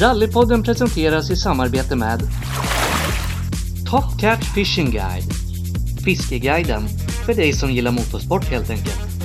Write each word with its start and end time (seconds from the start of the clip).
Rallypodden 0.00 0.62
presenteras 0.62 1.30
i 1.30 1.36
samarbete 1.36 1.96
med 1.96 2.20
Top 3.90 4.20
Cat 4.20 4.44
Fishing 4.54 4.90
Guide 4.90 5.34
Fiskeguiden 6.04 6.88
för 7.26 7.34
dig 7.34 7.52
som 7.52 7.70
gillar 7.70 7.90
motorsport 7.90 8.44
helt 8.44 8.70
enkelt. 8.70 9.17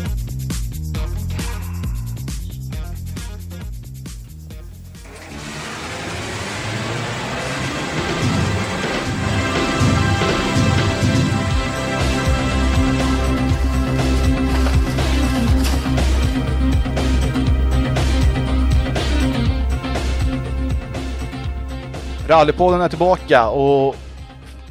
Rallypodden 22.34 22.82
är 22.82 22.90
tillbaka 22.90 23.50
och 23.50 23.96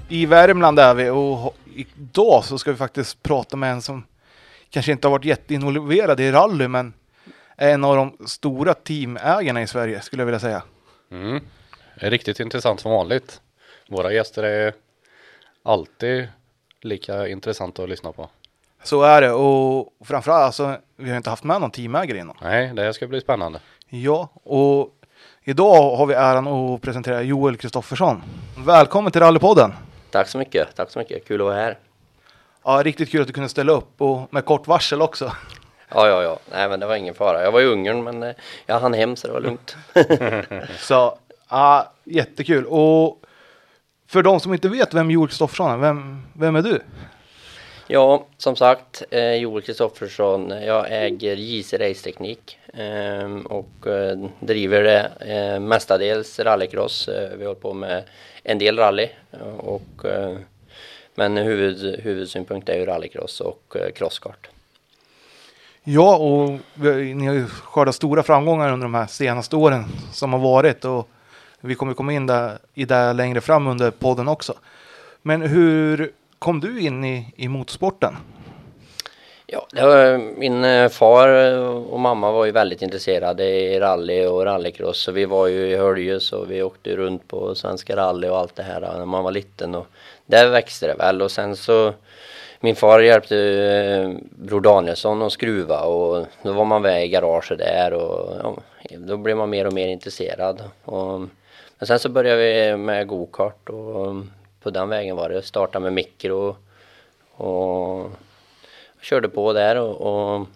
i 0.09 0.27
Värmland 0.27 0.79
är 0.79 0.95
vi 0.95 1.11
och 1.11 1.57
idag 1.75 2.45
så 2.45 2.59
ska 2.59 2.71
vi 2.71 2.77
faktiskt 2.77 3.23
prata 3.23 3.57
med 3.57 3.73
en 3.73 3.83
som 3.83 4.07
kanske 4.71 4.93
inte 4.93 5.07
har 5.07 5.13
varit 5.13 5.25
jätteinvolverad 5.25 6.21
i 6.21 6.33
rally 6.33 6.69
men 6.69 6.95
är 7.57 7.75
en 7.75 7.85
av 7.85 7.97
de 7.97 8.27
stora 8.27 8.75
teamägarna 8.75 9.63
i 9.63 9.67
Sverige 9.67 10.01
skulle 10.01 10.21
jag 10.21 10.27
vilja 10.27 10.41
säga. 10.41 10.63
Mm. 11.11 11.41
Det 12.01 12.07
är 12.07 12.11
riktigt 12.11 12.41
intressant 12.41 12.81
som 12.81 12.91
vanligt. 12.93 13.41
Våra 13.89 14.13
gäster 14.13 14.43
är 14.43 14.75
alltid 15.63 16.29
lika 16.81 17.29
intressanta 17.29 17.83
att 17.83 17.89
lyssna 17.89 18.13
på. 18.13 18.29
Så 18.83 19.03
är 19.03 19.21
det 19.21 19.33
och 19.33 19.93
framförallt 20.05 20.45
alltså, 20.45 20.77
vi 20.97 21.11
har 21.11 21.17
inte 21.17 21.31
haft 21.31 21.45
med 21.45 21.61
någon 21.61 21.71
teamägare 21.71 22.19
innan. 22.19 22.37
Nej, 22.43 22.73
det 22.75 22.83
här 22.83 22.93
ska 22.93 23.07
bli 23.07 23.21
spännande. 23.21 23.61
Ja, 23.89 24.29
och 24.45 24.99
idag 25.45 25.97
har 25.97 26.07
vi 26.07 26.15
äran 26.15 26.49
att 26.49 26.83
presentera 26.83 27.23
Joel 27.23 27.57
Kristoffersson. 27.57 28.23
Välkommen 28.67 29.13
till 29.13 29.21
Rallypodden! 29.21 29.73
Tack 30.11 30.29
så 30.29 30.39
mycket, 30.39 30.77
tack 30.77 30.91
så 30.91 30.99
mycket, 30.99 31.29
kul 31.29 31.41
att 31.41 31.45
vara 31.45 31.55
här. 31.55 31.79
Ja, 32.65 32.83
riktigt 32.85 33.11
kul 33.11 33.21
att 33.21 33.27
du 33.27 33.33
kunde 33.33 33.49
ställa 33.49 33.73
upp 33.73 34.01
och 34.03 34.35
med 34.35 34.45
kort 34.45 34.67
varsel 34.67 35.03
också. 35.03 35.33
Ja, 35.89 36.09
ja, 36.09 36.23
ja, 36.23 36.39
nej 36.53 36.69
men 36.69 36.81
det 36.81 36.87
var 36.87 36.97
ingen 36.97 37.15
fara. 37.15 37.43
Jag 37.43 37.53
var 37.53 37.61
i 37.61 37.65
Ungern 37.65 38.05
men 38.05 38.23
eh, 38.23 38.35
jag 38.67 38.81
hann 38.81 38.95
hem 38.95 39.17
så 39.17 39.27
det 39.27 39.33
var 39.33 39.41
lugnt. 39.41 39.77
Så, 40.79 41.19
ja, 41.49 41.93
jättekul. 42.05 42.67
Och 42.67 43.23
för 44.07 44.23
de 44.23 44.41
som 44.41 44.53
inte 44.53 44.69
vet 44.69 44.95
vem 44.95 45.11
Joel 45.11 45.29
Kristoffersson 45.29 45.71
är, 45.71 45.77
vem, 45.77 46.23
vem 46.33 46.57
är 46.57 46.63
du? 46.63 46.81
Ja, 47.93 48.27
som 48.37 48.57
sagt, 48.57 49.03
eh, 49.11 49.35
Joel 49.35 49.63
Kristoffersson, 49.63 50.53
eh, 50.53 50.67
jag 50.67 50.87
äger 50.91 51.37
JC 51.37 51.73
Raceteknik 51.73 52.59
eh, 52.75 53.35
och 53.45 53.87
eh, 53.87 54.29
driver 54.41 54.83
det 54.83 55.13
eh, 55.35 55.61
mestadels 55.61 56.39
rallycross. 56.39 57.09
Eh, 57.09 57.37
vi 57.37 57.45
håller 57.45 57.61
på 57.61 57.75
med 57.75 58.05
en 58.43 58.59
del 58.59 58.79
rally 58.79 59.09
eh, 59.33 59.59
och 59.59 60.05
eh, 60.05 60.37
men 61.15 61.37
huvud, 61.37 62.01
huvudsynpunkt 62.01 62.69
är 62.69 62.79
ju 62.79 62.87
rallycross 62.87 63.41
och 63.41 63.77
eh, 63.77 63.93
crosskart. 63.93 64.49
Ja, 65.85 66.17
och 66.17 66.51
ni 67.17 67.27
har 67.27 67.35
ju 67.35 67.47
skördat 67.47 67.95
stora 67.95 68.23
framgångar 68.23 68.73
under 68.73 68.85
de 68.85 68.95
här 68.95 69.07
senaste 69.07 69.57
åren 69.57 69.85
som 70.13 70.33
har 70.33 70.41
varit 70.41 70.85
och 70.85 71.09
vi 71.61 71.75
kommer 71.75 71.95
komma 71.95 72.13
in 72.13 72.27
där, 72.27 72.59
i 72.75 72.85
det 72.85 73.13
längre 73.13 73.41
fram 73.41 73.67
under 73.67 73.91
podden 73.91 74.29
också. 74.29 74.55
Men 75.23 75.43
hur 75.43 76.13
kom 76.43 76.61
du 76.61 76.81
in 76.81 77.05
i, 77.05 77.33
i 77.37 77.49
motorsporten? 77.49 78.17
Ja, 79.47 79.67
det 79.73 79.87
var, 79.87 80.13
eh, 80.13 80.19
min 80.19 80.65
eh, 80.65 80.89
far 80.89 81.29
eh, 81.29 81.77
och 81.77 82.01
mamma 82.01 82.33
var 82.33 82.45
ju 82.45 82.53
väldigt 82.53 82.83
intresserade 82.83 83.45
i 83.45 83.81
rally 83.81 84.27
och 84.27 84.45
rallycross 84.45 84.99
så 84.99 85.13
vi 85.13 85.25
var 85.25 85.47
ju 85.47 85.67
i 85.67 85.77
Höljes 85.77 86.33
och 86.33 86.51
vi 86.51 86.63
åkte 86.63 86.97
runt 86.97 87.29
på 87.29 87.55
Svenska 87.55 87.97
rally 87.97 88.29
och 88.29 88.39
allt 88.39 88.57
det 88.57 88.63
här 88.63 88.81
när 88.81 89.05
man 89.05 89.25
var 89.25 89.31
liten 89.31 89.75
och 89.75 89.87
där 90.27 90.49
växte 90.49 90.87
det 90.87 90.95
väl 90.95 91.23
och 91.23 91.31
sen 91.31 91.57
så 91.57 91.93
min 92.61 92.77
far 92.77 93.01
hjälpte 93.01 93.37
eh, 93.37 94.11
Bror 94.31 94.61
Danielsson 94.61 95.23
att 95.23 95.33
skruva 95.33 95.81
och 95.81 96.27
då 96.43 96.53
var 96.53 96.65
man 96.65 96.83
med 96.83 97.05
i 97.05 97.09
garaget 97.09 97.59
där 97.59 97.93
och 97.93 98.37
ja, 98.43 98.57
då 98.99 99.17
blev 99.17 99.37
man 99.37 99.51
mer 99.51 99.67
och 99.67 99.73
mer 99.73 99.89
intresserad. 99.89 100.63
Och, 100.85 101.21
men 101.79 101.87
sen 101.87 101.99
så 101.99 102.09
började 102.09 102.43
vi 102.43 102.77
med 102.77 103.07
gokart. 103.07 103.69
och 103.69 104.17
på 104.63 104.71
den 104.71 104.89
vägen 104.89 105.17
var 105.17 105.29
det. 105.29 105.43
Starta 105.43 105.81
med 105.81 105.93
mikro 105.93 106.57
och 107.37 108.11
körde 109.01 109.29
på 109.29 109.53
där 109.53 109.77
och, 109.77 110.01
och 110.01 110.47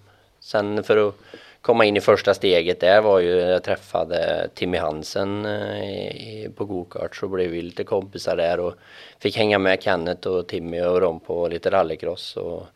sen 0.40 0.84
för 0.84 1.08
att 1.08 1.14
komma 1.60 1.84
in 1.84 1.96
i 1.96 2.00
första 2.00 2.34
steget 2.34 2.80
där 2.80 3.00
var 3.00 3.20
ju 3.20 3.30
jag 3.30 3.62
träffade 3.62 4.48
Timmy 4.54 4.78
Hansen 4.78 5.46
eh, 5.46 6.10
i, 6.10 6.50
på 6.56 6.64
gokart 6.64 7.16
så 7.16 7.28
blev 7.28 7.50
vi 7.50 7.62
lite 7.62 7.84
kompisar 7.84 8.36
där 8.36 8.60
och 8.60 8.74
fick 9.18 9.36
hänga 9.36 9.58
med 9.58 9.82
Kenneth 9.82 10.28
och 10.28 10.46
Timmy 10.46 10.80
och 10.80 11.00
dem 11.00 11.20
på 11.20 11.48
lite 11.48 11.70
rallycross 11.70 12.36
och, 12.36 12.66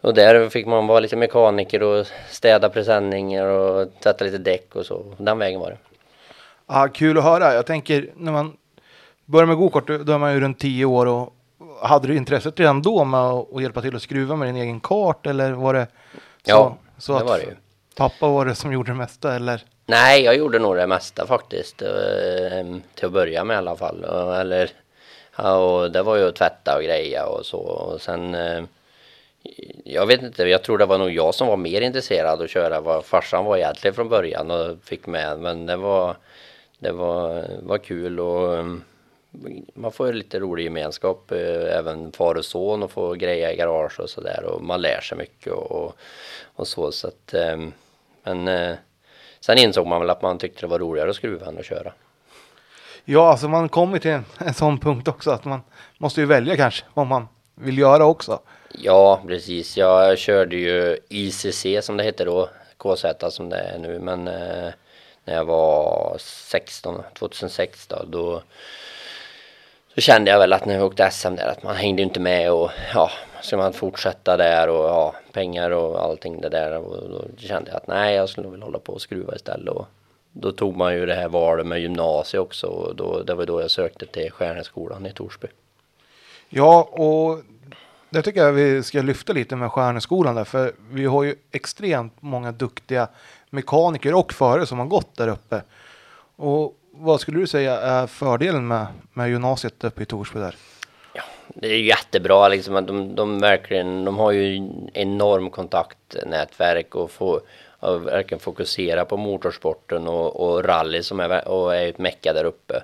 och 0.00 0.14
där 0.14 0.48
fick 0.48 0.66
man 0.66 0.86
vara 0.86 1.00
lite 1.00 1.16
mekaniker 1.16 1.82
och 1.82 2.06
städa 2.28 2.68
presenningar 2.68 3.46
och 3.46 3.88
sätta 4.00 4.24
lite 4.24 4.38
däck 4.38 4.76
och 4.76 4.86
så. 4.86 5.14
Den 5.18 5.38
vägen 5.38 5.60
var 5.60 5.70
det. 5.70 5.78
Ja, 6.66 6.88
kul 6.94 7.18
att 7.18 7.24
höra. 7.24 7.54
Jag 7.54 7.66
tänker 7.66 8.10
när 8.16 8.32
man 8.32 8.56
börjar 9.26 9.46
med 9.46 9.56
gokart, 9.56 9.86
då 9.86 10.12
är 10.12 10.18
man 10.18 10.34
ju 10.34 10.40
runt 10.40 10.58
tio 10.58 10.84
år 10.84 11.06
och 11.06 11.32
hade 11.82 12.08
du 12.08 12.16
intresset 12.16 12.60
redan 12.60 12.82
då 12.82 13.04
med 13.04 13.20
att 13.20 13.62
hjälpa 13.62 13.82
till 13.82 13.96
att 13.96 14.02
skruva 14.02 14.36
med 14.36 14.48
din 14.48 14.56
egen 14.56 14.80
kart 14.80 15.26
eller 15.26 15.52
var 15.52 15.74
det 15.74 15.86
så, 16.44 16.50
Ja, 16.50 16.76
så 16.98 17.12
det 17.12 17.18
att 17.18 17.24
var 17.26 17.38
det 17.38 17.44
ju. 17.44 17.54
pappa 17.96 18.28
var 18.28 18.44
det 18.44 18.54
som 18.54 18.72
gjorde 18.72 18.90
det 18.90 18.96
mesta 18.96 19.34
eller? 19.34 19.62
Nej, 19.86 20.22
jag 20.22 20.36
gjorde 20.36 20.58
nog 20.58 20.76
det 20.76 20.86
mesta 20.86 21.26
faktiskt. 21.26 21.82
eh, 21.82 21.88
Till 22.94 23.06
att 23.06 23.12
börja 23.12 23.44
med 23.44 23.54
i 23.54 23.58
alla 23.58 23.76
fall. 23.76 24.04
Eller, 24.34 24.70
och 25.36 25.92
det 25.92 26.02
var 26.02 26.16
ju 26.16 26.28
att 26.28 26.36
tvätta 26.36 26.76
och 26.76 26.82
greja 26.82 27.26
och 27.26 27.46
så. 27.46 27.58
Och 27.58 28.00
sen, 28.00 28.34
eh, 28.34 28.62
jag 29.84 30.06
vet 30.06 30.22
inte, 30.22 30.42
jag 30.42 30.62
tror 30.62 30.78
det 30.78 30.86
var 30.86 30.98
nog 30.98 31.10
jag 31.10 31.34
som 31.34 31.46
var 31.48 31.56
mer 31.56 31.80
intresserad 31.80 32.42
att 32.42 32.50
köra 32.50 32.80
vad 32.80 33.04
farsan 33.04 33.44
var 33.44 33.56
egentligen 33.56 33.94
från 33.94 34.08
början 34.08 34.50
och 34.50 34.76
fick 34.84 35.06
med. 35.06 35.38
Men 35.38 35.66
det 35.66 35.76
var, 35.76 36.16
det 36.78 36.92
var, 36.92 37.44
var 37.62 37.78
kul 37.78 38.20
och 38.20 38.64
man 39.74 39.92
får 39.92 40.06
ju 40.06 40.12
lite 40.12 40.38
rolig 40.38 40.64
gemenskap, 40.64 41.32
eh, 41.32 41.78
även 41.78 42.12
far 42.12 42.34
och 42.34 42.44
son 42.44 42.82
och 42.82 42.90
få 42.90 43.14
greja 43.14 43.52
i 43.52 43.56
garage 43.56 44.00
och 44.00 44.10
sådär 44.10 44.44
och 44.44 44.62
man 44.62 44.80
lär 44.80 45.00
sig 45.00 45.18
mycket 45.18 45.52
och, 45.52 45.96
och 46.54 46.68
så. 46.68 46.92
så 46.92 47.08
att, 47.08 47.34
eh, 47.34 47.56
men 48.22 48.48
eh, 48.48 48.76
sen 49.40 49.58
insåg 49.58 49.86
man 49.86 50.00
väl 50.00 50.10
att 50.10 50.22
man 50.22 50.38
tyckte 50.38 50.60
det 50.60 50.66
var 50.66 50.78
roligare 50.78 51.10
att 51.10 51.16
skruva 51.16 51.46
än 51.46 51.58
att 51.58 51.64
köra. 51.64 51.92
Ja, 53.04 53.30
alltså 53.30 53.48
man 53.48 53.68
kommer 53.68 53.98
till 53.98 54.10
en, 54.10 54.24
en 54.38 54.54
sån 54.54 54.78
punkt 54.78 55.08
också 55.08 55.30
att 55.30 55.44
man 55.44 55.60
måste 55.98 56.20
ju 56.20 56.26
välja 56.26 56.56
kanske 56.56 56.84
vad 56.94 57.06
man 57.06 57.28
vill 57.54 57.78
göra 57.78 58.06
också. 58.06 58.40
Ja, 58.72 59.22
precis. 59.26 59.76
Jag 59.76 60.18
körde 60.18 60.56
ju 60.56 60.98
ICC 61.08 61.66
som 61.82 61.96
det 61.96 62.04
hette 62.04 62.24
då, 62.24 62.48
KZ 62.76 63.04
som 63.30 63.48
det 63.48 63.56
är 63.56 63.78
nu, 63.78 63.98
men 63.98 64.28
eh, 64.28 64.72
när 65.24 65.34
jag 65.34 65.44
var 65.44 66.16
16, 66.20 67.02
2006 67.18 67.86
då, 67.86 68.04
då 68.06 68.42
så 69.96 70.02
kände 70.02 70.30
jag 70.30 70.38
väl 70.38 70.52
att 70.52 70.64
när 70.64 70.74
jag 70.74 70.84
åkte 70.84 71.10
SM 71.10 71.34
där 71.34 71.46
att 71.46 71.62
man 71.62 71.76
hängde 71.76 72.02
inte 72.02 72.20
med 72.20 72.52
och 72.52 72.70
ja, 72.94 73.10
ska 73.42 73.56
man 73.56 73.72
fortsätta 73.72 74.36
där 74.36 74.68
och 74.68 74.84
ja, 74.84 75.14
pengar 75.32 75.70
och 75.70 76.04
allting 76.04 76.40
det 76.40 76.48
där 76.48 76.78
och 76.78 77.08
då 77.10 77.24
kände 77.36 77.70
jag 77.70 77.76
att 77.76 77.86
nej, 77.86 78.14
jag 78.14 78.28
skulle 78.28 78.44
nog 78.44 78.52
vilja 78.52 78.66
hålla 78.66 78.78
på 78.78 78.92
och 78.92 79.00
skruva 79.00 79.34
istället 79.34 79.68
och 79.68 79.86
då 80.32 80.52
tog 80.52 80.76
man 80.76 80.94
ju 80.94 81.06
det 81.06 81.14
här 81.14 81.28
valet 81.28 81.66
med 81.66 81.80
gymnasiet 81.80 82.40
också 82.40 82.66
och 82.66 82.96
då, 82.96 83.22
det 83.22 83.34
var 83.34 83.46
då 83.46 83.60
jag 83.60 83.70
sökte 83.70 84.06
till 84.06 84.30
Stjärneskolan 84.32 85.06
i 85.06 85.12
Torsby. 85.12 85.46
Ja, 86.48 86.82
och 86.82 87.42
det 88.10 88.22
tycker 88.22 88.40
jag 88.40 88.52
vi 88.52 88.82
ska 88.82 89.02
lyfta 89.02 89.32
lite 89.32 89.56
med 89.56 89.72
Stjärneskolan 89.72 90.34
där, 90.34 90.44
för 90.44 90.72
vi 90.90 91.04
har 91.04 91.22
ju 91.22 91.34
extremt 91.52 92.12
många 92.20 92.52
duktiga 92.52 93.08
mekaniker 93.50 94.14
och 94.14 94.32
förare 94.32 94.66
som 94.66 94.78
har 94.78 94.86
gått 94.86 95.16
där 95.16 95.28
uppe. 95.28 95.62
Och 96.36 96.75
vad 96.98 97.20
skulle 97.20 97.40
du 97.40 97.46
säga 97.46 97.80
är 97.80 98.06
fördelen 98.06 98.68
med, 98.68 98.86
med 99.12 99.30
gymnasiet 99.30 99.84
uppe 99.84 100.02
i 100.02 100.06
Torsby 100.06 100.40
där? 100.40 100.54
Det 101.48 101.68
är 101.68 101.80
jättebra 101.80 102.48
liksom 102.48 102.76
att 102.76 102.86
de, 102.86 103.14
de 103.14 103.38
verkligen, 103.38 104.04
de 104.04 104.18
har 104.18 104.32
ju 104.32 104.68
enorm 104.92 105.50
kontaktnätverk 105.50 106.94
och 106.94 107.10
får, 107.10 107.40
och 107.80 108.06
verkligen 108.06 108.40
fokusera 108.40 109.04
på 109.04 109.16
motorsporten 109.16 110.08
och, 110.08 110.40
och 110.40 110.64
rally 110.64 111.02
som 111.02 111.20
är, 111.20 111.48
och 111.48 111.76
är 111.76 111.88
ett 111.88 111.98
mecka 111.98 112.32
där 112.32 112.44
uppe. 112.44 112.82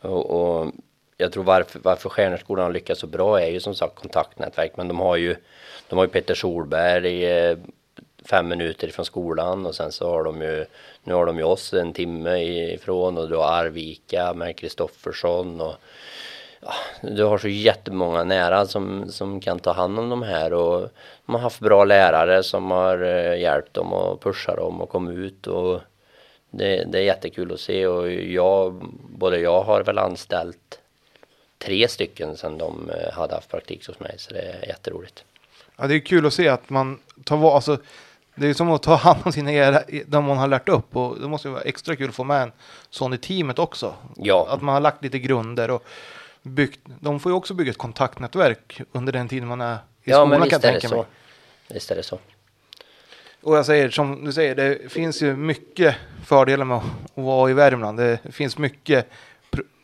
Och, 0.00 0.30
och 0.30 0.72
jag 1.16 1.32
tror 1.32 1.44
varför, 1.44 1.80
varför 1.82 2.08
Stjärnerskolan 2.08 2.64
har 2.64 2.72
lyckats 2.72 3.00
så 3.00 3.06
bra 3.06 3.40
är 3.40 3.50
ju 3.50 3.60
som 3.60 3.74
sagt 3.74 3.94
kontaktnätverk, 3.94 4.72
men 4.76 4.88
de 4.88 5.00
har 5.00 5.16
ju, 5.16 5.36
de 5.88 5.98
har 5.98 6.04
ju 6.04 6.10
Peter 6.10 6.34
Solberg 6.34 7.24
eh, 7.24 7.58
fem 8.30 8.48
minuter 8.48 8.88
ifrån 8.88 9.04
skolan 9.04 9.66
och 9.66 9.74
sen 9.74 9.92
så 9.92 10.10
har 10.10 10.24
de 10.24 10.42
ju, 10.42 10.66
nu 11.04 11.14
har 11.14 11.26
de 11.26 11.38
ju 11.38 11.44
oss 11.44 11.72
en 11.72 11.92
timme 11.92 12.38
ifrån 12.74 13.18
och 13.18 13.28
du 13.28 13.36
har 13.36 13.52
Arvika 13.52 14.34
med 14.34 14.56
Kristoffersson 14.56 15.60
och 15.60 15.74
ja, 16.60 16.72
du 17.02 17.24
har 17.24 17.38
så 17.38 17.48
jättemånga 17.48 18.24
nära 18.24 18.66
som, 18.66 19.12
som 19.12 19.40
kan 19.40 19.58
ta 19.58 19.72
hand 19.72 19.98
om 19.98 20.08
de 20.08 20.22
här 20.22 20.52
och 20.52 20.88
de 21.26 21.34
har 21.34 21.38
haft 21.38 21.60
bra 21.60 21.84
lärare 21.84 22.42
som 22.42 22.70
har 22.70 23.02
eh, 23.02 23.40
hjälpt 23.40 23.74
dem 23.74 23.92
och 23.92 24.20
pushat 24.20 24.56
dem 24.56 24.80
och 24.80 24.88
kom 24.88 25.08
ut 25.08 25.46
och 25.46 25.80
det, 26.50 26.84
det 26.84 26.98
är 26.98 27.02
jättekul 27.02 27.52
att 27.52 27.60
se 27.60 27.86
och 27.86 28.12
jag, 28.12 28.74
både 29.08 29.38
jag 29.40 29.62
har 29.62 29.82
väl 29.82 29.98
anställt 29.98 30.80
tre 31.58 31.88
stycken 31.88 32.36
sedan 32.36 32.58
de 32.58 32.90
eh, 32.90 33.12
hade 33.12 33.34
haft 33.34 33.50
praktik 33.50 33.86
hos 33.86 34.00
mig 34.00 34.14
så 34.18 34.34
det 34.34 34.40
är 34.40 34.68
jätteroligt. 34.68 35.24
Ja, 35.76 35.86
det 35.86 35.94
är 35.94 36.00
kul 36.00 36.26
att 36.26 36.34
se 36.34 36.48
att 36.48 36.70
man 36.70 36.98
tar 37.24 37.54
alltså 37.54 37.78
det 38.40 38.46
är 38.46 38.54
som 38.54 38.70
att 38.70 38.82
ta 38.82 38.94
hand 38.94 39.20
om 39.24 39.32
sina 39.32 39.52
era, 39.52 39.82
de 40.06 40.24
man 40.24 40.38
har 40.38 40.48
lärt 40.48 40.68
upp 40.68 40.96
och 40.96 41.20
det 41.20 41.28
måste 41.28 41.48
vara 41.48 41.60
extra 41.62 41.96
kul 41.96 42.08
att 42.08 42.14
få 42.14 42.24
med 42.24 42.42
en 42.42 42.52
sån 42.90 43.14
i 43.14 43.18
teamet 43.18 43.58
också. 43.58 43.94
Ja. 44.16 44.46
Att 44.50 44.62
man 44.62 44.72
har 44.74 44.80
lagt 44.80 45.02
lite 45.02 45.18
grunder 45.18 45.70
och 45.70 45.84
byggt, 46.42 46.80
de 47.00 47.20
får 47.20 47.32
ju 47.32 47.36
också 47.36 47.54
bygga 47.54 47.70
ett 47.70 47.78
kontaktnätverk 47.78 48.80
under 48.92 49.12
den 49.12 49.28
tiden 49.28 49.48
man 49.48 49.60
är 49.60 49.74
i 49.74 49.78
Ja 50.04 50.14
skolan 50.16 50.28
men 50.28 50.38
kan 50.38 50.44
visst 50.44 50.52
jag 50.52 50.64
är 50.64 50.74
det 50.74 50.80
tänka 50.80 50.96
mig. 50.96 51.04
så. 51.68 51.74
Visst 51.74 51.90
är 51.90 51.96
det 51.96 52.02
så. 52.02 52.18
Och 53.42 53.56
jag 53.56 53.66
säger 53.66 53.90
som 53.90 54.24
du 54.24 54.32
säger, 54.32 54.54
det 54.54 54.92
finns 54.92 55.22
ju 55.22 55.36
mycket 55.36 55.96
fördelar 56.24 56.64
med 56.64 56.76
att 56.76 56.84
vara 57.14 57.50
i 57.50 57.54
Värmland. 57.54 57.98
Det 57.98 58.18
finns 58.30 58.58
mycket 58.58 59.10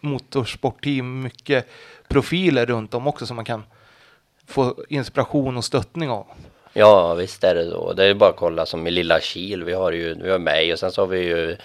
motorsportteam, 0.00 1.23
mycket 1.23 1.69
profiler 2.08 2.67
runt 2.67 2.94
om 2.94 3.06
också 3.06 3.26
som 3.26 3.37
man 3.37 3.44
kan 3.44 3.62
få 4.47 4.75
inspiration 4.88 5.56
och 5.56 5.64
stöttning 5.64 6.11
av. 6.11 6.26
Ja 6.78 7.14
visst 7.14 7.44
är 7.44 7.55
det 7.55 7.70
så. 7.70 7.93
Det 7.93 8.05
är 8.05 8.14
bara 8.14 8.31
att 8.31 8.37
kolla 8.37 8.67
som 8.67 8.87
i 8.87 8.90
Lilla 8.90 9.20
Kil. 9.20 9.64
Vi 9.64 9.73
har 9.73 9.93
ju 9.93 10.14
vi 10.14 10.31
har 10.31 10.38
mig 10.38 10.73
och 10.73 10.78
sen 10.78 10.93
så 10.93 11.02
har 11.02 11.06
vi 11.06 11.19
ju 11.19 11.56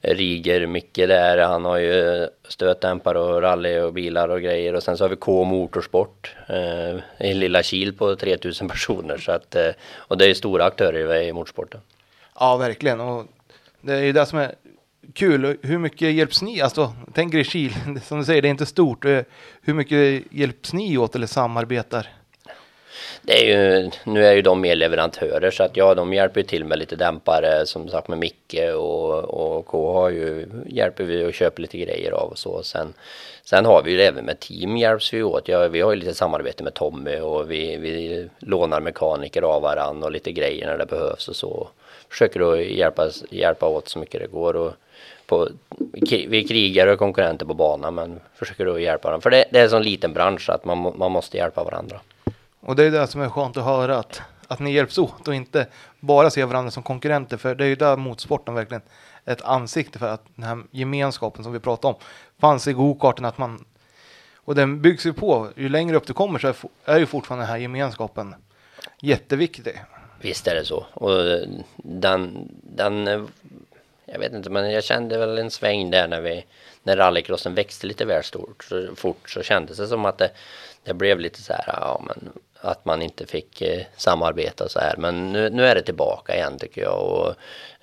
Riger 0.00 0.66
Micke 0.66 0.94
där. 0.94 1.38
Han 1.38 1.64
har 1.64 1.78
ju 1.78 2.28
stötdämpare 2.48 3.18
och 3.18 3.42
rally 3.42 3.78
och 3.78 3.92
bilar 3.92 4.28
och 4.28 4.42
grejer. 4.42 4.74
Och 4.74 4.82
sen 4.82 4.96
så 4.96 5.04
har 5.04 5.08
vi 5.08 5.16
K 5.16 5.44
Motorsport 5.44 6.34
eh, 6.48 7.26
i 7.28 7.34
Lilla 7.34 7.62
Kil 7.62 7.92
på 7.92 8.16
3000 8.16 8.68
personer. 8.68 9.18
Så 9.18 9.32
att, 9.32 9.54
eh, 9.54 9.70
och 9.96 10.18
det 10.18 10.26
är 10.26 10.34
stora 10.34 10.64
aktörer 10.64 11.22
i 11.22 11.32
motorsporten. 11.32 11.80
Ja, 12.40 12.56
verkligen. 12.56 13.00
Och 13.00 13.26
det 13.80 13.92
är 13.94 14.02
ju 14.02 14.12
det 14.12 14.26
som 14.26 14.38
är 14.38 14.54
kul. 15.14 15.56
Hur 15.62 15.78
mycket 15.78 16.12
hjälps 16.12 16.42
ni? 16.42 16.60
Alltså, 16.60 16.92
tänk 17.14 17.34
er 17.34 17.38
i 17.38 17.44
Kil, 17.44 17.72
som 18.04 18.18
du 18.18 18.24
säger, 18.24 18.42
det 18.42 18.48
är 18.48 18.50
inte 18.50 18.66
stort. 18.66 19.04
Eh, 19.04 19.20
hur 19.62 19.74
mycket 19.74 20.22
hjälps 20.30 20.72
ni 20.72 20.98
åt 20.98 21.14
eller 21.14 21.26
samarbetar? 21.26 22.08
Det 23.22 23.32
är 23.32 23.44
ju, 23.44 23.90
nu 24.04 24.26
är 24.26 24.32
ju 24.32 24.42
de 24.42 24.60
mer 24.60 24.76
leverantörer 24.76 25.50
så 25.50 25.62
att 25.62 25.76
ja, 25.76 25.94
de 25.94 26.12
hjälper 26.12 26.40
ju 26.40 26.46
till 26.46 26.64
med 26.64 26.78
lite 26.78 26.96
dämpare 26.96 27.66
som 27.66 27.88
sagt 27.88 28.08
med 28.08 28.18
Micke 28.18 28.60
och, 28.74 29.24
och 29.24 29.66
K 29.66 29.92
har 29.92 30.10
ju, 30.10 30.46
hjälper 30.66 31.04
vi 31.04 31.24
och 31.24 31.34
köper 31.34 31.62
lite 31.62 31.78
grejer 31.78 32.10
av 32.10 32.30
och 32.30 32.38
så. 32.38 32.62
Sen, 32.62 32.94
sen 33.44 33.64
har 33.64 33.82
vi 33.82 33.90
ju 33.90 34.00
även 34.00 34.24
med 34.24 34.40
team 34.40 34.76
hjälps 34.76 35.14
vi 35.14 35.22
åt. 35.22 35.48
Ja, 35.48 35.68
vi 35.68 35.80
har 35.80 35.92
ju 35.92 36.00
lite 36.00 36.14
samarbete 36.14 36.64
med 36.64 36.74
Tommy 36.74 37.18
och 37.20 37.50
vi, 37.50 37.76
vi 37.76 38.28
lånar 38.38 38.80
mekaniker 38.80 39.42
av 39.42 39.62
varann 39.62 40.02
och 40.02 40.12
lite 40.12 40.32
grejer 40.32 40.66
när 40.66 40.78
det 40.78 40.86
behövs 40.86 41.28
och 41.28 41.36
så. 41.36 41.68
Försöker 42.08 42.52
att 42.52 42.64
hjälpa, 42.64 43.08
hjälpa 43.30 43.68
åt 43.68 43.88
så 43.88 43.98
mycket 43.98 44.20
det 44.20 44.26
går. 44.26 44.56
Och 44.56 44.72
på, 45.26 45.48
vi 46.28 46.38
är 46.38 46.48
krigare 46.48 46.92
och 46.92 46.98
konkurrenter 46.98 47.46
på 47.46 47.54
banan 47.54 47.94
men 47.94 48.20
försöker 48.34 48.66
att 48.66 48.80
hjälpa 48.80 49.10
dem. 49.10 49.20
För 49.20 49.30
det, 49.30 49.44
det 49.50 49.58
är 49.58 49.64
en 49.64 49.70
sån 49.70 49.82
liten 49.82 50.12
bransch 50.12 50.50
att 50.50 50.64
man, 50.64 50.92
man 50.96 51.12
måste 51.12 51.36
hjälpa 51.36 51.64
varandra. 51.64 52.00
Och 52.66 52.76
det 52.76 52.84
är 52.84 52.90
det 52.90 53.06
som 53.06 53.20
är 53.20 53.28
skönt 53.28 53.56
att 53.56 53.64
höra, 53.64 53.98
att, 53.98 54.22
att 54.48 54.58
ni 54.58 54.72
hjälps 54.72 54.98
åt 54.98 55.28
och 55.28 55.34
inte 55.34 55.66
bara 56.00 56.30
ser 56.30 56.46
varandra 56.46 56.70
som 56.70 56.82
konkurrenter. 56.82 57.36
För 57.36 57.54
det 57.54 57.64
är 57.64 57.68
ju 57.68 57.76
där 57.76 57.96
motorsporten 57.96 58.54
verkligen 58.54 58.82
är 59.24 59.32
ett 59.32 59.42
ansikte 59.42 59.98
för 59.98 60.08
att 60.08 60.24
den 60.34 60.44
här 60.44 60.62
gemenskapen 60.70 61.44
som 61.44 61.52
vi 61.52 61.60
pratade 61.60 61.94
om 61.94 62.00
fanns 62.38 62.68
i 62.68 62.72
gokarten 62.72 63.24
att 63.24 63.38
man 63.38 63.64
och 64.36 64.54
den 64.54 64.82
byggs 64.82 65.06
ju 65.06 65.12
på. 65.12 65.48
Ju 65.56 65.68
längre 65.68 65.96
upp 65.96 66.06
du 66.06 66.12
kommer 66.12 66.38
så 66.38 66.48
är, 66.48 66.56
är 66.84 66.98
ju 66.98 67.06
fortfarande 67.06 67.44
den 67.44 67.50
här 67.50 67.58
gemenskapen 67.58 68.34
jätteviktig. 69.00 69.82
Visst 70.20 70.46
är 70.46 70.54
det 70.54 70.64
så. 70.64 70.86
Och 70.92 71.20
eh, 71.20 71.48
den, 71.76 72.48
den, 72.62 73.08
eh, 73.08 73.22
jag 74.04 74.18
vet 74.18 74.32
inte, 74.32 74.50
men 74.50 74.70
jag 74.70 74.84
kände 74.84 75.18
väl 75.18 75.38
en 75.38 75.50
sväng 75.50 75.90
där 75.90 76.08
när 76.08 76.20
vi, 76.20 76.44
när 76.82 76.96
rallycrossen 76.96 77.54
växte 77.54 77.86
lite 77.86 78.04
väl 78.04 78.24
stort, 78.24 78.64
så 78.64 78.94
fort 78.96 79.30
så 79.30 79.42
kändes 79.42 79.78
det 79.78 79.86
som 79.86 80.04
att 80.04 80.18
det, 80.18 80.30
det 80.82 80.94
blev 80.94 81.20
lite 81.20 81.42
så 81.42 81.52
här, 81.52 81.64
ja 81.66 82.02
men 82.06 82.32
att 82.66 82.84
man 82.84 83.02
inte 83.02 83.26
fick 83.26 83.62
eh, 83.62 83.82
samarbeta 83.96 84.68
så 84.68 84.78
här. 84.80 84.94
Men 84.98 85.32
nu, 85.32 85.50
nu 85.50 85.66
är 85.66 85.74
det 85.74 85.82
tillbaka 85.82 86.34
igen 86.36 86.58
tycker 86.58 86.82
jag. 86.82 86.98
Och, 87.02 87.34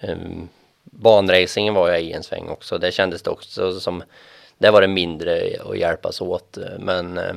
um, 0.09 0.49
banracingen 0.83 1.73
var 1.73 1.89
jag 1.89 2.01
i 2.01 2.11
en 2.11 2.23
sväng 2.23 2.49
också. 2.49 2.77
Det 2.77 2.91
kändes 2.91 3.21
det 3.21 3.29
också 3.29 3.79
som, 3.79 4.03
där 4.57 4.71
var 4.71 4.81
det 4.81 4.87
mindre 4.87 5.49
att 5.69 5.77
hjälpas 5.77 6.21
åt. 6.21 6.57
Men 6.79 7.17
eh, 7.17 7.33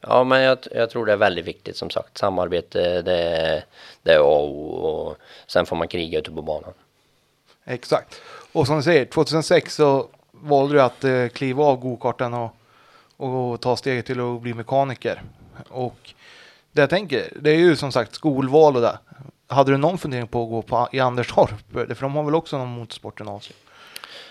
Ja, 0.00 0.24
men 0.24 0.40
jag, 0.42 0.58
jag 0.70 0.90
tror 0.90 1.06
det 1.06 1.12
är 1.12 1.16
väldigt 1.16 1.44
viktigt 1.44 1.76
som 1.76 1.90
sagt. 1.90 2.18
Samarbete, 2.18 3.02
det, 3.02 3.18
är- 3.22 3.64
det 4.02 4.12
är 4.12 4.18
A 4.18 4.22
och 4.22 4.48
O 4.50 4.68
och 4.70 5.16
sen 5.46 5.66
får 5.66 5.76
man 5.76 5.88
kriga 5.88 6.18
ute 6.18 6.30
på 6.30 6.42
banan. 6.42 6.72
Exakt. 7.64 8.20
Och 8.52 8.66
som 8.66 8.76
du 8.76 8.82
säger, 8.82 9.04
2006 9.04 9.74
så 9.74 10.08
valde 10.30 10.74
du 10.74 10.82
att 10.82 11.04
eh, 11.04 11.28
kliva 11.28 11.64
av 11.64 11.76
gokarten 11.76 12.34
och, 12.34 12.50
och 13.16 13.60
ta 13.60 13.76
steget 13.76 14.06
till 14.06 14.20
att 14.20 14.40
bli 14.42 14.54
mekaniker. 14.54 15.22
Och 15.68 16.14
det 16.72 16.80
jag 16.80 16.90
tänker, 16.90 17.32
det 17.40 17.50
är 17.50 17.56
ju 17.56 17.76
som 17.76 17.92
sagt 17.92 18.14
skolval 18.14 18.76
och 18.76 18.82
det. 18.82 18.98
Hade 19.46 19.70
du 19.70 19.76
någon 19.76 19.98
fundering 19.98 20.26
på 20.26 20.42
att 20.42 20.48
gå 20.48 20.62
på, 20.62 20.88
i 20.92 21.00
Anderstorp? 21.00 21.72
För 21.72 22.00
de 22.00 22.16
har 22.16 22.22
väl 22.22 22.34
också 22.34 22.58
någon 22.58 22.68
motorsportgymnasium? 22.68 23.56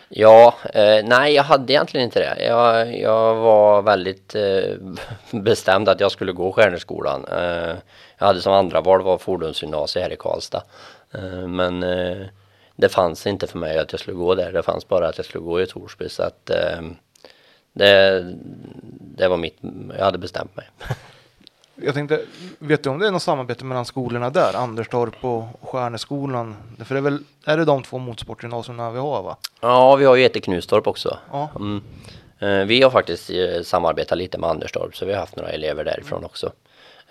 Ja, 0.10 0.56
eh, 0.74 1.06
nej 1.06 1.34
jag 1.34 1.44
hade 1.44 1.74
egentligen 1.74 2.06
inte 2.06 2.20
det. 2.20 2.46
Jag, 2.46 3.00
jag 3.00 3.36
var 3.36 3.82
väldigt 3.82 4.36
eh, 4.36 4.76
bestämd 5.42 5.90
att 5.90 6.00
jag 6.00 6.12
skulle 6.12 6.32
gå 6.32 6.52
Stjärneskolan. 6.52 7.26
Eh, 7.32 7.76
jag 8.18 8.28
hade 8.28 8.42
som 8.42 8.54
andra 8.54 8.82
val 8.82 9.02
var 9.02 9.18
fordonsgymnasiet 9.18 10.04
här 10.04 10.14
i 10.14 10.18
Karlstad. 10.20 10.64
Eh, 11.12 11.48
men 11.48 11.84
eh, 11.84 12.28
det 12.76 12.90
fanns 12.90 13.28
inte 13.28 13.48
för 13.48 13.58
mig 13.58 13.78
att 13.80 13.92
jag 13.92 14.00
skulle 14.00 14.18
gå 14.18 14.36
där. 14.36 14.52
Det 14.52 14.64
fanns 14.64 14.88
bara 14.88 15.08
att 15.08 15.18
jag 15.18 15.26
skulle 15.26 15.44
gå 15.44 15.62
i 15.62 15.68
Torsby. 15.68 16.10
Så 16.10 16.24
att 16.24 16.50
eh, 16.50 16.82
det, 17.74 18.26
det 19.00 19.28
var 19.28 19.38
mitt, 19.38 19.58
jag 19.98 20.06
hade 20.06 20.18
bestämt 20.18 20.56
mig. 20.56 20.70
Jag 21.82 21.94
tänkte, 21.94 22.22
vet 22.60 22.84
du 22.84 22.90
om 22.90 23.00
det 23.00 23.08
är 23.08 23.12
något 23.12 23.22
samarbete 23.24 23.66
mellan 23.66 23.86
skolorna 23.86 24.30
där? 24.30 24.56
Anderstorp 24.56 25.26
och 25.26 25.44
Stjärneskolan? 25.62 26.56
För 26.86 26.96
det 26.96 27.00
är 27.00 27.04
väl, 27.04 27.20
är 27.46 27.58
det 27.58 27.66
de 27.66 27.84
två 27.84 27.98
motorsportgymnasierna 27.98 28.92
vi 28.92 29.00
har 29.00 29.24
va? 29.24 29.38
Ja, 29.62 29.96
vi 29.96 30.06
har 30.06 30.16
ju 30.16 30.26
ett 30.26 30.36
i 30.36 30.42
Knustorp 30.42 30.88
också. 30.88 31.18
Ja. 31.32 31.50
Mm. 31.56 31.82
Eh, 32.40 32.66
Vi 32.68 32.82
har 32.82 32.90
faktiskt 32.90 33.30
eh, 33.30 33.62
samarbetat 33.64 34.18
lite 34.18 34.38
med 34.38 34.50
Anderstorp 34.50 34.96
så 34.96 35.06
vi 35.06 35.14
har 35.14 35.20
haft 35.20 35.36
några 35.36 35.50
elever 35.50 35.84
därifrån 35.84 36.26
också. 36.26 36.52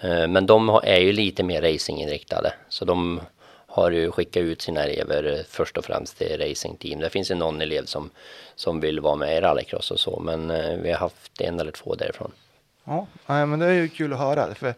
Eh, 0.00 0.26
Men 0.28 0.46
de 0.46 0.80
är 0.82 0.98
ju 1.00 1.12
lite 1.12 1.42
mer 1.42 1.62
racinginriktade 1.62 2.52
så 2.68 2.84
de 2.84 3.20
har 3.66 3.90
ju 3.90 4.10
skickat 4.10 4.40
ut 4.40 4.62
sina 4.62 4.84
elever 4.84 5.44
först 5.48 5.76
och 5.78 5.84
främst 5.84 6.18
till 6.18 6.40
racingteam. 6.40 7.00
Det 7.00 7.10
finns 7.10 7.30
ju 7.30 7.34
någon 7.34 7.60
elev 7.60 7.84
som, 7.84 8.10
som 8.54 8.80
vill 8.80 9.00
vara 9.00 9.16
med 9.16 9.36
i 9.36 9.40
rallycross 9.40 9.90
och 9.90 10.00
så 10.00 10.20
men 10.20 10.48
vi 10.82 10.90
har 10.92 10.98
haft 10.98 11.40
en 11.40 11.60
eller 11.60 11.72
två 11.72 11.94
därifrån. 11.94 12.32
Ja, 12.86 13.06
nej, 13.26 13.46
men 13.46 13.58
det 13.58 13.66
är 13.66 13.72
ju 13.72 13.88
kul 13.88 14.12
att 14.12 14.18
höra. 14.18 14.54
För 14.54 14.74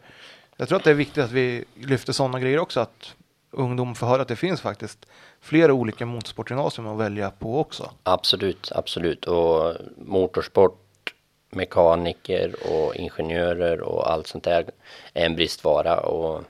jag 0.56 0.68
tror 0.68 0.78
att 0.78 0.84
det 0.84 0.90
är 0.90 0.94
viktigt 0.94 1.24
att 1.24 1.32
vi 1.32 1.64
lyfter 1.74 2.12
sådana 2.12 2.40
grejer 2.40 2.58
också. 2.58 2.80
Att 2.80 3.14
ungdom 3.50 3.94
får 3.94 4.06
höra 4.06 4.22
att 4.22 4.28
det 4.28 4.36
finns 4.36 4.60
faktiskt 4.60 5.06
flera 5.40 5.72
olika 5.72 6.06
motorsportgymnasium 6.06 6.88
att 6.88 6.98
välja 6.98 7.30
på 7.30 7.60
också. 7.60 7.90
Absolut, 8.02 8.72
absolut. 8.74 9.24
Och 9.24 9.74
motorsport, 9.96 11.14
mekaniker 11.50 12.54
och 12.70 12.96
ingenjörer 12.96 13.80
och 13.80 14.10
allt 14.12 14.26
sånt 14.26 14.44
där 14.44 14.70
är 15.14 15.26
en 15.26 15.36
bristvara. 15.36 16.00
Och 16.00 16.44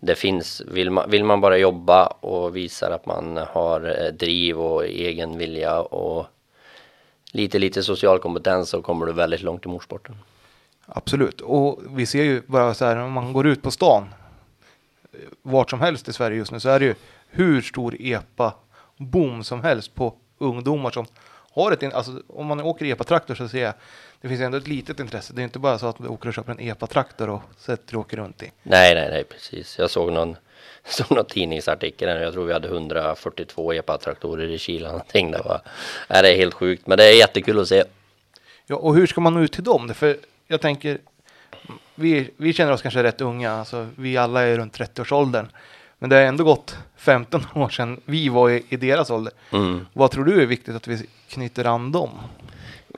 det 0.00 0.14
finns, 0.14 0.62
vill 0.66 0.90
man, 0.90 1.10
vill 1.10 1.24
man 1.24 1.40
bara 1.40 1.58
jobba 1.58 2.06
och 2.06 2.56
visar 2.56 2.90
att 2.90 3.06
man 3.06 3.36
har 3.36 4.04
eh, 4.04 4.12
driv 4.12 4.60
och 4.60 4.84
egen 4.84 5.38
vilja 5.38 5.80
och 5.80 6.26
lite, 7.32 7.58
lite 7.58 7.82
social 7.82 8.18
kompetens 8.18 8.68
så 8.68 8.82
kommer 8.82 9.06
du 9.06 9.12
väldigt 9.12 9.42
långt 9.42 9.64
i 9.64 9.68
motorsporten. 9.68 10.16
Absolut. 10.86 11.40
Och 11.40 11.80
vi 11.90 12.06
ser 12.06 12.22
ju 12.24 12.42
bara 12.46 12.74
så 12.74 12.84
här 12.84 12.96
om 12.96 13.12
man 13.12 13.32
går 13.32 13.46
ut 13.46 13.62
på 13.62 13.70
stan. 13.70 14.08
Vart 15.42 15.70
som 15.70 15.80
helst 15.80 16.08
i 16.08 16.12
Sverige 16.12 16.36
just 16.36 16.52
nu 16.52 16.60
så 16.60 16.68
är 16.68 16.78
det 16.80 16.84
ju 16.86 16.94
hur 17.30 17.62
stor 17.62 17.96
epa 18.00 18.54
boom 18.96 19.44
som 19.44 19.62
helst 19.64 19.94
på 19.94 20.14
ungdomar 20.38 20.90
som 20.90 21.06
har 21.52 21.72
ett, 21.72 21.82
in- 21.82 21.92
alltså 21.92 22.22
om 22.28 22.46
man 22.46 22.60
åker 22.60 22.84
epa-traktor 22.86 23.34
så 23.34 23.48
ser 23.48 23.62
jag, 23.62 23.74
det 24.20 24.28
finns 24.28 24.40
ändå 24.40 24.58
ett 24.58 24.66
litet 24.68 25.00
intresse. 25.00 25.32
Det 25.36 25.42
är 25.42 25.44
inte 25.44 25.58
bara 25.58 25.78
så 25.78 25.86
att 25.86 25.98
du 25.98 26.06
åker 26.08 26.28
och 26.28 26.34
köper 26.34 26.52
en 26.52 26.60
epa-traktor 26.60 27.28
och 27.30 27.42
sätter 27.58 27.94
och 27.94 28.00
åker 28.00 28.16
runt 28.16 28.42
i. 28.42 28.50
Nej, 28.62 28.94
nej, 28.94 29.08
nej, 29.10 29.24
precis. 29.24 29.78
Jag 29.78 29.90
såg 29.90 30.12
någon, 30.12 30.36
såg 30.84 31.10
någon 31.16 31.24
tidningsartikel. 31.24 32.20
Jag 32.22 32.32
tror 32.32 32.44
vi 32.46 32.52
hade 32.52 32.68
142 32.68 33.72
epa-traktorer 33.72 34.48
i 34.50 34.58
Kila. 34.58 34.88
Någonting. 34.88 35.30
Det, 35.30 35.38
var, 35.44 35.60
nej, 36.10 36.22
det 36.22 36.28
är 36.32 36.36
helt 36.36 36.54
sjukt, 36.54 36.86
men 36.86 36.98
det 36.98 37.04
är 37.04 37.18
jättekul 37.18 37.60
att 37.60 37.68
se. 37.68 37.84
Ja, 38.66 38.76
och 38.76 38.94
hur 38.94 39.06
ska 39.06 39.20
man 39.20 39.34
nå 39.34 39.40
ut 39.40 39.52
till 39.52 39.64
dem? 39.64 39.94
För 39.94 40.16
jag 40.46 40.60
tänker, 40.60 40.98
vi, 41.94 42.30
vi 42.36 42.52
känner 42.52 42.72
oss 42.72 42.82
kanske 42.82 43.02
rätt 43.02 43.20
unga, 43.20 43.52
alltså 43.52 43.88
vi 43.96 44.16
alla 44.16 44.42
är 44.42 44.56
runt 44.56 44.78
30-årsåldern. 44.78 45.46
Men 45.98 46.10
det 46.10 46.16
har 46.16 46.22
ändå 46.22 46.44
gått 46.44 46.76
15 46.96 47.42
år 47.54 47.68
sedan 47.68 48.00
vi 48.04 48.28
var 48.28 48.50
i, 48.50 48.64
i 48.68 48.76
deras 48.76 49.10
ålder. 49.10 49.32
Mm. 49.52 49.86
Vad 49.92 50.10
tror 50.10 50.24
du 50.24 50.42
är 50.42 50.46
viktigt 50.46 50.76
att 50.76 50.88
vi 50.88 51.06
knyter 51.28 51.64
an 51.64 51.92
dem? 51.92 52.10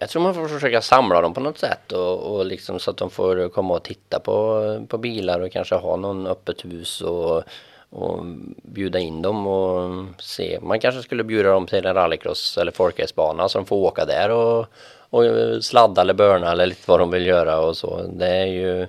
Jag 0.01 0.09
tror 0.09 0.23
man 0.23 0.35
får 0.35 0.49
försöka 0.49 0.81
samla 0.81 1.21
dem 1.21 1.35
på 1.35 1.41
något 1.41 1.59
sätt 1.59 1.93
och, 1.93 2.35
och 2.35 2.47
liksom 2.47 2.79
så 2.79 2.91
att 2.91 2.97
de 2.97 3.11
får 3.11 3.49
komma 3.49 3.75
och 3.75 3.83
titta 3.83 4.21
på, 4.21 4.87
på 4.89 4.99
bilar 4.99 5.41
och 5.41 5.53
kanske 5.53 5.75
ha 5.75 5.97
någon 5.97 6.27
öppet 6.27 6.65
hus 6.65 7.01
och, 7.01 7.43
och 7.91 8.25
bjuda 8.63 8.99
in 8.99 9.23
dem 9.23 9.47
och 9.47 10.05
se. 10.19 10.59
Man 10.63 10.81
kanske 10.81 11.03
skulle 11.03 11.25
bjuda 11.25 11.51
dem 11.51 11.67
till 11.67 11.87
en 11.87 11.95
rallycross 11.95 12.59
eller 12.59 12.73
folkracerbana 12.73 13.49
så 13.49 13.59
de 13.59 13.67
får 13.67 13.77
åka 13.77 14.05
där 14.05 14.31
och, 14.31 14.67
och 15.11 15.25
sladda 15.65 16.01
eller 16.01 16.15
börna 16.15 16.53
eller 16.53 16.67
lite 16.67 16.91
vad 16.91 17.01
de 17.01 17.11
vill 17.11 17.27
göra 17.27 17.61
och 17.61 17.77
så. 17.77 18.03
Det 18.03 18.27
är 18.27 18.47
ju 18.47 18.87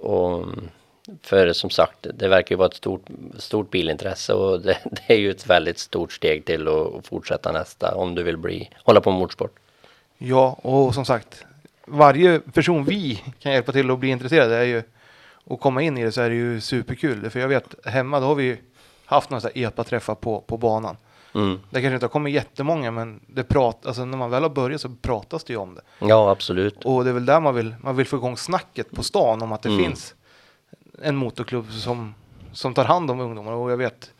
och 0.00 0.46
för 1.22 1.52
som 1.52 1.70
sagt, 1.70 2.06
det 2.14 2.28
verkar 2.28 2.54
ju 2.54 2.58
vara 2.58 2.68
ett 2.68 2.74
stort, 2.74 3.06
stort 3.38 3.70
bilintresse 3.70 4.34
och 4.34 4.60
det, 4.60 4.78
det 4.90 5.14
är 5.14 5.18
ju 5.18 5.30
ett 5.30 5.46
väldigt 5.46 5.78
stort 5.78 6.12
steg 6.12 6.44
till 6.44 6.68
att 6.68 7.06
fortsätta 7.06 7.52
nästa 7.52 7.94
om 7.94 8.14
du 8.14 8.22
vill 8.22 8.36
bli, 8.36 8.70
hålla 8.84 9.00
på 9.00 9.10
med 9.10 9.20
motorsport. 9.20 9.58
Ja, 10.18 10.58
och 10.62 10.94
som 10.94 11.04
sagt, 11.04 11.44
varje 11.86 12.40
person 12.40 12.84
vi 12.84 13.22
kan 13.38 13.52
hjälpa 13.52 13.72
till 13.72 13.90
att 13.90 13.98
bli 13.98 14.08
intresserade 14.08 14.56
är 14.56 14.64
ju 14.64 14.82
och 15.44 15.60
komma 15.60 15.82
in 15.82 15.98
i 15.98 16.04
det 16.04 16.12
så 16.12 16.20
är 16.20 16.30
det 16.30 16.36
ju 16.36 16.60
superkul. 16.60 17.30
För 17.30 17.40
jag 17.40 17.48
vet 17.48 17.86
hemma 17.86 18.20
då 18.20 18.26
har 18.26 18.34
vi 18.34 18.56
haft 19.04 19.30
några 19.30 19.48
epa-träffar 19.48 20.14
på, 20.14 20.40
på 20.40 20.56
banan. 20.56 20.96
Mm. 21.34 21.60
Det 21.70 21.80
kanske 21.80 21.94
inte 21.94 22.06
har 22.06 22.10
kommit 22.10 22.34
jättemånga 22.34 22.90
men 22.90 23.20
det 23.26 23.44
prat, 23.44 23.86
alltså 23.86 24.04
när 24.04 24.18
man 24.18 24.30
väl 24.30 24.42
har 24.42 24.50
börjat 24.50 24.80
så 24.80 24.88
pratas 25.02 25.44
det 25.44 25.52
ju 25.52 25.58
om 25.58 25.74
det. 25.74 25.80
Ja, 25.98 26.30
absolut. 26.30 26.84
Och 26.84 27.04
det 27.04 27.10
är 27.10 27.14
väl 27.14 27.26
där 27.26 27.40
man 27.40 27.54
vill, 27.54 27.74
man 27.80 27.96
vill 27.96 28.06
få 28.06 28.16
igång 28.16 28.36
snacket 28.36 28.90
på 28.90 29.02
stan 29.02 29.42
om 29.42 29.52
att 29.52 29.62
det 29.62 29.68
Mm. 29.68 29.84
finns 29.84 30.14
en 31.02 31.16
motorklubb 31.16 31.72
som, 31.72 32.14
som 32.52 32.74
tar 32.74 32.84
hand 32.84 33.10
om 33.10 33.20
ungdomar. 33.20 33.52
Och 33.52 33.70
jag 33.70 33.76
vet 33.76 34.10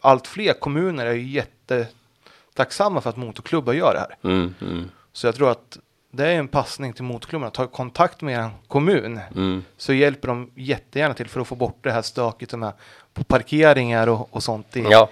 allt 0.00 0.26
fler 0.26 0.52
kommuner 0.52 1.06
är 1.06 1.12
ju 1.12 1.28
jättetacksamma 1.28 3.00
för 3.00 3.10
att 3.10 3.16
motorklubbar 3.16 3.72
gör 3.72 3.92
det 3.94 4.00
här. 4.00 4.16
Mm, 4.30 4.54
mm, 4.60 4.90
Så 5.12 5.26
jag 5.26 5.34
tror 5.34 5.50
att 5.50 5.78
det 6.10 6.26
är 6.26 6.34
en 6.34 6.48
passning 6.48 6.92
till 6.92 7.04
motorklubbarna. 7.04 7.50
Ta 7.50 7.66
kontakt 7.66 8.20
med 8.22 8.38
en 8.40 8.50
kommun 8.68 9.20
mm. 9.36 9.64
så 9.76 9.92
hjälper 9.92 10.28
de 10.28 10.50
jättegärna 10.54 11.14
till 11.14 11.28
för 11.28 11.40
att 11.40 11.48
få 11.48 11.54
bort 11.54 11.78
det 11.82 11.92
här 11.92 12.02
stöket 12.02 12.52
är 12.52 12.72
på 13.14 13.24
parkeringar 13.24 14.06
och, 14.06 14.28
och 14.34 14.42
sånt 14.42 14.76
i, 14.76 14.80
Ja, 14.90 15.08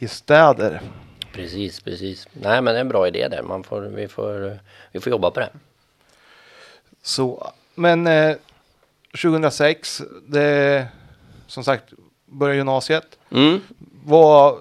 i 0.00 0.08
städer. 0.08 0.80
precis, 1.32 1.80
precis. 1.80 2.28
Nej, 2.32 2.62
men 2.62 2.74
det 2.74 2.78
är 2.78 2.80
en 2.80 2.88
bra 2.88 3.08
idé 3.08 3.28
där. 3.28 3.42
Man 3.42 3.64
får, 3.64 3.80
vi, 3.80 4.08
får, 4.08 4.58
vi 4.92 5.00
får 5.00 5.10
jobba 5.10 5.30
på 5.30 5.40
det. 5.40 5.50
Så, 7.02 7.52
men 7.74 8.06
eh, 8.06 8.36
2006, 9.22 10.02
det 10.26 10.86
som 11.46 11.64
sagt 11.64 11.84
började 12.26 12.56
gymnasiet. 12.56 13.18
Mm. 13.30 13.60
Vad, 14.04 14.58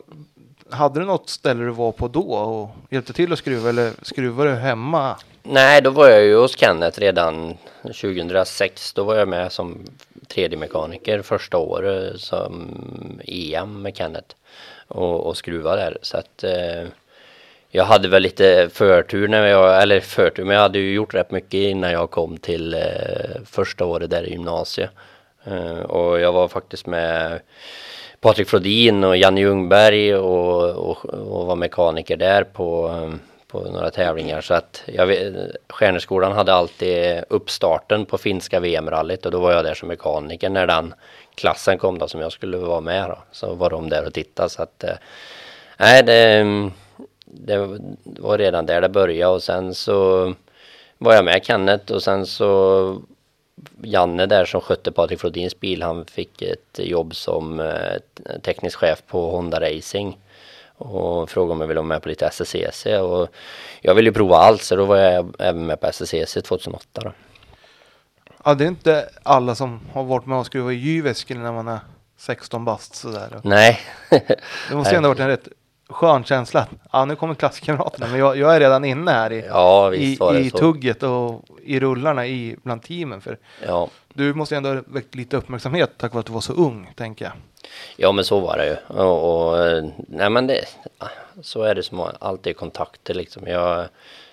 hade 0.69 0.99
du 0.99 1.05
något 1.05 1.29
ställe 1.29 1.63
du 1.63 1.71
var 1.71 1.91
på 1.91 2.07
då 2.07 2.33
och 2.33 2.69
hjälpte 2.89 3.13
till 3.13 3.33
att 3.33 3.39
skruva 3.39 3.69
eller 3.69 3.93
skruvade 4.01 4.49
du 4.49 4.55
hemma? 4.55 5.15
Nej, 5.43 5.81
då 5.81 5.89
var 5.89 6.09
jag 6.09 6.23
ju 6.23 6.35
hos 6.35 6.57
Kenneth 6.57 6.99
redan 6.99 7.57
2006. 7.83 8.93
Då 8.93 9.03
var 9.03 9.15
jag 9.15 9.27
med 9.27 9.51
som 9.51 9.85
3D-mekaniker 10.27 11.21
första 11.21 11.57
året 11.57 12.21
som 12.21 12.69
EM 13.25 13.81
med 13.81 13.97
Kenneth 13.97 14.35
och, 14.87 15.27
och 15.27 15.37
skruva 15.37 15.75
där. 15.75 15.97
Så 16.01 16.17
att 16.17 16.43
eh, 16.43 16.87
jag 17.69 17.83
hade 17.83 18.07
väl 18.07 18.23
lite 18.23 18.69
förtur 18.73 19.27
när 19.27 19.47
jag, 19.47 19.81
eller 19.81 19.99
förtur, 19.99 20.43
men 20.43 20.55
jag 20.55 20.61
hade 20.61 20.79
ju 20.79 20.93
gjort 20.93 21.13
rätt 21.13 21.31
mycket 21.31 21.53
innan 21.53 21.91
jag 21.91 22.11
kom 22.11 22.37
till 22.37 22.73
eh, 22.73 23.41
första 23.45 23.85
året 23.85 24.09
där 24.09 24.23
i 24.23 24.31
gymnasiet. 24.31 24.89
Eh, 25.43 25.79
och 25.79 26.19
jag 26.19 26.31
var 26.31 26.47
faktiskt 26.47 26.87
med 26.87 27.39
Patrik 28.19 28.49
Flodin 28.49 29.03
och 29.03 29.17
Janne 29.17 29.41
Ljungberg 29.41 30.15
och, 30.15 30.89
och, 30.89 31.05
och 31.05 31.45
var 31.45 31.55
mekaniker 31.55 32.17
där 32.17 32.43
på, 32.43 32.87
eh, 32.87 33.13
på 33.47 33.59
några 33.59 33.89
tävlingar. 33.89 34.41
Så 34.41 34.53
att 34.53 34.83
jag 34.85 35.17
Stjärneskolan 35.69 36.31
hade 36.31 36.53
alltid 36.53 37.23
uppstarten 37.29 38.05
på 38.05 38.17
finska 38.17 38.59
VM-rallyt 38.59 39.25
och 39.25 39.31
då 39.31 39.39
var 39.39 39.51
jag 39.51 39.65
där 39.65 39.73
som 39.73 39.87
mekaniker 39.87 40.49
när 40.49 40.67
den 40.67 40.93
klassen 41.37 41.77
kom 41.77 41.97
då 41.97 42.07
som 42.07 42.21
jag 42.21 42.31
skulle 42.31 42.57
vara 42.57 42.81
med 42.81 43.09
då. 43.09 43.17
Så 43.31 43.53
var 43.53 43.69
de 43.69 43.89
där 43.89 44.05
och 44.05 44.13
tittade 44.13 44.49
så 44.49 44.61
att 44.61 44.83
eh, 44.83 44.95
nej 45.77 46.03
det, 46.03 46.43
det 47.25 47.81
var 48.19 48.37
redan 48.37 48.65
där 48.65 48.81
det 48.81 48.89
började 48.89 49.33
och 49.33 49.43
sen 49.43 49.73
så 49.73 50.33
var 50.97 51.13
jag 51.13 51.25
med 51.25 51.45
Kenneth 51.45 51.93
och 51.93 52.03
sen 52.03 52.25
så 52.25 53.01
Janne 53.81 54.25
där 54.25 54.45
som 54.45 54.61
skötte 54.61 54.91
Patrik 54.91 55.19
Flodins 55.19 55.59
bil, 55.59 55.83
han 55.83 56.05
fick 56.05 56.41
ett 56.41 56.79
jobb 56.79 57.15
som 57.15 57.59
eh, 57.59 58.39
teknisk 58.41 58.77
chef 58.77 59.03
på 59.07 59.31
Honda 59.31 59.59
Racing 59.61 60.17
och 60.77 61.29
frågade 61.29 61.51
om 61.51 61.61
jag 61.61 61.67
ville 61.67 61.79
vara 61.79 61.87
med 61.87 62.01
på 62.01 62.09
lite 62.09 62.25
SSCC 62.25 62.85
och 62.85 63.27
jag 63.81 63.95
ville 63.95 64.09
ju 64.09 64.13
prova 64.13 64.37
allt 64.37 64.61
så 64.61 64.75
då 64.75 64.85
var 64.85 64.97
jag 64.97 65.35
även 65.39 65.65
med 65.65 65.79
på 65.79 65.87
SSCC 65.87 66.33
2008 66.33 67.01
då. 67.03 67.11
Ja, 68.47 68.53
det 68.53 68.63
är 68.63 68.67
inte 68.67 69.09
alla 69.23 69.55
som 69.55 69.79
har 69.93 70.03
varit 70.03 70.25
med 70.25 70.37
och 70.37 70.45
skruvat 70.45 70.73
i 70.73 70.75
Jyväskylä 70.75 71.39
när 71.39 71.51
man 71.51 71.67
är 71.67 71.79
16 72.17 72.65
bast 72.65 72.95
sådär. 72.95 73.39
Nej, 73.43 73.79
Det 74.69 74.75
måste 74.75 74.93
ju 74.93 74.97
ändå 74.97 75.09
varit 75.09 75.19
en 75.19 75.27
rätt 75.27 75.47
skön 75.89 76.23
känsla. 76.23 76.67
Ja, 76.91 77.05
nu 77.05 77.15
kommer 77.15 77.35
klasskamraterna, 77.35 78.07
men 78.07 78.19
jag, 78.19 78.37
jag 78.37 78.55
är 78.55 78.59
redan 78.59 78.85
inne 78.85 79.11
här 79.11 79.31
i, 79.33 79.45
ja 79.47 79.93
i, 79.93 80.17
i 80.39 80.51
tugget 80.51 81.03
och 81.03 81.43
i 81.63 81.79
rullarna 81.79 82.27
i, 82.27 82.55
bland 82.63 82.83
teamen. 82.83 83.21
För 83.21 83.37
Ja. 83.67 83.89
du 84.13 84.33
måste 84.33 84.55
ju 84.55 84.57
ändå 84.57 84.69
ha 84.73 84.81
väckt 84.87 85.15
lite 85.15 85.37
uppmärksamhet 85.37 85.91
tack 85.97 86.13
vare 86.13 86.19
att 86.19 86.25
du 86.25 86.33
var 86.33 86.41
så 86.41 86.53
ung, 86.53 86.93
tänker 86.95 87.25
jag. 87.25 87.33
Ja 87.97 88.11
men 88.11 88.25
så 88.25 88.39
var 88.39 88.57
det 88.57 88.67
ju. 88.67 88.97
Och, 89.01 89.47
och 89.49 89.67
eh, 89.67 89.85
nej 90.07 90.29
men 90.29 90.47
det, 90.47 90.65
så 91.41 91.63
är 91.63 91.75
det 91.75 91.83
som 91.83 92.09
alltid 92.19 92.57
kontakter 92.57 93.13
liksom. 93.13 93.47
Jag, 93.47 93.85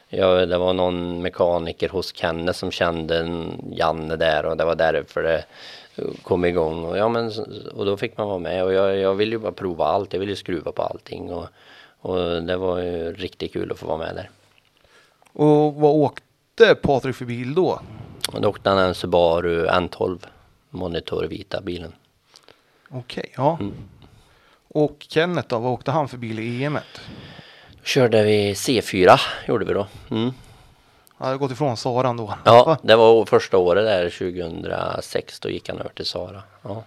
jag, 0.08 0.48
det 0.48 0.58
var 0.58 0.72
någon 0.72 1.22
mekaniker 1.22 1.88
hos 1.88 2.14
Kenne 2.14 2.52
som 2.52 2.70
kände 2.70 3.46
Janne 3.72 4.16
där 4.16 4.46
och 4.46 4.56
det 4.56 4.64
var 4.64 4.74
därför 4.74 5.22
det 5.22 5.44
kom 6.22 6.44
igång. 6.44 6.84
Och, 6.84 6.98
ja, 6.98 7.08
men, 7.08 7.32
och 7.74 7.86
då 7.86 7.96
fick 7.96 8.16
man 8.16 8.28
vara 8.28 8.38
med 8.38 8.64
och 8.64 8.72
jag, 8.72 8.96
jag 8.96 9.14
ville 9.14 9.32
ju 9.32 9.38
bara 9.38 9.52
prova 9.52 9.84
allt. 9.84 10.12
Jag 10.12 10.20
ville 10.20 10.32
ju 10.32 10.36
skruva 10.36 10.72
på 10.72 10.82
allting 10.82 11.32
och, 11.32 11.46
och 12.00 12.42
det 12.42 12.56
var 12.56 12.78
ju 12.78 13.12
riktigt 13.12 13.52
kul 13.52 13.72
att 13.72 13.78
få 13.78 13.86
vara 13.86 13.98
med 13.98 14.14
där. 14.14 14.30
Och 15.32 15.74
vad 15.74 15.94
åkte 15.94 16.74
Patrik 16.74 17.16
för 17.16 17.24
bil 17.24 17.54
då? 17.54 17.80
Och 18.32 18.40
då 18.40 18.48
åkte 18.48 18.70
han 18.70 18.78
en 18.78 18.94
Subaru 18.94 19.66
N12 19.66 20.18
Monitor 20.70 21.24
vita 21.24 21.60
bilen. 21.60 21.92
Okej, 22.90 23.32
ja. 23.36 23.56
Mm. 23.60 23.74
Och 24.68 25.06
Kenneth 25.08 25.48
då, 25.48 25.58
vad 25.58 25.72
åkte 25.72 25.90
han 25.90 26.08
för 26.08 26.16
bil 26.16 26.38
i 26.38 26.64
EM? 26.64 26.78
Körde 27.84 28.22
vi 28.22 28.52
C4 28.52 29.20
gjorde 29.48 29.64
vi 29.64 29.72
då. 29.72 29.86
Mm. 30.10 30.32
Han 31.16 31.26
hade 31.26 31.38
gått 31.38 31.52
ifrån 31.52 31.76
Saran 31.76 32.16
då. 32.16 32.34
Ja, 32.44 32.78
det 32.82 32.96
var 32.96 33.26
första 33.26 33.58
året 33.58 33.84
där 33.84 34.10
2006. 34.10 35.40
Då 35.40 35.48
gick 35.50 35.68
han 35.68 35.78
över 35.78 35.90
till 35.90 36.06
Sara. 36.06 36.42
Ja. 36.62 36.84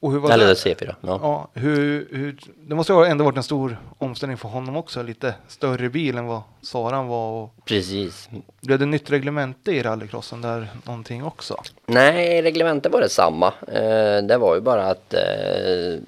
Och 0.00 0.12
hur 0.12 0.18
var 0.18 0.30
Eller 0.30 0.46
det? 0.46 0.54
C4. 0.54 0.94
Ja. 1.00 1.18
Ja, 1.22 1.48
hur, 1.54 2.08
hur, 2.10 2.38
det 2.56 2.74
måste 2.74 2.92
ju 2.92 3.04
ändå 3.04 3.24
varit 3.24 3.36
en 3.36 3.42
stor 3.42 3.78
omställning 3.98 4.38
för 4.38 4.48
honom 4.48 4.76
också. 4.76 5.02
Lite 5.02 5.34
större 5.48 5.88
bil 5.88 6.18
än 6.18 6.26
vad 6.26 6.42
Saran 6.62 7.06
var. 7.06 7.30
Och 7.30 7.64
Precis. 7.64 8.28
blev 8.60 8.78
det 8.78 8.86
nytt 8.86 9.10
reglemente 9.10 9.72
i 9.72 9.82
rallycrossen 9.82 10.40
där 10.40 10.68
någonting 10.84 11.24
också? 11.24 11.62
Nej, 11.86 12.42
reglementet 12.42 12.92
var 12.92 13.00
detsamma. 13.00 13.52
Eh, 13.68 14.22
det 14.22 14.38
var 14.38 14.54
ju 14.54 14.60
bara 14.60 14.86
att 14.86 15.14
eh, 15.14 15.98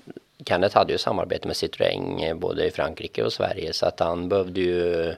Kenneth 0.49 0.77
hade 0.77 0.93
ju 0.93 0.99
samarbete 0.99 1.49
med 1.49 1.55
Citroën 1.55 2.29
eh, 2.29 2.35
både 2.35 2.67
i 2.67 2.71
Frankrike 2.71 3.25
och 3.25 3.33
Sverige 3.33 3.73
så 3.73 3.87
att 3.87 4.01
han 4.01 4.29
behövde 4.29 4.61
ju 4.61 5.15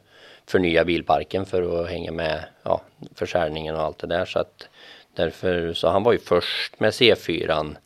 förnya 0.46 0.84
bilparken 0.84 1.46
för 1.46 1.82
att 1.82 1.90
hänga 1.90 2.12
med 2.12 2.44
ja, 2.62 2.80
försäljningen 3.14 3.74
och 3.74 3.82
allt 3.82 3.98
det 3.98 4.06
där 4.06 4.24
så 4.24 4.38
att 4.38 4.68
därför 5.14 5.72
så 5.72 5.88
han 5.88 6.02
var 6.02 6.12
ju 6.12 6.18
först 6.18 6.80
med 6.80 6.90
C4 6.90 7.76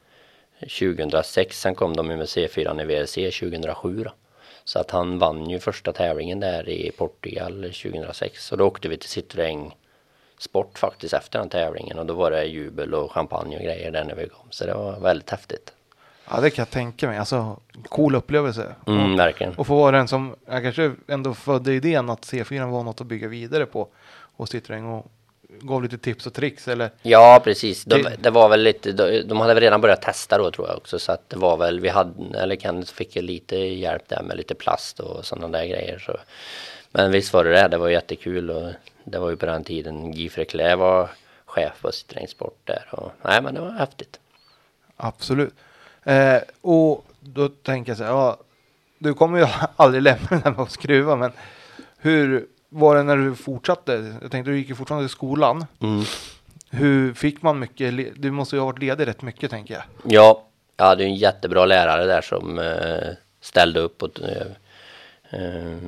2006 0.61 1.61
sen 1.61 1.75
kom 1.75 1.97
de 1.97 2.11
ju 2.11 2.17
med 2.17 2.27
C4 2.27 2.83
i 2.83 2.85
WRC 2.85 3.39
2007 3.41 4.05
då. 4.05 4.13
Så 4.65 4.79
att 4.79 4.91
han 4.91 5.19
vann 5.19 5.51
ju 5.51 5.59
första 5.59 5.93
tävlingen 5.93 6.41
där 6.41 6.69
i 6.69 6.91
Portugal 6.91 7.63
2006 7.63 8.53
och 8.53 8.59
då 8.59 8.67
åkte 8.67 8.89
vi 8.89 8.97
till 8.97 9.23
Citroën 9.23 9.73
sport 10.39 10.79
faktiskt 10.79 11.15
efter 11.15 11.39
den 11.39 11.49
tävlingen 11.49 11.99
och 11.99 12.07
då 12.07 12.15
var 12.15 12.31
det 12.31 12.45
jubel 12.45 12.95
och 12.95 13.13
champagne 13.13 13.57
och 13.57 13.63
grejer 13.63 13.91
där 13.91 14.05
när 14.05 14.15
vi 14.15 14.29
kom. 14.29 14.47
Så 14.51 14.67
det 14.67 14.75
var 14.75 15.01
väldigt 15.01 15.31
häftigt. 15.31 15.74
Ja, 16.31 16.41
det 16.41 16.51
kan 16.51 16.63
jag 16.63 16.71
tänka 16.71 17.09
mig. 17.09 17.19
Alltså, 17.19 17.57
cool 17.89 18.15
upplevelse. 18.15 18.75
Mm, 18.87 19.13
Och, 19.13 19.19
verkligen. 19.19 19.55
och 19.55 19.67
få 19.67 19.77
vara 19.77 19.97
den 19.97 20.09
som, 20.09 20.37
jag 20.47 20.63
kanske 20.63 20.93
ändå 21.09 21.35
födde 21.35 21.75
idén 21.75 22.11
att 22.11 22.21
C4 22.23 22.71
var 22.71 22.83
något 22.83 23.01
att 23.01 23.07
bygga 23.07 23.29
vidare 23.29 23.67
på. 23.67 23.89
Och 24.37 24.47
Citroën 24.47 24.99
och 24.99 25.11
gav 25.61 25.83
lite 25.83 25.99
tips 25.99 26.27
och 26.27 26.35
tricks 26.35 26.69
eller 26.69 26.91
Ja, 27.03 27.41
precis. 27.45 27.85
De, 27.85 28.07
Det- 28.19 28.31
var 28.31 28.49
väl 28.49 28.61
lite, 28.63 28.93
de, 28.93 29.21
de 29.23 29.41
hade 29.41 29.55
väl 29.55 29.63
redan 29.63 29.81
börjat 29.81 30.03
testa 30.03 30.39
då 30.39 30.51
tror 30.51 30.69
jag 30.69 30.77
också. 30.77 30.99
Så 30.99 31.13
att 31.13 31.31
det 31.31 31.37
var 31.37 31.57
väl, 31.57 31.81
vi 31.81 31.89
hade, 31.89 32.39
eller 32.39 32.57
Kenneth 32.57 32.93
fick 32.93 33.15
lite 33.15 33.57
hjälp 33.57 34.09
där 34.09 34.23
med 34.23 34.37
lite 34.37 34.55
plast 34.55 35.01
och 35.01 35.25
sådana 35.25 35.49
där 35.59 35.67
grejer. 35.67 35.99
Så. 35.99 36.17
Men 36.93 37.11
visst 37.13 37.33
var 37.33 37.45
det 37.45 37.51
det, 37.51 37.69
det 37.69 37.79
var 37.79 37.89
jättekul 37.89 38.51
och 38.51 38.73
det 39.05 39.19
var 39.19 39.31
ju 39.31 39.37
på 39.37 39.47
den 39.47 39.65
tiden 39.65 40.13
Guy 40.13 40.29
Freclé 40.29 40.75
var 40.75 41.11
chef 41.47 41.73
på 41.83 41.89
Citroën 41.91 42.27
Sport 42.27 42.59
där. 42.65 42.89
Och, 42.91 43.13
nej, 43.23 43.43
men 43.43 43.55
det 43.55 43.61
var 43.61 43.71
häftigt. 43.71 44.21
Absolut. 44.97 45.55
Eh, 46.05 46.43
och 46.61 47.07
då 47.21 47.49
tänker 47.49 47.91
jag 47.91 47.99
så 47.99 48.05
här, 48.05 48.11
ja, 48.11 48.37
du 48.99 49.15
kommer 49.15 49.39
ju 49.39 49.47
aldrig 49.77 50.03
lämna 50.03 50.27
det 50.31 50.41
här 50.45 50.51
med 50.51 50.61
att 50.61 50.71
skruva, 50.71 51.17
men 51.17 51.33
hur 51.99 52.47
var 52.69 52.97
det 52.97 53.03
när 53.03 53.17
du 53.17 53.35
fortsatte? 53.35 54.15
Jag 54.23 54.31
tänkte 54.31 54.51
du 54.51 54.59
gick 54.59 54.69
ju 54.69 54.75
fortfarande 54.75 55.09
till 55.09 55.13
skolan. 55.17 55.67
Hur 56.71 57.15
fick 57.15 57.43
man 57.43 57.59
mycket? 57.59 57.95
Du 58.23 58.31
måste 58.31 58.57
ju 58.57 58.61
ha 58.61 58.67
varit 58.67 58.79
ledig 58.79 59.07
rätt 59.07 59.23
mycket 59.23 59.51
tänker 59.51 59.75
jag. 59.75 59.83
Ja, 60.05 60.45
jag 60.77 60.85
hade 60.85 61.05
en 61.05 61.15
jättebra 61.15 61.67
lärare 61.67 62.05
där 62.05 62.21
som 62.21 62.59
eh, 62.59 63.15
ställde 63.41 63.81
upp 63.81 64.03
och 64.03 64.21
eh, 64.21 64.47
eh, 65.41 65.79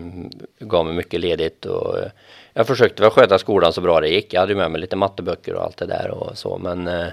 gav 0.59 0.87
mig 0.87 0.95
mycket 0.95 1.21
ledigt 1.21 1.65
och 1.67 1.99
eh, 1.99 2.11
jag 2.53 2.67
försökte 2.67 3.03
väl 3.03 3.11
sköta 3.11 3.39
skolan 3.39 3.73
så 3.73 3.81
bra 3.81 4.01
det 4.01 4.09
gick. 4.09 4.33
Jag 4.35 4.41
hade 4.41 4.55
med 4.55 4.71
mig 4.71 4.81
lite 4.81 4.97
matteböcker 4.97 5.55
och 5.55 5.63
allt 5.65 5.77
det 5.77 5.87
där 5.87 6.11
och 6.11 6.39
så 6.39 6.59
men 6.59 6.89
eh, 6.89 7.07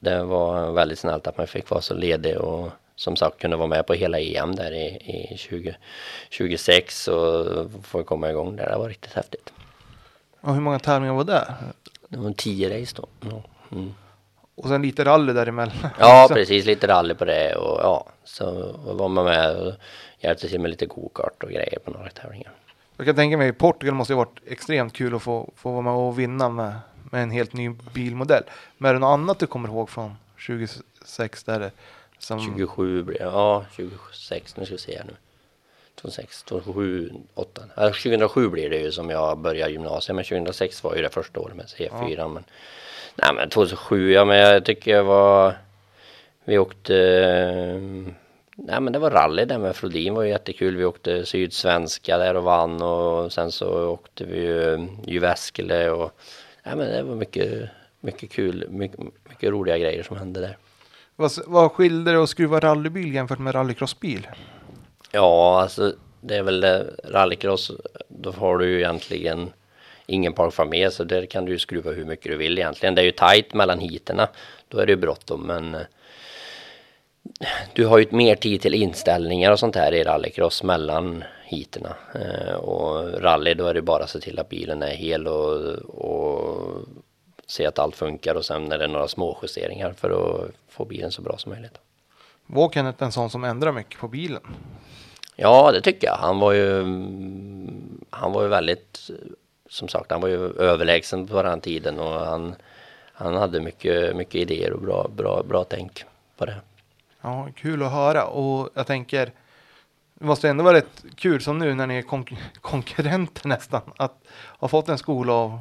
det 0.00 0.24
var 0.24 0.72
väldigt 0.72 0.98
snällt 0.98 1.26
att 1.26 1.38
man 1.38 1.46
fick 1.46 1.70
vara 1.70 1.80
så 1.80 1.94
ledig 1.94 2.38
och 2.38 2.70
som 2.96 3.16
sagt 3.16 3.38
kunde 3.38 3.56
vara 3.56 3.68
med 3.68 3.86
på 3.86 3.94
hela 3.94 4.20
EM 4.20 4.54
där 4.54 4.72
i, 4.72 4.86
i 4.86 5.36
20, 5.36 5.76
26 6.30 7.08
och 7.08 7.46
få 7.82 8.02
komma 8.02 8.30
igång 8.30 8.56
där. 8.56 8.70
Det 8.70 8.78
var 8.78 8.88
riktigt 8.88 9.12
häftigt. 9.12 9.52
Och 10.40 10.54
hur 10.54 10.60
många 10.60 10.78
tävlingar 10.78 11.14
var 11.14 11.24
det? 11.24 11.54
Det 12.08 12.18
var 12.18 12.32
10 12.32 12.80
race 12.80 12.96
då. 12.96 13.38
Mm. 13.72 13.94
Och 14.54 14.68
sen 14.68 14.82
lite 14.82 15.04
rally 15.04 15.32
däremellan. 15.32 15.76
Ja, 15.98 16.28
precis. 16.30 16.64
Lite 16.64 16.86
rally 16.86 17.14
på 17.14 17.24
det 17.24 17.54
och 17.54 17.80
ja, 17.82 18.06
så 18.24 18.74
var 18.86 19.08
man 19.08 19.24
med 19.24 19.56
och 19.56 19.72
hjälpte 20.18 20.48
till 20.48 20.60
med 20.60 20.70
lite 20.70 20.86
gokart 20.86 21.42
och 21.42 21.50
grejer 21.50 21.78
på 21.84 21.90
några 21.90 22.10
tävlingar. 22.10 22.52
Jag 22.96 23.06
kan 23.06 23.16
tänka 23.16 23.36
mig, 23.36 23.52
Portugal 23.52 23.94
måste 23.94 24.12
ju 24.12 24.16
varit 24.16 24.40
extremt 24.46 24.92
kul 24.92 25.14
att 25.14 25.22
få, 25.22 25.50
få 25.56 25.70
vara 25.70 25.82
med 25.82 25.92
och 25.92 26.18
vinna 26.18 26.48
med, 26.48 26.72
med 27.10 27.22
en 27.22 27.30
helt 27.30 27.52
ny 27.52 27.68
bilmodell. 27.94 28.44
Men 28.78 28.88
är 28.88 28.94
det 28.94 29.00
något 29.00 29.08
annat 29.14 29.38
du 29.38 29.46
kommer 29.46 29.68
ihåg 29.68 29.90
från 29.90 30.16
26 30.36 31.44
där? 31.44 31.70
Som, 32.18 32.40
27 32.40 33.02
blir 33.02 33.18
det, 33.18 33.24
ja 33.24 33.64
26, 33.76 34.56
nu 34.56 34.64
ska 34.64 34.74
vi 34.74 34.80
se 34.80 34.96
här 34.96 35.04
nu. 35.04 35.14
2006, 35.94 36.42
2007, 36.42 37.12
8. 37.34 37.62
Ja, 37.74 37.82
2007 37.82 38.48
blir 38.48 38.70
det 38.70 38.76
ju 38.76 38.92
som 38.92 39.10
jag 39.10 39.38
började 39.38 39.72
gymnasiet, 39.72 40.16
men 40.16 40.24
2006 40.24 40.84
var 40.84 40.96
ju 40.96 41.02
det 41.02 41.08
första 41.08 41.40
året 41.40 41.56
med 41.56 41.66
C4. 41.66 42.28
Men, 42.28 42.44
nej 43.14 43.34
men 43.34 43.48
2007, 43.48 44.12
ja 44.12 44.24
men 44.24 44.38
jag 44.38 44.64
tycker 44.64 44.90
jag 44.90 45.04
var, 45.04 45.54
vi 46.44 46.58
åkte, 46.58 46.94
nej 48.56 48.80
men 48.80 48.92
det 48.92 48.98
var 48.98 49.10
rally 49.10 49.44
där 49.44 49.58
med 49.58 49.76
Flodin 49.76 50.14
var 50.14 50.22
ju 50.22 50.30
jättekul. 50.30 50.76
Vi 50.76 50.84
åkte 50.84 51.26
Sydsvenska 51.26 52.18
där 52.18 52.34
och 52.34 52.42
vann 52.42 52.82
och 52.82 53.32
sen 53.32 53.52
så 53.52 53.88
åkte 53.88 54.24
vi 54.24 54.40
ju 54.40 54.88
Jyväskylä 55.06 55.90
och, 55.90 56.12
nej 56.68 56.76
men 56.76 56.96
det 56.96 57.02
var 57.02 57.14
mycket, 57.14 57.68
mycket 58.00 58.30
kul, 58.30 58.66
mycket, 58.70 58.98
mycket 59.28 59.50
roliga 59.50 59.78
grejer 59.78 60.02
som 60.02 60.16
hände 60.16 60.40
där. 60.40 60.56
vad, 61.16 61.32
vad 61.46 61.72
skilde 61.72 62.12
det 62.12 62.22
att 62.22 62.30
skruva 62.30 62.60
rallybil 62.60 63.14
jämfört 63.14 63.38
med 63.38 63.54
rallycrossbil? 63.54 64.28
Ja, 65.10 65.60
alltså 65.62 65.94
det 66.20 66.36
är 66.36 66.42
väl 66.42 66.86
rallycross. 67.04 67.72
Då 68.08 68.30
har 68.30 68.58
du 68.58 68.68
ju 68.70 68.78
egentligen 68.78 69.50
ingen 70.06 70.32
parkfram 70.32 70.68
med 70.68 70.92
så 70.92 71.04
där 71.04 71.26
kan 71.26 71.44
du 71.44 71.52
ju 71.52 71.58
skruva 71.58 71.90
hur 71.90 72.04
mycket 72.04 72.32
du 72.32 72.36
vill 72.36 72.58
egentligen. 72.58 72.94
Det 72.94 73.02
är 73.02 73.04
ju 73.04 73.12
tajt 73.12 73.54
mellan 73.54 73.78
heaterna. 73.78 74.28
Då 74.68 74.78
är 74.78 74.86
det 74.86 74.92
ju 74.92 74.96
bråttom 74.96 75.46
men 75.46 75.74
eh, 75.74 75.80
du 77.72 77.86
har 77.86 77.98
ju 77.98 78.06
mer 78.10 78.34
tid 78.34 78.60
till 78.60 78.74
inställningar 78.74 79.52
och 79.52 79.58
sånt 79.58 79.76
här 79.76 79.94
i 79.94 80.04
rallycross 80.04 80.62
mellan 80.62 81.24
heaterna. 81.48 81.96
Eh, 82.14 82.54
och 82.54 83.20
rally 83.20 83.54
då 83.54 83.66
är 83.66 83.74
det 83.74 83.82
bara 83.82 84.04
att 84.04 84.10
se 84.10 84.20
till 84.20 84.38
att 84.38 84.48
bilen 84.48 84.82
är 84.82 84.94
hel 84.94 85.26
och, 85.26 85.74
och 85.76 86.82
se 87.46 87.66
att 87.66 87.78
allt 87.78 87.96
funkar 87.96 88.34
och 88.34 88.44
sen 88.44 88.72
är 88.72 88.78
det 88.78 88.86
några 88.86 89.08
små 89.08 89.38
justeringar 89.42 89.92
för 89.92 90.10
att 90.10 90.50
få 90.68 90.84
bilen 90.84 91.10
så 91.10 91.22
bra 91.22 91.38
som 91.38 91.52
möjligt. 91.52 91.78
Var 92.46 92.70
Kenneth 92.70 93.02
en 93.02 93.12
sån 93.12 93.30
som 93.30 93.44
ändrar 93.44 93.72
mycket 93.72 94.00
på 94.00 94.08
bilen? 94.08 94.42
Ja, 95.36 95.72
det 95.72 95.80
tycker 95.80 96.06
jag. 96.06 96.16
Han 96.16 96.38
var 96.38 96.52
ju, 96.52 96.80
han 98.10 98.32
var 98.32 98.42
ju 98.42 98.48
väldigt, 98.48 99.10
som 99.68 99.88
sagt, 99.88 100.10
han 100.10 100.20
var 100.20 100.28
ju 100.28 100.52
överlägsen 100.58 101.26
på 101.26 101.42
den 101.42 101.60
tiden 101.60 101.98
och 101.98 102.20
han, 102.20 102.54
han 103.12 103.34
hade 103.34 103.60
mycket, 103.60 104.16
mycket 104.16 104.34
idéer 104.34 104.72
och 104.72 104.80
bra, 104.80 105.10
bra, 105.16 105.42
bra 105.42 105.64
tänk 105.64 106.04
på 106.36 106.46
det. 106.46 106.56
Ja, 107.20 107.48
kul 107.56 107.82
att 107.82 107.92
höra. 107.92 108.24
Och 108.24 108.70
jag 108.74 108.86
tänker, 108.86 109.32
det 110.18 110.24
måste 110.24 110.48
ändå 110.48 110.64
vara 110.64 110.76
rätt 110.76 111.04
kul 111.16 111.40
som 111.40 111.58
nu 111.58 111.74
när 111.74 111.86
ni 111.86 111.98
är 111.98 112.02
konk- 112.02 112.36
konkurrenter 112.60 113.48
nästan. 113.48 113.82
Att 113.96 114.14
ha 114.58 114.68
fått 114.68 114.88
en 114.88 114.98
skola 114.98 115.32
av, 115.32 115.60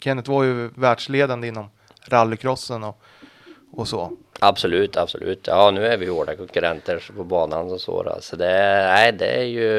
Kenneth 0.00 0.30
var 0.30 0.42
ju 0.44 0.68
världsledande 0.74 1.48
inom 1.48 1.70
rallycrossen 2.08 2.84
och, 2.84 3.02
och 3.72 3.88
så. 3.88 4.16
Absolut, 4.40 4.96
absolut. 4.96 5.46
Ja, 5.46 5.70
nu 5.70 5.86
är 5.86 5.96
vi 5.96 6.06
hårda 6.06 6.36
konkurrenter 6.36 7.10
på 7.16 7.24
banan 7.24 7.72
och 7.72 7.80
så. 7.80 8.02
Då. 8.02 8.16
Så 8.20 8.36
det, 8.36 8.86
nej, 8.94 9.12
det 9.12 9.26
är 9.40 9.44
ju, 9.44 9.70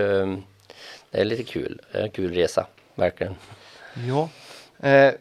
det 1.11 1.21
är 1.21 1.25
lite 1.25 1.43
kul. 1.43 1.81
Det 1.91 1.97
är 1.97 2.03
en 2.03 2.11
kul 2.11 2.33
resa, 2.33 2.65
verkligen. 2.95 3.35
Ja. 4.07 4.29
Eh, 4.89 5.13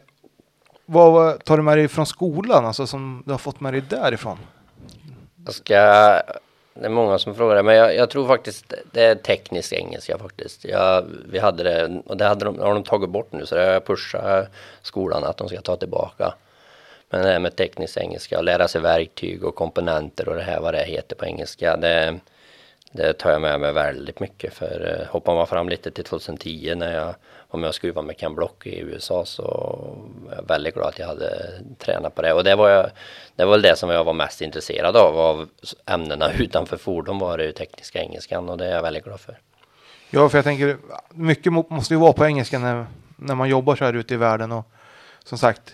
vad 0.85 1.43
tar 1.43 1.57
du 1.57 1.63
med 1.63 1.77
dig 1.77 1.87
från 1.87 2.05
skolan, 2.05 2.65
alltså 2.65 2.87
som 2.87 3.23
du 3.25 3.31
har 3.31 3.37
fått 3.37 3.59
med 3.59 3.73
dig 3.73 3.83
därifrån? 3.89 4.37
Jag 5.45 5.53
ska, 5.53 5.75
det 6.73 6.85
är 6.85 6.89
många 6.89 7.19
som 7.19 7.35
frågar 7.35 7.55
det, 7.55 7.63
men 7.63 7.75
jag, 7.75 7.95
jag 7.95 8.09
tror 8.09 8.27
faktiskt 8.27 8.73
det 8.91 9.03
är 9.03 9.15
teknisk 9.15 9.73
engelska 9.73 10.17
faktiskt. 10.17 10.65
Jag, 10.65 11.05
vi 11.29 11.39
hade 11.39 11.63
det, 11.63 12.01
och 12.05 12.17
det 12.17 12.25
hade 12.25 12.45
de, 12.45 12.59
har 12.59 12.73
de 12.73 12.83
tagit 12.83 13.09
bort 13.09 13.31
nu, 13.31 13.45
så 13.45 13.55
det 13.55 13.65
har 13.65 13.71
jag 13.71 13.85
pushat 13.85 14.47
skolan 14.81 15.23
att 15.23 15.37
de 15.37 15.47
ska 15.49 15.61
ta 15.61 15.75
tillbaka. 15.75 16.33
Men 17.09 17.21
det 17.21 17.31
här 17.31 17.39
med 17.39 17.55
teknisk 17.55 17.97
engelska, 17.97 18.37
och 18.37 18.43
lära 18.43 18.67
sig 18.67 18.81
verktyg 18.81 19.43
och 19.43 19.55
komponenter 19.55 20.29
och 20.29 20.35
det 20.35 20.43
här 20.43 20.59
vad 20.59 20.73
det 20.73 20.83
heter 20.83 21.15
på 21.15 21.25
engelska, 21.25 21.77
det, 21.77 22.19
det 22.91 23.13
tar 23.13 23.31
jag 23.31 23.41
med 23.41 23.59
mig 23.59 23.71
väldigt 23.71 24.19
mycket. 24.19 24.53
För 24.53 24.99
eh, 24.99 25.11
hoppar 25.11 25.35
man 25.35 25.47
fram 25.47 25.69
lite 25.69 25.91
till 25.91 26.03
2010 26.03 26.73
när 26.75 26.95
jag 26.95 27.15
om 27.53 27.63
jag 27.63 27.73
skruvar 27.73 27.91
skruvade 27.91 28.07
med 28.07 28.17
Ken 28.17 28.35
Block 28.35 28.67
i 28.67 28.79
USA 28.79 29.25
så 29.25 29.43
är 30.31 30.35
jag 30.35 30.47
väldigt 30.47 30.73
glad 30.73 30.87
att 30.87 30.99
jag 30.99 31.07
hade 31.07 31.61
tränat 31.77 32.15
på 32.15 32.21
det. 32.21 32.33
Och 32.33 32.43
det 32.43 32.55
var, 32.55 32.69
jag, 32.69 32.89
det 33.35 33.45
var 33.45 33.51
väl 33.51 33.61
det 33.61 33.75
som 33.75 33.89
jag 33.89 34.03
var 34.03 34.13
mest 34.13 34.41
intresserad 34.41 34.97
av, 34.97 35.19
av 35.19 35.49
ämnena 35.85 36.33
utanför 36.39 36.77
fordon 36.77 37.19
var 37.19 37.37
det 37.37 37.45
ju 37.45 37.51
tekniska 37.51 37.99
engelskan 37.99 38.49
och 38.49 38.57
det 38.57 38.65
är 38.65 38.75
jag 38.75 38.81
väldigt 38.81 39.03
glad 39.03 39.19
för. 39.19 39.39
Ja, 40.09 40.29
för 40.29 40.37
jag 40.37 40.45
tänker, 40.45 40.77
mycket 41.09 41.53
måste 41.53 41.93
ju 41.93 41.99
vara 41.99 42.13
på 42.13 42.25
engelska 42.25 42.59
när, 42.59 42.85
när 43.17 43.35
man 43.35 43.49
jobbar 43.49 43.75
så 43.75 43.85
här 43.85 43.93
ute 43.93 44.13
i 44.13 44.17
världen. 44.17 44.51
Och 44.51 44.65
som 45.23 45.37
sagt, 45.37 45.73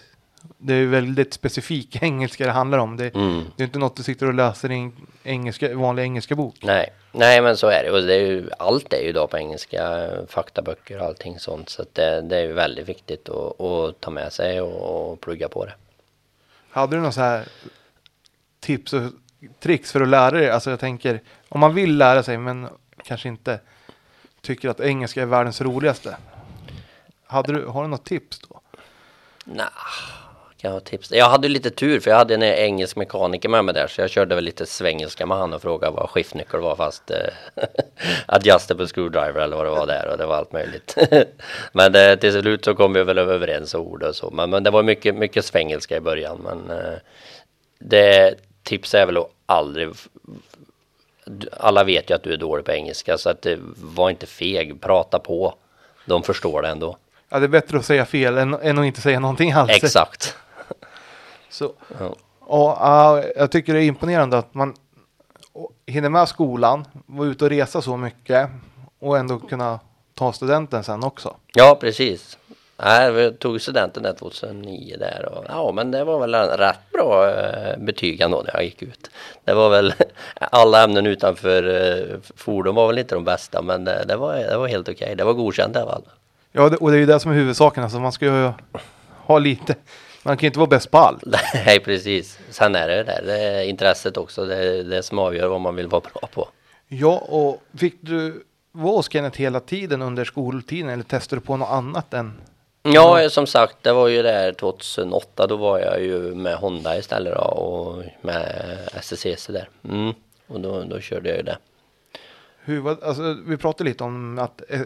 det 0.58 0.74
är 0.74 0.86
väldigt 0.86 1.34
specifik 1.34 1.96
engelska 2.04 2.46
det 2.46 2.52
handlar 2.52 2.78
om. 2.78 2.98
Det, 2.98 3.16
Mm. 3.16 3.44
det 3.56 3.64
är 3.64 3.66
inte 3.66 3.80
något 3.80 3.96
du 3.96 4.04
sitter 4.04 4.28
och 4.28 4.34
läser 4.34 4.72
i 4.72 4.76
en 4.76 4.94
engelska, 5.24 5.76
vanlig 5.78 6.04
engelska 6.04 6.36
bok. 6.36 6.56
Nej, 6.64 6.90
nej 7.12 7.42
men 7.42 7.58
så 7.58 7.68
är 7.68 7.84
det. 7.84 7.92
Och 7.92 8.02
det 8.02 8.14
är 8.16 8.20
ju, 8.28 8.50
allt 8.60 8.94
är 8.94 9.02
ju 9.02 9.12
då 9.12 9.28
på 9.28 9.38
engelska, 9.38 10.10
faktaböcker 10.28 11.00
och 11.00 11.06
allting 11.06 11.40
sånt. 11.40 11.70
Så 11.70 11.86
det, 11.94 12.22
det 12.22 12.38
är 12.38 12.42
ju 12.42 12.54
väldigt 12.54 12.90
viktigt 12.90 13.30
att, 13.30 13.62
att 13.62 14.00
ta 14.00 14.12
med 14.12 14.34
sig 14.34 14.62
och, 14.62 15.12
och 15.12 15.22
plugga 15.22 15.50
på 15.50 15.66
det. 15.66 15.74
Hade 16.72 16.96
du 16.96 17.00
några 17.00 17.12
så 17.12 17.22
här 17.22 17.48
tips 18.60 18.94
och 18.94 19.02
tricks 19.60 19.92
för 19.92 20.02
att 20.02 20.08
lära 20.08 20.32
dig? 20.32 20.50
Alltså 20.50 20.70
jag 20.70 20.80
tänker, 20.80 21.22
om 21.50 21.60
man 21.60 21.74
vill 21.76 21.98
lära 21.98 22.24
sig 22.24 22.38
men 22.38 22.68
kanske 23.04 23.28
inte 23.30 23.60
tycker 24.42 24.70
att 24.70 24.80
engelska 24.80 25.22
är 25.22 25.26
världens 25.26 25.62
roligaste. 25.62 26.18
Hade 27.26 27.54
du, 27.54 27.66
har 27.66 27.82
du 27.82 27.88
något 27.90 28.06
tips 28.06 28.40
då? 28.40 28.62
Nah, 29.46 29.66
kan 30.62 30.70
jag 30.70 30.76
ha 30.76 30.80
tips? 30.80 31.12
Jag 31.12 31.30
hade 31.30 31.48
lite 31.48 31.70
tur 31.70 32.00
för 32.00 32.12
jag 32.12 32.18
hade 32.18 32.34
en 32.34 32.44
engelsk 32.44 32.96
mekaniker 32.96 33.50
med 33.50 33.66
mig 33.66 33.74
där 33.74 33.88
så 33.88 34.02
jag 34.02 34.10
körde 34.10 34.36
väl 34.36 34.44
lite 34.44 34.66
svengelska 34.66 35.26
med 35.26 35.38
han 35.38 35.54
och 35.54 35.62
frågade 35.62 35.96
vad 35.96 36.10
skiftnyckel 36.10 36.60
var 36.60 36.76
fast 36.76 37.12
eh, 37.12 37.18
adjustable 38.26 38.88
screwdriver 38.88 39.40
eller 39.40 39.56
vad 39.56 39.66
det 39.66 39.70
var 39.70 39.88
där 39.88 40.08
och 40.12 40.18
det 40.18 40.26
var 40.26 40.36
allt 40.36 40.52
möjligt. 40.52 40.98
men 41.72 41.92
det, 41.92 42.18
till 42.18 42.42
slut 42.42 42.66
så 42.66 42.76
kom 42.76 42.94
vi 42.94 43.04
väl 43.04 43.18
överens 43.18 43.74
om 43.74 43.82
ord 43.82 44.04
och 44.04 44.16
så 44.16 44.32
men, 44.32 44.50
men 44.50 44.64
det 44.64 44.70
var 44.70 44.84
mycket, 44.84 45.16
mycket 45.16 45.46
svengelska 45.46 45.98
i 45.98 46.02
början 46.02 46.38
men 46.44 46.78
eh, 46.78 46.98
det 47.80 48.36
tips 48.64 48.94
är 48.94 49.06
väl 49.06 49.18
att 49.18 49.30
aldrig 49.46 49.90
alla 51.58 51.84
vet 51.84 52.10
ju 52.10 52.16
att 52.16 52.24
du 52.24 52.34
är 52.34 52.38
dålig 52.38 52.66
på 52.66 52.72
engelska 52.72 53.18
så 53.18 53.30
att 53.30 53.42
det 53.42 53.60
var 53.76 54.10
inte 54.10 54.26
feg, 54.26 54.82
prata 54.82 55.20
på. 55.20 55.56
De 56.06 56.24
förstår 56.24 56.62
det 56.62 56.68
ändå. 56.68 56.98
Ja, 57.30 57.40
det 57.40 57.46
är 57.46 57.48
bättre 57.48 57.78
att 57.78 57.86
säga 57.86 58.06
fel 58.06 58.38
än, 58.38 58.54
än 58.54 58.80
att 58.80 58.86
inte 58.86 59.02
säga 59.02 59.20
någonting 59.20 59.52
alls. 59.52 59.72
Exakt. 59.72 60.36
Så, 61.50 61.74
Ja. 62.00 62.16
Och, 62.40 62.78
ja, 62.80 63.24
jag 63.36 63.52
tycker 63.52 63.74
det 63.74 63.84
är 63.84 63.88
imponerande 63.88 64.38
att 64.38 64.54
man 64.54 64.74
hinner 65.86 66.10
med 66.10 66.30
skolan, 66.30 66.86
vara 67.06 67.28
ute 67.28 67.44
och 67.46 67.50
resa 67.50 67.82
så 67.82 67.98
mycket 67.98 68.50
och 69.00 69.18
ändå 69.18 69.40
kunna 69.40 69.80
ta 70.14 70.34
studenten 70.34 70.84
sen 70.84 71.04
också. 71.04 71.36
Ja, 71.54 71.78
precis. 71.82 72.38
Nej, 72.84 73.12
vi 73.12 73.32
tog 73.32 73.62
studenten 73.62 74.04
där 74.04 74.14
2009 74.14 74.96
där 75.00 75.30
och 75.32 75.46
ja, 75.48 75.72
men 75.72 75.92
det 75.92 76.04
var 76.04 76.20
väl 76.20 76.36
rätt 76.36 76.92
bra 76.94 77.30
eh, 77.30 77.78
betyg 77.78 78.22
ändå 78.22 78.42
när 78.42 78.54
jag 78.54 78.64
gick 78.64 78.82
ut. 78.82 79.10
Det 79.44 79.54
var 79.54 79.70
väl 79.70 79.94
alla 80.36 80.84
ämnen 80.84 81.06
utanför 81.06 81.64
eh, 81.64 82.18
fordon 82.36 82.76
var 82.76 82.88
väl 82.88 82.98
inte 82.98 83.16
de 83.16 83.24
bästa, 83.24 83.62
men 83.62 83.84
det, 83.84 84.06
det 84.08 84.16
var, 84.16 84.36
det 84.36 84.58
var 84.58 84.68
helt 84.68 84.90
okej. 84.90 85.16
Det 85.16 85.24
var 85.24 85.34
godkänt 85.34 85.76
i 85.76 85.80
alla 85.80 85.92
fall. 85.92 86.04
Ja, 86.52 86.78
och 86.80 86.92
det 86.92 86.98
är 86.98 87.00
ju 87.00 87.06
det 87.06 87.20
som 87.20 87.32
är 87.32 87.36
huvudsaken. 87.36 87.84
Alltså 87.84 88.00
man 88.00 88.12
ska 88.12 88.26
ju 88.26 88.52
ha 89.26 89.40
lite. 89.40 89.76
Man 90.24 90.38
kan 90.38 90.42
ju 90.42 90.48
inte 90.48 90.60
vara 90.60 90.70
bäst 90.70 90.92
på 90.92 90.98
allt. 90.98 91.24
Nej, 91.66 91.80
precis. 91.80 92.40
Sen 92.50 92.76
är 92.76 92.88
det 92.88 92.96
det 92.96 93.04
där, 93.04 93.22
det 93.26 93.40
är 93.40 93.64
intresset 93.64 94.18
också. 94.18 94.46
Det 94.46 94.56
är 94.56 94.84
det 94.84 95.04
som 95.04 95.20
avgör 95.20 95.48
vad 95.48 95.62
man 95.62 95.76
vill 95.76 95.88
vara 95.88 96.02
bra 96.02 96.30
på. 96.34 96.50
Ja, 96.88 97.18
och 97.18 97.64
fick 97.78 97.96
du 98.02 98.44
vara 98.72 98.96
hos 98.96 99.12
Kenneth 99.12 99.40
hela 99.40 99.60
tiden 99.60 100.02
under 100.02 100.26
skoltiden 100.26 100.90
eller 100.90 101.04
testade 101.04 101.42
du 101.42 101.46
på 101.46 101.58
något 101.58 101.70
annat 101.70 102.14
än? 102.14 102.34
Ja, 102.82 103.30
som 103.30 103.48
sagt, 103.48 103.84
det 103.84 103.94
var 103.94 104.08
ju 104.08 104.22
där 104.22 104.54
2008. 104.54 105.48
Då 105.48 105.58
var 105.58 105.80
jag 105.80 106.02
ju 106.02 106.36
med 106.36 106.56
Honda 106.56 106.98
istället 106.98 107.34
då 107.36 107.42
och 107.42 108.04
med 108.22 108.80
STCC 109.02 109.48
där. 109.48 109.70
Mm. 109.84 110.14
Och 110.48 110.60
då, 110.60 110.84
då 110.84 111.00
körde 111.00 111.30
jag 111.30 111.38
ju 111.38 111.44
det. 111.44 111.58
Hur 112.64 112.80
var, 112.80 112.98
alltså, 113.04 113.38
vi 113.48 113.58
pratade 113.58 113.90
lite 113.90 114.04
om 114.04 114.40
att 114.40 114.62
eh, 114.70 114.82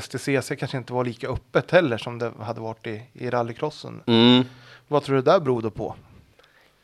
STCC 0.00 0.52
kanske 0.58 0.76
inte 0.76 0.92
var 0.92 1.04
lika 1.04 1.28
öppet 1.28 1.70
heller 1.70 1.98
som 1.98 2.18
det 2.18 2.32
hade 2.40 2.60
varit 2.60 2.86
i, 2.86 3.02
i 3.12 3.30
rallycrossen. 3.30 4.02
Mm. 4.06 4.44
Vad 4.88 5.04
tror 5.04 5.16
du 5.16 5.22
det 5.22 5.30
där 5.30 5.40
berodde 5.40 5.70
på? 5.70 5.94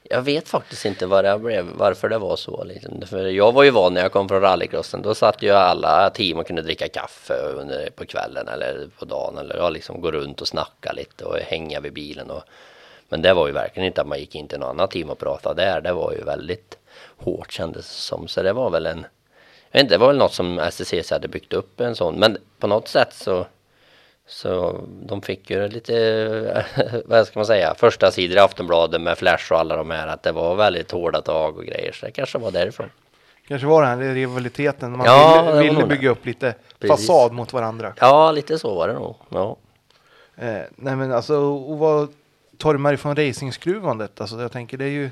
Jag 0.03 0.23
vet 0.23 0.49
faktiskt 0.49 0.85
inte 0.85 1.07
vad 1.07 1.25
det 1.25 1.39
blev, 1.39 1.67
varför 1.77 2.09
det 2.09 2.19
var 2.19 2.37
så. 2.37 2.65
Liksom. 2.65 3.03
För 3.07 3.27
jag 3.27 3.53
var 3.53 3.63
ju 3.63 3.71
van 3.71 3.95
när 3.95 4.01
jag 4.01 4.13
kom 4.13 4.29
från 4.29 4.41
rallycrossen. 4.41 5.03
Då 5.03 5.15
satt 5.15 5.43
ju 5.43 5.51
alla 5.51 6.11
team 6.11 6.39
och 6.39 6.47
kunde 6.47 6.63
dricka 6.63 6.89
kaffe 6.89 7.35
under, 7.35 7.91
på 7.91 8.07
kvällen 8.07 8.49
eller 8.49 8.89
på 8.99 9.05
dagen. 9.05 9.39
Eller 9.39 9.57
ja, 9.57 9.71
liksom 9.71 10.01
gå 10.01 10.11
runt 10.11 10.41
och 10.41 10.49
snacka 10.49 10.93
lite 10.93 11.25
och 11.25 11.37
hänga 11.37 11.81
vid 11.81 11.93
bilen. 11.93 12.31
Och, 12.31 12.43
men 13.09 13.23
det 13.23 13.35
var 13.35 13.47
ju 13.47 13.53
verkligen 13.53 13.87
inte 13.87 14.01
att 14.01 14.07
man 14.07 14.19
gick 14.19 14.35
in 14.35 14.49
till 14.49 14.59
något 14.59 14.69
annat 14.69 14.91
team 14.91 15.11
och 15.11 15.19
pratade 15.19 15.63
där. 15.63 15.81
Det 15.81 15.93
var 15.93 16.13
ju 16.13 16.25
väldigt 16.25 16.79
hårt 17.17 17.53
kändes 17.53 17.87
det 17.87 18.03
som. 18.03 18.29
Så 18.29 18.43
det 18.43 18.53
var 18.53 18.71
väl 18.71 18.87
en... 18.87 19.07
Jag 19.71 19.79
vet 19.79 19.83
inte, 19.83 19.95
det 19.95 19.99
var 19.99 20.07
väl 20.07 20.19
något 20.19 20.35
som 20.35 20.71
STCC 20.71 21.11
hade 21.11 21.29
byggt 21.29 21.53
upp 21.53 21.81
en 21.81 21.97
sån. 21.97 22.15
Men 22.15 22.39
på 22.59 22.67
något 22.67 22.89
sätt 22.89 23.15
så 23.15 23.47
så 24.33 24.81
de 25.07 25.23
fick 25.23 25.51
ju 25.51 25.69
lite, 25.69 26.65
vad 27.07 27.27
ska 27.27 27.39
man 27.39 27.47
säga, 27.47 27.75
första 27.79 28.11
sidor 28.11 28.37
i 28.37 28.41
Aftonbladet 28.41 29.01
med 29.01 29.19
Flash 29.19 29.53
och 29.53 29.59
alla 29.59 29.77
de 29.77 29.91
här 29.91 30.07
att 30.07 30.23
det 30.23 30.33
var 30.33 30.55
väldigt 30.55 30.91
hårda 30.91 31.23
tag 31.23 31.57
och 31.59 31.65
grejer. 31.65 31.93
Så 31.93 32.07
det 32.07 32.13
kanske 32.13 32.39
var 32.39 32.51
därifrån. 32.51 32.91
Kanske 33.49 33.67
var 33.67 33.83
det 33.83 33.89
här 33.89 33.97
rivaliteten. 34.15 34.97
Man 34.97 35.07
Ja, 35.07 35.53
ville, 35.53 35.73
ville 35.73 35.87
bygga 35.87 36.11
upp 36.11 36.27
lite 36.27 36.55
Precis. 36.79 37.07
fasad 37.07 37.33
mot 37.33 37.53
varandra. 37.53 37.93
Ja, 38.01 38.33
lite 38.33 38.59
så 38.59 38.75
var 38.75 38.89
det 38.89 38.95
nog. 38.95 39.17
Ja. 39.29 39.57
Eh, 40.37 40.63
nej 40.77 40.97
men 40.97 41.13
alltså, 41.13 41.37
och 41.37 41.79
vad 41.79 42.09
tar 42.59 42.73
du 42.73 42.79
med 42.79 42.93
dig 42.93 42.97
från 42.99 43.17
racingskruvandet? 43.17 44.21
Alltså 44.21 44.41
jag 44.41 44.53
tänker 44.53 44.79
det 44.79 44.85
är 44.85 44.89
ju, 44.89 45.11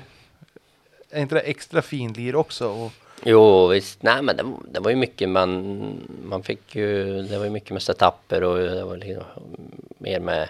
är 1.11 1.21
inte 1.21 1.35
det 1.35 1.41
extra 1.41 1.81
finlir 1.81 2.35
också? 2.35 2.67
Och, 2.69 2.91
Jo 3.23 3.67
visst, 3.67 4.03
nej 4.03 4.21
men 4.21 4.37
det, 4.37 4.43
det 4.71 4.79
var 4.79 4.89
ju 4.89 4.95
mycket 4.95 5.29
man, 5.29 6.01
man 6.23 6.43
fick 6.43 6.75
ju, 6.75 7.21
det 7.21 7.37
var 7.37 7.45
ju 7.45 7.51
mycket 7.51 7.71
med 7.71 7.81
setuper 7.81 8.43
och 8.43 8.57
det 8.57 8.83
var 8.83 8.97
liksom 8.97 9.23
mer 9.97 10.19
med 10.19 10.49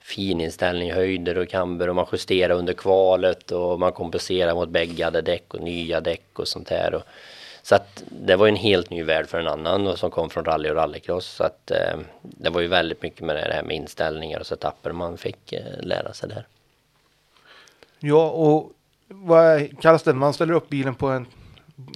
fininställning, 0.00 0.92
höjder 0.92 1.38
och 1.38 1.48
kamber 1.48 1.88
och 1.88 1.96
man 1.96 2.06
justerade 2.12 2.54
under 2.54 2.72
kvalet 2.72 3.52
och 3.52 3.80
man 3.80 3.92
kompenserade 3.92 4.54
mot 4.54 4.68
bäggade 4.68 5.20
däck 5.20 5.54
och 5.54 5.60
nya 5.60 6.00
däck 6.00 6.38
och 6.38 6.48
sånt 6.48 6.70
här. 6.70 6.94
Och, 6.94 7.02
så 7.62 7.74
att 7.74 8.02
det 8.08 8.36
var 8.36 8.46
ju 8.46 8.50
en 8.50 8.56
helt 8.56 8.90
ny 8.90 9.02
värld 9.02 9.26
för 9.26 9.38
en 9.38 9.48
annan 9.48 9.86
och 9.86 9.98
som 9.98 10.10
kom 10.10 10.30
från 10.30 10.44
rally 10.44 10.70
och 10.70 10.74
rallycross. 10.74 11.26
Så 11.26 11.44
att 11.44 11.70
eh, 11.70 11.98
det 12.22 12.50
var 12.50 12.60
ju 12.60 12.66
väldigt 12.66 13.02
mycket 13.02 13.20
med 13.20 13.36
det 13.36 13.54
här 13.54 13.62
med 13.62 13.76
inställningar 13.76 14.40
och 14.40 14.46
setuper 14.46 14.92
man 14.92 15.18
fick 15.18 15.52
eh, 15.52 15.62
lära 15.80 16.12
sig 16.12 16.28
där. 16.28 16.46
ja, 17.98 18.30
och 18.30 18.72
vad 19.08 19.80
kallas 19.80 20.02
det? 20.02 20.14
Man 20.14 20.34
ställer 20.34 20.54
upp 20.54 20.68
bilen 20.68 20.94
på 20.94 21.06
en, 21.06 21.26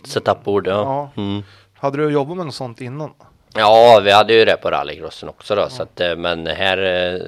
Setupbord, 0.04 0.66
ja. 0.66 0.72
Ja. 1.16 1.22
Mm. 1.22 1.42
hade 1.74 1.96
du 1.98 2.10
jobbat 2.12 2.36
med 2.36 2.46
något 2.46 2.54
sånt 2.54 2.80
innan? 2.80 3.14
Ja, 3.54 4.00
vi 4.04 4.10
hade 4.10 4.32
ju 4.32 4.44
det 4.44 4.56
på 4.56 4.70
rallycrossen 4.70 5.28
också 5.28 5.54
då. 5.54 5.68
Så 5.68 5.82
att, 5.82 6.00
eh, 6.00 6.16
men 6.16 6.46
här 6.46 6.78
eh, 7.14 7.20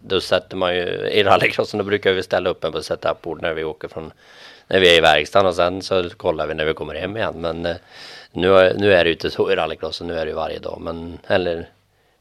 då 0.00 0.20
sätter 0.20 0.56
man 0.56 0.74
ju 0.76 0.82
i 1.08 1.22
rallycrossen 1.24 1.78
då 1.78 1.84
brukar 1.84 2.12
vi 2.12 2.22
ställa 2.22 2.50
upp 2.50 2.64
en 2.64 2.72
på 2.72 2.82
setupbord 2.82 3.42
när 3.42 3.54
vi 3.54 3.64
åker 3.64 3.88
från 3.88 4.12
när 4.66 4.80
vi 4.80 4.92
är 4.94 4.98
i 4.98 5.00
verkstaden 5.00 5.46
och 5.48 5.54
sen 5.54 5.82
så 5.82 6.10
kollar 6.10 6.46
vi 6.46 6.54
när 6.54 6.64
vi 6.64 6.74
kommer 6.74 6.94
hem 6.94 7.16
igen. 7.16 7.34
Men 7.36 7.66
eh, 7.66 7.76
nu, 8.32 8.54
är- 8.58 8.74
nu 8.74 8.94
är 8.94 9.04
det 9.04 9.08
ju 9.10 9.14
inte 9.14 9.30
så 9.30 9.50
i 9.52 9.56
rallycrossen, 9.56 10.06
nu 10.06 10.18
är 10.18 10.24
det 10.24 10.30
ju 10.30 10.36
varje 10.36 10.58
dag. 10.58 10.78
Men, 10.80 11.18
eller, 11.26 11.68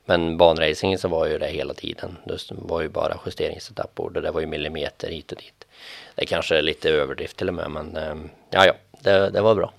men 0.06 0.38
banracingen 0.38 1.00
så 1.00 1.08
var 1.08 1.26
ju 1.28 1.38
det 1.38 1.48
hela 1.48 1.74
tiden. 1.74 2.18
Det 2.26 2.38
var 2.50 2.82
ju 2.82 2.90
bara 2.90 3.18
justeringssetupbord 3.26 4.18
och 4.18 4.24
det 4.24 4.32
var 4.32 4.42
ju 4.42 4.48
millimeter 4.48 5.10
hit 5.10 5.32
och 5.32 5.38
dit. 5.38 5.66
Det 6.16 6.26
kanske 6.26 6.58
är 6.58 6.62
lite 6.62 6.90
överdrift 6.90 7.38
till 7.38 7.48
och 7.48 7.54
med 7.54 7.72
men 7.72 7.98
ja 8.50 8.66
ja, 8.66 8.74
det, 9.04 9.30
det 9.30 9.42
var 9.42 9.56
bra. 9.56 9.74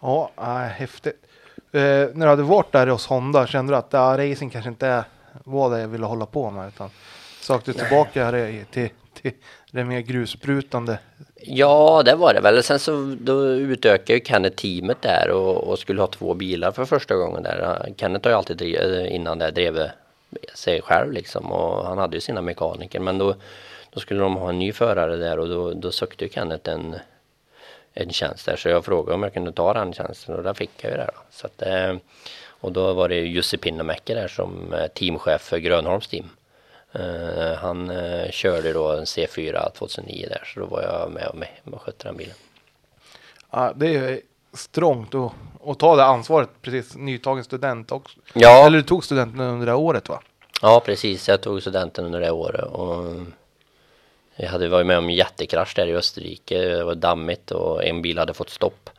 Ja, 0.00 0.30
äh, 0.38 0.44
häftigt. 0.54 1.26
Eh, 1.72 1.80
när 1.80 2.20
du 2.20 2.26
hade 2.26 2.42
varit 2.42 2.72
där 2.72 2.86
hos 2.86 3.06
Honda, 3.06 3.46
kände 3.46 3.72
du 3.72 3.76
att 3.76 3.88
ja, 3.90 4.16
racing 4.18 4.52
kanske 4.52 4.68
inte 4.68 5.04
var 5.44 5.70
det 5.70 5.80
jag 5.80 5.88
ville 5.88 6.06
hålla 6.06 6.26
på 6.26 6.50
med? 6.50 6.68
Utan 6.68 6.90
sökte 7.40 7.72
du 7.72 7.78
tillbaka 7.78 8.30
till, 8.70 8.90
till 9.14 9.32
det 9.70 9.84
mer 9.84 10.00
grusbrutande? 10.00 10.98
Ja, 11.42 12.02
det 12.04 12.14
var 12.14 12.34
det 12.34 12.40
väl. 12.40 12.62
Sen 12.62 12.78
så 12.78 13.16
då 13.20 13.46
utökade 13.46 14.12
ju 14.12 14.24
Kenneth 14.24 14.56
teamet 14.56 15.02
där 15.02 15.30
och, 15.30 15.68
och 15.68 15.78
skulle 15.78 16.00
ha 16.00 16.06
två 16.06 16.34
bilar 16.34 16.72
för 16.72 16.84
första 16.84 17.14
gången 17.14 17.42
där. 17.42 17.92
Kenneth 17.96 18.26
har 18.26 18.30
ju 18.30 18.36
alltid 18.36 18.56
driv, 18.56 19.06
innan 19.06 19.38
det 19.38 19.50
drivit 19.50 19.90
sig 20.54 20.82
själv 20.82 21.12
liksom 21.12 21.52
och 21.52 21.86
han 21.86 21.98
hade 21.98 22.16
ju 22.16 22.20
sina 22.20 22.42
mekaniker 22.42 23.00
men 23.00 23.18
då, 23.18 23.34
då 23.90 24.00
skulle 24.00 24.20
de 24.20 24.36
ha 24.36 24.48
en 24.48 24.58
ny 24.58 24.72
förare 24.72 25.16
där 25.16 25.38
och 25.38 25.48
då, 25.48 25.72
då 25.72 25.92
sökte 25.92 26.24
ju 26.24 26.30
Kenneth 26.30 26.70
en, 26.70 26.96
en 27.96 28.12
tjänst 28.12 28.46
där 28.46 28.56
så 28.56 28.68
jag 28.68 28.84
frågade 28.84 29.14
om 29.14 29.22
jag 29.22 29.34
kunde 29.34 29.52
ta 29.52 29.74
den 29.74 29.92
tjänsten 29.92 30.34
och 30.34 30.42
där 30.42 30.54
fick 30.54 30.70
jag 30.76 30.90
ju 30.90 30.96
det 30.96 31.10
då. 31.14 31.20
Så 31.30 31.46
att, 31.46 31.62
eh, 31.62 31.96
och 32.48 32.72
då 32.72 32.92
var 32.92 33.08
det 33.08 33.14
Jussi 33.14 33.56
Pinnamäki 33.56 34.14
där 34.14 34.28
som 34.28 34.72
eh, 34.72 34.86
teamchef 34.86 35.40
för 35.40 35.58
Grönholms 35.58 36.08
team. 36.08 36.30
Eh, 36.92 37.54
han 37.58 37.92
körde 38.30 38.72
då 38.72 38.92
en 38.92 39.04
C4 39.04 39.70
2009 39.72 40.26
där 40.28 40.42
så 40.54 40.60
då 40.60 40.66
var 40.66 40.82
jag 40.82 41.10
med 41.10 41.26
och, 41.26 41.36
med 41.36 41.48
och 41.64 41.82
skötte 41.82 42.08
den 42.08 42.16
bilen. 42.16 42.34
Ja, 43.50 43.72
det 43.76 43.96
är 43.96 44.20
strångt 44.52 45.14
att, 45.14 45.32
att 45.64 45.78
ta 45.78 45.96
det 45.96 46.04
ansvaret, 46.04 46.48
precis 46.62 46.96
nytagen 46.96 47.44
student 47.44 47.92
också. 47.92 48.18
Ja. 48.32 48.66
Eller 48.66 48.78
du 48.78 48.84
tog 48.84 49.04
studenten 49.04 49.40
under 49.40 49.66
det 49.66 49.74
året 49.74 50.08
va? 50.08 50.20
Ja 50.62 50.82
precis, 50.84 51.28
jag 51.28 51.40
tog 51.40 51.60
studenten 51.60 52.04
under 52.04 52.20
det 52.20 52.30
året 52.30 52.64
och 52.64 53.04
jag 54.36 54.48
hade 54.48 54.68
varit 54.68 54.86
med 54.86 54.98
om 54.98 55.08
en 55.08 55.14
jättekrasch 55.14 55.76
där 55.76 55.86
i 55.86 55.96
Österrike. 55.96 56.58
Det 56.58 56.84
var 56.84 56.94
dammigt 56.94 57.50
och 57.50 57.84
en 57.84 58.02
bil 58.02 58.18
hade 58.18 58.34
fått 58.34 58.50
stopp. 58.50 58.90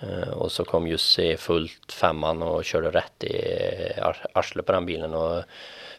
Eh, 0.00 0.28
och 0.28 0.52
så 0.52 0.64
kom 0.64 0.86
Jussi 0.86 1.36
fullt 1.36 1.92
femman 1.92 2.42
och 2.42 2.64
körde 2.64 2.90
rätt 2.90 3.24
i 3.24 3.34
arslet 4.32 4.66
på 4.66 4.72
den 4.72 4.86
bilen 4.86 5.14
och 5.14 5.42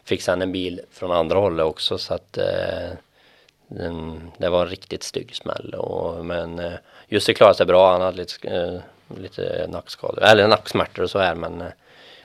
fick 0.04 0.22
sen 0.22 0.42
en 0.42 0.52
bil 0.52 0.80
från 0.90 1.12
andra 1.12 1.38
hållet 1.38 1.66
också 1.66 1.98
så 1.98 2.14
att 2.14 2.38
eh, 2.38 2.90
den, 3.68 4.20
det 4.38 4.48
var 4.48 4.62
en 4.62 4.68
riktigt 4.70 5.02
stygg 5.02 5.36
smäll. 5.36 5.74
Och, 5.74 6.24
men 6.24 6.58
eh, 6.58 6.72
Jussi 7.08 7.34
klarade 7.34 7.56
sig 7.56 7.66
bra, 7.66 7.92
han 7.92 8.00
hade 8.00 8.16
lite, 8.16 8.82
lite 9.20 9.66
nackskador, 9.68 10.22
eller 10.22 10.48
nacksmärtor 10.48 11.02
och 11.02 11.10
så 11.10 11.18
här 11.18 11.34
men 11.34 11.64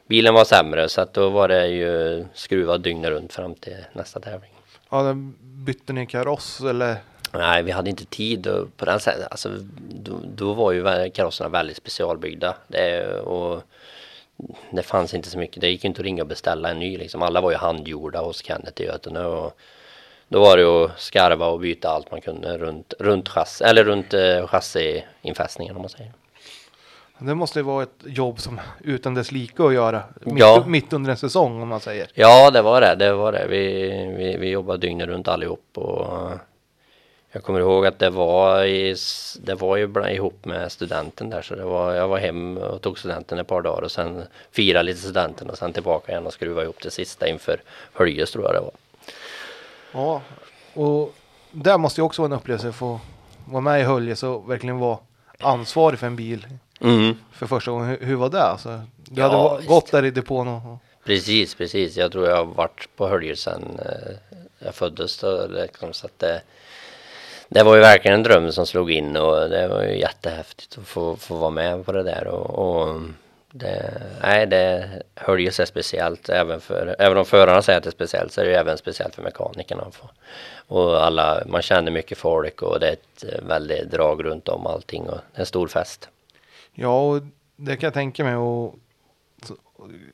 bilen 0.08 0.34
var 0.34 0.46
sämre 0.46 0.90
så 0.90 1.02
att 1.02 1.14
då 1.14 1.30
var 1.30 1.48
det 1.48 1.68
ju 1.68 2.26
skruvad 2.34 2.82
dygnet 2.82 3.12
runt 3.12 3.34
fram 3.34 3.56
till 3.56 3.78
nästa 3.94 4.20
tävling. 4.20 4.53
Ja, 4.94 5.04
den 5.04 5.36
bytte 5.42 5.94
ni 5.94 6.06
kaross 6.06 6.62
eller? 6.62 6.98
Nej, 7.32 7.64
vi 7.64 7.72
hade 7.72 7.90
inte 7.90 8.06
tid 8.06 8.48
på 8.78 8.86
den 8.86 9.00
sättet. 9.00 9.28
Alltså, 9.32 9.50
då, 9.90 10.20
då 10.36 10.54
var 10.54 10.72
ju 10.72 11.10
karosserna 11.10 11.50
väldigt 11.50 11.78
specialbyggda. 11.78 12.56
Det, 12.68 13.18
och 13.20 13.62
det 14.72 14.84
fanns 14.84 15.14
inte 15.14 15.30
så 15.30 15.38
mycket. 15.38 15.62
Det 15.62 15.70
gick 15.70 15.86
inte 15.86 16.02
att 16.02 16.06
ringa 16.06 16.24
och 16.24 16.28
beställa 16.28 16.70
en 16.70 16.80
ny. 16.80 16.98
Liksom. 16.98 17.22
Alla 17.22 17.42
var 17.42 17.52
ju 17.52 17.58
handgjorda 17.58 18.22
hos 18.22 18.44
Kenneth 18.44 18.82
i 18.82 18.86
Götene. 18.86 19.26
Och 19.26 19.58
då 20.28 20.40
var 20.40 20.58
det 20.58 20.86
att 20.86 21.00
skarva 21.00 21.48
och 21.48 21.60
byta 21.60 21.90
allt 21.90 22.12
man 22.12 22.22
kunde 22.22 22.58
runt, 22.58 22.94
runt, 23.00 23.30
chass, 23.30 23.62
eller 23.62 23.84
runt 23.84 24.14
eh, 24.14 24.48
chassiinfästningen 24.48 25.76
om 25.76 25.82
man 25.82 25.90
säger. 25.90 26.14
Det 27.26 27.36
måste 27.36 27.60
ju 27.60 27.64
vara 27.64 27.84
ett 27.84 27.98
jobb 28.06 28.40
som 28.40 28.62
utan 28.84 29.14
dess 29.14 29.32
like 29.32 29.64
att 29.64 29.74
göra. 29.74 30.04
Mitt, 30.22 30.40
Ja. 30.40 30.64
mitt 30.68 30.94
under 30.94 31.12
en 31.12 31.18
säsong 31.18 31.62
om 31.62 31.68
man 31.68 31.80
säger. 31.80 32.08
Ja, 32.14 32.52
det 32.52 32.62
var 32.62 32.82
det. 32.82 32.96
Det 32.96 33.14
var 33.14 33.32
det. 33.32 33.48
Vi, 33.50 33.64
vi, 34.18 34.38
vi 34.38 34.50
jobbade 34.50 34.80
dygnet 34.80 35.08
runt 35.08 35.28
allihop 35.28 35.66
och 35.74 36.30
jag 37.32 37.44
kommer 37.44 37.60
ihåg 37.60 37.86
att 37.86 38.00
det 38.00 38.10
var, 38.10 38.64
i, 38.64 38.96
det 39.42 39.56
var 39.56 39.78
ju 39.78 39.88
bland, 39.88 40.12
ihop 40.12 40.46
med 40.46 40.72
studenten 40.72 41.30
där 41.30 41.42
så 41.42 41.56
det 41.56 41.64
var, 41.64 41.94
jag 41.94 42.08
var 42.08 42.18
hem 42.18 42.58
och 42.58 42.82
tog 42.82 43.00
studenten 43.00 43.40
ett 43.40 43.48
par 43.48 43.62
dagar 43.62 43.82
och 43.82 43.92
sen 43.92 44.24
firade 44.52 44.84
lite 44.84 45.00
studenten 45.00 45.50
och 45.50 45.58
sen 45.58 45.74
tillbaka 45.74 46.12
igen 46.12 46.26
och 46.28 46.34
skruva 46.34 46.64
ihop 46.64 46.82
det 46.84 46.92
sista 46.92 47.28
inför 47.28 47.62
Höljes 47.94 48.32
tror 48.32 48.46
jag 48.46 48.54
det 48.54 48.60
var. 48.60 48.72
Ja, 49.92 50.22
och 50.74 51.14
det 51.52 51.78
måste 51.78 52.02
ju 52.02 52.06
också 52.06 52.22
vara 52.22 52.32
en 52.34 52.38
upplevelse 52.40 52.70
att 52.70 52.76
få 52.76 53.00
vara 53.46 53.62
med 53.62 53.82
i 53.82 53.84
Höljes 53.84 54.24
och 54.24 54.50
verkligen 54.52 54.80
vara 54.80 54.98
ansvarig 55.40 56.00
för 56.00 56.08
en 56.08 56.16
bil 56.16 56.48
Mm. 56.84 57.16
för 57.32 57.48
första 57.48 57.72
gången. 57.72 57.88
Hur, 57.90 58.08
hur 58.08 58.16
var 58.16 58.30
det? 58.30 58.44
Alltså, 58.44 58.82
du 58.98 59.22
Ja, 59.22 59.28
hade 59.48 59.58
visst. 59.58 59.70
gått 59.70 59.92
där 59.92 60.06
i 60.06 60.12
depån 60.12 60.48
och... 60.48 60.56
och 60.74 60.78
Precis, 61.06 61.56
precis. 61.56 61.98
Jag 61.98 62.12
tror 62.12 62.28
jag 62.30 62.36
har 62.36 62.46
varit 62.46 62.88
på 62.96 63.08
Höljes 63.08 63.40
sedan 63.40 63.80
eh, 63.86 64.16
jag 64.60 64.76
föddes. 64.76 65.18
Då, 65.18 65.48
liksom, 65.48 65.94
så 65.94 66.06
att 66.06 66.20
det, 66.20 66.42
det 67.48 67.64
var 67.64 67.76
ju 67.76 67.82
verkligen 67.82 68.16
en 68.18 68.24
dröm 68.24 68.52
som 68.52 68.66
slog 68.66 68.92
in 68.92 69.18
och 69.18 69.50
det 69.50 69.68
var 69.68 69.84
ju 69.84 70.00
jättehäftigt 70.00 70.78
att 70.78 70.88
få, 70.88 71.16
få 71.16 71.36
vara 71.36 71.50
med 71.50 71.86
på 71.86 71.92
det 71.92 72.04
där. 72.04 72.28
Och, 72.28 72.50
och 72.86 73.02
det, 73.52 74.02
nej, 74.22 74.46
det 74.48 74.90
Höljes 75.16 75.60
är 75.60 75.66
speciellt. 75.66 76.30
Även, 76.30 76.62
för, 76.62 76.96
även 77.00 77.18
om 77.18 77.26
förarna 77.26 77.62
säger 77.62 77.78
att 77.78 77.84
det 77.84 77.90
är 77.90 77.92
speciellt 77.92 78.32
så 78.32 78.42
är 78.42 78.46
det 78.46 78.52
ju 78.52 78.58
även 78.58 78.78
speciellt 78.78 79.16
för 79.16 79.22
mekanikerna. 79.22 79.88
Och 80.68 81.06
alla, 81.06 81.44
man 81.46 81.62
känner 81.62 81.92
mycket 81.92 82.18
folk 82.18 82.62
och 82.62 82.80
det 82.80 82.88
är 82.88 82.94
ett 82.94 83.24
väldigt 83.48 83.92
drag 83.92 84.26
runt 84.26 84.48
om 84.50 84.68
allting 84.68 85.10
och 85.10 85.18
det 85.32 85.38
är 85.38 85.40
en 85.40 85.46
stor 85.46 85.68
fest. 85.68 86.10
Ja, 86.74 87.02
och 87.02 87.22
det 87.56 87.76
kan 87.76 87.88
jag 87.88 87.94
tänka 87.94 88.24
mig. 88.24 88.36
Och, 88.36 88.76
så, 89.44 89.56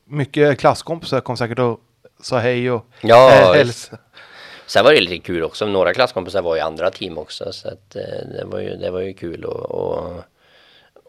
mycket 0.06 0.60
klasskompisar 0.60 1.22
kom 1.22 1.38
säkert 1.38 1.60
och 1.60 1.80
sa 2.22 2.40
hej 2.40 2.72
och 2.72 2.86
Ja, 3.02 3.52
visst. 3.54 3.56
hälsa. 3.58 3.98
Sen 4.66 4.84
var 4.86 4.94
det 4.94 5.02
lite 5.02 5.18
kul 5.26 5.44
också, 5.44 5.66
några 5.66 5.94
klasskompisar 5.94 6.42
var 6.42 6.58
i 6.58 6.60
andra 6.60 6.92
team 6.92 7.18
också 7.18 7.52
så 7.52 7.68
att 7.68 7.96
eh, 7.96 8.02
det 8.02 8.46
var 8.46 8.60
ju, 8.60 8.76
det 8.76 8.92
var 8.92 9.00
ju 9.00 9.14
kul 9.14 9.46
och, 9.46 9.72
och 9.72 10.22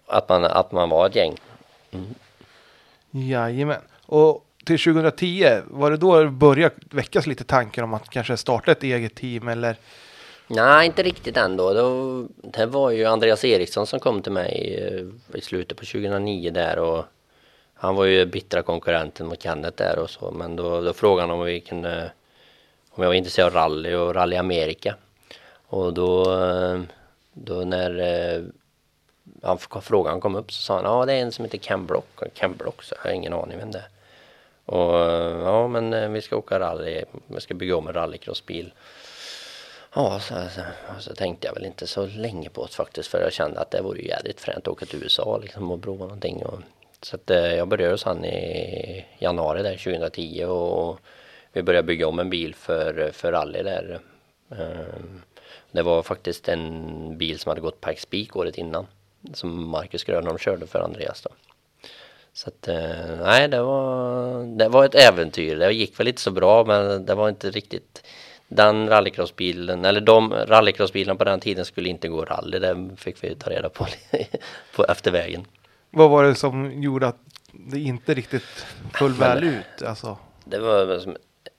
att, 0.07 0.29
man, 0.29 0.45
att 0.45 0.73
man 0.73 0.89
var 0.89 1.07
ett 1.07 1.17
gäng. 1.17 1.37
Jajamän. 3.11 3.81
Och 4.07 4.47
till 4.65 4.79
2010, 4.79 5.61
var 5.67 5.91
det 5.91 5.97
då 5.97 6.23
det 6.23 6.31
började 6.31 6.75
väckas 6.91 7.27
lite 7.27 7.45
tankar 7.45 7.83
om 7.83 7.95
att 7.95 8.11
kanske 8.11 8.37
starta 8.37 8.73
ett 8.73 8.83
eget 8.83 9.15
team 9.15 9.49
eller? 9.49 9.77
Nej, 10.53 10.87
inte 10.87 11.03
riktigt 11.03 11.37
ändå. 11.37 11.75
Då, 11.75 12.27
det 12.43 12.67
var 12.67 12.91
ju 12.91 13.05
Andreas 13.05 13.45
Eriksson 13.45 13.87
som 13.87 14.01
kom 14.01 14.23
till 14.23 14.33
mig 14.33 14.79
eh, 14.83 15.37
i 15.39 15.41
slutet 15.41 15.79
på 15.79 15.85
2009 15.85 16.51
där 16.51 16.79
och 16.79 17.05
han 17.75 17.95
var 17.97 18.05
ju 18.05 18.27
bittra 18.27 18.63
konkurrenten 18.63 19.27
mot 19.27 19.43
Kenneth 19.43 19.77
där 19.77 19.99
och 19.99 20.11
så 20.11 20.31
men 20.31 20.57
då, 20.57 20.81
då 20.81 20.93
frågade 20.93 21.29
han 21.29 21.39
om 21.39 21.47
vi 21.47 21.61
kunde 21.61 22.13
om 22.91 23.03
jag 23.03 23.11
var 23.11 23.15
intresserad 23.15 23.47
av 23.47 23.55
rally 23.55 23.95
och 23.95 24.15
Rally 24.15 24.37
Amerika. 24.37 24.97
Och 25.67 25.95
då, 25.95 26.43
eh, 26.43 26.81
då 27.33 27.55
när 27.55 27.99
eh, 27.99 28.43
han, 29.43 29.59
frågan 29.59 30.21
kom 30.21 30.37
upp 30.37 30.53
så 30.53 30.63
sa 30.63 30.75
han 30.75 30.85
ja 30.85 31.07
det 31.07 31.13
är 31.13 31.23
en 31.23 31.33
som 31.33 31.45
heter 31.45 31.59
Ken 31.59 31.87
Block 31.87 32.21
Ken 32.35 32.57
Block 32.57 32.83
så 32.83 32.95
jag 32.95 33.11
har 33.11 33.15
ingen 33.15 33.33
aning 33.33 33.59
vem 33.59 33.71
det 33.71 33.79
är. 33.79 33.89
Och 34.75 34.95
ja 35.47 35.69
men 35.69 36.13
vi 36.13 36.23
ska 36.23 36.37
åka 36.37 36.61
rally 36.61 37.05
vi 37.27 37.41
ska 37.41 37.55
bygga 37.55 37.77
om 37.77 37.89
en 37.89 37.95
rallycrossbil. 37.95 38.73
Ja, 39.95 40.21
så, 40.21 40.35
så, 40.35 40.63
så 41.01 41.15
tänkte 41.15 41.47
jag 41.47 41.55
väl 41.55 41.65
inte 41.65 41.87
så 41.87 42.07
länge 42.07 42.49
på 42.49 42.67
det 42.67 42.73
faktiskt 42.73 43.09
för 43.09 43.21
jag 43.21 43.33
kände 43.33 43.61
att 43.61 43.71
det 43.71 43.83
vore 43.83 44.01
jävligt 44.01 44.41
fränt 44.41 44.59
att 44.59 44.69
åka 44.69 44.87
till 44.87 45.03
USA 45.03 45.39
liksom 45.43 45.71
och 45.71 45.83
prova 45.83 46.05
någonting. 46.05 46.45
Och, 46.45 46.61
så 47.03 47.17
att 47.17 47.31
eh, 47.31 47.55
jag 47.55 47.69
började 47.69 47.93
hos 47.93 48.05
han 48.05 48.25
i 48.25 49.07
januari 49.19 49.63
där 49.63 49.77
2010 49.77 50.45
och 50.45 51.01
vi 51.53 51.63
började 51.63 51.87
bygga 51.87 52.09
om 52.09 52.19
en 52.19 52.31
bil 52.31 52.55
för, 52.55 53.11
för 53.13 53.33
rally 53.33 53.63
där. 53.63 54.01
Ehm, 54.51 55.23
det 55.71 55.83
var 55.83 56.03
faktiskt 56.03 56.49
en 56.49 57.19
bil 57.19 57.39
som 57.39 57.51
hade 57.51 57.61
gått 57.61 57.81
Pikes 57.81 58.07
Peak 58.07 58.37
året 58.37 58.59
innan 58.59 58.87
som 59.35 59.69
Marcus 59.69 60.05
Grönholm 60.05 60.39
körde 60.39 60.67
för 60.67 60.81
Andreas 60.81 61.23
då. 61.23 61.31
Så 62.33 62.49
att 62.49 62.69
eh, 62.69 63.17
nej, 63.23 63.49
det 63.49 63.63
var, 63.63 64.57
det 64.59 64.69
var 64.69 64.85
ett 64.85 64.95
äventyr. 64.95 65.57
Det 65.57 65.73
gick 65.73 66.01
väl 66.01 66.09
inte 66.09 66.21
så 66.21 66.31
bra 66.31 66.65
men 66.65 67.07
det 67.07 67.15
var 67.15 67.29
inte 67.29 67.51
riktigt 67.51 68.03
den 68.51 68.89
rallycrossbilen, 68.89 69.85
eller 69.85 70.01
de 70.01 70.33
rallycrossbilarna 70.33 71.19
på 71.19 71.25
den 71.25 71.41
tiden 71.41 71.65
skulle 71.65 71.89
inte 71.89 72.09
gå 72.09 72.25
rally. 72.25 72.59
Det 72.59 72.91
fick 72.97 73.25
vi 73.25 73.35
ta 73.35 73.51
reda 73.51 73.69
på, 73.69 73.87
på 74.77 74.85
efter 74.85 75.11
vägen. 75.11 75.45
Vad 75.91 76.11
var 76.11 76.25
det 76.25 76.35
som 76.35 76.83
gjorde 76.83 77.09
att 77.09 77.19
det 77.53 77.81
inte 77.81 78.15
riktigt 78.15 78.67
föll 78.95 79.13
väl 79.13 79.45
ut? 79.45 79.83
Alltså, 79.87 80.19
Det 80.45 80.59
var, 80.59 81.01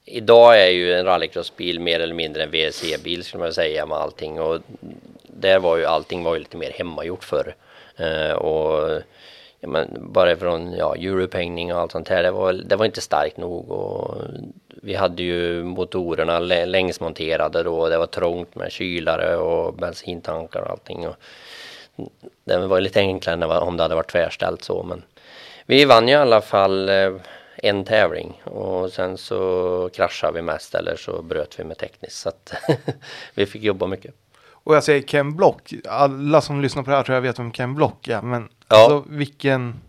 idag 0.06 0.62
är 0.62 0.70
ju 0.70 0.94
en 0.94 1.06
rallycrossbil 1.06 1.80
mer 1.80 2.00
eller 2.00 2.14
mindre 2.14 2.44
en 2.44 2.50
WRC-bil 2.50 3.24
skulle 3.24 3.44
man 3.44 3.54
säga 3.54 3.86
med 3.86 3.98
allting 3.98 4.40
och 4.42 4.60
där 5.24 5.60
var 5.60 5.78
ju 5.78 5.86
allting 5.86 6.24
var 6.24 6.34
ju 6.34 6.40
lite 6.40 6.58
mer 6.58 6.72
hemmagjort 6.72 7.24
förr. 7.24 7.56
Eh, 7.98 8.32
och 8.32 9.02
men 9.62 9.98
bara 10.14 10.36
från 10.36 10.74
ja, 10.74 10.96
hjulupphängning 10.96 11.74
och 11.74 11.80
allt 11.80 11.92
sånt 11.92 12.10
här, 12.10 12.24
det 12.24 12.32
var, 12.32 12.54
det 12.54 12.76
var 12.76 12.86
inte 12.86 13.02
starkt 13.02 13.38
nog 13.38 13.72
och 13.72 14.18
vi 14.68 14.96
hade 14.96 15.24
ju 15.24 15.64
motorerna 15.64 16.40
längsmonterade 16.40 17.64
då, 17.64 17.90
det 17.90 17.98
var 17.98 18.06
trångt 18.06 18.56
med 18.56 18.72
kylare 18.72 19.36
och 19.36 19.74
bensintankar 19.74 20.62
och 20.62 20.70
allting. 20.70 21.08
Och 21.08 21.16
det 22.44 22.58
var 22.58 22.82
lite 22.82 23.00
enklare 23.00 23.60
om 23.60 23.78
det 23.78 23.84
hade 23.84 23.96
varit 23.96 24.12
tvärställt 24.12 24.64
så 24.64 24.84
men 24.84 25.04
vi 25.66 25.86
vann 25.86 26.08
ju 26.08 26.14
i 26.14 26.18
alla 26.18 26.42
fall 26.42 26.90
eh, 26.90 27.14
en 27.56 27.86
tävling 27.86 28.42
och 28.44 28.92
sen 28.92 29.18
så 29.18 29.90
kraschade 29.94 30.34
vi 30.34 30.42
mest 30.42 30.76
eller 30.76 30.96
så 30.96 31.22
bröt 31.22 31.60
vi 31.60 31.64
med 31.64 31.78
tekniskt 31.78 32.18
så 32.18 32.30
att 32.30 32.54
vi 33.34 33.46
fick 33.46 33.64
jobba 33.64 33.88
mycket 33.88 34.16
och 34.64 34.76
jag 34.76 34.84
säger 34.84 35.02
Ken 35.02 35.36
Block. 35.36 35.74
Alla 35.90 36.42
som 36.42 36.62
lyssnar 36.62 36.84
på 36.84 36.90
det 36.90 36.96
här 36.96 37.04
tror 37.04 37.16
jag 37.16 37.22
vet 37.22 37.40
vem 37.40 37.52
Ken 37.52 37.76
Block 37.76 38.08
är. 38.08 38.22
Men 38.22 38.50
Ja. 38.68 38.76
alltså, 38.78 39.04
vilken 39.10 39.82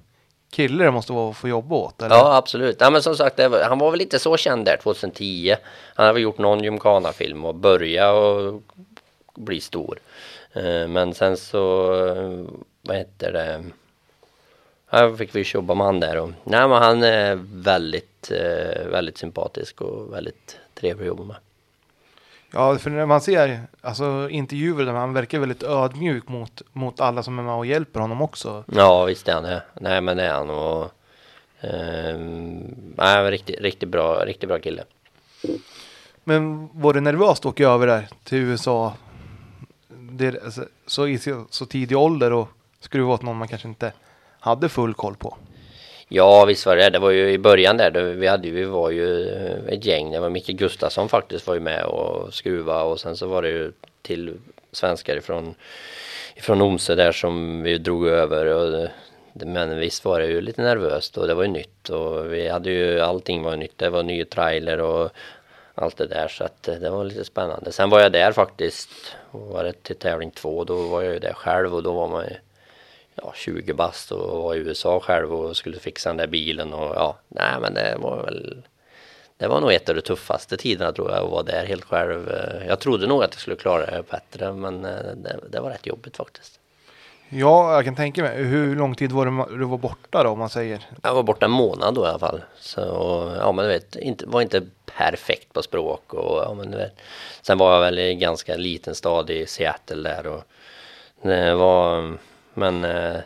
kille 0.50 0.85
det 0.85 0.90
måste 0.90 1.12
vara 1.12 1.30
att 1.30 1.37
få 1.37 1.48
jobba 1.48 1.74
åt. 1.76 2.02
Eller? 2.02 2.16
Ja 2.16 2.37
absolut. 2.37 2.76
Ja, 2.80 2.90
men 2.90 3.02
som 3.02 3.16
sagt, 3.16 3.38
var, 3.38 3.62
han 3.62 3.78
var 3.78 3.90
väl 3.90 4.00
inte 4.00 4.18
så 4.18 4.37
känd 4.37 4.64
där 4.64 4.76
2010. 4.82 5.54
Han 5.94 6.04
hade 6.06 6.12
väl 6.12 6.22
gjort 6.22 6.38
någon 6.38 6.64
Gymkhana-film 6.64 7.44
och 7.44 7.54
börjat 7.54 8.14
och 8.14 8.62
bli 9.35 9.61
stor. 9.61 9.98
Eh, 10.52 10.88
Men 10.88 11.14
sen 11.14 11.37
så, 11.37 11.94
eh, 12.06 12.44
vad 12.82 12.96
heter 12.96 13.32
det? 13.32 13.64
Här 14.87 15.16
fick 15.16 15.35
vi 15.35 15.42
jobba 15.42 15.74
med 15.74 15.87
han 15.87 16.00
där 16.00 16.18
och 16.18 16.28
nej 16.44 16.68
men 16.68 16.82
han 16.82 17.02
är 17.02 17.38
väldigt, 17.44 18.30
eh, 18.30 18.87
väldigt 18.87 19.18
sympatisk 19.18 19.80
och 19.80 20.12
väldigt 20.12 20.56
trevlig 20.74 21.02
att 21.04 21.08
jobba 21.08 21.24
med. 21.24 21.37
Ja, 22.54 22.78
för 22.78 22.90
när 22.90 23.06
man 23.06 23.20
ser 23.20 23.60
alltså, 23.80 24.28
intervjuer 24.30 24.84
där 24.84 24.92
han 24.92 25.12
verkar 25.12 25.38
väldigt 25.38 25.62
ödmjuk 25.62 26.28
mot, 26.28 26.62
mot 26.72 27.00
alla 27.00 27.22
som 27.22 27.38
är 27.38 27.42
med 27.42 27.54
och 27.54 27.66
hjälper 27.66 28.00
honom 28.00 28.22
också. 28.22 28.64
Ja 28.66 29.04
visst 29.04 29.28
är 29.28 29.34
han 29.34 29.42
det. 29.42 29.62
Nej 29.80 30.00
men 30.00 30.16
det 30.16 30.24
är 30.24 30.32
han 30.32 30.50
och 30.50 30.90
ehm, 31.60 32.74
nej, 32.96 33.30
riktigt, 33.30 33.60
riktigt 33.60 33.88
bra, 33.88 34.24
riktigt 34.24 34.48
bra 34.48 34.58
kille. 34.58 34.84
Men 36.24 36.68
var 36.72 36.94
det 36.94 37.00
nervöst 37.00 37.40
att 37.40 37.46
åka 37.46 37.68
över 37.68 37.86
där 37.86 38.08
till 38.24 38.38
USA? 38.38 38.94
Det, 39.88 40.44
alltså, 40.44 40.64
så 40.86 41.06
i 41.06 41.18
så 41.50 41.66
tidig 41.66 41.98
ålder 41.98 42.32
och 42.32 42.48
skruva 42.80 43.12
åt 43.12 43.22
någon 43.22 43.36
man 43.36 43.48
kanske 43.48 43.68
inte 43.68 43.92
hade 44.40 44.68
full 44.68 44.94
koll 44.94 45.16
på. 45.16 45.36
Ja 46.14 46.44
visst 46.44 46.66
var 46.66 46.77
det 46.77 46.90
det. 46.90 46.98
var 46.98 47.11
ju 47.11 47.31
i 47.31 47.38
början 47.38 47.77
där, 47.77 47.90
vi, 47.90 48.27
hade, 48.27 48.48
ju- 48.48 48.55
vi 48.55 48.64
var 48.64 48.90
ju 48.90 49.29
ett 49.68 49.85
gäng. 49.85 50.12
Det 50.12 50.20
var 50.20 50.31
Micke 50.31 50.46
Gustafsson 50.46 51.09
faktiskt 51.09 51.46
var 51.46 51.55
ju 51.55 51.61
med 51.61 51.85
och 51.85 52.35
skruva 52.35 52.83
och 52.83 53.01
sen 53.01 53.16
så 53.16 53.27
var 53.27 53.42
det 53.42 53.48
ju 53.48 53.72
till 54.03 54.35
svenskar 54.72 55.16
ifrån, 55.16 55.55
ifrån 56.37 56.62
Omse 56.62 56.94
där 56.94 57.12
som 57.12 57.62
vi 57.62 57.79
drog 57.79 58.07
över. 58.07 58.46
Och 58.46 58.88
men 59.33 59.79
visst 59.79 60.05
var 60.05 60.20
det 60.20 60.27
ju 60.27 60.40
lite 60.40 60.62
nervöst 60.62 61.18
och 61.18 61.27
det 61.27 61.35
var 61.35 61.42
ju 61.42 61.48
nytt 61.48 61.88
och 61.88 62.33
vi 62.33 62.48
hade 62.48 62.70
ju 62.70 63.01
allting 63.01 63.42
var 63.42 63.57
nytt. 63.57 63.79
Det 63.79 63.90
var 63.90 64.03
ny 64.03 64.25
trailer 64.25 64.81
och 64.81 65.11
allt 65.75 65.96
det 65.96 66.07
där 66.07 66.29
så 66.29 66.44
att 66.44 66.62
det 66.62 66.90
var 66.90 67.05
lite 67.05 67.25
spännande. 67.25 67.72
Sen 67.72 67.90
var 67.90 68.01
jag 68.01 68.12
där 68.12 68.33
faktiskt, 68.33 68.88
var 69.31 69.64
det 69.64 69.83
till 69.83 69.96
tävling 69.96 70.31
två, 70.31 70.64
då 70.64 70.75
var 70.83 71.03
jag 71.03 71.12
ju 71.12 71.18
där 71.18 71.33
själv 71.33 71.75
och 71.75 71.83
då 71.83 71.92
var 71.92 72.09
man 72.09 72.25
ju 72.25 72.35
ja, 73.14 73.33
20 73.37 73.72
bast 73.72 74.12
och 74.12 74.42
var 74.42 74.55
i 74.55 74.59
USA 74.59 75.01
själv 75.01 75.35
och 75.35 75.57
skulle 75.57 75.79
fixa 75.79 76.09
den 76.11 76.16
där 76.16 76.27
bilen 76.27 76.72
och 76.72 76.94
ja, 76.96 77.16
nej 77.29 77.55
men 77.61 77.75
det 77.75 77.96
var 77.98 78.22
väl 78.25 78.62
det 79.37 79.48
var 79.48 79.61
nog 79.61 79.72
ett 79.72 79.88
av 79.88 79.94
de 79.94 80.01
tuffaste 80.01 80.57
tiderna 80.57 80.92
tror 80.92 81.11
jag 81.11 81.25
att 81.25 81.31
vara 81.31 81.42
där 81.42 81.66
helt 81.66 81.85
själv. 81.85 82.31
Eh, 82.31 82.66
Jag 82.68 82.81
trodde 82.81 83.07
nog 83.07 83.25
att 83.25 83.31
jag 83.35 83.40
skulle 83.40 83.57
klara 83.57 83.87
det 83.87 84.03
bättre 84.11 84.53
men 84.53 84.85
eh, 84.85 84.90
det, 85.16 85.37
det 85.51 85.61
var 85.61 85.70
rätt 85.70 85.87
jobbigt 85.87 86.16
faktiskt. 86.16 86.59
Ja, 87.29 87.75
jag 87.75 87.85
kan 87.85 87.96
tänka 87.96 88.22
mig. 88.22 88.42
Hur 88.44 88.77
lång 88.77 88.94
tid 88.94 89.12
var 89.12 89.27
ma- 89.27 89.59
du 89.59 89.64
var 89.64 89.79
borta 89.79 90.22
då 90.22 90.31
om 90.31 90.38
man 90.38 90.48
säger? 90.51 90.83
Jag 91.03 91.14
var 91.14 91.22
borta 91.22 91.46
en 91.46 91.53
månad 91.53 91.94
då 91.94 92.05
i 92.05 92.09
alla 92.09 92.18
fall. 92.18 92.42
Så 92.59 92.81
ja 93.38 93.53
men 93.53 93.64
du 93.64 93.68
vet, 93.72 93.96
inte, 93.96 94.27
var 94.27 94.42
inte 94.42 94.62
perfekt 94.98 95.53
på 95.53 95.62
språk 95.62 96.14
och 96.14 96.42
ja 96.42 96.55
men 96.55 96.70
du 96.70 96.77
vet. 96.77 96.94
Sen 97.42 97.59
var 97.59 97.72
jag 97.75 97.81
väl 97.81 97.98
i 97.98 98.09
en 98.11 98.18
ganska 98.18 98.57
liten 98.57 98.94
stad 98.94 99.31
i 99.31 99.46
Seattle 99.46 100.11
där 100.11 100.27
och 100.27 100.42
det 101.22 101.55
var, 101.55 102.12
men 102.54 102.84
eh, 102.84 103.16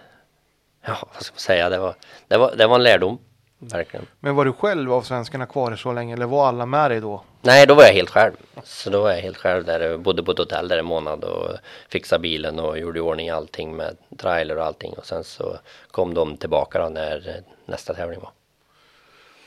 ja 0.86 0.96
vad 1.14 1.22
ska 1.22 1.32
man 1.34 1.38
säga, 1.40 1.68
det 1.68 1.78
var, 1.78 1.94
det 2.28 2.36
var, 2.36 2.56
det 2.56 2.66
var 2.66 2.74
en 2.74 2.82
lärdom. 2.82 3.18
Verkligen. 3.58 4.06
Men 4.20 4.34
var 4.34 4.44
du 4.44 4.52
själv 4.52 4.92
av 4.92 5.02
svenskarna 5.02 5.46
kvar 5.46 5.76
så 5.76 5.92
länge 5.92 6.14
eller 6.14 6.26
var 6.26 6.46
alla 6.48 6.66
med 6.66 6.90
dig 6.90 7.00
då? 7.00 7.22
Nej, 7.42 7.66
då 7.66 7.74
var 7.74 7.82
jag 7.82 7.92
helt 7.92 8.10
själv. 8.10 8.32
Så 8.64 8.90
då 8.90 9.02
var 9.02 9.10
jag 9.10 9.20
helt 9.20 9.36
själv 9.36 9.64
där. 9.64 9.96
Bodde 9.96 10.22
på 10.22 10.30
ett 10.32 10.38
hotell 10.38 10.68
där 10.68 10.78
en 10.78 10.84
månad 10.84 11.24
och 11.24 11.50
fixade 11.88 12.20
bilen 12.22 12.58
och 12.58 12.78
gjorde 12.78 12.98
i 12.98 13.02
ordning 13.02 13.30
allting 13.30 13.76
med 13.76 13.96
trailer 14.18 14.58
och 14.58 14.64
allting. 14.64 14.92
Och 14.92 15.06
sen 15.06 15.24
så 15.24 15.56
kom 15.90 16.14
de 16.14 16.36
tillbaka 16.36 16.78
då 16.78 16.88
när 16.88 17.42
nästa 17.66 17.94
tävling 17.94 18.20
var. 18.20 18.30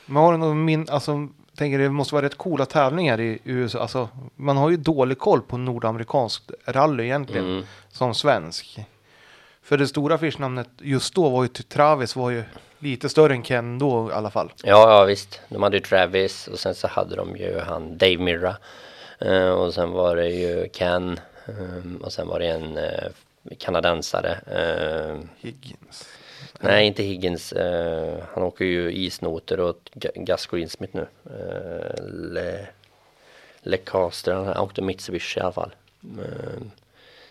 Men 0.06 0.16
har 0.22 0.32
du 0.32 0.38
någon 0.38 0.64
min, 0.64 0.86
alltså 0.90 1.28
tänker 1.56 1.78
det 1.78 1.88
måste 1.88 2.14
vara 2.14 2.24
rätt 2.26 2.38
coola 2.38 2.66
tävlingar 2.66 3.20
i 3.20 3.38
USA. 3.44 3.78
Alltså, 3.78 4.08
man 4.36 4.56
har 4.56 4.70
ju 4.70 4.76
dålig 4.76 5.18
koll 5.18 5.42
på 5.42 5.56
nordamerikanskt 5.56 6.50
rally 6.66 7.04
egentligen 7.04 7.46
Mm. 7.46 7.64
som 7.88 8.14
svensk. 8.14 8.80
För 9.70 9.78
det 9.78 9.88
stora 9.88 10.14
affischnamnet 10.14 10.68
just 10.78 11.14
då 11.14 11.28
var 11.28 11.42
ju 11.42 11.48
Travis 11.48 12.16
var 12.16 12.30
ju 12.30 12.42
lite 12.78 13.08
större 13.08 13.32
än 13.32 13.42
Ken 13.42 13.78
då 13.78 14.10
i 14.10 14.12
alla 14.12 14.30
fall. 14.30 14.52
Ja, 14.64 14.90
ja 14.98 15.04
visst. 15.04 15.40
De 15.48 15.62
hade 15.62 15.76
ju 15.76 15.80
Travis 15.82 16.48
och 16.48 16.58
sen 16.58 16.74
så 16.74 16.88
hade 16.88 17.16
de 17.16 17.36
ju 17.36 17.58
han 17.58 17.98
Dave 17.98 18.16
Mirra. 18.18 18.56
Eh, 19.18 19.48
och 19.48 19.74
sen 19.74 19.90
var 19.90 20.16
det 20.16 20.28
ju 20.28 20.68
Ken. 20.68 21.20
eh, 21.46 22.02
och 22.02 22.12
sen 22.12 22.28
var 22.28 22.38
det 22.38 22.46
en 22.46 22.76
eh, 22.76 23.08
kanadensare. 23.58 24.30
Eh, 24.46 25.18
Higgins. 25.40 26.08
nej, 26.60 26.86
inte 26.86 27.02
Higgins. 27.02 27.54
Han 28.34 28.42
åker 28.42 28.64
ju 28.64 28.92
isnoter 28.92 29.60
åt 29.60 29.90
Ga- 29.94 30.24
Gus 30.24 30.46
Greensmith 30.46 30.96
nu. 30.96 31.06
Eh, 31.24 32.04
Le, 32.32 32.66
Le 33.62 33.76
Caster, 33.76 34.32
han 34.34 34.56
åkte 34.56 34.82
Mitsubishi 34.82 35.38
i 35.40 35.42
alla 35.42 35.52
fall. 35.52 35.70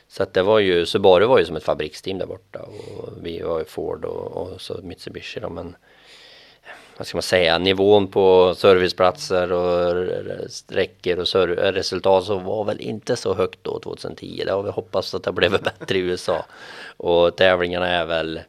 Så 0.09 0.23
att 0.23 0.33
det 0.33 0.43
var 0.43 0.59
ju, 0.59 0.85
Subaru 0.85 1.25
var 1.25 1.39
ju 1.39 1.45
som 1.45 1.55
ett 1.55 1.63
fabriksteam 1.63 2.17
där 2.17 2.25
borta 2.25 2.59
och 2.61 3.09
vi 3.21 3.41
var 3.41 3.59
ju 3.59 3.65
Ford 3.65 4.05
och, 4.05 4.37
och 4.37 4.61
så 4.61 4.79
Mitsubishi 4.83 5.39
då 5.39 5.49
men 5.49 5.75
vad 6.97 7.07
ska 7.07 7.17
man 7.17 7.23
säga, 7.23 7.57
nivån 7.57 8.07
på 8.07 8.55
serviceplatser 8.57 9.51
och 9.51 10.07
sträckor 10.51 11.19
och 11.19 11.47
resultat 11.57 12.25
så 12.25 12.39
var 12.39 12.63
väl 12.63 12.81
inte 12.81 13.15
så 13.15 13.33
högt 13.33 13.59
då 13.61 13.79
2010. 13.79 14.43
Det 14.45 14.51
har 14.51 14.63
vi 14.63 14.69
hoppats 14.69 15.13
att 15.13 15.23
det 15.23 15.31
blev 15.31 15.51
bättre 15.63 15.97
i 15.97 16.01
USA. 16.01 16.45
Och 16.97 17.35
tävlingarna 17.35 17.87
är 17.87 18.05
väl 18.05 18.39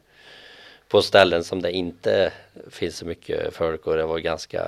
på 0.87 1.01
ställen 1.01 1.43
som 1.43 1.61
det 1.61 1.71
inte 1.71 2.31
finns 2.69 2.97
så 2.97 3.05
mycket 3.05 3.53
folk 3.53 3.87
och 3.87 3.95
det 3.95 4.05
var 4.05 4.19
ganska 4.19 4.67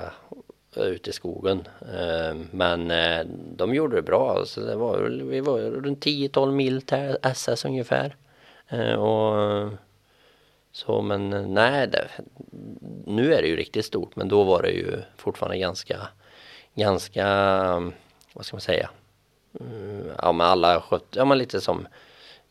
ute 0.76 1.10
i 1.10 1.12
skogen. 1.12 1.68
Ehm, 1.96 2.48
men 2.50 2.90
eh, 2.90 3.26
de 3.56 3.74
gjorde 3.74 3.96
det 3.96 4.02
bra. 4.02 4.44
Så 4.46 4.60
det 4.60 4.76
var, 4.76 4.98
vi 5.30 5.40
var 5.40 5.58
runt 5.58 6.04
10-12 6.04 6.50
mil 6.50 6.82
till 6.82 7.16
SS 7.22 7.64
ungefär. 7.64 8.16
Ehm, 8.68 8.98
och 8.98 9.68
så 10.72 11.02
men 11.02 11.54
nej, 11.54 11.86
det, 11.86 12.08
nu 13.06 13.34
är 13.34 13.42
det 13.42 13.48
ju 13.48 13.56
riktigt 13.56 13.84
stort 13.84 14.16
men 14.16 14.28
då 14.28 14.44
var 14.44 14.62
det 14.62 14.70
ju 14.70 15.02
fortfarande 15.16 15.58
ganska, 15.58 16.08
ganska, 16.74 17.24
vad 18.32 18.46
ska 18.46 18.56
man 18.56 18.60
säga, 18.60 18.90
mm, 19.60 20.10
ja 20.22 20.32
men 20.32 20.46
alla 20.46 20.80
skötte, 20.80 21.18
ja 21.18 21.24
men 21.24 21.38
lite 21.38 21.60
som 21.60 21.86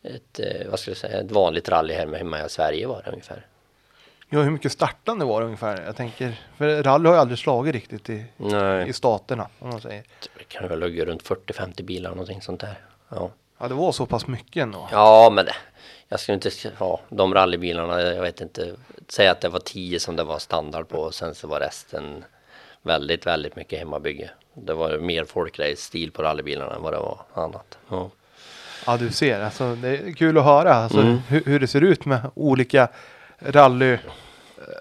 ett, 0.02 0.40
eh, 0.40 0.70
vad 0.70 0.80
ska 0.80 0.90
jag 0.90 0.98
säga, 0.98 1.20
ett 1.20 1.30
vanligt 1.30 1.68
rally 1.68 1.94
här 1.94 2.06
med 2.06 2.18
hemma 2.18 2.44
i 2.44 2.48
Sverige 2.48 2.86
var 2.86 3.02
det 3.02 3.10
ungefär. 3.10 3.46
Ja, 4.34 4.42
hur 4.42 4.50
mycket 4.50 4.72
startande 4.72 5.24
var 5.24 5.40
det 5.40 5.44
ungefär? 5.46 5.82
Jag 5.86 5.96
tänker, 5.96 6.40
för 6.58 6.82
rally 6.82 7.08
har 7.08 7.14
ju 7.14 7.20
aldrig 7.20 7.38
slagit 7.38 7.74
riktigt 7.74 8.10
i, 8.10 8.24
Nej, 8.36 8.88
i 8.88 8.92
staterna. 8.92 9.48
Om 9.58 9.68
man 9.68 9.80
säger. 9.80 10.02
det 10.38 10.44
kan 10.48 10.68
väl 10.68 10.80
ligga 10.80 11.04
runt 11.04 11.22
40-50 11.22 11.82
bilar 11.82 12.10
någonting 12.10 12.42
sånt 12.42 12.60
där. 12.60 12.74
Ja. 13.08 13.30
Ja, 13.58 13.68
det 13.68 13.74
var 13.74 13.92
så 13.92 14.06
pass 14.06 14.26
mycket 14.26 14.62
ändå. 14.62 14.88
Ja, 14.92 15.30
men 15.32 15.44
det, 15.44 15.54
jag 16.08 16.20
skulle 16.20 16.34
inte, 16.34 16.50
ja, 16.78 17.00
de 17.08 17.34
rallybilarna, 17.34 18.00
jag 18.00 18.22
vet 18.22 18.40
inte, 18.40 18.74
säga 19.08 19.30
att 19.32 19.40
det 19.40 19.48
var 19.48 19.58
10 19.60 20.00
som 20.00 20.16
det 20.16 20.24
var 20.24 20.38
standard 20.38 20.88
på 20.88 20.98
och 20.98 21.14
sen 21.14 21.34
så 21.34 21.46
var 21.48 21.60
resten 21.60 22.24
väldigt, 22.82 23.26
väldigt 23.26 23.56
mycket 23.56 23.78
hemmabygge. 23.78 24.30
Det 24.54 24.74
var 24.74 24.98
mer 24.98 25.24
folkrace-stil 25.24 26.10
på 26.12 26.22
rallybilarna 26.22 26.74
än 26.74 26.82
vad 26.82 26.92
det 26.92 26.98
var 26.98 27.18
annat. 27.34 27.78
Ja, 27.88 28.10
Ja, 28.86 28.96
du 28.96 29.10
ser. 29.12 29.40
Alltså, 29.40 29.74
det 29.74 29.88
är 29.88 30.12
kul 30.12 30.38
att 30.38 30.44
höra 30.44 30.74
alltså, 30.74 31.00
Mm. 31.00 31.18
hur, 31.28 31.44
hur 31.44 31.60
det 31.60 31.66
ser 31.66 31.80
ut 31.80 32.04
med 32.04 32.20
olika 32.34 32.88
rally, 33.38 33.98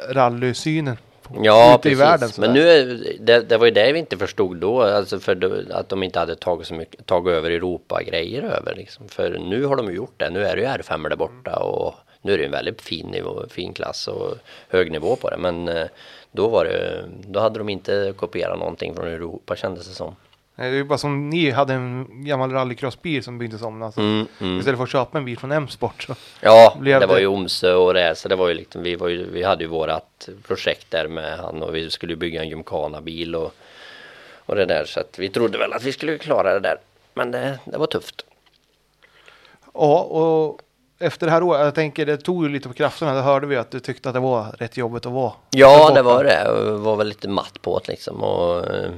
rallysynen 0.09 0.97
ja 1.43 1.79
precis. 1.83 1.99
världen. 1.99 2.29
men 2.37 2.53
nu, 2.53 2.95
det, 3.19 3.39
det 3.39 3.57
var 3.57 3.65
ju 3.65 3.71
det 3.71 3.93
vi 3.93 3.99
inte 3.99 4.17
förstod 4.17 4.57
då, 4.57 4.81
alltså 4.81 5.19
för 5.19 5.71
att 5.71 5.89
de 5.89 6.03
inte 6.03 6.19
hade 6.19 6.35
tagit 6.35 6.67
så 6.67 6.73
mycket, 6.73 7.05
tagit 7.05 7.33
över 7.33 7.51
Europa-grejer 7.51 8.41
över 8.41 8.75
liksom. 8.75 9.07
För 9.07 9.39
nu 9.39 9.65
har 9.65 9.75
de 9.75 9.89
ju 9.89 9.95
gjort 9.95 10.13
det, 10.17 10.29
nu 10.29 10.45
är 10.45 10.55
det 10.55 10.61
ju 10.61 10.67
R5 10.67 11.09
där 11.09 11.15
borta 11.15 11.55
och 11.55 11.93
nu 12.21 12.33
är 12.33 12.37
det 12.37 12.45
en 12.45 12.51
väldigt 12.51 12.81
fin 12.81 13.07
nivå, 13.07 13.43
fin 13.49 13.73
klass 13.73 14.07
och 14.07 14.37
hög 14.69 14.91
nivå 14.91 15.15
på 15.15 15.29
det. 15.29 15.37
Men 15.37 15.67
eh, 15.67 15.87
då 16.31 16.47
var 16.47 16.65
det, 16.65 17.03
då 17.27 17.39
hade 17.39 17.59
de 17.59 17.69
inte 17.69 18.13
kopierat 18.17 18.59
någonting 18.59 18.95
från 18.95 19.07
Europa 19.07 19.55
kändes 19.55 19.87
det 19.87 19.93
som. 19.93 20.15
Det 20.55 20.63
är 20.63 20.69
ju 20.71 20.83
bara 20.83 20.97
som 20.97 21.29
ni 21.29 21.49
hade 21.51 21.73
en 21.73 22.07
gammal 22.25 22.51
rallycrossbil 22.51 23.23
som 23.23 23.37
byggdes 23.37 23.61
om. 23.61 23.81
Alltså, 23.81 24.01
Mm, 24.01 24.27
mm. 24.41 24.59
Istället 24.59 24.77
för 24.77 24.83
att 24.83 24.89
köpa 24.91 25.17
en 25.17 25.25
bil 25.25 25.37
från 25.39 25.51
M-sport. 25.51 26.03
Så. 26.03 26.15
Ja, 26.41 26.75
Blev 26.79 26.99
det 26.99 27.05
var 27.05 27.15
det- 27.15 27.21
ju 27.21 27.27
Omsö 27.27 27.73
och 27.73 27.93
det, 27.93 28.15
så 28.17 28.27
det 28.29 28.35
var 28.35 28.47
ju 28.47 28.53
liksom, 28.53 28.83
vi, 28.83 28.95
var 28.95 29.07
ju, 29.07 29.29
vi 29.31 29.43
hade 29.43 29.63
ju 29.63 29.69
vårat 29.69 30.29
projekt 30.47 30.91
där 30.91 31.07
med 31.07 31.37
han 31.39 31.63
och 31.63 31.75
vi 31.75 31.89
skulle 31.89 32.15
bygga 32.15 32.41
en 32.41 32.49
Gymkhana-bil 32.49 33.35
och, 33.35 33.53
och 34.45 34.55
det 34.55 34.65
där 34.65 34.85
så 34.85 34.99
att 34.99 35.19
vi 35.19 35.29
trodde 35.29 35.57
väl 35.57 35.73
att 35.73 35.83
vi 35.83 35.91
skulle 35.93 36.17
klara 36.17 36.53
det 36.53 36.59
där. 36.59 36.77
Men 37.13 37.31
det, 37.31 37.59
det 37.65 37.77
var 37.77 37.85
tufft. 37.87 38.25
Ja, 39.73 39.99
och 40.01 40.59
efter 40.99 41.25
det 41.27 41.31
här 41.31 41.43
året, 41.43 41.61
jag 41.61 41.75
tänker 41.75 42.05
det 42.05 42.17
tog 42.17 42.43
ju 42.43 42.49
lite 42.49 42.67
på 42.67 42.73
krafterna. 42.73 43.13
Det 43.13 43.21
hörde 43.21 43.47
vi 43.47 43.55
att 43.55 43.71
du 43.71 43.79
tyckte 43.79 44.09
att 44.09 44.13
det 44.15 44.19
var 44.21 44.55
rätt 44.59 44.77
jobbigt 44.77 45.05
att 45.05 45.11
vara. 45.11 45.33
Ja, 45.49 45.91
det 45.93 46.01
var 46.01 46.23
det. 46.23 46.43
Jag 46.45 46.77
var 46.77 46.95
väl 46.95 47.07
lite 47.07 47.27
matt 47.29 47.61
på 47.61 47.79
det 47.79 47.91
liksom 47.91 48.23
och 48.23 48.65
eh, 48.75 48.91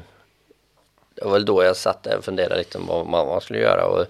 det 1.15 1.25
var 1.25 1.31
väl 1.31 1.45
då 1.45 1.63
jag 1.63 1.75
satt 1.75 2.03
där 2.03 2.17
och 2.17 2.25
funderade 2.25 2.57
lite 2.57 2.77
om 2.77 2.87
vad 2.87 3.27
man 3.27 3.41
skulle 3.41 3.59
göra 3.59 3.85
och 3.85 4.05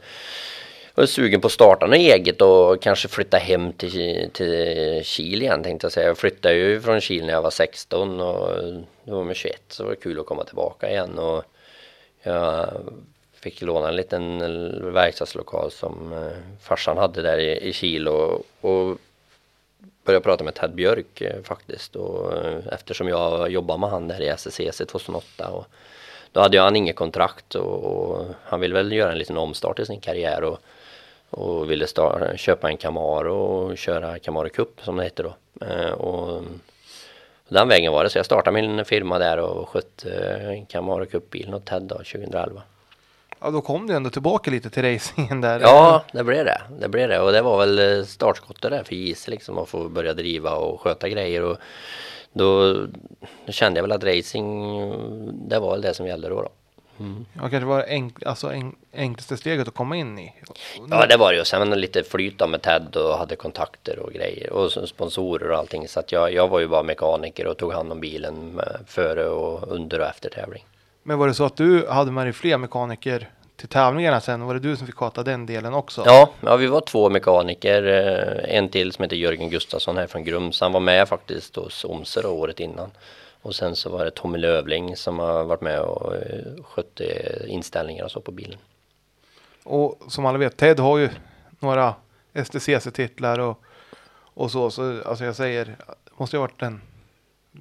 jag 0.96 1.02
var 1.02 1.06
sugen 1.06 1.42
på 1.42 1.48
att 1.48 1.52
starta 1.52 1.86
något 1.86 1.98
eget 1.98 2.42
och 2.42 2.82
kanske 2.82 3.08
flytta 3.08 3.38
hem 3.38 3.74
till, 3.74 4.30
till 4.34 5.02
Kil 5.04 5.42
igen 5.42 5.64
tänkte 5.64 5.86
jag 5.86 5.92
säga. 5.92 6.08
Jag 6.08 6.18
flyttade 6.18 6.56
ju 6.56 6.82
från 6.82 7.02
Kil 7.02 7.26
när 7.26 7.34
jag 7.34 7.42
var 7.42 7.50
16 7.50 8.20
och 8.20 8.64
då 9.04 9.16
var 9.16 9.26
jag 9.26 9.36
21 9.36 9.62
så 9.68 9.84
var 9.84 9.90
det 9.90 9.96
kul 9.96 10.20
att 10.20 10.26
komma 10.26 10.44
tillbaka 10.44 10.90
igen 10.90 11.20
och 11.20 11.44
jag 12.24 12.68
fick 13.34 13.62
låna 13.62 13.88
en 13.88 13.96
liten 13.96 14.40
verkstadslokal 14.94 15.72
som 15.72 16.14
eh, 16.14 16.38
farsan 16.62 16.98
hade 16.98 17.22
där 17.22 17.38
i, 17.38 17.68
i 17.70 17.74
Kil 17.74 18.08
och, 18.08 18.46
och 18.62 18.98
började 20.06 20.24
prata 20.24 20.44
med 20.44 20.54
Ted 20.54 20.76
Björk 20.76 21.22
eh, 21.22 21.44
faktiskt 21.44 21.96
och 21.96 22.34
eh, 22.34 22.60
eftersom 22.72 23.08
jag 23.08 23.52
jobbade 23.52 23.80
med 23.80 23.90
han 23.90 24.08
där 24.08 24.22
i 24.22 24.28
SSCC 24.28 24.78
2008 24.78 25.50
och 25.50 25.66
då 26.36 26.42
hade 26.42 26.60
han 26.60 26.76
inget 26.76 26.96
kontrakt 26.96 27.56
och, 27.56 27.84
och 27.84 28.26
han 28.44 28.60
ville 28.60 28.74
väl 28.74 28.92
göra 28.92 29.12
en 29.12 29.18
liten 29.18 29.38
omstart 29.38 29.80
i 29.80 29.86
sin 29.86 30.00
karriär 30.00 30.44
och, 30.44 30.60
och 31.30 31.72
ville 31.72 31.88
starta, 31.88 32.38
köpa 32.38 32.70
en 32.70 32.78
Camaro 32.78 33.34
och 33.34 33.78
köra 33.78 34.20
Camaro 34.20 34.50
Cup 34.50 34.82
som 34.84 34.98
det 34.98 35.04
heter 35.04 35.24
då. 35.24 35.66
Eh, 35.66 35.92
och 35.92 36.44
den 37.48 37.68
vägen 37.68 37.92
var 37.92 38.04
det 38.04 38.10
så 38.10 38.18
jag 38.18 38.26
startade 38.26 38.62
min 38.62 38.86
firma 38.86 39.20
där 39.20 39.38
och 39.38 39.70
skötte 39.70 40.12
eh, 40.12 40.66
Camaro 40.68 41.06
Cup-bilen 41.06 41.54
åt 41.54 41.66
Ted 41.66 41.82
då 41.82 41.96
2011. 41.96 42.62
Ja, 43.40 43.52
då 43.52 43.62
kom 43.62 43.88
du 43.88 43.94
ändå 43.94 44.10
tillbaka 44.10 44.52
lite 44.52 44.70
till 44.70 44.84
racingen 44.84 45.42
där. 45.42 45.60
Ja, 45.60 46.04
det 46.14 46.24
blev 46.24 46.46
det. 46.46 46.62
Det 46.80 46.90
blev 46.90 47.10
det 47.10 47.20
och 47.20 47.32
det 47.32 47.42
var 47.42 47.58
väl 47.58 48.00
eh, 48.00 48.06
startskottet 48.06 48.72
där 48.72 48.84
för 48.84 48.96
JC 48.96 49.28
liksom 49.28 49.58
att 49.58 49.70
få 49.70 49.90
börja 49.90 50.14
driva 50.14 50.56
och 50.56 50.82
sköta 50.82 51.10
grejer 51.10 51.44
och 51.44 51.58
då, 52.34 52.74
då 53.46 53.52
kände 53.52 53.78
jag 53.78 53.84
väl 53.88 53.92
att 53.92 54.04
racing, 54.04 54.92
det 55.50 55.60
var 55.60 55.72
väl 55.72 55.82
det 55.82 55.94
som 55.94 56.08
gällde 56.08 56.30
då. 56.30 56.42
då. 56.42 56.50
Ja, 57.34 57.50
kanske 57.50 57.66
var 57.66 57.84
enk, 57.84 58.24
alltså 58.26 58.52
en, 58.52 58.76
enklaste 58.94 59.38
steget 59.38 59.68
att 59.68 59.74
komma 59.74 59.96
in 59.96 60.20
i. 60.20 60.34
Ja 60.90 61.06
det 61.06 61.18
var 61.18 61.32
det 61.32 61.38
ju. 61.38 61.46
Sen 61.46 61.70
lite 61.70 62.04
flyt 62.04 62.50
med 62.50 62.62
Ted 62.62 62.96
och 62.96 63.18
hade 63.18 63.36
kontakter 63.36 64.00
och 64.00 64.14
grejer 64.14 64.54
och 64.54 64.72
sponsorer 64.72 65.52
och 65.52 65.58
allting. 65.58 65.88
Så 65.88 66.00
att 66.00 66.12
jag, 66.12 66.34
jag 66.34 66.48
var 66.48 66.60
ju 66.60 66.68
bara 66.68 66.84
mekaniker 66.84 67.48
och 67.48 67.58
tog 67.58 67.74
hand 67.74 67.92
om 67.92 68.00
bilen 68.00 68.52
med, 68.52 68.80
före 68.88 69.28
och 69.30 69.72
under 69.72 70.00
och 70.00 70.08
efter 70.08 70.30
tävling. 70.30 70.66
Men 71.08 71.18
var 71.20 71.28
det 71.28 71.34
så 71.34 71.46
att 71.46 71.58
du 71.58 71.88
hade 71.88 72.12
med 72.12 72.26
dig 72.26 72.34
fler 72.34 72.58
mekaniker 72.58 73.30
till 73.56 73.68
tävlingarna 73.68 74.22
sen? 74.22 74.42
Var 74.46 74.54
det 74.54 74.60
du 74.60 74.78
som 74.78 74.88
fick 74.88 74.96
sköta 74.96 75.24
den 75.24 75.46
delen 75.46 75.74
också? 75.74 76.04
Ja, 76.06 76.30
ja, 76.42 76.56
vi 76.56 76.68
var 76.68 76.82
två 76.82 77.10
mekaniker. 77.10 77.84
eh, 77.84 78.58
En 78.58 78.70
till 78.70 78.92
som 78.92 79.04
heter 79.04 79.16
Jörgen 79.16 79.50
Gustafsson 79.50 79.98
här 79.98 80.08
från 80.08 80.24
Grums. 80.24 80.62
Han 80.62 80.72
var 80.72 80.80
med 80.80 81.08
faktiskt 81.10 81.56
hos 81.56 81.84
Omse 81.86 82.22
då, 82.22 82.30
året 82.30 82.60
innan. 82.60 82.92
Och 83.42 83.56
sen 83.56 83.76
så 83.76 83.90
var 83.90 84.06
det 84.06 84.12
Tommy 84.12 84.38
Lövling 84.38 84.96
som 84.96 85.20
har 85.20 85.44
varit 85.44 85.62
med 85.62 85.80
och 85.80 86.16
eh, 86.16 86.64
skötte 86.64 87.06
inställningar 87.48 88.04
och 88.06 88.12
så 88.12 88.22
på 88.22 88.32
bilen. 88.32 88.60
Och 89.64 90.00
som 90.08 90.26
alla 90.26 90.38
vet, 90.38 90.58
Ted 90.58 90.80
har 90.80 90.98
ju 90.98 91.10
några 91.60 91.96
STCC-titlar 92.34 93.40
och, 93.40 93.62
och 94.34 94.52
så. 94.52 94.72
Så 94.72 95.02
alltså 95.06 95.26
jag 95.26 95.36
säger, 95.36 95.66
det 95.66 96.12
måste 96.18 96.36
ju 96.36 96.40
ha 96.40 96.48
varit 96.48 96.62
en 96.62 96.82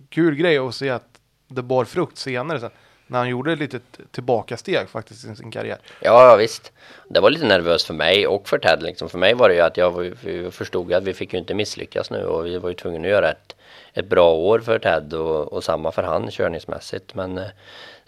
kul 0.09 0.35
grej 0.35 0.59
att 0.59 0.75
se 0.75 0.91
att 0.91 1.07
det 1.49 1.63
bar 1.63 1.85
frukt 1.85 2.19
senare 2.19 2.61
sen. 2.61 2.71
När 3.15 3.19
han 3.19 3.29
gjorde 3.29 3.52
ett 3.52 3.58
litet 3.58 3.83
tillbakasteg 4.10 4.88
faktiskt 4.88 5.25
i 5.25 5.37
sin 5.37 5.50
karriär. 5.50 5.79
Ja, 6.00 6.29
ja, 6.31 6.37
visst. 6.37 6.73
Det 7.08 7.21
var 7.21 7.31
lite 7.31 7.46
nervöst 7.46 7.87
för 7.87 7.94
mig 7.94 8.27
och 8.27 8.48
för 8.48 8.58
Ted. 8.58 8.83
Liksom. 8.83 9.08
För 9.08 9.19
mig 9.19 9.35
var 9.35 9.48
det 9.48 9.54
ju 9.54 9.60
att 9.60 9.77
jag 9.77 9.90
var- 9.90 10.50
förstod 10.50 10.92
att 10.92 11.04
vi 11.04 11.15
fick 11.15 11.33
ju 11.33 11.38
inte 11.38 11.54
misslyckas 11.54 12.10
nu 12.10 12.25
och 12.27 12.46
vi 12.46 12.58
var 12.58 12.69
ju 12.69 12.75
tvungna 12.75 13.00
att 13.00 13.10
göra 13.10 13.31
ett, 13.31 13.56
ett 13.92 14.06
bra 14.08 14.35
år 14.35 14.58
för 14.60 14.79
Ted 14.79 15.15
och, 15.15 15.52
och 15.52 15.65
samma 15.65 15.92
för 15.92 16.02
han 16.02 16.31
körningsmässigt. 16.31 17.15
Men 17.15 17.38
eh, 17.38 17.44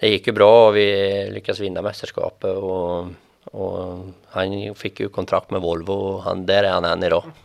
det 0.00 0.08
gick 0.08 0.26
ju 0.26 0.32
bra 0.32 0.68
och 0.68 0.76
vi 0.76 1.30
lyckades 1.30 1.60
vinna 1.60 1.82
mästerskapet 1.82 2.56
och, 2.56 3.06
och 3.44 3.98
han 4.28 4.74
fick 4.74 5.00
ju 5.00 5.08
kontrakt 5.08 5.50
med 5.50 5.60
Volvo 5.60 5.92
och 5.92 6.22
han, 6.22 6.46
där 6.46 6.64
är 6.64 6.70
han 6.72 6.84
än 6.84 7.02
idag. 7.02 7.24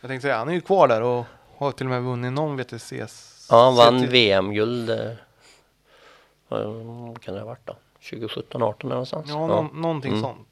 Jag 0.00 0.08
tänkte 0.08 0.22
säga, 0.22 0.36
han 0.36 0.48
är 0.48 0.52
ju 0.52 0.60
kvar 0.60 0.88
där 0.88 1.02
och 1.02 1.24
har 1.58 1.72
till 1.72 1.86
och 1.86 1.90
med 1.90 2.02
vunnit 2.02 2.32
någon 2.32 2.56
VTCs. 2.56 3.46
Ja, 3.50 3.64
han 3.64 3.76
vann. 3.76 4.06
VM-guld. 4.06 5.00
Vad 6.48 7.20
kan 7.22 7.34
det 7.34 7.40
ha 7.40 7.46
varit 7.46 7.66
då? 7.66 7.76
2017, 8.10 8.62
18 8.62 8.90
någonstans. 8.90 9.26
Ja, 9.28 9.46
nå- 9.46 9.70
någonting 9.72 10.10
Mm. 10.12 10.22
sånt. 10.22 10.48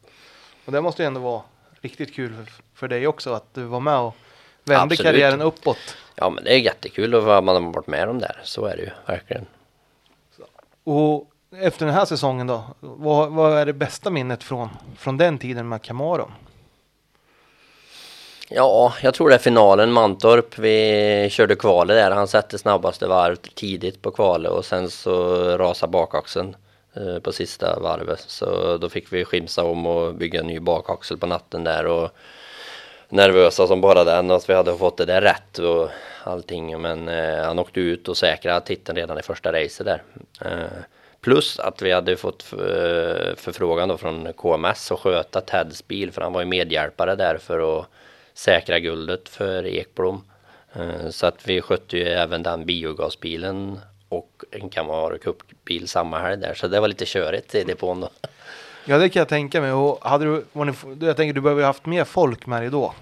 Och 0.65 0.73
det 0.73 0.81
måste 0.81 1.03
ju 1.03 1.07
ändå 1.07 1.21
vara 1.21 1.43
riktigt 1.81 2.15
kul 2.15 2.35
för, 2.75 2.89
dig 2.89 3.07
också 3.07 3.33
att 3.33 3.55
du 3.55 3.63
var 3.65 3.81
med 3.81 3.99
och 3.99 4.15
vände 4.65 4.83
Absolut. 4.83 5.03
karriären 5.03 5.41
uppåt. 5.43 5.97
ja, 6.15 6.31
men 6.31 6.45
det 6.45 6.55
är 6.55 6.59
jättekul 6.59 7.15
att 7.15 7.45
man 7.45 7.65
har 7.65 7.73
varit 7.73 7.87
med 7.87 8.09
om 8.09 8.19
där. 8.19 8.41
Så 8.45 8.67
är 8.67 8.77
det 8.77 8.83
ju 8.83 8.91
verkligen. 9.07 9.47
Och 10.85 11.31
efter 11.57 11.87
den 11.87 11.95
här 11.95 12.05
säsongen 12.05 12.47
då, 12.47 12.65
vad, 12.81 13.33
vad 13.33 13.53
är 13.59 13.67
det 13.67 13.73
bästa 13.73 14.11
minnet 14.11 14.43
från, 14.45 14.69
från 14.97 15.17
den 15.17 15.39
tiden 15.39 15.69
med 15.69 15.83
Camaron? 15.83 16.33
Ja, 18.49 18.95
jag 19.03 19.15
tror 19.15 19.29
det 19.29 19.35
är 19.35 19.39
finalen 19.39 19.93
Mantorp. 19.93 20.59
Vi 20.59 21.29
körde 21.31 21.57
kvalet 21.57 21.97
där. 21.97 22.11
Han 22.11 22.29
satte 22.29 22.59
snabbaste 22.59 23.07
varv 23.07 23.37
tidigt 23.37 24.03
på 24.03 24.11
kvalet 24.11 24.53
och 24.53 24.65
sen 24.65 24.91
så 24.91 25.35
rasade 25.59 25.91
bakaxeln 25.91 26.57
eh, 26.97 27.19
på 27.19 27.33
sista 27.33 27.81
varvet. 27.81 28.25
Så 28.27 28.77
då 28.77 28.89
fick 28.89 29.13
vi 29.13 29.25
skimsa 29.25 29.65
om 29.65 29.87
och 29.87 30.15
bygga 30.15 30.41
en 30.41 30.47
ny 30.47 30.61
bakaxel 30.61 31.19
på 31.19 31.27
natten 31.27 31.65
där 31.65 31.87
och 31.87 32.11
nervösa 33.09 33.67
som 33.67 33.81
bara 33.81 34.05
den 34.05 34.31
att 34.31 34.49
vi 34.49 34.55
hade 34.55 34.77
fått 34.77 34.97
det 34.97 35.05
där 35.05 35.21
rätt 35.21 35.59
och 35.59 35.89
allting. 36.25 36.81
Men 36.81 37.09
eh, 37.09 37.45
han 37.45 37.59
åkte 37.59 37.81
ut 37.81 38.09
och 38.09 38.17
säkrade 38.17 38.67
titeln 38.67 38.97
redan 38.97 39.19
i 39.19 39.23
första 39.23 39.53
racet 39.53 39.87
där. 39.87 40.03
Eh, 40.45 40.83
plus 41.21 41.59
att 41.59 41.83
vi 41.83 41.93
hade 41.93 42.17
fått 42.17 42.53
eh, 42.53 43.35
förfrågan 43.37 43.89
då 43.89 43.97
från 43.97 44.33
KMS 44.33 44.93
att 44.93 45.01
sköta 45.01 45.41
Teds 45.41 45.89
bil 45.89 46.13
för 46.13 46.23
han 46.23 46.33
var 46.33 46.41
ju 46.41 46.47
medhjälpare 46.47 47.15
där 47.15 47.39
för 47.39 47.81
att 47.81 47.87
säkra 48.37 48.79
guldet 48.79 49.29
för 49.29 49.67
Ekblom. 49.67 50.23
Eh, 50.73 51.11
så 51.11 51.27
att 51.27 51.49
vi 51.49 51.61
skötte 51.61 51.97
ju 51.97 52.05
även 52.05 52.43
den 52.43 52.67
biogasbilen 52.67 53.81
och 54.09 54.45
en 54.51 54.69
Camaro 54.69 55.19
Cup-bil 55.19 55.89
samma 55.89 56.19
helg 56.19 56.41
där. 56.41 56.55
Så 56.55 56.69
det 56.69 56.81
var 56.81 56.89
lite 56.89 57.05
körigt 57.07 57.55
i 57.55 57.65
depån 57.65 58.01
då. 58.01 58.09
Ja, 58.85 58.99
det 58.99 59.09
kan 59.09 59.21
jag 59.21 59.29
tänka 59.29 59.61
mig. 59.61 59.73
Och 59.73 59.99
hade 60.03 60.25
du, 60.25 60.45
ni, 60.53 60.73
jag 61.07 61.17
tänker 61.17 61.33
du 61.33 61.41
behöver 61.41 61.63
ju 61.63 61.67
haft 61.67 61.87
mer 61.87 62.05
folk 62.05 62.47
med 62.47 62.63
dig 62.63 62.71
då. 62.71 62.95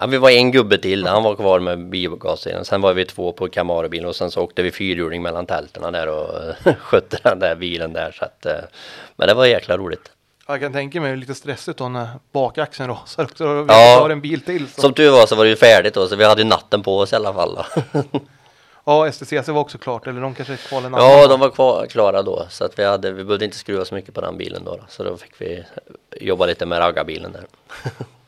Ja, 0.00 0.06
vi 0.06 0.18
var 0.18 0.30
en 0.30 0.52
gubbe 0.52 0.78
till, 0.78 1.06
han 1.06 1.22
var 1.22 1.34
kvar 1.34 1.60
med 1.60 1.88
biogasdelen. 1.88 2.64
Sen 2.64 2.80
var 2.80 2.94
vi 2.94 3.04
två 3.04 3.32
på 3.32 3.48
Camaro-bilen 3.48 4.08
och 4.08 4.16
sen 4.16 4.30
så 4.30 4.42
åkte 4.42 4.62
vi 4.62 4.70
fyrhjuling 4.70 5.22
mellan 5.22 5.46
tälterna 5.46 5.90
där 5.90 6.08
och 6.08 6.54
skötte 6.78 7.18
den 7.22 7.38
där 7.38 7.54
bilen 7.54 7.92
där. 7.92 8.12
Så 8.12 8.24
att, 8.24 8.46
eh, 8.46 8.64
men 9.16 9.28
det 9.28 9.34
var 9.34 9.46
jäkla 9.46 9.76
roligt. 9.76 10.10
Jag 10.46 10.60
kan 10.60 10.72
tänka 10.72 11.00
mig 11.00 11.16
lite 11.16 11.34
stressigt 11.34 11.78
då 11.78 11.88
när 11.88 12.08
bakaxeln 12.32 12.88
rasar 12.90 13.24
också. 13.24 13.62
Vi 13.62 13.64
Ja. 13.68 13.98
har 14.00 14.10
en 14.10 14.20
bil 14.20 14.40
till. 14.40 14.68
Som, 14.68 14.82
Som 14.82 14.94
tur 14.94 15.10
var 15.10 15.26
så 15.26 15.36
var 15.36 15.44
det 15.44 15.50
ju 15.50 15.56
färdigt 15.56 15.94
då, 15.94 16.06
så 16.08 16.16
vi 16.16 16.24
hade 16.24 16.42
ju 16.42 16.48
natten 16.48 16.82
på 16.82 16.98
oss 16.98 17.12
i 17.12 17.16
alla 17.16 17.34
fall. 17.34 17.58
Ja, 18.86 19.12
STCC 19.12 19.48
var 19.48 19.60
också 19.60 19.78
klart. 19.78 20.06
Eller 20.06 20.20
de 20.20 20.34
kanske 20.34 20.52
är 20.52 20.56
kvar 20.56 20.78
en 20.78 20.84
annan 20.94 21.00
Ja, 21.10 21.26
de 21.26 21.40
var 21.40 21.50
kvar, 21.50 21.86
klara 21.86 22.22
då. 22.22 22.46
Så 22.50 22.64
att 22.64 22.78
vi, 22.78 22.84
hade, 22.84 23.12
vi 23.12 23.24
behövde 23.24 23.44
inte 23.44 23.56
skruva 23.56 23.84
så 23.84 23.94
mycket 23.94 24.14
på 24.14 24.20
den 24.20 24.36
bilen 24.38 24.64
då. 24.64 24.76
då. 24.76 24.82
Så 24.88 25.04
då 25.04 25.16
fick 25.16 25.40
vi 25.40 25.64
jobba 26.20 26.46
lite 26.46 26.66
med 26.66 26.78
raggarbilen 26.78 27.32
där. 27.32 27.44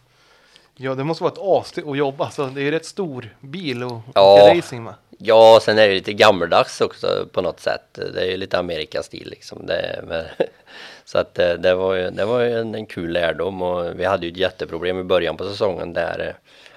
Ja, 0.78 0.94
det 0.94 1.04
måste 1.04 1.22
vara 1.24 1.32
ett 1.32 1.38
as 1.40 1.78
att 1.78 1.98
jobba. 1.98 2.30
Så 2.30 2.44
det 2.46 2.60
är 2.60 2.64
ju 2.64 2.70
rätt 2.70 2.84
stor 2.86 3.36
bil 3.40 3.82
och 3.84 4.00
Ja. 4.14 4.54
racing 4.56 4.84
med. 4.84 4.94
Ja, 5.18 5.58
sen 5.62 5.78
är 5.78 5.88
det 5.88 5.94
lite 5.94 6.12
gammeldags 6.12 6.80
också 6.80 7.26
på 7.32 7.40
något 7.42 7.60
sätt. 7.60 7.98
Det 8.14 8.20
är 8.20 8.30
ju 8.30 8.36
lite 8.36 8.58
Amerikastil 8.58 9.28
liksom. 9.30 9.66
Det, 9.66 10.04
men, 10.08 10.24
så 11.04 11.18
att 11.18 11.38
eh, 11.38 11.52
det 11.52 11.74
var 11.74 11.94
ju, 11.94 12.10
det 12.10 12.24
var 12.24 12.40
ju 12.40 12.58
en, 12.60 12.74
en 12.74 12.86
kul 12.86 13.10
lärdom 13.12 13.62
och 13.62 14.00
vi 14.00 14.04
hade 14.04 14.26
ju 14.26 14.32
ett 14.32 14.38
jätteproblem 14.38 14.98
i 15.00 15.04
början 15.04 15.36
på 15.36 15.44
säsongen 15.44 15.92
där 15.92 16.26
eh, 16.28 16.34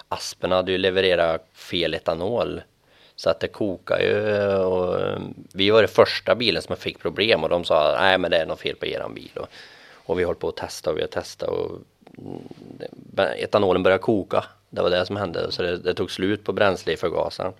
Aspen 0.10 0.52
hade 0.52 0.72
ju 0.72 0.78
levererat 0.78 1.46
fel 1.54 1.94
etanol. 1.94 2.62
Så 3.16 3.30
att 3.30 3.40
det 3.40 3.48
kokade 3.48 4.04
ju 4.04 4.46
och 4.56 5.02
eh, 5.02 5.20
vi 5.54 5.70
var 5.70 5.82
det 5.82 5.88
första 5.88 6.36
bilen 6.36 6.62
som 6.62 6.76
fick 6.76 7.00
problem 7.00 7.44
och 7.44 7.50
de 7.50 7.64
sa 7.64 7.98
nej 8.00 8.18
men 8.18 8.32
det 8.32 8.38
är 8.38 8.46
något 8.46 8.60
fel 8.60 8.76
på 8.76 8.86
eran 8.86 9.14
bil. 9.14 9.32
Och, 9.36 9.48
och 9.94 10.20
vi 10.20 10.24
höll 10.24 10.36
på 10.36 10.50
att 10.50 10.56
testa 10.58 10.90
och 10.92 10.98
vi 10.98 11.02
har 11.02 11.08
testat 11.08 11.50
och 11.50 11.72
Mm, 12.26 13.34
etanolen 13.38 13.84
började 13.84 14.04
koka. 14.04 14.46
Det 14.70 14.82
var 14.82 14.90
det 14.90 15.06
som 15.06 15.16
hände 15.16 15.52
så 15.52 15.62
det, 15.62 15.78
det 15.78 15.94
tog 15.94 16.12
slut 16.12 16.44
på 16.44 16.54
bränsle 16.54 16.94
i 16.94 16.98
förgasaren. 16.98 17.54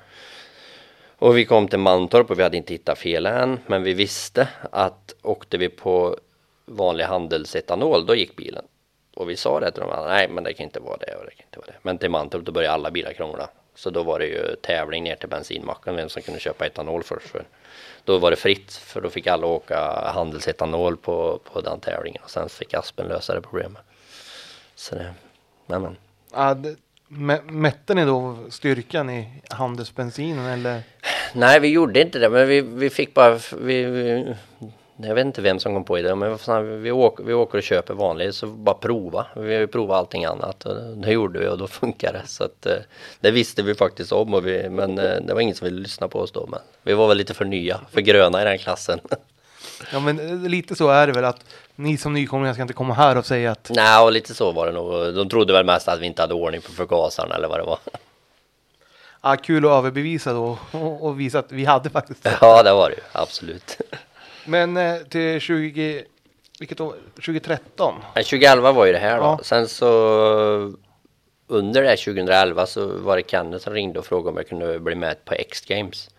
Och 1.18 1.38
vi 1.38 1.46
kom 1.46 1.68
till 1.68 1.80
Mantorp 1.80 2.32
och 2.32 2.40
vi 2.40 2.44
hade 2.44 2.58
inte 2.58 2.74
hittat 2.74 2.98
fel 2.98 3.26
än, 3.26 3.60
men 3.68 3.84
vi 3.84 3.94
visste 3.94 4.48
att 4.72 5.16
åkte 5.22 5.58
vi 5.58 5.70
på 5.70 6.18
vanlig 6.66 7.04
handelsetanol, 7.04 8.06
då 8.06 8.16
gick 8.16 8.36
bilen. 8.36 8.66
Och 9.14 9.30
vi 9.30 9.36
sa 9.36 9.60
det 9.60 9.72
till 9.72 9.82
dem, 9.82 10.06
nej 10.08 10.30
men 10.30 10.44
det 10.44 10.54
kan 10.54 10.64
inte 10.64 10.80
vara 10.80 10.98
det 10.98 11.16
och 11.16 11.26
det 11.26 11.32
kan 11.32 11.46
inte 11.46 11.60
vara 11.60 11.68
det. 11.68 11.78
Men 11.82 11.98
till 11.98 12.10
Mantorp 12.10 12.46
då 12.46 12.52
började 12.52 12.74
alla 12.74 12.92
bilar 12.92 13.14
krångla. 13.14 13.50
Så 13.76 13.90
då 13.90 14.04
var 14.04 14.20
det 14.20 14.26
ju 14.26 14.56
tävling 14.62 15.04
ner 15.04 15.16
till 15.16 15.30
bensinmacken, 15.30 15.96
vem 15.96 16.10
som 16.10 16.22
kunde 16.22 16.40
köpa 16.40 16.66
etanol 16.66 17.04
först. 17.04 17.28
För 17.28 17.44
då 18.04 18.18
var 18.18 18.32
det 18.32 18.38
fritt, 18.38 18.74
för 18.74 19.02
då 19.02 19.10
fick 19.10 19.28
alla 19.28 19.48
åka 19.48 20.12
handelsetanol 20.14 20.98
på, 20.98 21.40
på 21.44 21.62
den 21.62 21.80
tävlingen. 21.80 22.22
Och 22.24 22.30
sen 22.30 22.50
fick 22.50 22.74
Aspen 22.74 23.08
lösa 23.08 23.36
det 23.36 23.42
problemet. 23.42 23.82
Så 24.80 24.96
det, 24.96 25.14
men, 25.68 25.82
men. 25.82 25.98
Ja, 26.34 26.54
det, 26.54 26.76
mä- 27.10 27.52
mätte 27.52 27.94
ni 27.94 28.06
då 28.06 28.38
styrkan 28.50 29.10
i 29.10 29.42
handelsbensinen 29.50 30.46
eller? 30.46 30.82
Nej, 31.34 31.60
vi 31.60 31.68
gjorde 31.68 32.02
inte 32.02 32.20
det, 32.20 32.30
men 32.30 32.48
vi, 32.48 32.62
vi 32.62 32.90
fick 32.90 33.14
bara, 33.14 33.40
vi, 33.60 33.84
vi, 33.84 34.36
jag 34.98 35.16
vet 35.16 35.26
inte 35.26 35.42
vem 35.42 35.60
som 35.60 35.74
kom 35.74 35.84
på 35.84 35.98
det, 35.98 36.16
men 36.16 36.38
vi, 36.82 36.92
åker, 36.92 37.24
vi 37.24 37.34
åker 37.34 37.58
och 37.58 37.64
köper 37.64 37.94
vanligt, 37.94 38.36
så 38.36 38.48
bara 38.48 38.76
prova. 38.76 39.28
Vi 39.36 39.68
provat 39.68 39.98
allting 39.98 40.26
annat 40.26 40.66
och 40.66 40.98
det 40.98 41.12
gjorde 41.12 41.40
vi 41.40 41.48
och 41.48 41.58
då 41.58 41.68
funkar 41.68 42.14
det. 42.14 42.28
Så 42.28 42.44
att, 42.44 42.66
eh, 42.66 42.78
det 43.20 43.32
visste 43.32 43.64
vi 43.64 43.76
faktiskt 43.76 44.12
om, 44.12 44.34
och 44.34 44.48
vi, 44.48 44.70
men 44.70 45.00
eh, 45.00 45.16
det 45.22 45.34
var 45.34 45.42
ingen 45.42 45.56
som 45.56 45.66
ville 45.66 45.82
lyssna 45.82 46.08
på 46.08 46.20
oss 46.20 46.32
då. 46.32 46.48
Men 46.52 46.60
vi 46.84 46.94
var 46.94 47.08
väl 47.08 47.18
lite 47.18 47.34
för 47.34 47.46
nya, 47.46 47.82
för 47.92 48.02
gröna 48.02 48.42
i 48.42 48.46
den 48.46 48.58
klassen. 48.58 49.00
Ja, 49.94 50.00
men 50.00 50.20
eh, 50.20 50.50
lite 50.50 50.76
så 50.76 50.90
är 50.90 51.08
det 51.08 51.14
väl 51.14 51.26
att 51.26 51.46
ni 51.80 51.98
som 51.98 52.14
nykomlingar 52.14 52.54
ska 52.54 52.62
inte 52.62 52.74
komma 52.74 52.94
här 52.94 53.18
och 53.18 53.26
säga 53.26 53.52
att 53.52 53.72
Nej, 53.74 54.04
och 54.04 54.12
lite 54.12 54.34
så 54.34 54.52
var 54.52 54.66
det 54.66 54.72
nog. 54.72 55.16
De 55.16 55.30
trodde 55.30 55.54
väl 55.54 55.66
mest 55.66 55.88
att 55.88 56.00
vi 56.00 56.06
inte 56.06 56.22
hade 56.22 56.34
ordning 56.34 56.62
på 56.62 56.72
förgasaren 56.72 57.32
eller 57.32 57.48
vad 57.48 57.60
det 57.60 57.64
var. 57.64 57.80
ah, 59.22 59.36
kul 59.36 59.66
att 59.66 59.72
överbevisa 59.72 60.34
då 60.34 60.58
och, 61.02 61.20
visa 61.20 61.40
att 61.40 61.52
vi 61.52 61.66
hade 61.66 61.90
faktiskt 61.90 62.24
det. 62.24 62.38
Ja, 62.42 62.64
det 62.64 62.74
var 62.74 62.90
det 62.90 62.96
ju, 62.96 63.02
absolut. 63.12 63.78
Men 64.46 64.78
eh, 64.78 64.98
till 64.98 65.40
20, 65.40 66.04
vilket 66.60 66.80
år? 66.80 66.96
2013? 67.16 67.96
Nej, 68.16 68.24
2011 68.24 68.72
var 68.72 68.86
ju 68.86 68.92
det 68.92 69.00
här 69.00 69.18
då. 69.18 69.24
Ja. 69.24 69.40
Sen 69.44 69.68
så 69.68 69.88
under 71.48 71.82
det 71.82 71.90
här 71.90 71.98
2011 71.98 72.66
så 72.66 72.88
var 72.88 73.18
det 73.18 73.30
Kenneth 73.32 73.64
som 73.64 73.74
ringde 73.74 74.00
och 74.00 74.06
frågade 74.06 74.30
om 74.30 74.38
jag 74.38 74.48
kunde 74.48 74.80
bli 74.80 74.96
med 74.96 75.26
på 75.26 75.34
X-Games 75.34 76.10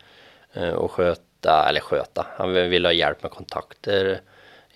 eh, 0.53 0.71
och 0.71 0.91
sköta, 0.91 1.67
eller 1.69 1.81
sköta, 1.81 2.27
han 2.37 2.53
ville 2.53 2.89
ha 2.89 2.93
hjälp 2.93 3.23
med 3.23 3.33
kontakter 3.33 4.21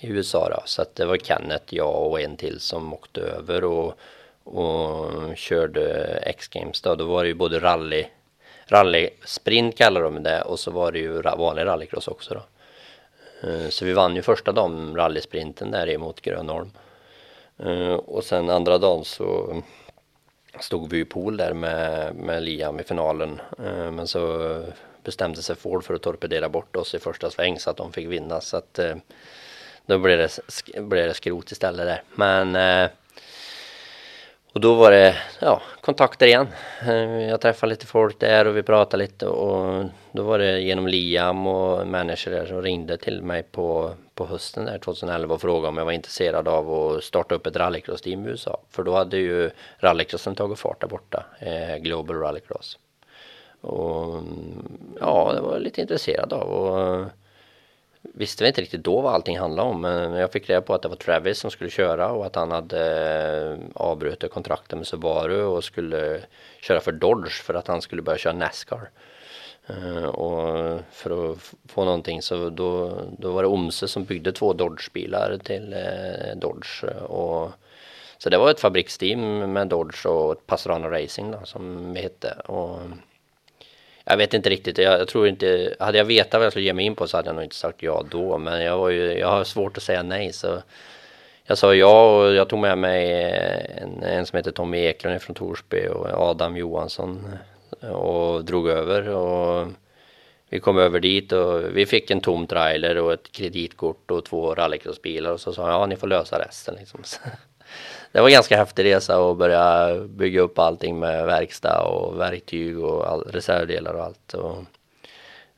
i 0.04 0.10
USA 0.10 0.48
då. 0.48 0.62
Så 0.64 0.82
att 0.82 0.94
det 0.94 1.04
var 1.04 1.16
Kenneth, 1.16 1.74
jag 1.74 2.10
och 2.10 2.20
en 2.20 2.36
till 2.36 2.60
som 2.60 2.94
åkte 2.94 3.20
över 3.20 3.64
och, 3.64 3.98
och 4.44 5.36
körde 5.36 6.04
X-Games 6.22 6.80
då. 6.80 6.94
Då 6.94 7.04
var 7.04 7.22
det 7.22 7.28
ju 7.28 7.34
både 7.34 7.58
rally, 7.58 8.06
rally 8.66 9.10
sprint 9.24 9.76
kallar 9.76 10.02
de 10.02 10.22
det 10.22 10.42
och 10.42 10.60
så 10.60 10.70
var 10.70 10.92
det 10.92 10.98
ju 10.98 11.22
vanlig 11.22 11.64
rallycross 11.64 12.08
också 12.08 12.34
då. 12.34 12.42
Eh, 13.48 13.68
så 13.68 13.84
vi 13.84 13.92
vann 13.92 14.16
ju 14.16 14.22
första 14.22 14.52
dagen 14.52 14.96
rallysprinten 14.96 15.70
där 15.70 15.88
emot 15.88 16.20
Grönholm. 16.20 16.70
Eh, 17.58 17.94
och 17.94 18.24
sen 18.24 18.50
andra 18.50 18.78
dagen 18.78 19.04
så 19.04 19.62
stod 20.60 20.90
vi 20.90 21.00
i 21.00 21.04
pool 21.04 21.36
där 21.36 21.54
med, 21.54 22.14
med 22.14 22.42
Liam 22.42 22.80
i 22.80 22.82
finalen. 22.82 23.40
Eh, 23.58 23.90
men 23.90 24.06
så 24.06 24.62
bestämde 25.04 25.42
sig 25.42 25.56
Ford 25.56 25.84
för 25.84 25.94
att 25.94 26.02
torpedera 26.02 26.48
bort 26.48 26.76
oss 26.76 26.94
i 26.94 26.98
första 26.98 27.30
sväng 27.30 27.58
så 27.58 27.70
att 27.70 27.76
de 27.76 27.92
fick 27.92 28.08
vinna. 28.08 28.40
Så 28.40 28.56
att 28.56 28.78
eh, 28.78 28.96
då 29.86 29.98
blev 29.98 30.18
det, 30.18 30.26
sk- 30.26 30.88
blev 30.88 31.08
det 31.08 31.14
skrot 31.14 31.52
istället 31.52 31.86
där. 31.86 32.02
Men 32.14 32.56
eh, 32.56 32.90
och 34.54 34.60
då 34.60 34.74
var 34.74 34.90
det 34.90 35.16
ja, 35.40 35.62
kontakter 35.80 36.26
igen. 36.26 36.46
Eh, 36.86 37.28
jag 37.28 37.40
träffade 37.40 37.70
lite 37.70 37.86
folk 37.86 38.20
där 38.20 38.46
och 38.46 38.56
vi 38.56 38.62
pratade 38.62 39.02
lite 39.02 39.26
och 39.26 39.84
då 40.12 40.22
var 40.22 40.38
det 40.38 40.60
genom 40.60 40.86
Liam 40.86 41.46
och 41.46 41.86
människor 41.86 42.30
där 42.30 42.46
som 42.46 42.62
ringde 42.62 42.96
till 42.96 43.22
mig 43.22 43.42
på, 43.42 43.94
på 44.14 44.26
hösten 44.26 44.64
där 44.64 44.78
2011 44.78 45.34
och 45.34 45.40
frågade 45.40 45.68
om 45.68 45.76
jag 45.76 45.84
var 45.84 45.92
intresserad 45.92 46.48
av 46.48 46.72
att 46.72 47.04
starta 47.04 47.34
upp 47.34 47.46
ett 47.46 47.56
rallycross-team 47.56 48.26
i 48.26 48.28
USA. 48.28 48.60
För 48.70 48.82
då 48.82 48.94
hade 48.94 49.16
ju 49.16 49.50
rallycrossen 49.78 50.34
tagit 50.34 50.58
fart 50.58 50.80
där 50.80 50.88
borta, 50.88 51.24
eh, 51.38 51.76
Global 51.76 52.16
Rallycross. 52.16 52.78
Och 53.60 54.14
mm, 54.14 54.78
ja, 55.00 55.32
det 55.34 55.40
var 55.40 55.52
jag 55.52 55.62
lite 55.62 55.80
intresserad 55.80 56.32
av 56.32 56.48
och 56.48 57.04
visste 58.16 58.44
vi 58.44 58.48
inte 58.48 58.60
riktigt 58.60 58.84
då 58.84 59.00
vad 59.00 59.14
allting 59.14 59.38
handlade 59.38 59.68
om 59.68 59.80
men 59.80 60.12
jag 60.12 60.32
fick 60.32 60.50
reda 60.50 60.60
på 60.60 60.74
att 60.74 60.82
det 60.82 60.88
var 60.88 60.96
Travis 60.96 61.38
som 61.38 61.50
skulle 61.50 61.70
köra 61.70 62.12
och 62.12 62.26
att 62.26 62.36
han 62.36 62.50
hade 62.50 62.82
eh, 63.52 63.58
avbrutit 63.74 64.30
kontrakten 64.30 64.78
med 64.78 64.86
Subaru 64.86 65.42
och 65.42 65.64
skulle 65.64 66.20
köra 66.60 66.80
för 66.80 66.92
Dodge 66.92 67.42
för 67.42 67.54
att 67.54 67.68
han 67.68 67.82
skulle 67.82 68.02
börja 68.02 68.18
köra 68.18 68.32
Nascar. 68.32 68.90
Eh, 69.66 70.04
och 70.04 70.80
för 70.90 71.32
att 71.32 71.54
få 71.68 71.84
någonting 71.84 72.22
så 72.22 72.50
då, 72.50 73.00
då 73.18 73.32
var 73.32 73.42
det 73.42 73.48
Omse 73.48 73.88
som 73.88 74.04
byggde 74.04 74.32
två 74.32 74.52
Dodge-bilar 74.52 75.38
till 75.44 75.72
eh, 75.72 76.36
Dodge 76.36 76.84
och 77.08 77.50
så 78.18 78.30
det 78.30 78.38
var 78.38 78.50
ett 78.50 78.60
fabriksteam 78.60 79.52
med 79.52 79.68
Dodge 79.68 80.06
och 80.06 80.46
Passerano 80.46 80.88
Racing 80.88 81.32
då, 81.32 81.40
som 81.44 81.92
vi 81.92 82.00
hette 82.00 82.32
och 82.46 82.78
jag 84.04 84.16
vet 84.16 84.34
inte 84.34 84.50
riktigt, 84.50 84.78
jag, 84.78 85.00
jag, 85.00 85.08
tror 85.08 85.28
inte, 85.28 85.76
hade 85.78 85.98
jag 85.98 86.04
vetat 86.04 86.38
vad 86.38 86.44
jag 86.44 86.52
skulle 86.52 86.66
ge 86.66 86.74
mig 86.74 86.84
in 86.84 86.94
på 86.94 87.06
så 87.06 87.16
hade 87.16 87.28
jag 87.28 87.34
nog 87.34 87.44
inte 87.44 87.56
sagt 87.56 87.82
ja 87.82 88.04
då, 88.10 88.38
men 88.38 88.62
jag 88.62 88.78
var 88.78 88.88
ju, 88.88 89.18
jag 89.18 89.28
har 89.28 89.44
svårt 89.44 89.76
att 89.76 89.82
säga 89.82 90.02
nej 90.02 90.32
så 90.32 90.62
jag 91.46 91.58
sa 91.58 91.74
ja 91.74 92.16
och 92.16 92.34
jag 92.34 92.48
tog 92.48 92.58
med 92.58 92.78
mig 92.78 93.22
en, 93.76 94.02
en 94.02 94.26
som 94.26 94.36
heter 94.36 94.50
Tommy 94.50 94.78
Eklund 94.78 95.22
från 95.22 95.34
Torsby 95.34 95.86
och 95.88 96.06
Adam 96.06 96.56
Johansson 96.56 97.38
eh, 97.82 97.88
och 97.88 98.44
drog 98.44 98.68
över. 98.68 99.08
Och 99.08 99.68
vi 100.48 100.60
kom 100.60 100.78
över 100.78 101.00
dit 101.00 101.32
och 101.32 101.76
vi 101.76 101.86
fick 101.86 102.10
en 102.10 102.20
tom 102.20 102.46
trailer 102.46 102.98
och 102.98 103.12
ett 103.12 103.32
kreditkort 103.32 104.10
och 104.10 104.24
två 104.24 104.54
rallycrossbilar. 104.54 105.30
Och 105.30 105.40
så 105.40 105.52
sa 105.52 105.70
ja 105.70 105.86
ni 105.86 105.96
får 105.96 106.06
lösa 106.06 106.38
resten 106.38 106.74
liksom. 106.78 107.02
Det 108.14 108.20
var 108.20 108.28
en 108.28 108.32
ganska 108.32 108.56
häftig 108.56 108.84
resa 108.84 109.30
att 109.30 109.36
börja 109.36 109.94
bygga 110.08 110.40
upp 110.40 110.58
allting 110.58 110.98
med 110.98 111.26
verkstad 111.26 111.82
och 111.82 112.20
verktyg 112.20 112.78
och 112.78 113.06
all, 113.08 113.22
reservdelar 113.22 113.94
och 113.94 114.04
allt. 114.04 114.34
Och 114.34 114.64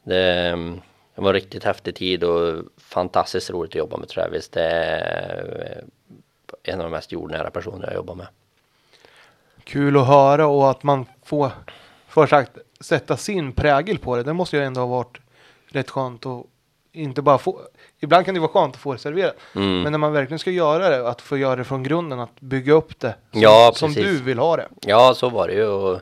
det, 0.02 0.50
det 1.14 1.20
var 1.20 1.28
en 1.28 1.34
riktigt 1.34 1.64
häftig 1.64 1.94
tid 1.94 2.24
och 2.24 2.64
fantastiskt 2.78 3.50
roligt 3.50 3.70
att 3.70 3.74
jobba 3.74 3.96
med 3.96 4.08
Travis. 4.08 4.48
Det 4.48 4.62
är 4.62 5.84
en 6.62 6.80
av 6.80 6.84
de 6.84 6.90
mest 6.90 7.12
jordnära 7.12 7.50
personer 7.50 7.86
jag 7.86 7.94
jobbar 7.94 8.14
med. 8.14 8.26
Kul 9.64 9.96
att 9.96 10.06
höra 10.06 10.46
och 10.46 10.70
att 10.70 10.82
man 10.82 11.06
får, 11.24 11.50
för 12.08 12.26
sagt, 12.26 12.58
sätta 12.80 13.16
sin 13.16 13.52
prägel 13.52 13.98
på 13.98 14.16
det. 14.16 14.22
Det 14.22 14.32
måste 14.32 14.56
ju 14.56 14.62
ändå 14.62 14.80
ha 14.80 14.86
varit 14.86 15.18
rätt 15.68 15.90
skönt 15.90 16.26
att 16.26 16.46
inte 16.96 17.22
bara 17.22 17.38
få. 17.38 17.60
Ibland 18.00 18.24
kan 18.24 18.34
det 18.34 18.40
vara 18.40 18.50
skönt 18.50 18.74
att 18.74 18.80
få 18.80 18.92
det 18.92 18.98
serverat. 18.98 19.36
Mm. 19.54 19.82
Men 19.82 19.92
när 19.92 19.98
man 19.98 20.12
verkligen 20.12 20.38
ska 20.38 20.50
göra 20.50 20.88
det, 20.88 21.08
att 21.08 21.22
få 21.22 21.36
göra 21.36 21.56
det 21.56 21.64
från 21.64 21.82
grunden, 21.82 22.20
att 22.20 22.40
bygga 22.40 22.72
upp 22.72 23.00
det 23.00 23.14
som, 23.32 23.40
Ja, 23.40 23.72
som 23.74 23.92
du 23.92 24.22
vill 24.22 24.38
ha 24.38 24.56
det. 24.56 24.68
Ja, 24.80 25.14
så 25.14 25.28
var 25.28 25.48
det 25.48 25.54
ju. 25.54 25.66
Och, 25.66 26.00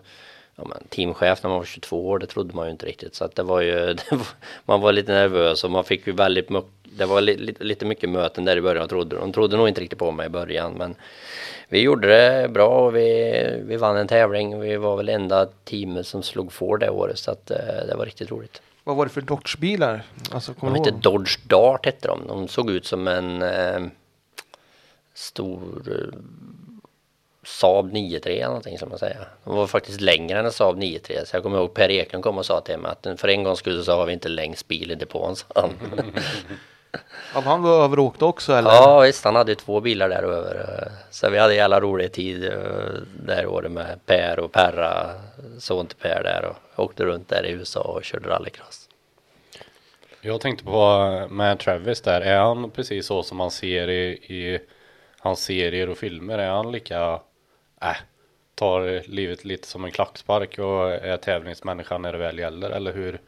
ja, 0.56 0.64
men, 0.68 0.78
teamchef 0.88 1.42
när 1.42 1.50
man 1.50 1.58
var 1.58 1.64
22 1.64 2.08
år, 2.08 2.18
det 2.18 2.26
trodde 2.26 2.54
man 2.54 2.66
ju 2.66 2.70
inte 2.70 2.86
riktigt. 2.86 3.14
Så 3.14 3.24
att 3.24 3.34
det 3.34 3.42
var 3.42 3.60
ju, 3.60 3.74
det 3.94 4.10
var, 4.10 4.26
man 4.64 4.80
var 4.80 4.92
lite 4.92 5.12
nervös 5.12 5.64
och 5.64 5.70
man 5.70 5.84
fick 5.84 6.06
ju 6.06 6.12
väldigt 6.12 6.50
mycket, 6.50 6.70
det 6.82 7.06
var 7.06 7.20
li, 7.20 7.36
li, 7.36 7.54
lite 7.60 7.86
mycket 7.86 8.10
möten 8.10 8.44
där 8.44 8.56
i 8.56 8.60
början. 8.60 8.88
Trodde, 8.88 9.16
de 9.16 9.32
trodde 9.32 9.56
nog 9.56 9.68
inte 9.68 9.80
riktigt 9.80 9.98
på 9.98 10.10
mig 10.10 10.26
i 10.26 10.30
början. 10.30 10.72
Men 10.72 10.94
vi 11.68 11.80
gjorde 11.80 12.08
det 12.08 12.48
bra 12.48 12.86
och 12.86 12.96
vi, 12.96 13.62
vi 13.64 13.76
vann 13.76 13.96
en 13.96 14.08
tävling. 14.08 14.60
Vi 14.60 14.76
var 14.76 14.96
väl 14.96 15.08
enda 15.08 15.46
teamet 15.46 16.06
som 16.06 16.22
slog 16.22 16.52
för 16.52 16.76
det 16.76 16.90
året. 16.90 17.18
Så 17.18 17.30
att 17.30 17.50
eh, 17.50 17.86
det 17.88 17.94
var 17.96 18.04
riktigt 18.04 18.30
roligt. 18.30 18.62
Vad 18.84 18.96
var 18.96 19.04
det 19.06 19.10
för 19.12 19.20
Dodge-bilar? 19.20 20.02
Alltså, 20.30 20.54
De 20.60 20.74
hette? 20.74 20.90
Dodge 20.90 21.38
Dart 21.46 21.86
hette 21.86 22.08
de. 22.08 22.26
De 22.26 22.48
såg 22.48 22.70
ut 22.70 22.86
som 22.86 23.08
en 23.08 23.42
eh, 23.42 23.80
stor 25.14 25.82
eh, 25.90 26.18
Saab 27.46 27.92
9-3 27.92 28.26
eller 28.26 28.46
någonting 28.46 28.78
som 28.78 28.88
man 28.88 28.98
säger. 28.98 29.28
De 29.44 29.56
var 29.56 29.66
faktiskt 29.66 30.00
längre 30.00 30.38
än 30.38 30.44
en 30.44 30.52
Saab 30.52 30.78
9-3. 30.78 31.24
Så 31.24 31.36
jag 31.36 31.42
kommer 31.42 31.58
ihåg 31.58 31.74
Per 31.74 31.90
Eklund 31.90 32.24
kom 32.24 32.38
och 32.38 32.46
sa 32.46 32.60
till 32.60 32.78
mig 32.78 32.90
att 32.90 33.20
för 33.20 33.28
en 33.28 33.42
gångs 33.44 33.58
skull 33.58 33.84
så 33.84 33.92
har 33.96 34.06
vi 34.06 34.12
inte 34.12 34.28
längst 34.28 34.68
bil 34.68 34.90
i 34.90 34.94
depån. 34.94 35.34
Ja, 37.34 37.40
han 37.40 37.62
var 37.62 37.84
över 37.84 37.98
och 37.98 38.04
åkte 38.04 38.24
också 38.24 38.52
eller? 38.52 38.70
ja 38.70 39.00
visst, 39.00 39.24
han 39.24 39.36
hade 39.36 39.54
två 39.54 39.80
bilar 39.80 40.08
där 40.08 40.22
över. 40.22 40.54
eh, 40.82 40.92
Så 41.10 41.30
vi 41.30 41.38
hade 41.38 41.54
jävla 41.54 41.80
rolig 41.80 42.12
tid 42.12 42.44
eh, 42.44 42.52
där 43.24 43.46
året 43.46 43.72
med 43.72 43.98
Per 44.06 44.38
och 44.38 44.52
Perra, 44.52 45.10
son 45.58 45.86
till 45.86 45.96
Per 45.98 46.22
där 46.22 46.44
och 46.74 46.84
åkte 46.84 47.04
runt 47.04 47.28
där 47.28 47.46
i 47.46 47.50
USA 47.50 47.80
och 47.80 48.04
körde 48.04 48.28
rallycross. 48.28 48.88
Jag 50.20 50.40
tänkte 50.40 50.64
på 50.64 50.98
med 51.30 51.58
Travis 51.58 52.00
där, 52.00 52.20
är 52.20 52.38
han 52.38 52.70
precis 52.70 53.06
så 53.06 53.22
som 53.22 53.36
man 53.36 53.50
ser 53.50 53.88
i, 53.88 54.04
i 54.12 54.58
hans 55.18 55.44
serier 55.44 55.90
och 55.90 55.98
filmer? 55.98 56.38
Är 56.38 56.50
han 56.50 56.72
lika, 56.72 57.20
äh, 57.82 57.96
tar 58.54 59.02
livet 59.08 59.44
lite 59.44 59.68
som 59.68 59.84
en 59.84 59.90
klackspark 59.90 60.58
och 60.58 60.90
är 60.92 61.16
tävlingsmänniska 61.16 61.98
när 61.98 62.12
det 62.12 62.18
väl 62.18 62.38
gäller? 62.38 62.70
Eller 62.70 62.92
hur? 62.92 63.20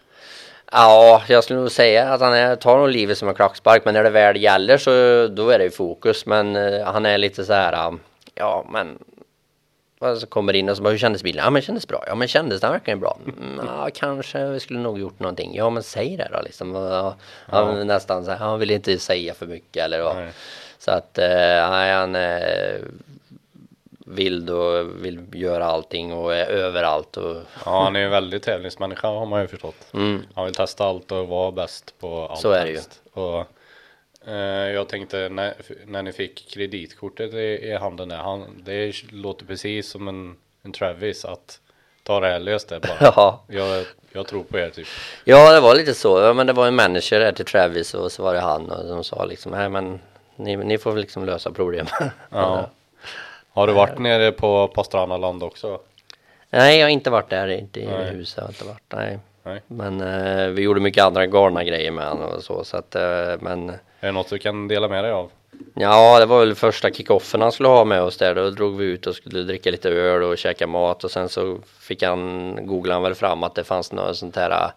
Ja, 0.72 1.22
jag 1.28 1.44
skulle 1.44 1.60
nog 1.60 1.70
säga 1.70 2.12
att 2.12 2.20
han 2.20 2.34
är, 2.34 2.56
tar 2.56 2.78
nog 2.78 2.88
livet 2.88 3.18
som 3.18 3.28
en 3.28 3.34
klackspark, 3.34 3.84
men 3.84 3.94
när 3.94 4.04
det 4.04 4.10
väl 4.10 4.42
gäller 4.42 4.78
så 4.78 4.90
då 5.34 5.50
är 5.50 5.58
det 5.58 5.64
ju 5.64 5.70
fokus. 5.70 6.26
Men 6.26 6.56
eh, 6.56 6.84
han 6.84 7.06
är 7.06 7.18
lite 7.18 7.44
så 7.44 7.52
här, 7.52 7.88
um, 7.88 8.00
ja 8.34 8.66
men 8.70 8.98
så 10.20 10.26
kommer 10.26 10.52
in 10.52 10.68
och 10.68 10.76
så 10.76 10.82
bara, 10.82 10.90
hur 10.90 10.98
kändes 10.98 11.22
bilen? 11.22 11.44
Ja 11.44 11.50
men 11.50 11.62
kändes 11.62 11.88
bra. 11.88 12.04
Ja 12.06 12.14
men 12.14 12.28
kändes 12.28 12.60
den 12.60 12.72
verkligen 12.72 13.00
bra? 13.00 13.18
Mm, 13.26 13.66
ja 13.66 13.88
kanske 13.94 14.46
vi 14.46 14.60
skulle 14.60 14.78
nog 14.78 14.98
gjort 14.98 15.20
någonting. 15.20 15.54
Ja 15.54 15.70
men 15.70 15.82
säg 15.82 16.16
det 16.16 16.28
då 16.32 16.42
liksom. 16.42 16.74
Ja, 16.74 17.16
Han 17.46 17.86
nästan 17.86 18.24
så 18.24 18.30
här, 18.30 18.38
han 18.38 18.58
vill 18.58 18.70
inte 18.70 18.98
säga 18.98 19.34
för 19.34 19.46
mycket 19.46 19.84
eller 19.84 20.02
vad. 20.02 20.16
Så 20.78 20.90
att, 20.90 21.18
eh, 21.18 21.70
nej 21.70 21.92
han 21.92 22.14
är 22.14 22.80
vild 24.08 24.50
och 24.50 25.04
vill 25.04 25.20
göra 25.32 25.64
allting 25.64 26.12
och 26.12 26.34
är 26.34 26.46
överallt 26.46 27.16
och 27.16 27.36
Ja, 27.64 27.82
han 27.82 27.96
är 27.96 28.00
ju 28.00 28.08
väldigt 28.08 28.42
tävlingsmänniska 28.42 29.08
har 29.08 29.26
man 29.26 29.40
ju 29.40 29.46
förstått. 29.46 29.86
mm, 29.94 30.22
Han 30.34 30.44
vill 30.44 30.54
testa 30.54 30.84
allt 30.84 31.12
och 31.12 31.28
vara 31.28 31.52
bäst 31.52 31.94
på 32.00 32.26
allt 32.26 32.40
Så 32.40 32.50
är 32.50 32.64
det 32.64 32.70
ju. 32.70 32.80
Och, 33.12 33.44
eh, 34.28 34.70
jag 34.72 34.88
tänkte 34.88 35.28
när, 35.28 35.54
när 35.86 36.02
ni 36.02 36.12
fick 36.12 36.48
kreditkortet 36.50 37.34
i, 37.34 37.36
i 37.68 37.76
handen 37.76 38.08
där, 38.08 38.16
han, 38.16 38.62
det 38.64 38.94
låter 39.12 39.46
precis 39.46 39.90
som 39.90 40.08
en, 40.08 40.36
en 40.62 40.72
Travis 40.72 41.24
att 41.24 41.60
ta 42.02 42.20
det 42.20 42.26
här 42.26 42.38
löst 42.38 42.68
det 42.68 42.80
bara. 42.80 42.96
ja. 43.16 43.44
jag, 43.48 43.84
jag 44.12 44.26
tror 44.26 44.44
på 44.44 44.58
er 44.58 44.70
typ. 44.70 44.86
Ja, 45.24 45.52
det 45.52 45.60
var 45.60 45.74
lite 45.74 45.94
så. 45.94 46.20
Ja, 46.20 46.32
men 46.32 46.46
det 46.46 46.52
var 46.52 46.66
en 46.66 46.74
manager 46.74 47.20
där 47.20 47.32
till 47.32 47.44
Travis 47.44 47.94
och 47.94 48.12
så 48.12 48.22
var 48.22 48.34
det 48.34 48.40
han 48.40 48.70
och 48.70 48.84
de 48.88 49.04
sa 49.04 49.24
liksom, 49.24 49.52
nej 49.52 49.68
men 49.68 50.00
ni, 50.36 50.56
ni 50.56 50.78
får 50.78 50.96
liksom 50.96 51.24
lösa 51.24 51.50
problemen. 51.50 51.92
Ja. 52.30 52.70
Har 53.56 53.66
du 53.66 53.72
varit 53.72 53.98
nere 53.98 54.32
på 54.32 54.68
Pastrana 54.68 55.16
land 55.16 55.42
också? 55.42 55.80
nej, 56.50 56.78
jag 56.78 56.84
har 56.86 56.90
inte 56.90 57.10
varit 57.10 57.30
där, 57.30 57.48
inte 57.48 57.80
i 57.80 57.86
Nej. 57.86 58.10
huset, 58.10 58.42
har 58.42 58.48
inte 58.48 58.64
varit, 58.64 58.92
nej. 58.92 59.18
Nej. 59.42 59.62
Men 59.66 60.00
eh, 60.00 60.48
vi 60.48 60.62
gjorde 60.62 60.80
mycket 60.80 61.04
andra 61.04 61.26
galna 61.26 61.64
grejer 61.64 61.90
med 61.90 62.08
honom 62.08 62.32
och 62.32 62.42
så, 62.42 62.64
så 62.64 62.76
att, 62.76 62.94
eh, 62.94 63.34
men 63.40 63.68
Är 63.68 63.78
det 64.00 64.12
något 64.12 64.30
du 64.30 64.38
kan 64.38 64.68
dela 64.68 64.88
med 64.88 65.04
dig 65.04 65.12
av? 65.12 65.30
Ja, 65.74 66.20
det 66.20 66.26
var 66.26 66.40
väl 66.40 66.54
första 66.54 66.90
kickoffen 66.90 67.40
han 67.40 67.52
skulle 67.52 67.68
ha 67.68 67.84
med 67.84 68.02
oss 68.02 68.16
där. 68.16 68.34
Då 68.34 68.50
drog 68.50 68.76
vi 68.76 68.84
ut 68.84 69.06
och 69.06 69.14
skulle 69.14 69.42
dricka 69.42 69.70
lite 69.70 69.90
öl 69.90 70.22
och 70.22 70.38
käka 70.38 70.66
mat 70.66 71.04
och 71.04 71.10
sen 71.10 71.28
så 71.28 71.58
fick 71.80 72.02
han, 72.02 72.58
googlade 72.66 72.94
han 72.94 73.02
väl 73.02 73.14
fram 73.14 73.42
att 73.42 73.54
det 73.54 73.64
fanns 73.64 73.92
något 73.92 74.16
sånt 74.16 74.36
här 74.36 74.50
äh, 74.50 74.70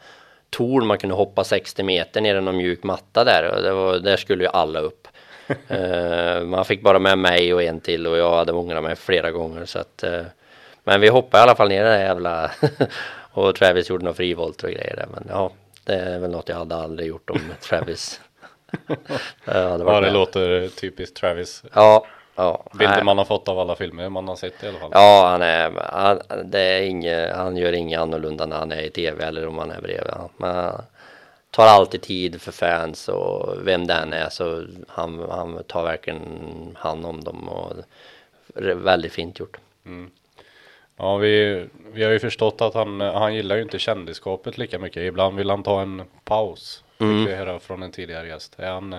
torn 0.49 0.87
man 0.87 0.97
kunde 0.97 1.15
hoppa 1.15 1.43
60 1.43 1.83
meter 1.83 2.21
ner 2.21 2.35
i 2.35 2.41
någon 2.41 2.57
mjuk 2.57 2.83
matta 2.83 3.23
där 3.23 3.51
och 3.55 3.61
det 3.61 3.73
var, 3.73 3.99
där 3.99 4.17
skulle 4.17 4.43
ju 4.43 4.49
alla 4.49 4.79
upp. 4.79 5.07
Eh, 5.67 6.43
man 6.43 6.65
fick 6.65 6.83
bara 6.83 6.99
med 6.99 7.17
mig 7.17 7.53
och 7.53 7.63
en 7.63 7.79
till 7.79 8.07
och 8.07 8.17
jag 8.17 8.35
hade 8.35 8.53
ångrat 8.53 8.83
mig 8.83 8.95
flera 8.95 9.31
gånger 9.31 9.65
så 9.65 9.79
att 9.79 10.03
eh, 10.03 10.21
men 10.83 11.01
vi 11.01 11.07
hoppade 11.07 11.41
i 11.41 11.43
alla 11.43 11.55
fall 11.55 11.69
ner 11.69 11.83
det 11.83 11.89
där 11.89 11.99
jävla 11.99 12.51
och 13.31 13.55
Travis 13.55 13.89
gjorde 13.89 14.03
några 14.03 14.15
frivolter 14.15 14.67
och 14.67 14.73
grejer 14.73 14.95
där 14.95 15.07
men 15.11 15.25
ja 15.29 15.51
det 15.89 15.95
är 15.95 16.19
väl 16.19 16.31
något 16.31 16.49
jag 16.49 16.55
hade 16.55 16.75
aldrig 16.75 17.07
gjort 17.07 17.29
om 17.29 17.39
Travis. 17.61 18.21
Hade 19.45 19.83
varit 19.83 19.95
Ja, 19.95 20.01
det 20.01 20.11
låter 20.11 20.67
typiskt 20.67 21.17
Travis. 21.17 21.63
Ja, 21.73 22.05
ja. 22.35 22.63
Bilder 22.73 22.95
nej. 22.95 23.03
man 23.03 23.17
har 23.17 23.25
fått 23.25 23.47
av 23.47 23.59
alla 23.59 23.75
filmer 23.75 24.09
man 24.09 24.27
har 24.27 24.35
sett 24.35 24.63
i 24.63 24.67
alla 24.67 24.79
fall. 24.79 24.91
Ja, 24.93 25.27
han 25.31 25.41
är, 25.41 25.71
han, 25.93 26.21
det 26.45 26.59
är 26.59 26.81
inget, 26.81 27.35
han 27.35 27.57
gör 27.57 27.73
inget 27.73 27.99
annorlunda 27.99 28.45
när 28.45 28.57
han 28.57 28.71
är 28.71 28.81
i 28.81 28.89
tv 28.89 29.25
eller 29.25 29.47
om 29.47 29.57
han 29.57 29.71
är 29.71 29.81
bredvid. 29.81 30.13
Men 30.37 30.73
tar 31.51 31.65
alltid 31.67 32.01
tid 32.01 32.41
för 32.41 32.51
fans 32.51 33.07
och 33.09 33.67
vem 33.67 33.87
den 33.87 34.13
är 34.13 34.29
så 34.29 34.63
han, 34.87 35.25
han 35.29 35.63
tar 35.63 35.83
verkligen 35.83 36.21
hand 36.75 37.05
om 37.05 37.23
dem 37.23 37.49
och 37.49 37.73
det 38.55 38.73
väldigt 38.73 39.13
fint 39.13 39.39
gjort. 39.39 39.57
Ja, 40.97 41.17
vi, 41.17 41.65
vi 41.93 42.03
har 42.03 42.11
ju 42.11 42.19
förstått 42.19 42.61
att 42.61 42.73
han, 42.73 43.01
han 43.01 43.35
gillar 43.35 43.55
ju 43.55 43.61
inte 43.61 43.79
kändiskapet 43.79 44.57
lika 44.57 44.79
mycket. 44.79 45.03
Ibland 45.03 45.37
vill 45.37 45.49
han 45.49 45.63
ta 45.63 45.81
en 45.81 46.01
paus. 46.23 46.83
Fick 46.97 47.01
Mm. 47.05 47.25
vi 47.25 47.35
höra 47.35 47.59
från 47.59 47.83
en 47.83 47.91
tidigare 47.91 48.27
gäst. 48.27 48.55
Är 48.59 48.71
han, 48.71 48.95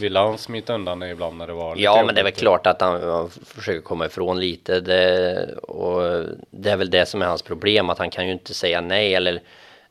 vill 0.00 0.16
han 0.16 0.38
smita 0.38 0.74
undan 0.74 0.98
det 0.98 1.08
ibland 1.08 1.36
när 1.38 1.46
det 1.46 1.52
var 1.52 1.74
lite 1.76 1.84
Ja, 1.84 2.02
men 2.06 2.14
det 2.14 2.20
är 2.20 2.24
väl 2.24 2.30
jobbigt? 2.30 2.40
klart 2.40 2.66
att 2.66 2.80
han, 2.80 3.02
han 3.02 3.30
försöker 3.30 3.80
komma 3.80 4.06
ifrån 4.06 4.40
lite. 4.40 4.80
Det, 4.80 5.54
och 5.54 6.24
det 6.50 6.70
är 6.70 6.76
väl 6.76 6.90
det 6.90 7.06
som 7.06 7.22
är 7.22 7.26
hans 7.26 7.42
problem, 7.42 7.90
att 7.90 7.98
han 7.98 8.10
kan 8.10 8.26
ju 8.26 8.32
inte 8.32 8.54
säga 8.54 8.80
nej. 8.80 9.14
Eller 9.14 9.40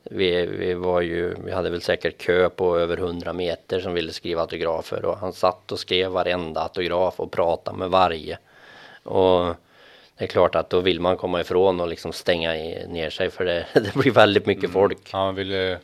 vi, 0.03 0.45
vi 0.45 0.73
var 0.73 1.01
ju, 1.01 1.35
vi 1.45 1.51
hade 1.51 1.69
väl 1.69 1.81
säkert 1.81 2.17
kö 2.17 2.49
på 2.49 2.77
över 2.77 2.97
100 2.97 3.33
meter 3.33 3.79
som 3.79 3.93
ville 3.93 4.13
skriva 4.13 4.41
autografer 4.41 5.05
och 5.05 5.17
han 5.17 5.33
satt 5.33 5.71
och 5.71 5.79
skrev 5.79 6.11
varenda 6.11 6.61
autograf 6.61 7.19
och 7.19 7.31
pratade 7.31 7.77
med 7.77 7.89
varje. 7.89 8.37
Och 9.03 9.55
det 10.17 10.25
är 10.25 10.27
klart 10.27 10.55
att 10.55 10.69
då 10.69 10.79
vill 10.79 10.99
man 10.99 11.17
komma 11.17 11.41
ifrån 11.41 11.81
och 11.81 11.87
liksom 11.87 12.13
stänga 12.13 12.57
i, 12.57 12.87
ner 12.87 13.09
sig 13.09 13.29
för 13.29 13.45
det, 13.45 13.65
det 13.73 13.95
blir 13.95 14.11
väldigt 14.11 14.45
mycket 14.45 14.71
folk. 14.71 15.11
Han 15.11 15.35
vill, 15.35 15.77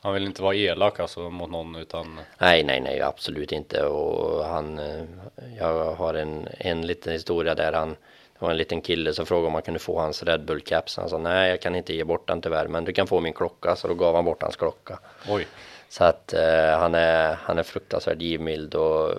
han 0.00 0.14
vill 0.14 0.26
inte 0.26 0.42
vara 0.42 0.54
elak 0.54 1.00
alltså 1.00 1.30
mot 1.30 1.50
någon 1.50 1.76
utan 1.76 2.20
Nej, 2.38 2.64
nej, 2.64 2.80
nej, 2.80 3.00
absolut 3.00 3.52
inte. 3.52 3.84
Och 3.84 4.44
han, 4.44 4.78
eh, 4.78 5.04
jag 5.58 5.94
har 5.94 6.14
en, 6.14 6.48
en 6.58 6.86
liten 6.86 7.12
historia 7.12 7.54
där 7.54 7.72
han, 7.72 7.96
det 8.40 8.46
var 8.46 8.50
en 8.50 8.56
liten 8.56 8.80
kille 8.80 9.14
som 9.14 9.26
frågade 9.26 9.46
om 9.46 9.52
man 9.52 9.62
kunde 9.62 9.80
få 9.80 10.00
hans 10.00 10.22
Red 10.22 10.44
Bull 10.44 10.60
caps. 10.60 10.96
Han 10.96 11.08
sa 11.08 11.18
nej, 11.18 11.50
jag 11.50 11.60
kan 11.60 11.74
inte 11.74 11.94
ge 11.94 12.04
bort 12.04 12.28
den 12.28 12.40
tyvärr, 12.40 12.68
men 12.68 12.84
du 12.84 12.92
kan 12.92 13.06
få 13.06 13.20
min 13.20 13.32
klocka. 13.32 13.76
Så 13.76 13.88
då 13.88 13.94
gav 13.94 14.14
han 14.14 14.24
bort 14.24 14.42
hans 14.42 14.56
klocka. 14.56 14.98
oj. 15.28 15.46
Så 15.88 16.04
att 16.04 16.32
eh, 16.32 16.78
han, 16.78 16.94
är, 16.94 17.34
han 17.42 17.58
är 17.58 17.62
fruktansvärt 17.62 18.20
givmild 18.20 18.74
och 18.74 19.14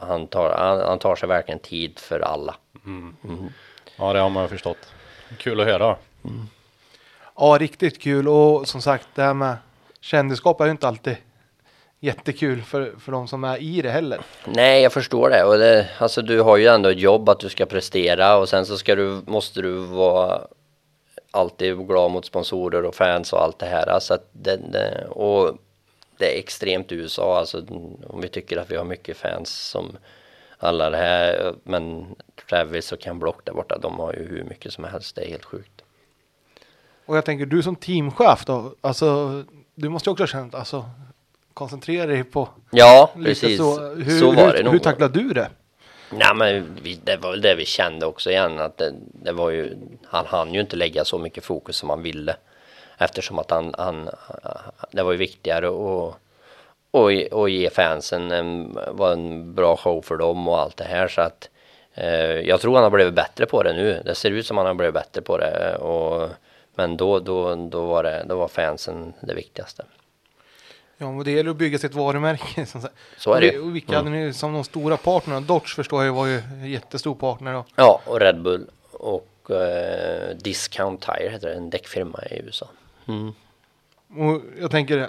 han 0.00 0.26
tar, 0.26 0.50
han, 0.50 0.80
han 0.80 0.98
tar 0.98 1.16
sig 1.16 1.28
verkligen 1.28 1.58
tid 1.58 1.98
för 1.98 2.20
alla. 2.20 2.54
Ja, 3.96 4.12
det 4.12 4.18
har 4.18 4.30
man 4.30 4.42
ju 4.42 4.48
förstått. 4.48 4.92
Kul 5.38 5.60
att 5.60 5.66
höra. 5.66 5.96
Ja, 7.36 7.56
riktigt 7.60 8.02
kul 8.02 8.28
och 8.28 8.68
som 8.68 8.82
sagt 8.82 9.08
det 9.14 9.22
här 9.22 9.34
med 9.34 9.56
kändisskap 10.00 10.60
är 10.60 10.64
ju 10.64 10.70
inte 10.70 10.88
alltid 10.88 11.16
jättekul 12.04 12.62
för, 12.62 12.94
för 12.98 13.12
de 13.12 13.28
som 13.28 13.44
är 13.44 13.62
i 13.62 13.82
det 13.82 13.90
heller. 13.90 14.20
Nej, 14.46 14.82
jag 14.82 14.92
förstår 14.92 15.30
det. 15.30 15.44
Och 15.44 15.58
det, 15.58 15.88
alltså, 15.98 16.22
du 16.22 16.40
har 16.40 16.56
ju 16.56 16.66
ändå 16.66 16.88
ett 16.88 16.98
jobb 16.98 17.28
att 17.28 17.40
du 17.40 17.48
ska 17.48 17.66
prestera 17.66 18.36
och 18.36 18.48
sen 18.48 18.66
så 18.66 18.78
ska 18.78 18.94
du, 18.94 19.20
måste 19.26 19.62
du 19.62 19.74
vara 19.74 20.40
alltid 21.30 21.86
glad 21.86 22.10
mot 22.10 22.24
sponsorer 22.24 22.84
och 22.84 22.94
fans 22.94 23.32
och 23.32 23.42
allt 23.42 23.58
det 23.58 23.66
här. 23.66 24.00
Så 24.00 24.18
det, 24.32 24.56
det, 24.56 25.06
och 25.10 25.58
det 26.18 26.34
är 26.34 26.38
extremt 26.38 26.92
i 26.92 26.94
USA, 26.94 27.38
alltså 27.38 27.64
om 28.06 28.20
vi 28.20 28.28
tycker 28.28 28.56
att 28.56 28.70
vi 28.70 28.76
har 28.76 28.84
mycket 28.84 29.16
fans 29.16 29.50
som 29.50 29.96
alla 30.58 30.90
det 30.90 30.96
här, 30.96 31.54
men 31.62 32.06
Travis 32.48 32.92
och 32.92 33.00
Ken 33.00 33.18
Block 33.18 33.44
där 33.44 33.52
borta, 33.52 33.78
de 33.78 33.98
har 33.98 34.12
ju 34.12 34.28
hur 34.28 34.44
mycket 34.44 34.72
som 34.72 34.84
helst, 34.84 35.16
det 35.16 35.22
är 35.22 35.28
helt 35.28 35.44
sjukt. 35.44 35.82
Och 37.06 37.16
jag 37.16 37.24
tänker 37.24 37.46
du 37.46 37.62
som 37.62 37.76
teamchef 37.76 38.44
då, 38.44 38.74
alltså 38.80 39.42
du 39.74 39.88
måste 39.88 40.08
ju 40.08 40.12
också 40.12 40.22
ha 40.22 40.28
känt, 40.28 40.54
alltså 40.54 40.84
koncentrera 41.54 42.06
dig 42.06 42.24
på 42.24 42.48
Ja, 42.70 43.10
precis. 43.14 43.58
så. 43.58 43.94
Hur, 43.94 44.20
så 44.20 44.32
var 44.32 44.46
hur, 44.46 44.52
det 44.52 44.62
nog. 44.62 44.72
hur 44.72 44.80
tacklar 44.80 45.08
du 45.08 45.28
det? 45.28 45.50
Nej 46.10 46.34
men 46.34 46.78
vi, 46.82 47.00
det 47.04 47.16
var 47.16 47.30
väl 47.30 47.40
det 47.40 47.54
vi 47.54 47.64
kände 47.64 48.06
också 48.06 48.30
igen 48.30 48.60
att 48.60 48.78
det, 48.78 48.94
det 49.12 49.32
var 49.32 49.50
ju 49.50 49.76
Han 50.04 50.26
hann 50.26 50.54
ju 50.54 50.60
inte 50.60 50.76
lägga 50.76 51.04
så 51.04 51.18
mycket 51.18 51.44
fokus 51.44 51.76
som 51.76 51.90
han 51.90 52.02
ville 52.02 52.36
Eftersom 52.98 53.38
att 53.38 53.50
han, 53.50 53.74
han 53.78 54.10
Det 54.90 55.02
var 55.02 55.12
ju 55.12 55.18
viktigare 55.18 55.68
att 55.68 56.14
och, 56.90 57.12
och 57.32 57.50
ge 57.50 57.70
fansen 57.70 58.30
en, 58.30 58.78
var 58.90 59.12
en 59.12 59.54
bra 59.54 59.76
show 59.76 60.02
för 60.02 60.16
dem 60.16 60.48
och 60.48 60.60
allt 60.60 60.76
det 60.76 60.84
här 60.84 61.08
så 61.08 61.20
att 61.20 61.50
eh, 61.94 62.40
Jag 62.40 62.60
tror 62.60 62.74
han 62.74 62.82
har 62.82 62.90
blivit 62.90 63.14
bättre 63.14 63.46
på 63.46 63.62
det 63.62 63.72
nu 63.72 64.02
Det 64.04 64.14
ser 64.14 64.30
ut 64.30 64.46
som 64.46 64.56
han 64.56 64.66
har 64.66 64.74
blivit 64.74 64.94
bättre 64.94 65.20
på 65.22 65.38
det 65.38 65.76
och 65.76 66.28
Men 66.74 66.96
då, 66.96 67.18
då, 67.18 67.54
då 67.54 67.86
var 67.86 68.02
det, 68.02 68.24
då 68.28 68.36
var 68.36 68.48
fansen 68.48 69.12
det 69.20 69.34
viktigaste 69.34 69.84
Ja, 70.98 71.12
men 71.12 71.24
det 71.24 71.30
gäller 71.30 71.50
att 71.50 71.56
bygga 71.56 71.78
sitt 71.78 71.94
varumärke. 71.94 72.66
Så 73.18 73.32
är 73.32 73.40
det. 73.40 73.58
Och 73.58 73.76
vilka 73.76 73.96
hade 73.96 74.10
ni 74.10 74.32
som 74.32 74.52
de 74.52 74.64
stora 74.64 74.96
partnerna? 74.96 75.40
Dodge 75.40 75.74
förstår 75.74 76.04
jag 76.04 76.12
var 76.12 76.26
ju 76.26 76.38
en 76.38 76.70
jättestor 76.70 77.14
partner. 77.14 77.54
Och, 77.54 77.66
Ja, 77.76 78.00
och 78.06 78.20
Red 78.20 78.42
Bull 78.42 78.66
och 78.92 79.50
eh, 79.50 80.36
Discount 80.36 81.06
Tire 81.06 81.28
heter 81.28 81.48
det, 81.48 81.54
en 81.54 81.70
däckfirma 81.70 82.18
i 82.30 82.38
USA. 82.38 82.68
Mm. 83.08 83.32
och 84.08 84.42
jag 84.60 84.70
tänker, 84.70 85.08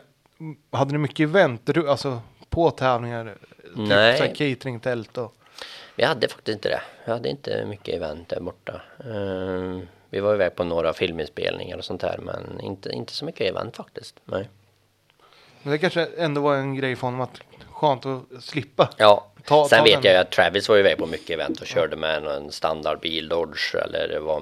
hade 0.71 0.91
ni 0.91 0.97
mycket 0.97 1.29
event 1.29 1.77
alltså, 1.77 2.21
på 2.49 2.71
tävlingar? 2.71 3.35
Nej. 3.75 4.11
Typ 4.11 4.17
så 4.17 4.23
här 4.23 4.35
cateringtält 4.35 5.17
och... 5.17 5.35
Vi 5.95 6.03
hade 6.03 6.27
faktiskt 6.27 6.55
inte 6.55 6.69
det. 6.69 6.81
Vi 7.05 7.11
hade 7.11 7.29
inte 7.29 7.65
mycket 7.65 7.95
event 7.95 8.29
där 8.29 8.39
borta. 8.39 8.81
Eh, 8.99 9.79
vi 10.09 10.19
var 10.19 10.33
iväg 10.33 10.55
på 10.55 10.63
några 10.63 10.93
filminspelningar 10.93 11.77
och 11.77 11.85
sånt 11.85 12.01
där, 12.01 12.19
men 12.21 12.61
inte, 12.61 12.91
inte 12.91 13.13
så 13.13 13.25
mycket 13.25 13.49
event 13.49 13.77
faktiskt. 13.77 14.15
Nej. 14.25 14.49
Men 15.65 15.71
det 15.71 15.77
kanske 15.77 16.05
ändå 16.17 16.41
var 16.41 16.55
en 16.55 16.75
grej 16.75 16.95
för 16.95 17.07
honom 17.07 17.21
att 17.21 17.41
skönt 17.71 18.05
att 18.05 18.21
slippa. 18.39 18.89
Ja, 18.97 19.27
Ta- 19.43 19.67
sen 19.67 19.77
ta 19.77 19.83
vet 19.83 19.93
den. 19.93 20.03
jag 20.03 20.13
ju 20.13 20.19
att 20.19 20.31
Travis 20.31 20.69
var 20.69 20.77
iväg 20.77 20.97
på 20.97 21.05
mycket 21.05 21.29
event 21.29 21.61
och 21.61 21.67
körde 21.67 21.95
med 21.95 22.25
en 22.27 22.51
standardbil 22.51 23.29
Dodge 23.29 23.75
eller 23.75 24.07
det 24.07 24.19
var 24.19 24.41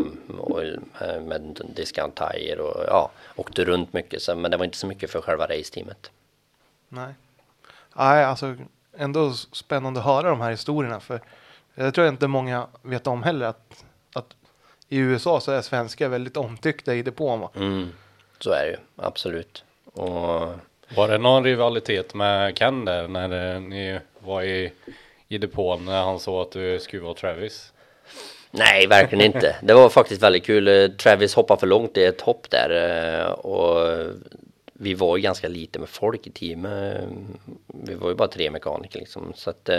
med 1.20 1.42
en 1.42 1.74
Discount 1.76 2.16
Tire 2.32 2.62
och 2.62 2.84
ja, 2.88 3.12
åkte 3.36 3.66
runt 3.66 3.94
mycket. 3.94 4.22
Så, 4.22 4.36
men 4.36 4.52
det 4.52 4.58
var 4.58 4.66
inte 4.66 4.78
så 4.78 4.88
mycket 4.88 5.12
för 5.12 5.22
själva 5.22 5.46
raceteamet. 5.46 6.12
Nej. 6.90 7.14
Nej, 7.96 8.24
alltså 8.24 8.56
ändå 8.98 9.34
spännande 9.34 10.00
att 10.00 10.06
höra 10.06 10.30
de 10.30 10.42
här 10.42 10.52
historierna. 10.52 11.00
För 11.00 11.22
jag 11.76 11.94
tror 11.94 12.08
inte 12.08 12.28
många 12.28 12.68
vet 12.82 13.08
om 13.08 13.24
heller 13.24 13.46
att, 13.46 13.86
att 14.14 14.36
i 14.90 14.98
USA 14.98 15.40
så 15.40 15.52
är 15.52 15.62
svenskar 15.62 16.10
väldigt 16.10 16.38
omtyckta 16.38 16.94
i 16.94 17.02
depån. 17.02 17.48
Mm, 17.56 17.90
så 18.40 18.52
är 18.52 18.64
det 18.66 18.72
ju, 18.72 18.78
absolut. 18.96 19.64
Och 19.94 20.54
var 20.96 21.08
det 21.08 21.18
någon 21.18 21.44
rivalitet 21.44 22.14
med 22.14 22.58
Ken 22.58 22.86
där 22.86 23.08
när 23.08 23.60
ni 23.60 24.00
var 24.20 24.44
i, 24.44 24.72
i 25.28 25.38
depån 25.38 25.86
när 25.86 26.04
han 26.04 26.20
såg 26.20 26.42
att 26.42 26.52
du 26.52 26.80
skulle 26.80 27.04
vara 27.04 27.14
Travis? 27.14 27.74
Nej, 28.52 28.88
verkligen 28.88 29.26
inte. 29.26 29.56
Det 29.62 29.74
var 29.74 29.90
faktiskt 29.90 30.22
väldigt 30.22 30.46
kul. 30.46 30.68
Eh, 30.68 30.88
Travis 30.88 31.36
hoppade 31.36 31.60
för 31.60 31.68
långt 31.68 31.98
i 31.98 32.04
ett 32.04 32.22
hopp 32.22 32.50
där 32.50 32.70
eh, 33.20 33.32
och 33.32 33.98
vi 34.74 34.94
var 34.94 35.18
ju 35.18 35.24
ganska 35.24 35.48
lite 35.48 35.80
med 35.80 35.90
folk 35.90 36.28
i 36.28 36.32
teamet. 36.32 36.98
Eh, 36.98 37.08
vi 37.68 37.94
var 37.94 38.10
ju 38.10 38.16
bara 38.16 38.28
tre 38.28 38.52
mekaniker 38.52 39.00
liksom 39.00 39.34
så 39.36 39.50
att 39.50 39.70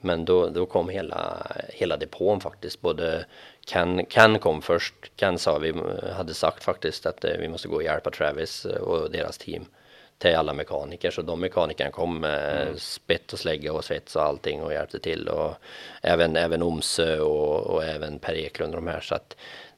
men 0.00 0.24
då, 0.24 0.48
då 0.48 0.66
kom 0.66 0.88
hela, 0.88 1.46
hela 1.68 1.96
depån 1.96 2.40
faktiskt. 2.40 2.80
Både 2.80 3.24
Ken, 3.66 4.06
Ken 4.06 4.38
kom 4.38 4.62
först. 4.62 4.94
Ken 5.16 5.38
sa 5.38 5.58
vi 5.58 5.74
hade 6.16 6.34
sagt 6.34 6.64
faktiskt 6.64 7.06
att 7.06 7.24
vi 7.38 7.48
måste 7.48 7.68
gå 7.68 7.74
och 7.74 7.82
hjälpa 7.82 8.10
Travis 8.10 8.64
och 8.64 9.10
deras 9.10 9.38
team 9.38 9.64
till 10.22 10.36
alla 10.36 10.52
mekaniker. 10.52 11.10
Så 11.10 11.22
de 11.22 11.40
mekanikerna 11.40 11.90
kom 11.90 12.20
med 12.20 12.78
spett 12.78 13.32
och 13.32 13.38
slägga 13.38 13.72
och 13.72 13.84
svets 13.84 14.16
och 14.16 14.22
allting 14.22 14.62
och 14.62 14.72
hjälpte 14.72 14.98
till. 14.98 15.28
Och 15.28 15.54
även, 16.02 16.36
även 16.36 16.62
Omsö 16.62 17.18
och, 17.20 17.60
och 17.60 17.84
även 17.84 18.18
Per 18.18 18.34
Eklund 18.34 18.74
och 18.74 18.82
de 18.82 18.90
här. 18.90 19.00
Så 19.00 19.14
att 19.14 19.36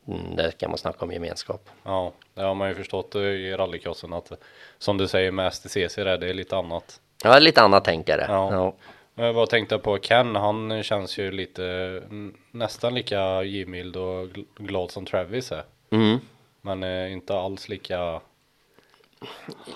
mm, 0.08 0.36
där 0.36 0.50
kan 0.50 0.70
man 0.70 0.78
snacka 0.78 1.04
om 1.04 1.12
gemenskap. 1.12 1.68
Ja, 1.84 2.12
det 2.34 2.42
har 2.42 2.54
man 2.54 2.68
ju 2.68 2.74
förstått 2.74 3.14
i 3.14 3.52
rallycrossen 3.52 4.12
att 4.12 4.32
som 4.78 4.98
du 4.98 5.08
säger 5.08 5.30
med 5.30 5.54
STCC 5.54 5.94
där, 5.94 6.18
det 6.18 6.28
är 6.28 6.34
lite 6.34 6.56
annat. 6.56 7.00
Ja, 7.24 7.38
lite 7.38 7.62
annat 7.62 7.84
tänkare. 7.84 8.26
Ja. 8.28 8.52
Ja. 8.52 8.74
Men 9.14 9.26
Jag 9.26 9.34
bara 9.34 9.46
tänkte 9.46 9.78
på 9.78 9.98
Ken, 9.98 10.36
han 10.36 10.82
känns 10.82 11.18
ju 11.18 11.30
lite 11.30 11.64
mm, 12.04 12.34
nästan 12.50 12.94
lika 12.94 13.42
givmild 13.42 13.96
och 13.96 14.26
gl- 14.26 14.44
glad 14.56 14.90
som 14.90 15.06
Travis 15.06 15.52
är. 15.52 15.62
Mm. 15.90 16.18
Men 16.60 16.82
eh, 16.82 17.12
inte 17.12 17.34
alls 17.34 17.68
lika 17.68 18.20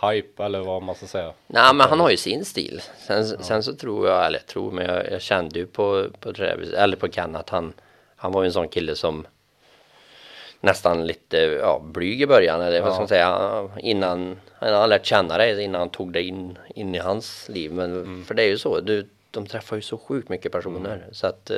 hype 0.03 0.45
eller 0.45 0.61
vad 0.61 0.83
man 0.83 0.95
ska 0.95 1.07
säga. 1.07 1.33
Nej, 1.47 1.75
men 1.75 1.89
han 1.89 2.01
har 2.01 2.11
ju 2.11 2.17
sin 2.17 2.45
stil. 2.45 2.83
Sen, 3.07 3.27
sen 3.27 3.63
så 3.63 3.75
tror 3.75 4.09
jag, 4.09 4.27
eller 4.27 4.39
jag 4.39 4.47
tror, 4.47 4.71
men 4.71 4.87
jag, 4.87 5.13
jag 5.13 5.23
kände 5.23 5.59
ju 5.59 5.67
på, 5.67 6.07
på 6.21 6.33
Travis, 6.33 6.73
eller 6.73 6.97
på 6.97 7.09
Ken 7.09 7.37
att 7.37 7.51
han, 7.51 7.73
han 8.17 8.33
var 8.33 8.43
ju 8.43 8.47
en 8.47 8.53
sån 8.53 8.69
kille 8.69 8.97
som 8.97 9.27
nästan 10.61 11.07
lite 11.07 11.37
ja, 11.37 11.81
blyg 11.85 12.23
i 12.23 12.27
början, 12.27 12.61
eller 12.61 12.81
vad 12.81 12.93
ska 12.93 13.01
man 13.01 13.09
säga, 13.09 13.69
innan, 13.79 14.21
innan 14.63 14.75
han 14.75 14.89
lärt 14.89 15.07
känna 15.07 15.39
dig, 15.39 15.63
innan 15.63 15.79
han 15.79 15.91
tog 15.91 16.13
dig 16.13 16.29
in, 16.29 16.59
in 16.75 16.95
i 16.95 16.99
hans 16.99 17.49
liv. 17.49 17.73
Men 17.73 18.25
för 18.25 18.35
det 18.35 18.43
är 18.43 18.49
ju 18.49 18.59
så, 18.59 18.81
du, 18.81 19.09
de 19.31 19.47
träffar 19.47 19.77
ju 19.77 19.83
så 19.83 19.99
sjukt 19.99 20.29
mycket 20.29 20.53
personer 20.53 21.07
så 21.13 21.27
att 21.27 21.51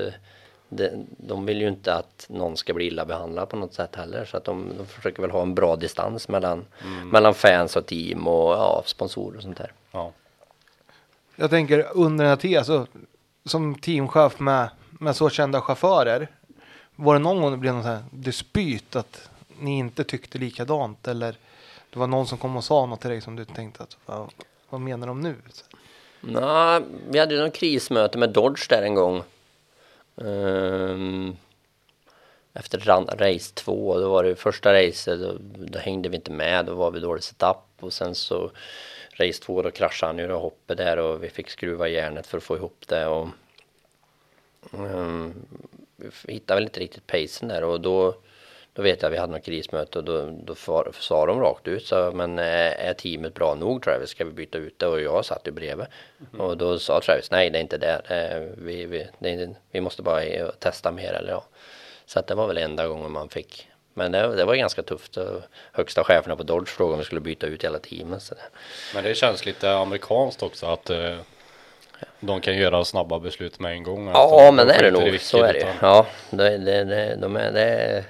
det, 0.71 1.05
de 1.07 1.47
vill 1.47 1.61
ju 1.61 1.69
inte 1.69 1.95
att 1.95 2.27
någon 2.29 2.57
ska 2.57 2.75
bli 2.75 2.87
illa 2.87 3.05
behandlad 3.05 3.49
på 3.49 3.57
något 3.57 3.75
sätt 3.75 3.97
heller 3.97 4.25
så 4.25 4.37
att 4.37 4.45
de, 4.45 4.73
de 4.79 4.87
försöker 4.87 5.23
väl 5.23 5.31
ha 5.31 5.43
en 5.43 5.55
bra 5.55 5.77
distans 5.77 6.29
mellan, 6.29 6.67
mellan 7.13 7.35
fans 7.35 7.77
och 7.77 7.87
team 7.87 8.27
och 8.27 8.53
ja, 8.53 8.83
sponsorer 8.87 9.37
och 9.37 9.43
sånt 9.43 9.59
där. 9.59 9.73
Ja. 9.93 10.13
Jag 11.37 11.51
tänker 11.51 11.87
under 11.95 12.25
den 12.25 12.31
här 12.31 12.37
tiden, 12.37 12.59
alltså, 12.59 12.87
som 13.45 13.75
teamchef 13.75 14.39
med, 14.41 14.69
med 14.91 15.17
så 15.17 15.31
kända 15.31 15.61
chaufförer. 15.61 16.29
Var 16.97 17.15
det 17.15 17.21
någon 17.21 17.41
gång 17.41 17.51
det 17.51 17.57
blev 17.57 17.75
någon 17.75 17.83
sån 17.83 17.93
här 17.93 18.05
dispyt 18.11 18.97
att 18.97 19.31
ni 19.59 19.79
inte 19.79 20.05
tyckte 20.05 20.39
likadant 20.39 21.09
eller 21.09 21.37
det 21.91 21.99
var 21.99 22.07
någon 22.07 22.27
som 22.27 22.39
kom 22.39 22.57
och 22.57 22.65
sa 22.65 22.87
något 22.87 23.01
till 23.01 23.11
dig 23.11 23.21
som 23.21 23.37
du 23.37 23.45
tänkte 23.45 23.83
att 23.83 23.97
vad, 24.07 24.31
vad 24.69 24.81
menar 24.81 25.07
de 25.07 25.21
nu? 25.21 25.35
Nej, 26.21 26.83
vi 27.09 27.19
hade 27.19 27.35
ju 27.35 27.41
någon 27.41 27.51
krismöte 27.51 28.19
med 28.19 28.31
Dodge 28.31 28.69
där 28.69 28.83
en 28.83 28.95
gång. 28.95 29.23
Ehm, 30.17 31.37
efter 32.53 32.79
race 33.17 33.55
två, 33.55 33.99
då 33.99 34.11
var 34.11 34.25
det 34.25 34.37
första 34.37 34.73
racet, 34.73 35.21
då, 35.21 35.37
då 35.59 35.79
hängde 35.79 36.09
vi 36.09 36.17
inte 36.17 36.33
med, 36.33 36.67
då 36.67 36.75
var 36.75 36.91
vi 36.91 37.01
dålig 37.01 37.23
setup. 37.23 37.57
Och 37.81 37.93
sen 37.93 38.15
så 38.15 38.51
race 39.13 39.43
två 39.43 39.63
då 39.63 39.71
kraschade 39.71 40.13
han 40.13 40.19
ju 40.19 40.33
och 40.33 40.41
hoppet 40.41 40.79
där 40.79 40.97
och 40.97 41.25
vi 41.25 41.31
fick 41.31 41.51
skruva 41.51 41.89
järnet 41.89 42.27
för 42.27 42.39
att 42.39 42.45
få 42.45 42.57
ihop 42.57 42.85
det 42.89 43.07
och 43.07 43.29
um, 44.73 45.35
vi 46.25 46.33
hittade 46.33 46.61
väl 46.61 46.65
inte 46.65 46.81
riktigt 46.81 47.07
pacen 47.07 47.49
där 47.49 47.65
och 47.65 47.81
då 47.81 48.15
då 48.73 48.83
vet 48.83 49.03
jag 49.03 49.09
att 49.09 49.13
vi 49.15 49.19
hade 49.19 49.33
något 49.33 49.45
krismöte 49.45 49.99
och 49.99 50.05
då, 50.05 50.31
då 50.45 50.55
far, 50.55 50.93
sa 51.01 51.27
de 51.27 51.41
rakt 51.41 51.69
ut 51.69 51.87
så 51.87 52.13
men 52.15 52.39
är, 52.39 52.71
är 52.73 52.95
teamet 52.95 53.35
bra 53.35 53.55
nog 53.55 53.83
Travis? 53.83 54.11
Ska 54.11 54.25
vi 54.25 54.31
byta 54.31 54.59
ut 54.59 54.79
det? 54.79 54.87
Och 54.87 55.01
jag 55.01 55.25
satt 55.25 55.47
ju 55.47 55.51
bredvid. 55.53 55.87
Och 56.39 56.57
då 56.57 56.79
sa 56.79 57.01
Travis 57.01 57.31
nej 57.31 57.51
det 57.51 57.59
är 57.59 57.61
inte 57.61 57.79
det. 57.79 58.01
är, 58.07 58.51
vi, 58.57 58.87
vi, 58.87 59.07
det 59.19 59.31
inte- 59.31 59.61
vi 59.71 59.81
måste 59.81 60.03
bara 60.03 60.23
eh, 60.23 60.49
testa 60.59 60.93
mer 60.93 61.13
eller 61.13 61.31
ja. 61.31 61.45
Så 62.07 62.19
att 62.19 62.27
det 62.27 62.35
var 62.35 62.47
väl 62.47 62.59
enda 62.59 62.87
gången 62.89 63.11
man 63.13 63.29
fick. 63.29 63.67
Men 63.95 64.13
det, 64.13 64.37
det 64.37 64.45
var 64.45 64.55
ganska 64.55 64.83
tufft. 64.83 65.19
Högsta 65.73 66.05
cheferna 66.05 66.37
på 66.37 66.43
Dodge 66.43 66.69
frågade 66.69 66.93
om 66.93 66.99
vi 66.99 67.05
skulle 67.05 67.21
byta 67.21 67.47
ut 67.47 67.65
hela 67.65 67.79
teamet. 67.79 68.23
Så 68.23 68.35
Men 68.95 69.05
det 69.05 69.15
känns 69.15 69.47
lite 69.47 69.71
amerikanskt 69.73 70.43
också 70.43 70.67
att 70.67 70.91
eh, 70.91 71.17
de 72.21 72.41
kan 72.41 72.57
göra 72.57 72.85
snabba 72.85 73.19
beslut 73.19 73.61
med 73.61 73.73
en 73.73 73.83
gång. 73.83 74.09
Ja 74.09 74.51
men 74.55 74.67
de 74.67 74.73
det 74.73 74.79
är 74.79 74.83
det 74.83 74.91
nog. 74.91 75.21
Så 75.21 75.43
är 75.43 75.53
det. 75.53 75.59
utan- 75.59 75.75
Ja, 75.83 76.07
det, 76.31 76.59
det, 76.59 77.17
de 77.21 77.37
är, 77.37 77.53
det, 77.53 78.05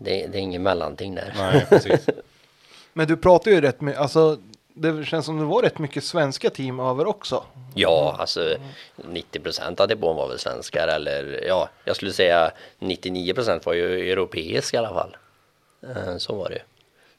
det, 0.00 0.26
det 0.26 0.38
är 0.38 0.42
ingen 0.42 0.62
mellanting 0.62 1.14
där. 1.14 1.32
Nej, 1.36 1.66
precis. 1.68 2.06
Men 2.92 3.08
du 3.08 3.16
pratar 3.16 3.50
ju 3.50 3.60
rätt 3.60 3.80
mycket, 3.80 4.00
alltså 4.00 4.38
det 4.74 5.04
känns 5.04 5.26
som 5.26 5.38
det 5.38 5.44
var 5.44 5.62
rätt 5.62 5.78
mycket 5.78 6.04
svenska 6.04 6.50
team 6.50 6.80
över 6.80 7.06
också. 7.06 7.44
Ja, 7.74 8.16
alltså 8.18 8.56
90 8.96 9.40
procent 9.40 9.80
av 9.80 9.88
depån 9.88 10.16
var 10.16 10.28
väl 10.28 10.38
svenskar 10.38 10.88
eller 10.88 11.44
ja, 11.48 11.68
jag 11.84 11.96
skulle 11.96 12.12
säga 12.12 12.50
99 12.78 13.34
procent 13.34 13.66
var 13.66 13.74
ju 13.74 14.12
europeisk 14.12 14.74
i 14.74 14.76
alla 14.76 14.88
fall. 14.88 15.16
Eh, 15.82 16.16
Så 16.16 16.34
var 16.34 16.48
det 16.48 16.54
ju. 16.54 16.60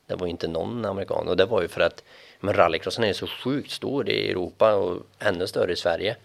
Det 0.08 0.16
var 0.16 0.28
inte 0.28 0.48
någon 0.48 0.86
amerikan 0.86 1.28
och 1.28 1.38
det 1.38 1.46
var 1.46 1.62
ju 1.62 1.68
för 1.68 1.82
att 1.82 2.04
men 2.40 2.54
rallycrossen 2.54 3.04
är 3.04 3.14
så 3.14 3.28
sjukt 3.28 3.72
stor 3.72 4.10
i 4.10 4.32
Europa 4.32 4.74
och 4.74 4.98
ännu 5.20 5.48
större 5.48 5.72
i 5.74 5.76
Sverige. 5.76 6.16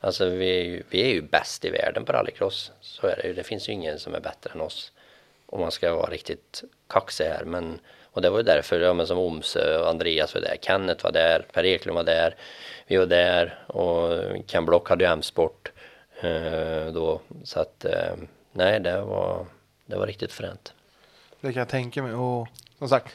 Alltså 0.00 0.28
vi 0.28 0.60
är 0.60 0.64
ju, 0.64 0.82
vi 0.90 1.02
är 1.02 1.08
ju 1.08 1.22
bäst 1.22 1.64
i 1.64 1.70
världen 1.70 2.04
på 2.04 2.12
rallycross. 2.12 2.72
Så 2.80 3.06
är 3.06 3.16
det 3.16 3.28
ju. 3.28 3.34
Det 3.34 3.42
finns 3.42 3.68
ju 3.68 3.72
ingen 3.72 3.98
som 3.98 4.14
är 4.14 4.20
bättre 4.20 4.50
än 4.54 4.60
oss. 4.60 4.92
Om 5.50 5.60
man 5.60 5.70
ska 5.70 5.94
vara 5.94 6.10
riktigt 6.10 6.62
kaxig 6.88 7.24
här. 7.24 7.44
Men, 7.44 7.80
och 8.12 8.22
det 8.22 8.30
var 8.30 8.38
ju 8.38 8.42
därför, 8.42 8.80
ja, 8.80 8.92
men 8.92 9.06
som 9.06 9.18
Omsö 9.18 9.88
Andreas 9.88 10.34
var 10.34 10.40
där, 10.40 10.56
Kenneth 10.62 11.04
var 11.04 11.12
där, 11.12 11.46
Per 11.52 11.64
Eklund 11.64 11.96
var 11.96 12.04
där, 12.04 12.36
vi 12.86 12.96
var 12.96 13.06
där 13.06 13.58
och 13.66 14.46
Ken 14.46 14.64
Block 14.64 14.88
hade 14.88 15.04
ju 15.04 15.10
M-sport 15.10 15.72
eh, 16.20 16.86
då. 16.92 17.20
Så 17.44 17.60
att 17.60 17.84
eh, 17.84 18.14
nej, 18.52 18.80
det 18.80 19.00
var, 19.00 19.46
det 19.86 19.96
var 19.96 20.06
riktigt 20.06 20.32
fränt. 20.32 20.74
Det 21.40 21.52
kan 21.52 21.60
jag 21.60 21.68
tänka 21.68 22.02
mig. 22.02 22.14
Och 22.14 22.48
som 22.78 22.88
sagt, 22.88 23.14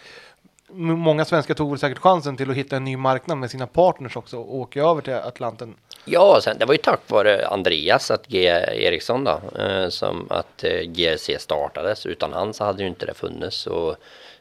många 0.74 1.26
svenskar 1.26 1.54
tog 1.54 1.70
väl 1.70 1.80
säkert 1.80 1.98
chansen 1.98 2.38
till 2.38 2.50
att 2.50 2.56
hitta 2.56 2.76
en 2.76 2.84
ny 2.84 2.98
marknad 2.98 3.38
med 3.38 3.52
sina 3.52 3.68
partners 3.68 4.18
också 4.18 4.38
och 4.38 4.56
åka 4.56 4.82
över 4.82 5.02
till 5.02 5.14
Atlanten. 5.14 5.76
Ja, 6.06 6.40
sen, 6.44 6.58
det 6.58 6.66
var 6.66 6.74
ju 6.74 6.78
tack 6.78 7.00
vare 7.08 7.48
Andreas 7.48 8.12
att 8.12 8.28
G. 8.28 8.46
Eriksson 8.72 9.24
då, 9.24 9.42
eh, 9.60 9.90
som 9.90 10.28
att 10.30 10.64
eh, 10.64 10.82
GRC 10.82 11.40
startades. 11.40 12.06
Utan 12.06 12.34
han 12.34 12.54
så 12.54 12.64
hade 12.64 12.84
ju 12.84 12.90
inte 12.90 13.06
det 13.06 13.14
funnits. 13.14 13.68
Och 13.68 13.96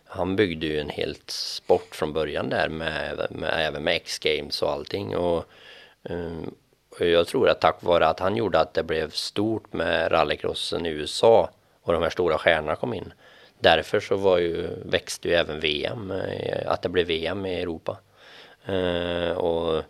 han 0.05 0.37
byggde 0.37 0.67
ju 0.67 0.81
en 0.81 0.89
helt 0.89 1.31
sport 1.31 1.95
från 1.95 2.13
början 2.13 2.49
där 2.49 2.69
med, 2.69 3.27
med 3.31 3.67
även 3.67 3.85
med 3.85 3.97
X-games 3.97 4.63
och 4.63 4.71
allting. 4.71 5.17
Och, 5.17 5.45
eh, 6.03 6.49
och 6.91 7.07
jag 7.07 7.27
tror 7.27 7.49
att 7.49 7.61
tack 7.61 7.83
vare 7.83 8.09
att 8.09 8.21
han 8.21 8.37
gjorde 8.37 8.61
att 8.61 8.75
det 8.75 8.83
blev 8.83 9.11
stort 9.11 9.73
med 9.73 10.13
rallycrossen 10.13 10.87
i 10.87 10.89
USA 10.89 11.51
och 11.83 11.93
de 11.93 12.03
här 12.03 12.11
stora 12.11 12.39
stjärnorna 12.39 12.77
kom 12.77 12.95
in. 12.95 13.13
Därför 13.63 14.01
så 14.01 14.17
var 14.17 14.39
ju, 14.39 14.69
växte 14.85 15.29
ju 15.29 15.35
även 15.35 15.61
VM, 15.61 16.11
eh, 16.11 16.71
att 16.73 16.83
det 16.83 16.89
blev 16.89 17.07
VM 17.07 17.47
i 17.47 17.61
Europa. 17.61 17.99
Eh, 18.67 19.31
och 19.31 19.83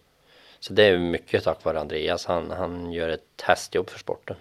så 0.60 0.72
det 0.72 0.84
är 0.84 0.98
mycket 0.98 1.44
tack 1.44 1.64
vare 1.64 1.80
Andreas. 1.80 2.26
Han, 2.26 2.50
han 2.50 2.92
gör 2.92 3.08
ett 3.08 3.42
hästjobb 3.42 3.90
för 3.90 3.98
sporten. 3.98 4.36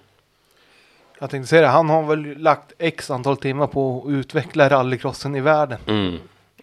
Jag 1.19 1.29
tänkte 1.29 1.49
säga 1.49 1.61
det, 1.61 1.67
han 1.67 1.89
har 1.89 2.03
väl 2.03 2.37
lagt 2.37 2.73
x 2.77 3.11
antal 3.11 3.37
timmar 3.37 3.67
på 3.67 4.03
att 4.05 4.11
utveckla 4.11 4.69
rallycrossen 4.69 5.35
i 5.35 5.41
världen. 5.41 5.79
Mm. 5.87 6.19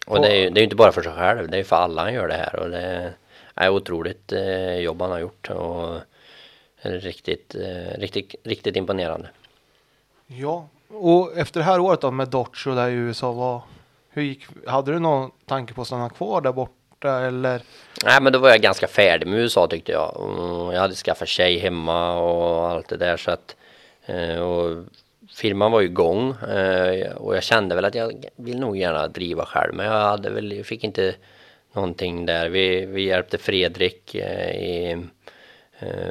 Och 0.06 0.20
det 0.20 0.28
är 0.28 0.36
ju 0.36 0.50
det 0.50 0.60
är 0.60 0.64
inte 0.64 0.76
bara 0.76 0.92
för 0.92 1.02
sig 1.02 1.12
själv, 1.12 1.48
det 1.48 1.58
är 1.58 1.64
för 1.64 1.76
alla 1.76 2.02
han 2.02 2.14
gör 2.14 2.28
det 2.28 2.34
här. 2.34 2.56
Och 2.56 2.70
det 2.70 3.12
är 3.54 3.68
otroligt 3.68 4.32
eh, 4.32 4.74
jobb 4.74 5.02
han 5.02 5.10
har 5.10 5.18
gjort. 5.18 5.50
Och 5.50 6.00
riktigt, 6.82 7.54
eh, 7.54 7.98
riktigt, 7.98 8.34
riktigt 8.44 8.76
imponerande. 8.76 9.28
Ja, 10.26 10.68
och 10.88 11.38
efter 11.38 11.60
det 11.60 11.64
här 11.64 11.80
året 11.80 12.00
då 12.00 12.10
med 12.10 12.28
Dodge 12.28 12.66
och 12.66 12.76
där 12.76 12.88
i 12.88 12.92
USA, 12.92 13.32
vad, 13.32 13.60
hur 14.10 14.22
gick, 14.22 14.46
hade 14.66 14.92
du 14.92 14.98
någon 14.98 15.30
tanke 15.46 15.74
på 15.74 15.80
att 15.80 15.86
stanna 15.86 16.10
kvar 16.10 16.40
där 16.40 16.52
borta 16.52 17.20
eller? 17.20 17.62
Nej 18.04 18.22
men 18.22 18.32
då 18.32 18.38
var 18.38 18.48
jag 18.48 18.60
ganska 18.60 18.86
färdig 18.86 19.26
med 19.26 19.38
USA 19.40 19.66
tyckte 19.66 19.92
jag. 19.92 20.16
Och 20.16 20.74
jag 20.74 20.80
hade 20.80 20.94
skaffat 20.94 21.28
tjej 21.28 21.58
hemma 21.58 22.18
och 22.18 22.68
allt 22.70 22.88
det 22.88 22.96
där 22.96 23.16
så 23.16 23.30
att 23.30 23.56
eh, 24.06 24.38
och 24.38 24.84
firman 25.30 25.72
var 25.72 25.80
ju 25.80 25.86
igång 25.86 26.30
eh, 26.30 27.12
och 27.12 27.36
jag 27.36 27.42
kände 27.42 27.74
väl 27.74 27.84
att 27.84 27.94
jag 27.94 28.24
vill 28.36 28.60
nog 28.60 28.76
gärna 28.76 29.08
driva 29.08 29.46
själv 29.46 29.74
men 29.74 29.86
jag 29.86 29.92
hade 29.92 30.30
väl, 30.30 30.52
jag 30.52 30.66
fick 30.66 30.84
inte 30.84 31.14
någonting 31.72 32.26
där. 32.26 32.48
Vi, 32.48 32.86
vi 32.86 33.02
hjälpte 33.02 33.38
Fredrik 33.38 34.14
eh, 34.14 34.50
i, 34.50 35.06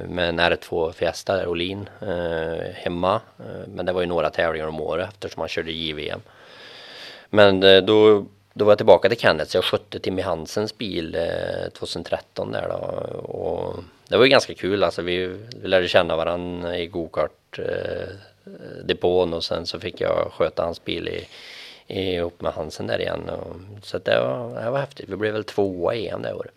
med 0.08 0.30
en 0.30 0.40
R2 0.40 0.92
Fiesta 0.92 1.36
där, 1.36 1.48
Olin 1.48 1.90
eh, 2.02 2.74
hemma. 2.74 3.22
Eh, 3.40 3.68
men 3.68 3.86
det 3.86 3.92
var 3.92 4.02
ju 4.02 4.08
några 4.08 4.30
tävlingar 4.30 4.68
om 4.68 4.82
året 4.82 5.10
eftersom 5.10 5.40
han 5.40 5.50
körde 5.50 5.72
JVM. 5.72 6.20
Men 7.30 7.64
eh, 7.64 7.82
då, 7.82 8.26
då 8.54 8.66
var 8.66 8.72
jag 8.72 8.78
tillbaka 8.78 9.10
till 9.10 9.18
Kenneth 9.18 9.52
så 9.52 9.58
jag 9.58 9.64
skötte 9.64 10.00
Timmy 10.00 10.22
Hansens 10.22 10.78
bil 10.78 11.18
2013 11.74 12.52
där 12.52 12.68
då. 12.70 12.76
Och 13.18 13.84
det 14.08 14.18
var 14.18 14.24
ju 14.24 14.30
ganska 14.30 14.54
kul 14.54 14.84
alltså. 14.84 15.02
Vi, 15.02 15.28
vi 15.62 15.68
lärde 15.68 15.88
känna 15.88 16.16
varandra 16.16 16.78
i 16.78 16.88
gokart 16.88 17.60
depån 18.84 19.34
och 19.34 19.44
sen 19.44 19.66
så 19.66 19.80
fick 19.80 20.02
jag 20.02 20.32
sköta 20.32 20.64
hans 20.64 20.86
bil 20.86 21.08
i, 21.08 21.28
i, 21.88 22.14
ihop 22.14 22.42
med 22.42 22.54
Hansen 22.54 22.88
där 22.88 23.02
igen. 23.02 23.30
Och, 23.30 23.56
så 23.86 23.98
att 23.98 24.06
det, 24.06 24.20
var, 24.20 24.64
det 24.64 24.70
var 24.70 24.80
häftigt. 24.80 25.10
Vi 25.10 25.16
blev 25.16 25.34
väl 25.34 25.44
tvåa 25.44 25.96
i 25.96 26.08
EM 26.08 26.22
det 26.22 26.34
året. 26.34 26.52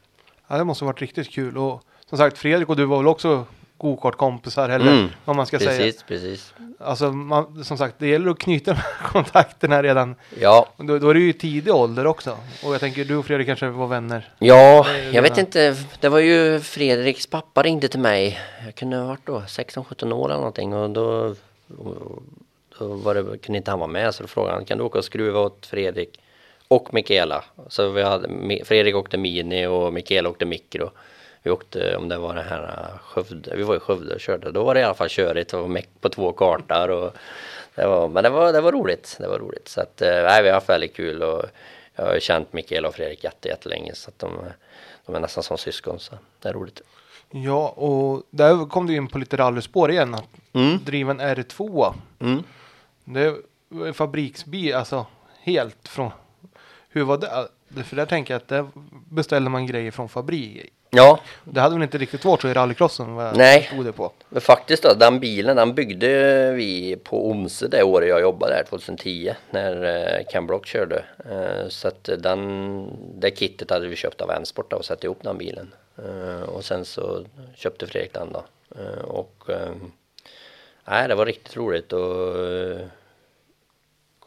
Ja, 0.48 0.56
det 0.56 0.64
måste 0.64 0.84
ha 0.84 0.92
varit 0.92 1.00
riktigt 1.00 1.30
kul 1.30 1.58
och 1.58 1.84
som 2.10 2.18
sagt 2.18 2.38
Fredrik 2.38 2.68
och 2.68 2.76
du 2.76 2.84
var 2.84 2.96
väl 2.96 3.06
också 3.06 3.44
gokartkompisar 3.78 4.68
eller 4.68 4.92
Mm, 4.92 5.08
vad 5.24 5.36
man 5.36 5.46
ska 5.46 5.58
säga. 5.58 5.70
Precis, 5.70 6.02
precis. 6.02 6.54
Alltså 6.78 7.12
man, 7.12 7.64
som 7.64 7.78
sagt, 7.78 7.94
det 7.98 8.06
gäller 8.08 8.30
att 8.30 8.38
knyta 8.38 8.70
de 8.72 8.76
här 8.76 9.08
kontakterna 9.12 9.82
redan. 9.82 10.14
Ja, 10.40 10.66
Då, 10.76 10.98
då 10.98 11.08
är 11.10 11.14
det 11.14 11.20
ju 11.20 11.32
tidig 11.32 11.74
ålder 11.74 12.06
också. 12.06 12.36
Och 12.64 12.74
jag 12.74 12.80
tänker 12.80 13.04
du 13.04 13.16
och 13.16 13.26
Fredrik 13.26 13.46
kanske 13.46 13.68
var 13.68 13.86
vänner. 13.86 14.28
Ja, 14.38 14.86
är 14.88 15.12
jag 15.12 15.22
vet 15.22 15.30
redan- 15.30 15.38
inte. 15.38 15.76
Det 16.00 16.08
var 16.08 16.18
ju 16.18 16.60
Fredriks 16.60 17.26
pappa 17.26 17.62
ringde 17.62 17.88
till 17.88 18.00
mig. 18.00 18.38
Jag 18.64 18.74
kunde 18.74 18.96
ha 18.96 19.04
varit 19.06 19.26
då 19.26 19.38
16-17 19.40 20.12
år 20.12 20.24
eller 20.28 20.36
någonting 20.36 20.74
och 20.74 20.90
då, 20.90 21.34
då 22.78 22.86
var 22.86 23.14
det, 23.14 23.38
kunde 23.38 23.56
inte 23.56 23.70
han 23.70 23.80
vara 23.80 23.90
med 23.90 24.14
så 24.14 24.22
då 24.22 24.26
frågade 24.26 24.54
han 24.54 24.64
kan 24.64 24.78
du 24.78 24.84
åka 24.84 24.98
och 24.98 25.04
skruva 25.04 25.40
åt 25.40 25.66
Fredrik 25.66 26.20
och 26.68 26.94
Mikaela. 26.94 27.44
Så 27.68 27.88
vi 27.88 28.02
hade, 28.02 28.28
Fredrik 28.64 28.96
åkte 28.96 29.16
mini 29.16 29.66
och 29.66 29.92
Mikaela 29.92 30.28
åkte 30.28 30.44
mikro. 30.44 30.90
Vi 31.42 31.50
åkte 31.50 31.96
om 31.96 32.08
det 32.08 32.18
var 32.18 32.34
det 32.34 32.42
här 32.42 32.62
uh, 32.62 32.98
Skövde, 32.98 33.56
vi 33.56 33.62
var 33.62 33.76
i 33.76 33.80
Skövde 33.80 34.14
och 34.14 34.20
körde. 34.20 34.50
Då 34.52 34.64
var 34.64 34.74
det 34.74 34.80
i 34.80 34.84
alla 34.84 34.94
fall 34.94 35.08
körigt 35.08 35.54
och 35.54 35.70
meck 35.70 35.88
på 36.00 36.08
två 36.08 36.32
kartor 36.32 36.90
och 36.90 37.12
det 37.74 37.86
var, 37.86 38.08
men 38.08 38.24
det 38.24 38.30
var, 38.30 38.52
det 38.52 38.60
var 38.60 38.72
roligt. 38.72 39.16
Det 39.20 39.28
var 39.28 39.38
roligt. 39.38 39.68
Så 39.68 39.80
att, 39.80 40.02
eh, 40.02 40.08
nej, 40.22 40.42
vi 40.42 40.48
har 40.48 40.54
haft 40.54 40.68
väldigt 40.68 40.94
kul 40.96 41.22
och 41.22 41.44
jag 41.94 42.04
har 42.06 42.18
känt 42.20 42.52
Mikaela 42.52 42.88
och 42.88 42.94
Fredrik 42.94 43.24
jätte, 43.24 43.48
jättelänge 43.48 43.94
så 43.94 44.08
att 44.08 44.18
de, 44.18 44.38
de 45.06 45.14
är 45.14 45.20
nästan 45.20 45.42
som 45.42 45.58
syskon 45.58 45.98
så 46.00 46.14
det 46.42 46.48
är 46.48 46.52
roligt. 46.52 46.80
Ja, 47.30 47.68
och 47.68 48.22
där 48.30 48.68
kom 48.68 48.86
du 48.86 48.96
in 48.96 49.08
på 49.08 49.18
lite 49.18 49.36
rallyspår 49.36 49.90
igen. 49.90 50.14
Att 50.14 50.24
driva 50.84 51.10
en 51.10 51.20
R2. 51.20 51.94
Mm. 52.18 52.42
Det 53.04 53.34
var 53.68 53.92
fabriksbil, 53.92 54.74
alltså 54.74 55.06
helt 55.42 55.88
från. 55.88 56.10
Hur 56.88 57.02
var 57.04 57.18
det? 57.18 57.48
Det- 57.68 57.82
För 57.84 57.96
där 57.96 58.06
tänker 58.06 58.34
jag 58.34 58.38
att 58.38 58.48
där 58.48 58.66
beställde 59.10 59.50
man 59.50 59.66
grejer 59.66 59.90
från 59.90 60.08
fabrik. 60.08 60.72
Ja, 60.92 61.20
Det 61.44 61.60
hade 61.60 61.74
väl 61.74 61.82
inte 61.82 61.98
riktigt 61.98 62.24
varit 62.24 62.40
så 62.40 62.48
i 62.48 62.54
rallycrossen 62.54 63.14
vad 63.14 63.26
jag 63.26 63.36
Nej. 63.36 63.62
förstod 63.62 63.86
det 63.86 63.92
på. 63.92 64.12
men 64.28 64.40
faktiskt 64.40 64.82
då, 64.82 64.94
den 64.94 65.20
bilen 65.20 65.56
den 65.56 65.74
byggde 65.74 66.52
vi 66.52 66.96
på 67.04 67.30
Omse 67.30 67.68
det 67.68 67.82
året 67.82 68.08
jag 68.08 68.20
jobbade 68.20 68.52
där, 68.54 68.64
2010, 68.64 69.34
när 69.50 69.84
eh, 69.84 70.24
Ken 70.32 70.46
Block 70.46 70.66
körde. 70.66 71.04
Eh, 71.30 71.68
så 71.68 71.88
att 71.88 72.10
den, 72.18 72.86
det 73.20 73.38
kittet 73.38 73.70
hade 73.70 73.86
vi 73.86 73.96
köpt 73.96 74.20
av 74.20 74.30
M-sport 74.30 74.70
då 74.70 74.76
och 74.76 74.84
satt 74.84 75.04
ihop 75.04 75.18
den 75.22 75.38
bilen. 75.38 75.72
Eh, 75.98 76.42
och 76.42 76.64
sen 76.64 76.84
så 76.84 77.24
köpte 77.54 77.86
Fredrik 77.86 78.12
den 78.12 78.32
då. 78.32 78.44
Och 79.04 79.44
nej, 80.84 81.08
det 81.08 81.14
var 81.14 81.26
riktigt 81.26 81.56
roligt 81.56 81.92
och 81.92 82.34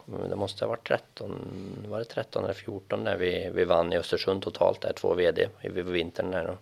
det 0.06 0.36
måste 0.36 0.64
ha 0.64 0.68
varit 0.68 0.88
13, 0.88 1.86
var 1.88 1.98
det 1.98 2.04
13 2.04 2.44
eller 2.44 2.54
14 2.54 3.04
när 3.04 3.16
vi, 3.16 3.50
vi 3.54 3.64
vann 3.64 3.92
i 3.92 3.96
Östersund 3.96 4.42
totalt 4.42 4.80
där, 4.80 4.92
två 4.92 5.14
VD 5.14 5.48
i 5.62 5.68
vintern 5.68 6.30
där. 6.30 6.46
Och 6.46 6.58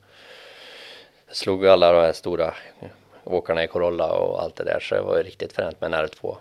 slog 1.30 1.66
alla 1.66 1.92
de 1.92 1.98
här 1.98 2.12
stora 2.12 2.54
åkarna 3.24 3.64
i 3.64 3.68
Corolla 3.68 4.12
och 4.12 4.42
allt 4.42 4.56
det 4.56 4.64
där 4.64 4.80
så 4.80 4.94
det 4.94 5.02
var 5.02 5.16
ju 5.16 5.22
riktigt 5.22 5.52
fränt 5.52 5.80
med 5.80 5.94
en 5.94 6.06
R2. 6.06 6.36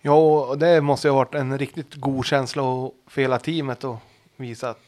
Ja, 0.00 0.14
och 0.48 0.58
det 0.58 0.80
måste 0.80 1.08
ju 1.08 1.12
ha 1.12 1.18
varit 1.18 1.34
en 1.34 1.58
riktigt 1.58 1.94
god 1.94 2.26
känsla 2.26 2.62
och 2.62 2.94
för 3.06 3.20
hela 3.22 3.38
teamet 3.38 3.84
och 3.84 3.96
visa 4.36 4.70
att 4.70 4.80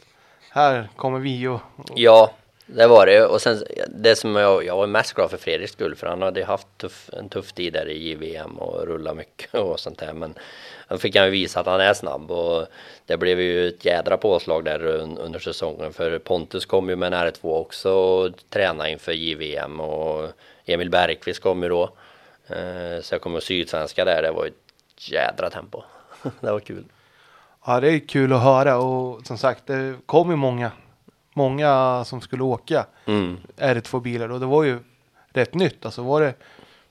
här 0.50 0.88
kommer 0.96 1.18
vi 1.18 1.48
och, 1.48 1.60
och 1.76 1.88
Ja, 1.94 2.30
det 2.66 2.86
var 2.86 3.06
det 3.06 3.26
och 3.26 3.42
sen 3.42 3.64
det 3.88 4.16
som 4.16 4.36
jag, 4.36 4.64
jag 4.64 4.76
var 4.76 4.86
mest 4.86 5.12
glad 5.12 5.30
för 5.30 5.36
Fredriks 5.36 5.72
skull 5.72 5.94
för 5.94 6.06
han 6.06 6.22
hade 6.22 6.44
haft 6.44 6.66
tuff, 6.76 7.10
en 7.12 7.28
tuff 7.28 7.52
tid 7.52 7.72
där 7.72 7.88
i 7.88 8.08
JVM 8.08 8.58
och 8.58 8.86
rullat 8.86 9.16
mycket 9.16 9.54
och 9.60 9.80
sånt 9.80 9.98
där 9.98 10.12
men 10.12 10.34
då 10.88 10.98
fick 10.98 11.16
han 11.16 11.24
ju 11.24 11.30
visa 11.30 11.60
att 11.60 11.66
han 11.66 11.80
är 11.80 11.94
snabb 11.94 12.30
och 12.30 12.66
det 13.06 13.16
blev 13.16 13.40
ju 13.40 13.68
ett 13.68 13.84
jädra 13.84 14.16
påslag 14.16 14.64
där 14.64 14.84
under 14.84 15.38
säsongen 15.38 15.92
för 15.92 16.18
Pontus 16.18 16.66
kom 16.66 16.88
ju 16.88 16.96
med 16.96 17.12
en 17.14 17.28
R2 17.28 17.38
också 17.42 17.92
och 17.92 18.30
tränade 18.50 18.90
inför 18.90 19.12
JVM 19.12 19.80
och 19.80 20.30
Emil 20.64 20.90
Bergqvist 20.90 21.42
kom 21.42 21.62
ju 21.62 21.68
då 21.68 21.82
eh, 22.46 23.00
så 23.00 23.14
jag 23.14 23.20
kom 23.20 23.34
och 23.34 23.42
Sydsvenska 23.42 24.04
där, 24.04 24.22
det 24.22 24.30
var 24.30 24.46
ett 24.46 25.10
jädra 25.10 25.50
tempo. 25.50 25.82
det 26.40 26.52
var 26.52 26.60
kul. 26.60 26.84
ja, 27.66 27.80
det 27.80 27.90
är 27.90 28.08
kul 28.08 28.32
att 28.32 28.42
höra 28.42 28.76
och 28.76 29.26
som 29.26 29.38
sagt 29.38 29.66
det 29.66 29.94
kom 30.06 30.30
ju 30.30 30.36
många, 30.36 30.70
många 31.32 32.04
som 32.04 32.20
skulle 32.20 32.42
åka 32.42 32.86
Mm. 33.06 33.36
R2 33.56 34.00
bilar 34.00 34.28
och 34.28 34.40
det 34.40 34.46
var 34.46 34.62
ju 34.64 34.78
rätt 35.32 35.54
nytt. 35.54 35.84
Alltså 35.84 36.02
var 36.02 36.20
det, 36.20 36.34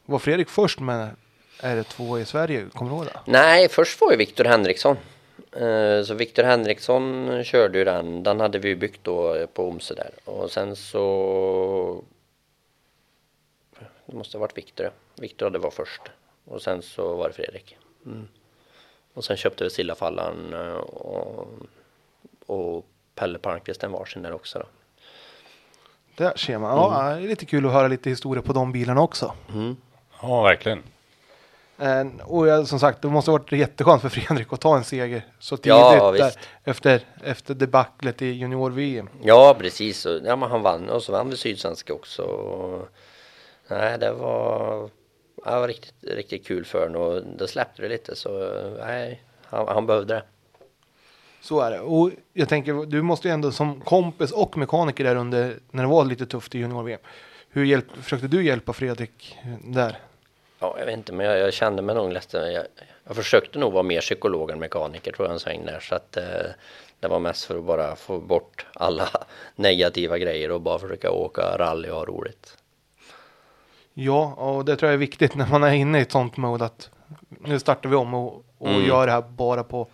var 0.05 0.19
Fredrik 0.19 0.49
först 0.49 0.79
med 0.79 1.09
R2 1.59 2.19
i 2.19 2.25
Sverige? 2.25 2.65
Kommer 2.73 2.91
du 2.91 2.97
ihåg 2.97 3.05
det? 3.05 3.19
Nej, 3.25 3.69
först 3.69 4.01
var 4.01 4.11
ju 4.11 4.17
Viktor 4.17 4.43
Henriksson. 4.43 4.97
Eh, 5.51 6.03
Så 6.03 6.13
Viktor 6.13 6.43
Henriksson 6.43 7.29
körde 7.43 7.77
ju 7.77 7.83
den. 7.83 8.23
Den 8.23 8.39
hade 8.39 8.59
vi 8.59 8.75
byggt 8.75 9.03
då 9.03 9.47
på 9.53 9.67
Omse 9.69 9.93
där. 9.93 10.09
Och 10.25 10.51
sen 10.51 10.75
så... 10.75 12.03
Det 14.05 14.15
måste 14.17 14.37
ha 14.37 14.39
varit 14.41 14.57
Viktor. 14.57 14.91
Viktor 15.15 15.45
hade 15.45 15.59
var 15.59 15.71
först. 15.71 16.01
Och 16.45 16.61
sen 16.61 16.81
så 16.81 17.15
var 17.15 17.27
det 17.27 17.33
Fredrik. 17.33 17.77
Mm. 18.05 18.27
Och 19.13 19.23
sen 19.23 19.37
köpte 19.37 19.63
vi 19.63 19.69
Sillafallan. 19.69 20.53
eh, 20.53 20.73
Och 20.75 21.47
och 22.45 22.85
Pelle 23.21 23.39
Palmqvist 23.39 23.83
en 23.83 23.91
varsin 23.91 24.21
där 24.21 24.33
också 24.33 24.59
då. 24.59 24.65
Där 26.17 26.37
ser 26.37 26.57
man. 26.57 26.77
Ja, 26.77 27.03
det 27.15 27.23
är 27.23 27.27
lite 27.27 27.45
kul 27.45 27.65
att 27.65 27.71
höra 27.71 27.87
lite 27.87 28.09
historia 28.09 28.41
på 28.41 28.53
de 28.53 28.71
bilarna 28.71 29.01
också. 29.01 29.33
Ja, 30.21 30.41
verkligen. 30.41 30.83
Eh, 31.79 32.05
Och 32.25 32.47
jag, 32.47 32.67
som 32.67 32.79
sagt, 32.79 33.01
det 33.01 33.07
måste 33.07 33.31
ha 33.31 33.37
varit 33.37 33.51
jätteskönt 33.51 34.01
för 34.01 34.09
Fredrik 34.09 34.53
att 34.53 34.61
ta 34.61 34.77
en 34.77 34.83
seger 34.83 35.25
så 35.39 35.57
tidigt 35.57 35.69
Ja, 35.77 36.11
där, 36.11 36.25
visst. 36.25 36.39
efter, 36.63 37.01
efter 37.23 37.53
debaclet 37.53 38.21
i 38.21 38.25
junior-VM. 38.25 39.09
Ja, 39.21 39.55
precis. 39.59 40.07
Ja, 40.23 40.35
men 40.35 40.51
han 40.51 40.61
vann 40.61 40.89
och 40.89 41.03
så 41.03 41.11
vann 41.11 41.29
vi 41.29 41.37
Sydsvenska 41.37 41.93
också. 41.93 42.21
Och, 42.23 42.87
nej, 43.67 43.97
det 43.99 44.11
var, 44.11 44.89
det 45.45 45.51
var 45.59 45.67
riktigt, 45.67 45.93
riktigt 46.01 46.47
kul 46.47 46.65
för 46.65 46.87
honom 46.87 47.01
och 47.01 47.23
då 47.37 47.47
släppte 47.47 47.81
det 47.81 47.89
lite 47.89 48.15
så 48.15 48.29
nej, 48.79 49.23
han, 49.45 49.67
han 49.67 49.85
behövde 49.85 50.13
det. 50.13 50.23
Så 51.41 51.61
är 51.61 51.71
det. 51.71 51.79
Och 51.79 52.11
jag 52.33 52.49
tänker, 52.49 52.85
du 52.85 53.01
måste 53.01 53.27
ju 53.27 53.33
ändå 53.33 53.51
som 53.51 53.81
kompis 53.81 54.31
och 54.31 54.57
mekaniker 54.57 55.03
där 55.03 55.15
under, 55.15 55.55
när 55.71 55.83
det 55.83 55.89
var 55.89 56.05
lite 56.05 56.25
tufft 56.25 56.55
i 56.55 56.59
junior-VM. 56.59 56.99
Hur 57.49 57.63
hjälp, 57.65 57.85
försökte 58.01 58.27
du 58.27 58.43
hjälpa 58.45 58.73
Fredrik 58.73 59.37
där? 59.63 59.97
Ja, 60.59 60.75
jag 60.79 60.85
vet 60.85 60.97
inte, 60.97 61.13
men 61.13 61.25
jag, 61.25 61.39
jag 61.39 61.53
kände 61.53 61.81
mig 61.81 61.95
nog 61.95 62.13
nästan, 62.13 62.53
jag, 62.53 62.65
jag 63.07 63.15
försökte 63.15 63.59
nog 63.59 63.73
vara 63.73 63.83
mer 63.83 64.01
psykolog 64.01 64.51
än 64.51 64.59
mekaniker 64.59 65.11
tror 65.11 65.27
jag 65.27 65.33
en 65.33 65.39
sväng 65.39 65.65
där. 65.65 65.79
Så 65.79 65.95
att 65.95 66.17
eh, 66.17 66.23
det 66.99 67.07
var 67.07 67.19
mest 67.19 67.45
för 67.45 67.57
att 67.57 67.63
bara 67.63 67.95
få 67.95 68.19
bort 68.19 68.65
alla 68.73 69.09
negativa 69.55 70.17
grejer 70.17 70.51
och 70.51 70.61
bara 70.61 70.79
försöka 70.79 71.11
åka 71.11 71.41
rally 71.57 71.89
och 71.89 71.95
ha 71.97 72.05
roligt. 72.05 72.57
Ja, 73.93 74.33
och 74.33 74.65
det 74.65 74.75
tror 74.75 74.87
jag 74.87 74.93
är 74.93 74.97
viktigt 74.97 75.35
när 75.35 75.47
man 75.47 75.63
är 75.63 75.71
inne 75.73 75.99
i 75.99 76.01
ett 76.01 76.11
sånt 76.11 76.37
mode 76.37 76.65
att 76.65 76.89
nu 77.27 77.59
startar 77.59 77.89
vi 77.89 77.95
om 77.95 78.13
och, 78.13 78.45
och 78.57 78.67
Mm. 78.69 78.85
gör 78.87 79.05
det 79.05 79.11
här 79.11 79.21
bara 79.21 79.63
på, 79.63 79.87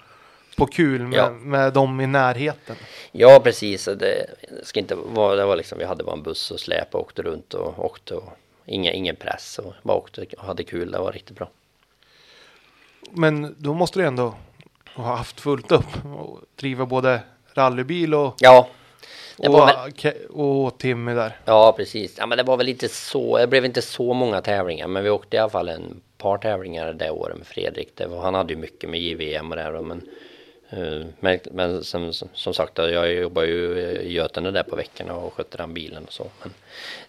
på 0.58 0.66
kul 0.68 1.01
med, 1.08 1.18
Ja. 1.20 1.30
med 1.32 1.74
dem 1.74 2.01
i 2.01 2.08
närheten. 2.08 2.76
Ja, 3.12 3.39
precis. 3.43 3.86
Det, 3.86 4.26
ska 4.64 4.80
inte 4.80 4.95
vara, 4.95 5.36
det 5.36 5.45
var 5.45 5.55
liksom, 5.55 5.78
vi 5.78 5.86
hade 5.86 6.03
bara 6.03 6.16
en 6.16 6.24
buss 6.24 6.51
och 6.51 6.60
släp 6.60 6.95
och 6.95 7.01
åkte 7.01 7.22
runt 7.22 7.53
och 7.53 7.86
åkte 7.86 8.16
och 8.16 8.30
ingen, 8.66 8.93
ingen 8.93 9.16
press 9.16 9.60
och 9.60 9.74
bara 9.84 9.97
åkte 9.97 10.26
och 10.38 10.43
hade 10.45 10.64
kul. 10.64 10.91
Det 10.91 10.99
var 10.99 11.12
riktigt 11.12 11.38
bra. 11.38 11.49
Men 13.12 13.55
då 13.58 13.74
måste 13.74 13.99
du 13.99 14.05
ändå 14.05 14.34
ha 14.95 15.16
haft 15.16 15.39
fullt 15.41 15.72
upp 15.72 16.05
och 16.20 16.39
driva 16.55 16.86
både 16.86 17.20
rallybil 17.53 18.14
och, 18.14 18.36
Ja, 18.39 18.68
det 19.38 19.47
och, 19.47 19.53
var 19.53 19.66
väl, 20.03 20.14
och 20.30 20.78
Timmy 20.78 21.14
där. 21.14 21.39
ja 21.45 21.74
precis. 21.78 22.16
Ja, 22.18 22.26
men 22.26 22.38
det 22.38 22.43
var 22.43 22.58
väl 22.58 22.70
inte 22.70 22.89
så, 22.89 23.38
det 23.38 23.47
blev 23.47 23.66
inte 23.66 23.82
så 23.82 24.14
många 24.14 24.41
tävlingar, 24.41 24.88
men 24.88 25.03
vi 25.03 25.10
åkte 25.10 25.38
i 25.38 25.39
alla 25.39 25.49
fall 25.49 25.70
en 25.70 26.01
par 26.18 26.38
tävlingar 26.38 26.93
det 26.93 27.10
året 27.12 27.38
med 27.38 27.47
Fredrik. 27.47 27.89
Det 27.95 28.08
var, 28.08 28.22
han 28.22 28.34
hade 28.34 28.53
ju 28.53 28.60
mycket 28.60 28.89
med 28.89 28.99
JVM 28.99 29.49
och 29.51 29.55
det 29.55 29.64
här, 29.64 29.82
men 29.82 30.01
men, 31.20 31.39
men 31.51 31.84
som, 31.84 32.13
som, 32.13 32.53
sagt, 32.53 32.78
jag 32.78 33.13
jobbar 33.13 33.43
ju 33.43 33.80
i 33.80 34.13
Götene 34.13 34.51
där 34.51 34.63
på 34.63 34.76
veckorna 34.76 35.13
och 35.13 35.34
skötte 35.34 35.57
den 35.57 35.74
bilen 35.74 36.05
och 36.05 36.13
så. 36.13 36.28
Men 36.41 36.53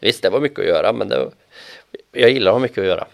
visst, 0.01 0.23
det 0.23 0.31
var 0.31 0.41
mycket 0.41 0.59
att 0.59 0.67
göra, 0.67 0.93
men 0.93 1.09
det, 1.09 1.31
jag 2.13 2.31
gillar 2.31 2.51
att 2.51 2.55
ha 2.55 2.61
mycket 2.61 2.79
att 2.79 2.85
göra. 2.85 3.07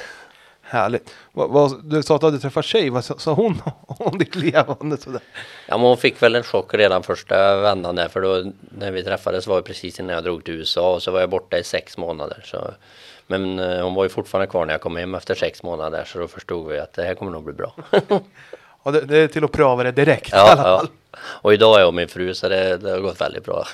Härligt. 0.62 1.14
Vad, 1.32 1.50
vad, 1.50 1.84
du 1.84 2.02
sa 2.02 2.14
att 2.14 2.20
du 2.20 2.26
hade 2.26 2.38
träffat 2.38 2.64
tjej, 2.64 2.90
vad 2.90 3.04
sa, 3.04 3.18
sa 3.18 3.32
hon 3.32 3.62
om 3.86 4.18
ditt 4.18 4.34
levande 4.34 4.96
sådär? 4.96 5.22
Ja, 5.66 5.78
men 5.78 5.86
hon 5.86 5.96
fick 5.96 6.22
väl 6.22 6.34
en 6.34 6.42
chock 6.42 6.74
redan 6.74 7.02
första 7.02 7.60
vändan 7.60 7.96
där, 7.96 8.08
för 8.08 8.20
då 8.20 8.52
när 8.78 8.92
vi 8.92 9.04
träffades 9.04 9.46
var 9.46 9.56
det 9.56 9.62
precis 9.62 10.00
innan 10.00 10.14
jag 10.14 10.24
drog 10.24 10.44
till 10.44 10.54
USA 10.54 10.94
och 10.94 11.02
så 11.02 11.10
var 11.10 11.20
jag 11.20 11.30
borta 11.30 11.58
i 11.58 11.64
sex 11.64 11.98
månader. 11.98 12.42
Så, 12.44 12.70
men 13.26 13.58
eh, 13.58 13.84
hon 13.84 13.94
var 13.94 14.02
ju 14.02 14.08
fortfarande 14.08 14.46
kvar 14.46 14.66
när 14.66 14.74
jag 14.74 14.80
kom 14.80 14.96
hem 14.96 15.14
efter 15.14 15.34
sex 15.34 15.62
månader, 15.62 16.04
så 16.04 16.18
då 16.18 16.28
förstod 16.28 16.68
vi 16.68 16.78
att 16.78 16.92
det 16.92 17.02
här 17.02 17.14
kommer 17.14 17.32
nog 17.32 17.44
bli 17.44 17.54
bra. 17.54 17.74
Ja, 18.82 18.90
det, 18.90 19.00
det 19.00 19.18
är 19.18 19.28
till 19.28 19.44
att 19.44 19.52
pröva 19.52 19.82
det 19.82 19.92
direkt 19.92 20.28
i 20.28 20.30
ja, 20.36 20.50
alla 20.52 20.70
ja. 20.70 20.78
fall. 20.78 20.88
Och 21.20 21.52
idag 21.52 21.76
är 21.76 21.80
jag 21.80 21.94
min 21.94 22.08
fru, 22.08 22.34
så 22.34 22.48
det, 22.48 22.76
det 22.76 22.90
har 22.90 22.98
gått 22.98 23.20
väldigt 23.20 23.44
bra. 23.44 23.64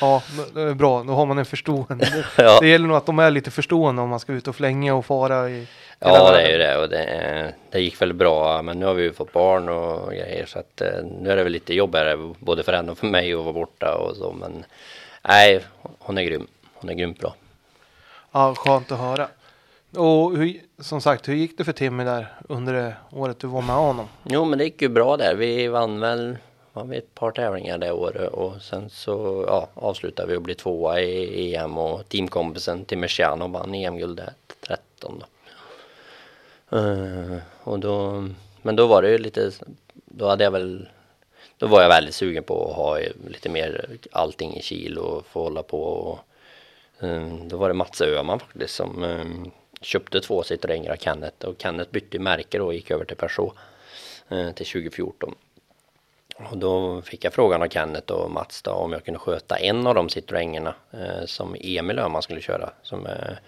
Ja, 0.00 0.22
det 0.54 0.60
är 0.60 0.74
bra. 0.74 1.02
Då 1.02 1.12
har 1.12 1.26
man 1.26 1.38
en 1.38 1.44
förstående. 1.44 2.24
Det, 2.36 2.42
Ja. 2.42 2.58
det 2.60 2.68
gäller 2.68 2.86
nog 2.88 2.96
att 2.96 3.06
de 3.06 3.18
är 3.18 3.30
lite 3.30 3.50
förstående 3.50 4.02
om 4.02 4.08
man 4.08 4.20
ska 4.20 4.32
ut 4.32 4.48
och 4.48 4.56
flänga 4.56 4.94
och 4.94 5.06
fara 5.06 5.50
i 5.50 5.68
Ja, 5.98 6.32
det 6.32 6.42
är 6.42 6.50
ju 6.52 6.58
det 6.58 6.76
och 6.78 6.88
det, 6.88 7.54
det 7.70 7.80
gick 7.80 8.00
väl 8.02 8.12
bra. 8.12 8.62
Men 8.62 8.78
nu 8.80 8.86
har 8.86 8.94
vi 8.94 9.02
ju 9.02 9.12
fått 9.12 9.32
barn 9.32 9.68
och 9.68 10.10
grejer 10.12 10.46
så 10.46 10.58
att 10.58 10.80
eh, 10.80 11.04
nu 11.20 11.30
är 11.30 11.36
det 11.36 11.42
väl 11.42 11.52
lite 11.52 11.74
jobbigare 11.74 12.34
både 12.38 12.62
för 12.62 12.72
henne 12.72 12.92
och 12.92 12.98
för 12.98 13.06
mig 13.06 13.32
att 13.34 13.38
vara 13.40 13.52
borta 13.52 13.94
och 13.94 14.16
så. 14.16 14.32
Men 14.32 14.64
nej, 15.28 15.64
hon 15.98 16.18
är 16.18 16.22
grym. 16.22 16.46
Hon 16.74 16.90
är 16.90 16.94
grymt 16.94 17.18
bra. 17.20 17.34
Ja, 18.32 18.54
skönt 18.54 18.92
att 18.92 18.98
höra. 18.98 19.28
Och 19.96 20.36
hur, 20.36 20.60
som 20.78 21.00
sagt, 21.00 21.28
hur 21.28 21.34
gick 21.34 21.58
det 21.58 21.64
för 21.64 21.72
Timmy 21.72 22.04
där 22.04 22.34
under 22.48 22.72
det 22.72 22.96
året 23.10 23.38
du 23.38 23.46
var 23.46 23.62
med 23.62 23.76
honom? 23.76 24.08
Jo, 24.22 24.44
men 24.44 24.58
det 24.58 24.64
gick 24.64 24.82
ju 24.82 24.88
bra 24.88 25.16
där. 25.16 25.34
Vi 25.34 25.68
vann 25.68 26.00
väl 26.00 26.36
vann 26.76 26.90
vi 26.90 26.96
ett 26.96 27.14
par 27.14 27.30
tävlingar 27.30 27.78
det 27.78 27.92
året 27.92 28.32
och 28.32 28.62
sen 28.62 28.90
så 28.90 29.44
ja, 29.46 29.68
avslutade 29.74 30.28
vi 30.28 30.36
och 30.36 30.42
blev 30.42 30.54
tvåa 30.54 31.00
i 31.00 31.54
EM 31.54 31.78
och 31.78 32.08
teamkompisen 32.08 32.84
Timmerciano 32.84 33.48
vann 33.48 33.74
EM-guld 33.74 34.16
där 34.16 34.32
13 34.60 35.20
då. 35.20 35.26
Uh, 36.76 37.38
och 37.62 37.78
då, 37.78 38.28
men 38.62 38.76
då 38.76 38.86
var 38.86 39.02
det 39.02 39.10
ju 39.10 39.18
lite, 39.18 39.50
då 39.94 40.28
hade 40.28 40.44
jag 40.44 40.50
väl, 40.50 40.88
då 41.58 41.66
var 41.66 41.82
jag 41.82 41.88
väldigt 41.88 42.14
sugen 42.14 42.42
på 42.42 42.70
att 42.70 42.76
ha 42.76 42.98
lite 43.30 43.48
mer 43.48 43.86
allting 44.12 44.56
i 44.56 44.62
kil 44.62 44.98
och 44.98 45.26
få 45.26 45.42
hålla 45.42 45.62
på 45.62 45.82
och 45.82 46.18
um, 47.00 47.48
då 47.48 47.56
var 47.56 47.68
det 47.68 47.74
Mats 47.74 48.00
Öhman 48.00 48.40
faktiskt 48.40 48.74
som 48.74 49.02
um, 49.02 49.50
köpte 49.86 50.20
två 50.20 50.42
Citroënger 50.42 50.90
av 50.92 50.96
Kenneth 50.96 51.46
och 51.46 51.54
Kenneth 51.58 51.90
bytte 51.90 52.18
märke 52.18 52.58
då 52.58 52.66
och 52.66 52.74
gick 52.74 52.90
över 52.90 53.04
till 53.04 53.16
Peugeot 53.16 53.54
eh, 54.28 54.52
till 54.52 54.66
2014. 54.66 55.34
Och 56.50 56.58
då 56.58 57.02
fick 57.02 57.24
jag 57.24 57.32
frågan 57.32 57.62
av 57.62 57.68
Kenneth 57.68 58.12
och 58.12 58.30
Mats 58.30 58.62
då, 58.62 58.70
om 58.70 58.92
jag 58.92 59.04
kunde 59.04 59.20
sköta 59.20 59.56
en 59.56 59.86
av 59.86 59.94
de 59.94 60.08
Citroënerna 60.08 60.74
eh, 60.90 61.24
som 61.26 61.56
Emil 61.60 61.98
Öhman 61.98 62.22
skulle 62.22 62.40
köra. 62.40 62.70
Som 62.82 63.06
är 63.06 63.38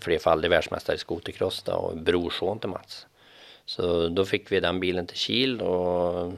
flerfaldig 0.00 0.50
världsmästare 0.50 0.96
i 0.96 0.98
skotercross 0.98 1.62
då, 1.62 1.72
och 1.72 1.96
brorson 1.96 2.58
till 2.58 2.68
Mats. 2.68 3.06
Så 3.64 4.08
då 4.08 4.24
fick 4.24 4.52
vi 4.52 4.60
den 4.60 4.80
bilen 4.80 5.06
till 5.06 5.16
Kil 5.16 5.60
och 5.60 6.32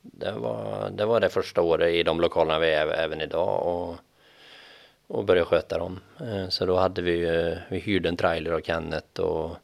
det 0.00 0.32
var 0.32 0.90
det, 0.90 1.04
var 1.04 1.20
det 1.20 1.28
första 1.28 1.62
året 1.62 1.94
i 1.94 2.02
de 2.02 2.20
lokalerna 2.20 2.58
vi 2.58 2.70
är 2.70 2.86
även 2.86 3.20
idag 3.20 3.66
och, 3.66 3.96
och 5.06 5.24
började 5.24 5.46
sköta 5.46 5.78
dem. 5.78 6.00
Eh, 6.20 6.48
Så 6.48 6.66
då 6.66 6.76
hade 6.76 7.02
vi, 7.02 7.22
eh, 7.22 7.58
vi 7.68 7.78
hyrde 7.78 8.08
en 8.08 8.16
trailer 8.16 8.52
av 8.52 8.60
Kenneth 8.60 9.20
och 9.20 9.56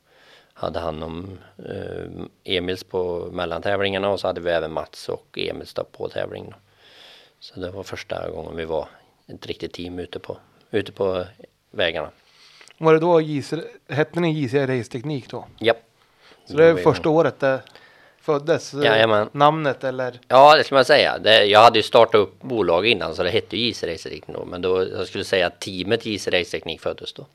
hade 0.54 0.78
hand 0.78 1.04
om 1.04 1.38
eh, 1.58 2.54
Emils 2.56 2.84
på 2.84 3.28
mellantävlingarna 3.32 4.08
och 4.08 4.20
så 4.20 4.26
hade 4.26 4.40
vi 4.40 4.50
även 4.50 4.72
Mats 4.72 5.08
och 5.08 5.38
Emils 5.38 5.74
på 5.92 6.08
tävling. 6.08 6.50
Då. 6.50 6.56
Så 7.40 7.60
det 7.60 7.70
var 7.70 7.82
första 7.82 8.30
gången 8.30 8.56
vi 8.56 8.64
var 8.64 8.88
ett 9.26 9.46
riktigt 9.46 9.72
team 9.72 9.98
ute 9.98 10.18
på, 10.18 10.36
ute 10.70 10.92
på 10.92 11.24
vägarna. 11.70 12.10
Var 12.78 12.92
det 12.92 13.00
då 13.00 13.20
JC, 13.20 13.54
hette 13.88 14.20
ni 14.20 14.40
JC 14.40 14.54
Race 14.54 14.90
Teknik 14.90 15.30
då? 15.30 15.46
Japp. 15.60 15.76
Så 16.44 16.56
det 16.56 16.64
är 16.64 16.76
första 16.76 17.08
året 17.08 17.40
det 17.40 17.62
föddes 18.20 18.74
eh, 18.74 18.84
Jajamän. 18.84 19.28
namnet 19.32 19.84
eller? 19.84 20.20
Ja, 20.28 20.56
det 20.56 20.64
ska 20.64 20.74
man 20.74 20.84
säga. 20.84 21.18
Det, 21.18 21.44
jag 21.44 21.60
hade 21.60 21.78
ju 21.78 21.82
startat 21.82 22.14
upp 22.14 22.42
bolag 22.42 22.86
innan 22.86 23.14
så 23.14 23.22
det 23.22 23.30
hette 23.30 23.56
ju 23.56 23.68
JC 23.68 23.82
Race 23.82 24.02
Teknik 24.08 24.24
då. 24.26 24.44
Men 24.44 24.62
då, 24.62 24.86
jag 24.88 25.06
skulle 25.06 25.24
säga 25.24 25.46
att 25.46 25.60
teamet 25.60 26.06
JC 26.06 26.28
Race 26.28 26.50
Teknik 26.50 26.80
föddes 26.80 27.12
då. 27.12 27.26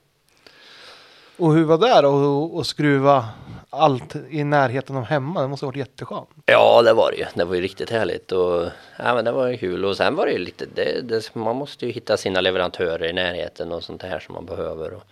Och 1.38 1.54
hur 1.54 1.64
var 1.64 1.78
det 1.78 2.02
då 2.02 2.44
och 2.44 2.66
skruva 2.66 3.26
allt 3.70 4.16
i 4.30 4.44
närheten 4.44 4.98
av 4.98 5.04
hemma? 5.04 5.42
Det 5.42 5.48
måste 5.48 5.66
ha 5.66 5.72
varit 5.72 5.78
jätteskönt. 5.78 6.30
Ja, 6.46 6.82
det 6.82 6.94
var 6.94 7.12
det 7.12 7.18
ju. 7.18 7.26
Det 7.34 7.46
var 7.46 7.56
ju 7.56 7.62
riktigt 7.62 7.90
härligt 7.90 8.32
och 8.32 8.66
ja, 8.98 9.16
men 9.16 9.26
det 9.26 9.32
var 9.32 9.48
ju 9.48 9.58
kul. 9.58 9.86
Och 9.86 9.98
sen 9.98 10.16
var 10.16 10.26
det 10.26 10.32
ju 10.32 10.38
lite, 10.38 10.66
det, 10.76 11.02
det, 11.02 11.36
man 11.36 11.56
måste 11.56 11.86
ju 11.86 11.92
hitta 11.92 12.18
sina 12.18 12.42
leverantörer 12.42 13.10
i 13.10 13.14
närheten 13.14 13.72
och 13.72 13.84
sånt 13.84 14.04
här 14.04 14.20
som 14.20 14.36
man 14.36 14.46
behöver. 14.46 14.94
Och, 14.94 15.04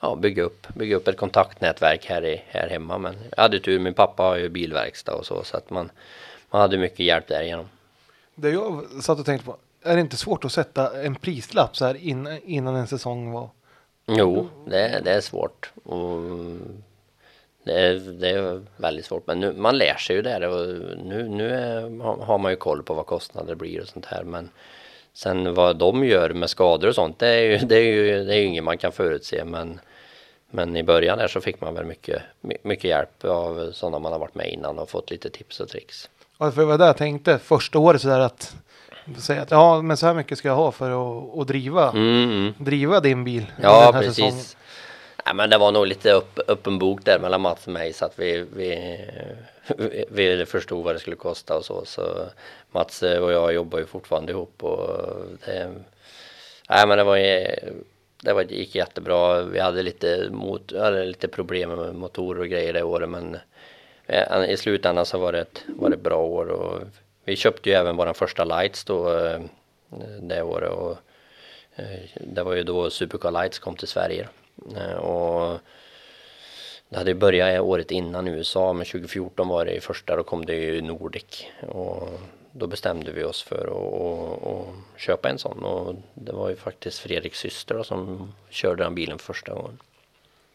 ja, 0.00 0.16
bygga 0.16 0.42
upp, 0.42 0.66
bygga 0.74 0.96
upp 0.96 1.08
ett 1.08 1.16
kontaktnätverk 1.16 2.06
här, 2.06 2.24
i, 2.24 2.42
här 2.48 2.68
hemma. 2.68 2.98
Men 2.98 3.14
jag 3.36 3.42
hade 3.42 3.60
tur, 3.60 3.78
min 3.78 3.94
pappa 3.94 4.22
har 4.22 4.36
ju 4.36 4.48
bilverkstad 4.48 5.14
och 5.14 5.26
så, 5.26 5.44
så 5.44 5.56
att 5.56 5.70
man, 5.70 5.90
man 6.50 6.60
hade 6.60 6.78
mycket 6.78 7.00
hjälp 7.00 7.26
därigenom. 7.26 7.68
Det 8.34 8.50
jag 8.50 8.84
satt 9.02 9.18
och 9.18 9.26
tänkte 9.26 9.46
på, 9.46 9.56
är 9.82 9.94
det 9.94 10.00
inte 10.00 10.16
svårt 10.16 10.44
att 10.44 10.52
sätta 10.52 11.02
en 11.02 11.14
prislapp 11.14 11.76
så 11.76 11.84
här 11.84 11.96
innan, 11.96 12.38
innan 12.44 12.76
en 12.76 12.86
säsong 12.86 13.30
var? 13.32 13.48
Jo, 14.06 14.48
det, 14.66 15.00
det 15.04 15.10
är 15.12 15.20
svårt. 15.20 15.72
Och 15.84 16.20
det, 17.64 17.72
är, 17.72 17.94
det 17.94 18.28
är 18.28 18.62
väldigt 18.76 19.04
svårt. 19.04 19.26
Men 19.26 19.40
nu, 19.40 19.52
man 19.52 19.78
lär 19.78 19.94
sig 19.94 20.16
ju 20.16 20.22
där 20.22 20.48
och 20.48 20.66
nu, 21.04 21.28
nu 21.28 21.50
är, 21.54 21.80
har- 22.24 22.38
man 22.38 22.52
ju 22.52 22.56
koll 22.56 22.82
på 22.82 22.94
vad 22.94 23.06
kostnader 23.06 23.54
blir 23.54 23.80
och 23.80 23.88
sånt 23.88 24.06
här. 24.06 24.24
Men 24.24 24.50
sen 25.12 25.54
vad 25.54 25.76
de 25.76 26.04
gör 26.04 26.30
med 26.30 26.50
skador 26.50 26.88
och 26.88 26.94
sånt, 26.94 27.18
det 27.18 27.28
är 27.28 27.40
ju, 27.42 27.58
det 27.66 27.76
är 27.76 27.82
ju, 27.84 28.24
det 28.24 28.34
är 28.34 28.38
ju 28.38 28.44
inget 28.44 28.64
man 28.64 28.78
kan 28.78 28.92
förutse. 28.92 29.44
Men, 29.44 29.80
men 30.50 30.76
i 30.76 30.82
början 30.82 31.18
där 31.18 31.28
så 31.28 31.40
fick 31.40 31.60
man 31.60 31.74
väl 31.74 31.84
mycket, 31.84 32.22
my- 32.40 32.56
mycket 32.62 32.84
hjälp 32.84 33.24
av 33.24 33.72
sådana 33.72 33.98
man 33.98 34.12
har 34.12 34.18
varit 34.18 34.34
med 34.34 34.48
innan 34.52 34.78
och 34.78 34.90
fått 34.90 35.10
lite 35.10 35.30
tips 35.30 35.60
och 35.60 35.68
tricks. 35.68 36.10
Ja, 36.38 36.50
för 36.50 36.60
det 36.60 36.66
var 36.66 36.78
det 36.78 36.86
jag 36.86 36.96
tänkte 36.96 37.38
första 37.38 37.78
året 37.78 38.02
så 38.02 38.08
där 38.08 38.20
att 38.20 38.54
säga 39.18 39.42
att 39.42 39.50
ja, 39.50 39.82
men 39.82 39.96
så 39.96 40.06
här 40.06 40.14
mycket 40.14 40.38
ska 40.38 40.48
jag 40.48 40.54
ha 40.56 40.72
för 40.72 40.90
att, 40.90 41.38
att 41.38 41.46
driva, 41.48 41.90
Mm, 41.90 42.30
mm. 42.30 42.52
driva 42.58 43.00
din 43.00 43.24
bil. 43.24 43.46
Ja, 43.62 43.90
precis. 43.92 44.14
säsongen. 44.14 44.44
Nej, 45.26 45.34
men 45.34 45.50
det 45.50 45.58
var 45.58 45.72
nog 45.72 45.86
lite 45.86 46.12
upp, 46.12 46.38
öppen 46.48 46.78
bok 46.78 47.04
där 47.04 47.18
mellan 47.18 47.40
Mats 47.40 47.66
och 47.66 47.72
mig 47.72 47.92
så 47.92 48.04
att 48.04 48.18
vi, 48.18 48.46
vi, 48.56 49.00
vi, 49.78 50.06
vi 50.10 50.46
förstod 50.46 50.84
vad 50.84 50.94
det 50.94 50.98
skulle 50.98 51.16
kosta 51.16 51.56
och 51.56 51.64
så. 51.64 51.84
Så 51.84 52.26
Mats 52.70 53.02
och 53.02 53.32
jag 53.32 53.52
jobbar 53.54 53.78
ju 53.78 53.86
fortfarande 53.86 54.32
ihop 54.32 54.64
och 54.64 54.88
det, 55.46 55.70
nej, 56.68 56.86
men 56.86 56.98
det 56.98 57.04
var, 57.04 57.16
det 58.22 58.32
var, 58.32 58.42
gick 58.42 58.74
jättebra. 58.74 59.42
Vi 59.42 59.60
hade 59.60 59.82
lite, 59.82 60.28
mot, 60.30 60.72
hade 60.72 61.04
lite 61.04 61.28
problem 61.28 61.70
med 61.70 61.94
motorer 61.94 62.40
och 62.40 62.48
grejer 62.48 62.72
det 62.72 62.82
året 62.82 63.08
men 63.08 63.38
eh, 64.06 64.50
i 64.50 64.56
slutändan 64.56 65.06
så 65.06 65.18
var 65.18 65.32
det 65.32 65.40
ett, 65.40 65.64
var 65.66 65.88
det 65.88 65.96
ett 65.96 66.02
bra 66.02 66.22
år 66.22 66.46
och 66.46 66.80
vi 67.24 67.36
köpte 67.36 67.68
ju 67.68 67.74
även 67.74 67.96
våran 67.96 68.14
första 68.14 68.44
lights 68.44 68.84
då 68.84 69.18
eh, 69.18 69.40
det 70.20 70.42
året 70.42 70.70
och 70.70 70.96
eh, 71.76 72.00
det 72.20 72.42
var 72.42 72.54
ju 72.54 72.62
då 72.62 72.90
Supercar 72.90 73.30
Lights 73.30 73.58
kom 73.58 73.76
till 73.76 73.88
Sverige. 73.88 74.28
Och 74.98 75.58
det 76.88 76.98
hade 76.98 77.14
börjat 77.14 77.60
året 77.60 77.90
innan 77.90 78.28
i 78.28 78.30
USA, 78.30 78.72
men 78.72 78.86
2014 78.86 79.48
var 79.48 79.64
det 79.64 79.80
första, 79.80 80.16
då 80.16 80.22
kom 80.22 80.46
det 80.46 80.54
ju 80.54 80.82
Nordic. 80.82 81.46
Och 81.68 82.08
då 82.52 82.66
bestämde 82.66 83.12
vi 83.12 83.24
oss 83.24 83.42
för 83.42 83.66
att, 83.66 84.46
att 84.46 85.00
köpa 85.00 85.28
en 85.28 85.38
sån 85.38 85.64
och 85.64 85.94
det 86.14 86.32
var 86.32 86.48
ju 86.48 86.56
faktiskt 86.56 86.98
Fredriks 86.98 87.38
syster 87.38 87.74
då, 87.74 87.84
som 87.84 88.32
körde 88.50 88.82
den 88.82 88.94
bilen 88.94 89.18
första 89.18 89.54
gången. 89.54 89.78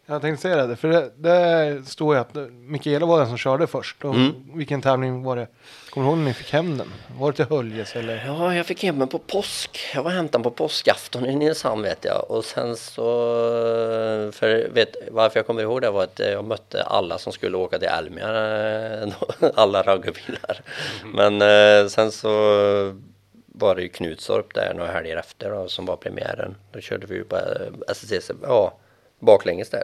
Jag 0.08 0.22
tänkte 0.22 0.42
säga 0.42 0.68
det, 0.68 0.76
för 0.76 0.88
det, 0.88 1.12
det 1.16 1.90
står 1.90 2.16
ju 2.16 2.22
att 2.22 2.36
Mikaela 2.52 3.06
var 3.06 3.18
den 3.20 3.28
som 3.28 3.38
körde 3.38 3.68
först. 3.68 4.06
Och 4.06 4.16
Mm. 4.16 4.34
Vilken 4.54 4.82
tävling 4.82 5.24
var 5.24 5.36
det? 5.36 5.48
Kommer 5.90 6.08
du 6.08 6.10
ihåg 6.10 6.18
när 6.18 6.26
ni 6.26 6.34
fick 6.34 6.54
hem 6.54 6.78
den? 6.78 6.88
Var 7.20 7.32
det 7.32 7.36
till 7.36 7.46
Höljes 7.46 7.96
eller? 7.96 8.24
Ja, 8.26 8.56
jag 8.56 8.66
fick 8.66 8.84
hem 8.84 9.00
den 9.00 9.08
på 9.08 9.20
påsk. 9.20 9.80
Jag 9.94 10.04
var 10.04 10.12
hämtad 10.12 10.44
på 10.44 10.52
påskafton 10.52 11.26
i 11.26 11.36
Nynäshamn 11.36 11.82
vet 11.82 12.06
jag. 12.06 12.32
Och 12.32 12.46
sen 12.46 12.76
så, 12.78 13.02
för 14.32 14.70
vet, 14.70 14.96
varför 15.12 15.40
jag 15.40 15.48
kommer 15.48 15.62
ihåg 15.62 15.82
det 15.82 15.92
var 15.92 16.04
att 16.04 16.20
jag 16.20 16.46
mötte 16.46 16.84
alla 16.84 17.18
som 17.18 17.34
skulle 17.34 17.58
åka 17.58 17.80
till 17.80 17.88
Elmia, 17.88 18.28
eh, 19.04 19.14
alla 19.56 19.84
raggarbilar. 19.84 20.62
Men 21.14 21.42
eh, 21.42 21.88
sen 21.88 22.12
så 22.12 22.30
var 23.48 23.76
det 23.76 23.82
ju 23.82 23.90
Knutstorp 23.90 24.54
där 24.54 24.74
några 24.74 24.92
helger 24.92 25.18
efter 25.18 25.50
då, 25.50 25.68
som 25.68 25.86
var 25.86 25.96
premiären. 25.96 26.56
Då 26.72 26.80
körde 26.80 27.08
vi 27.08 27.16
ju 27.16 27.24
på 27.24 27.36
eh, 27.36 27.42
SSC, 27.88 28.32
ja, 28.44 28.78
baklänges 29.26 29.70
där 29.70 29.84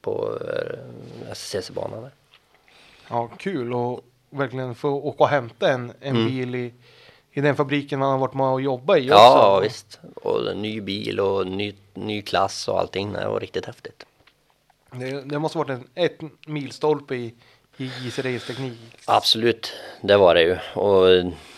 på 0.00 0.38
eh, 0.40 1.30
SSC-banan 1.32 2.02
där. 2.02 2.10
Ja, 3.10 3.28
kul 3.38 3.72
och 3.72 4.00
verkligen 4.30 4.74
få 4.74 4.88
åka 4.90 5.22
och 5.24 5.28
hämta 5.28 5.72
en, 5.72 5.92
en 6.00 6.16
Mm. 6.16 6.26
bil 6.26 6.54
i, 6.54 6.74
i 7.32 7.40
den 7.40 7.56
fabriken 7.56 7.98
man 7.98 8.10
har 8.10 8.18
varit 8.18 8.34
med 8.34 8.46
och 8.46 8.60
jobbat 8.60 8.98
i 8.98 9.06
Ja, 9.06 9.56
också. 9.56 9.62
visst. 9.62 10.00
Och 10.14 10.56
ny 10.56 10.80
bil 10.80 11.20
och 11.20 11.46
ny, 11.46 11.74
ny 11.94 12.22
klass 12.22 12.68
och 12.68 12.80
allting. 12.80 13.12
Det 13.12 13.28
var 13.28 13.40
riktigt 13.40 13.64
häftigt. 13.66 14.06
Det, 14.90 15.20
det 15.20 15.38
måste 15.38 15.58
varit 15.58 15.70
en 15.70 15.88
ett 15.94 16.18
milstolpe 16.46 17.14
i, 17.16 17.34
i 17.76 17.84
JC 17.84 18.18
Race 18.18 18.46
teknik. 18.46 18.78
Absolut, 19.04 19.72
det 20.00 20.16
var 20.16 20.34
det 20.34 20.42
ju. 20.42 20.56
Och 20.74 21.06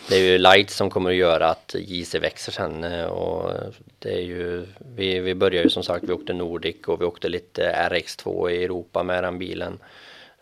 det 0.09 0.15
är 0.15 0.19
ju 0.31 0.37
Light 0.37 0.69
som 0.69 0.89
kommer 0.89 1.09
att 1.09 1.15
göra 1.15 1.49
att 1.49 1.75
JC 1.79 2.15
växer 2.15 2.51
sen. 2.51 2.83
eh, 2.83 3.05
Och 3.05 3.51
det 3.99 4.13
är 4.13 4.21
ju, 4.21 4.65
vi, 4.95 5.19
vi 5.19 5.35
började 5.35 5.63
ju 5.63 5.69
som 5.69 5.83
sagt, 5.83 6.03
vi 6.03 6.13
åkte 6.13 6.33
Nordic 6.33 6.75
och 6.87 7.01
vi 7.01 7.05
åkte 7.05 7.29
lite 7.29 7.89
RX2 7.89 8.49
i 8.49 8.63
Europa 8.63 9.03
med 9.03 9.23
den 9.23 9.39
bilen. 9.39 9.79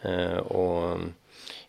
Eh, 0.01 0.37
Och 0.37 0.97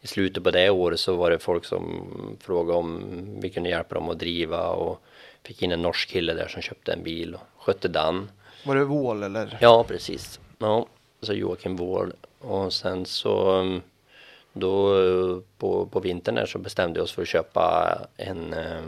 i 0.01 0.07
slutet 0.07 0.45
på 0.45 0.51
det 0.51 0.71
året 0.71 1.01
så 1.01 1.17
var 1.17 1.31
det 1.31 1.39
folk 1.39 1.65
som 1.65 2.07
frågade 2.41 2.79
om 2.79 3.03
vi 3.41 3.51
kunde 3.51 3.69
hjälpa 3.69 3.95
dem 3.95 4.09
att 4.11 4.19
driva 4.19 4.69
och 4.69 5.03
fick 5.45 5.63
in 5.63 5.73
en 5.73 5.83
norsk 5.83 6.09
kille 6.09 6.35
där 6.35 6.49
som 6.49 6.63
köpte 6.63 6.93
en 6.93 7.03
bil 7.03 7.35
och 7.35 7.65
skötte 7.65 7.89
den. 7.89 8.31
Var 8.65 8.75
det 8.77 8.85
Vål 8.85 9.23
eller? 9.23 9.59
Ja, 9.61 9.85
precis. 9.89 10.41
Ja, 10.59 10.87
så 11.23 11.33
Joakim 11.33 11.77
Wåhl. 11.77 12.13
Och 12.39 12.73
sen 12.73 13.07
så 13.07 13.63
då 14.61 15.01
eh, 15.01 15.39
på, 15.59 15.87
på 15.87 16.01
vintern 16.01 16.35
där 16.35 16.47
så 16.47 16.59
bestämde 16.59 17.01
vi 17.01 17.05
oss 17.05 17.13
för 17.13 17.23
att 17.23 17.29
köpa 17.29 17.99
en, 18.17 18.53
eh, 18.53 18.83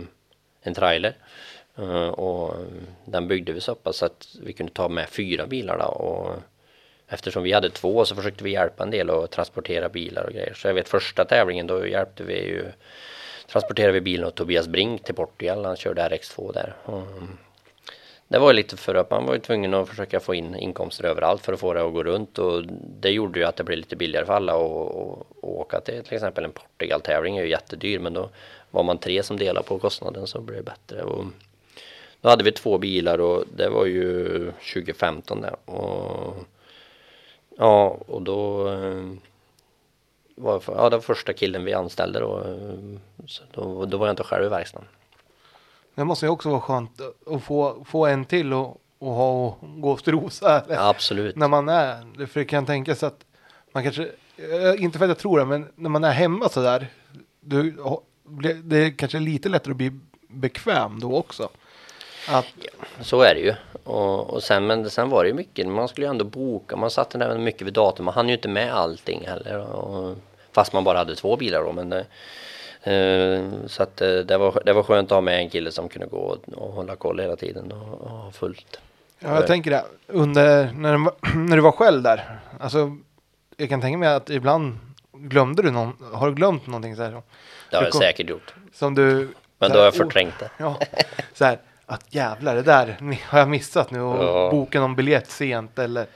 en 0.62 0.74
trailer. 0.74 1.14
Eh, 1.78 2.08
och 2.08 2.54
den 3.04 3.28
byggde 3.28 3.52
vi 3.52 3.60
så 3.60 3.74
pass 3.74 3.96
så 3.96 4.06
att 4.06 4.36
vi 4.42 4.52
kunde 4.52 4.72
ta 4.72 4.88
med 4.88 5.08
fyra 5.08 5.46
bilar 5.46 5.78
då. 5.78 5.84
Och 5.84 6.34
eftersom 7.08 7.42
vi 7.42 7.52
hade 7.52 7.70
två 7.70 8.04
så 8.04 8.14
försökte 8.14 8.44
vi 8.44 8.50
hjälpa 8.50 8.82
en 8.82 8.90
del 8.90 9.10
att 9.10 9.30
transportera 9.30 9.88
bilar 9.88 10.24
och 10.24 10.32
grejer. 10.32 10.54
Så 10.54 10.68
jag 10.68 10.74
vet 10.74 10.88
första 10.88 11.24
tävlingen 11.24 11.66
då 11.66 11.86
hjälpte 11.86 12.24
vi 12.24 12.46
ju 12.46 12.64
transporterade 13.48 13.92
vi 13.92 14.00
bilen 14.00 14.26
åt 14.26 14.34
Tobias 14.34 14.68
Brink 14.68 15.04
till 15.04 15.14
Portugal. 15.14 15.64
Han 15.64 15.76
körde 15.76 16.08
RX2 16.08 16.52
där. 16.52 16.74
Och, 16.84 17.02
det 18.30 18.38
var 18.38 18.50
ju 18.50 18.56
lite 18.56 18.76
för 18.76 18.94
att 18.94 19.10
man 19.10 19.26
var 19.26 19.34
ju 19.34 19.40
tvungen 19.40 19.74
att 19.74 19.88
försöka 19.88 20.20
få 20.20 20.34
in 20.34 20.56
inkomster 20.56 21.04
överallt 21.04 21.42
för 21.42 21.52
att 21.52 21.60
få 21.60 21.74
det 21.74 21.86
att 21.86 21.92
gå 21.92 22.02
runt 22.02 22.38
och 22.38 22.62
det 23.00 23.10
gjorde 23.10 23.38
ju 23.38 23.44
att 23.44 23.56
det 23.56 23.64
blev 23.64 23.78
lite 23.78 23.96
billigare 23.96 24.26
för 24.26 24.32
alla 24.32 24.52
att 24.52 25.26
åka 25.40 25.80
till 25.80 26.04
till 26.04 26.14
exempel 26.14 26.44
en 26.44 26.52
Portugal-tävling 26.52 27.36
är 27.36 27.42
ju 27.42 27.50
jättedyr 27.50 27.98
men 27.98 28.12
då 28.14 28.28
var 28.70 28.82
man 28.82 28.98
tre 28.98 29.22
som 29.22 29.36
delade 29.36 29.66
på 29.66 29.78
kostnaden 29.78 30.26
så 30.26 30.40
blev 30.40 30.56
det 30.56 30.62
bättre. 30.62 31.02
Och 31.02 31.24
då 32.20 32.28
hade 32.28 32.44
vi 32.44 32.52
två 32.52 32.78
bilar 32.78 33.20
och 33.20 33.44
det 33.56 33.68
var 33.68 33.86
ju 33.86 34.28
2015 34.74 35.40
där 35.40 35.56
och 35.64 36.34
ja 37.58 37.98
och 38.06 38.22
då 38.22 38.62
var 40.34 40.60
var, 40.60 40.62
ja, 40.66 40.90
det 40.90 40.96
var 40.96 41.00
första 41.00 41.32
killen 41.32 41.64
vi 41.64 41.72
anställde 41.72 42.20
då, 42.20 42.38
eh, 42.38 43.26
så 43.26 43.42
då, 43.52 43.84
då 43.84 43.98
var 43.98 44.06
jag 44.06 44.12
inte 44.12 44.22
själv 44.22 44.44
i 44.44 44.48
verkstaden. 44.48 44.88
Det 45.94 46.04
måste 46.04 46.26
ju 46.26 46.30
också 46.30 46.48
vara 46.50 46.60
skönt 46.60 47.00
att 47.26 47.42
få, 47.42 47.84
få 47.88 48.06
en 48.06 48.24
till 48.24 48.52
och, 48.52 48.80
och 48.98 49.12
ha 49.12 49.30
och 49.46 49.58
gå 49.80 49.90
och 49.90 50.00
strosa. 50.00 50.60
eller? 50.60 50.88
Absolut. 50.90 51.36
När 51.36 51.48
man 51.48 51.68
är, 51.68 52.26
för 52.26 52.40
det 52.40 52.46
kan 52.46 52.66
tänka 52.66 52.94
sig 52.94 53.06
att 53.06 53.24
man 53.72 53.82
kanske, 53.82 54.02
eh, 54.36 54.82
inte 54.84 54.98
för 54.98 55.04
att 55.04 55.08
jag 55.10 55.18
tror 55.18 55.38
det, 55.38 55.44
men 55.44 55.68
när 55.74 55.90
man 55.90 56.04
är 56.04 56.10
hemma 56.12 56.48
sådär, 56.48 56.86
du, 57.40 57.76
ha- 57.82 58.02
blir- 58.24 58.54
det 58.64 58.76
är 58.76 58.90
kanske 58.98 59.18
lite 59.18 59.48
lättare 59.48 59.70
att 59.70 59.76
bli 59.76 59.92
bekväm 60.28 61.00
då 61.00 61.16
också. 61.16 61.48
Att, 62.28 62.46
Så 63.00 63.20
är 63.22 63.34
det 63.34 63.40
ju. 63.40 63.54
Och, 63.84 64.30
och 64.30 64.42
sen, 64.42 64.66
men 64.66 64.90
sen 64.90 65.10
var 65.10 65.22
det 65.24 65.28
ju 65.28 65.34
mycket, 65.34 65.68
man 65.68 65.88
skulle 65.88 66.06
ju 66.06 66.10
ändå 66.10 66.24
boka, 66.24 66.76
man 66.76 66.90
satte 66.90 67.18
där 67.18 67.38
mycket 67.38 67.62
vid 67.66 67.72
datum, 67.74 68.04
man 68.04 68.14
hann 68.14 68.28
ju 68.28 68.34
inte 68.34 68.48
med 68.48 68.72
allting 68.74 69.26
heller. 69.26 69.58
Och, 69.58 70.16
fast 70.52 70.72
man 70.72 70.84
bara 70.84 70.98
hade 70.98 71.14
två 71.16 71.36
bilar 71.36 71.64
då. 71.64 71.72
Men 71.72 71.88
det, 71.88 71.98
eh, 71.98 72.04
så 73.66 73.82
att 73.82 74.00
eh, 74.00 74.08
det 74.14 74.38
var, 74.38 74.62
det 74.64 74.72
var 74.72 74.82
skönt 74.82 75.12
att 75.12 75.16
ha 75.16 75.20
med 75.20 75.38
en 75.38 75.50
kille 75.50 75.70
som 75.72 75.88
kunde 75.88 76.06
gå 76.06 76.16
och, 76.18 76.38
och 76.54 76.72
hålla 76.72 76.96
koll 76.96 77.20
hela 77.20 77.36
tiden 77.36 77.72
och, 77.72 78.00
och 78.00 78.10
ha 78.10 78.30
fullt. 78.30 78.80
ja, 79.18 79.34
jag 79.34 79.46
tänker 79.46 79.70
det, 79.70 79.84
under, 80.06 80.72
när, 80.72 80.92
den 80.92 81.08
när 81.48 81.56
du 81.56 81.62
var 81.62 81.72
själv 81.72 82.02
där, 82.02 82.38
alltså, 82.60 82.96
jag 83.56 83.68
kan 83.68 83.80
tänka 83.80 83.98
mig 83.98 84.08
att 84.08 84.30
ibland 84.30 84.78
glömde 85.12 85.62
du 85.62 85.70
någon, 85.70 85.92
har 86.12 86.28
du 86.28 86.34
glömt 86.34 86.66
någonting 86.66 86.96
så 86.96 87.02
här, 87.02 87.10
som- 87.10 87.22
Det 87.70 87.76
har 87.76 87.82
jag 87.82 87.92
kom- 87.92 88.00
säkert 88.00 88.28
gjort. 88.28 88.54
som 88.72 88.94
du... 88.94 89.28
Men 89.58 89.70
då 89.70 89.76
har 89.78 89.84
jag 89.84 89.94
"Oh, 89.94 89.98
förträngt 89.98 90.34
det. 90.38 90.50
Ja, 90.58 90.78
så 91.34 91.44
här, 91.44 91.58
att 91.86 92.14
jävlar, 92.14 92.54
det 92.54 92.62
där 92.62 92.96
har 93.28 93.38
jag 93.38 93.48
missat 93.48 93.90
nu 93.90 94.00
och 94.00 94.24
Ja. 94.24 94.50
boka 94.50 94.80
någon 94.80 94.96
biljett 94.96 95.30
sent 95.30 95.78
eller 95.78 96.06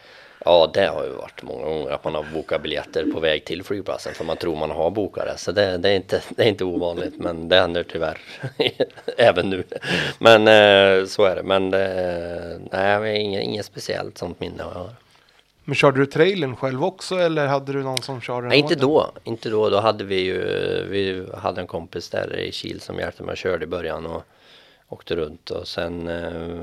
Ja, 0.45 0.71
det 0.75 0.87
har 0.87 1.05
ju 1.05 1.11
varit 1.11 1.43
många 1.43 1.65
gånger 1.65 1.91
att 1.91 2.05
man 2.05 2.15
har 2.15 2.25
bokat 2.35 2.63
biljetter 2.63 3.07
på 3.13 3.21
väg 3.21 3.45
till 3.45 3.63
flygplatsen 3.63 4.15
för 4.15 4.25
man 4.25 4.37
tror 4.37 4.57
man 4.57 4.71
har 4.71 4.91
bokat 4.91 5.27
det. 5.27 5.39
Så 5.39 5.53
det, 5.53 5.79
det, 5.79 5.89
är, 5.89 5.97
inte, 5.97 6.23
det 6.29 6.43
är 6.43 6.49
inte 6.49 6.65
ovanligt, 6.65 7.15
men 7.19 7.49
det 7.49 7.61
händer 7.61 7.83
tyvärr 7.83 8.19
även 9.17 9.51
nu. 9.51 9.65
Men 10.19 10.41
eh, 10.41 11.07
så 11.07 11.25
är 11.25 11.37
det. 11.37 11.43
Men 11.43 11.71
det, 11.71 12.61
nej, 12.73 13.21
inget, 13.21 13.43
inget 13.43 13.67
speciellt 13.67 14.19
sånt 14.19 14.41
minne 14.41 14.63
har 14.63 14.75
jag. 14.75 14.91
Men 15.65 15.75
körde 15.75 16.01
du 16.01 16.07
trailern 16.07 16.57
själv 16.57 16.85
också 16.85 17.17
eller 17.17 17.47
hade 17.47 17.73
du 17.73 17.83
någon 17.83 18.03
som 18.03 18.21
körde 18.21 18.49
Nej, 18.49 18.59
inte 18.59 18.75
då. 18.75 19.13
Inte 19.25 19.51
då. 19.51 19.71
Då 19.71 19.81
hade 19.81 20.05
vi 20.05 20.21
ju, 20.21 20.39
vi 20.91 21.27
hade 21.35 21.61
en 21.61 21.67
kompis 21.67 22.11
där 22.11 22.37
i 22.39 22.53
Kil 22.53 22.81
som 22.81 22.99
hjälpte 22.99 23.23
mig 23.23 23.33
och 23.33 23.39
körde 23.39 23.65
i 23.65 23.67
början 23.67 24.07
och 24.07 24.23
åkte 24.89 25.17
runt 25.17 25.51
och 25.51 25.69
sen 25.69 26.09
eh, 26.09 26.63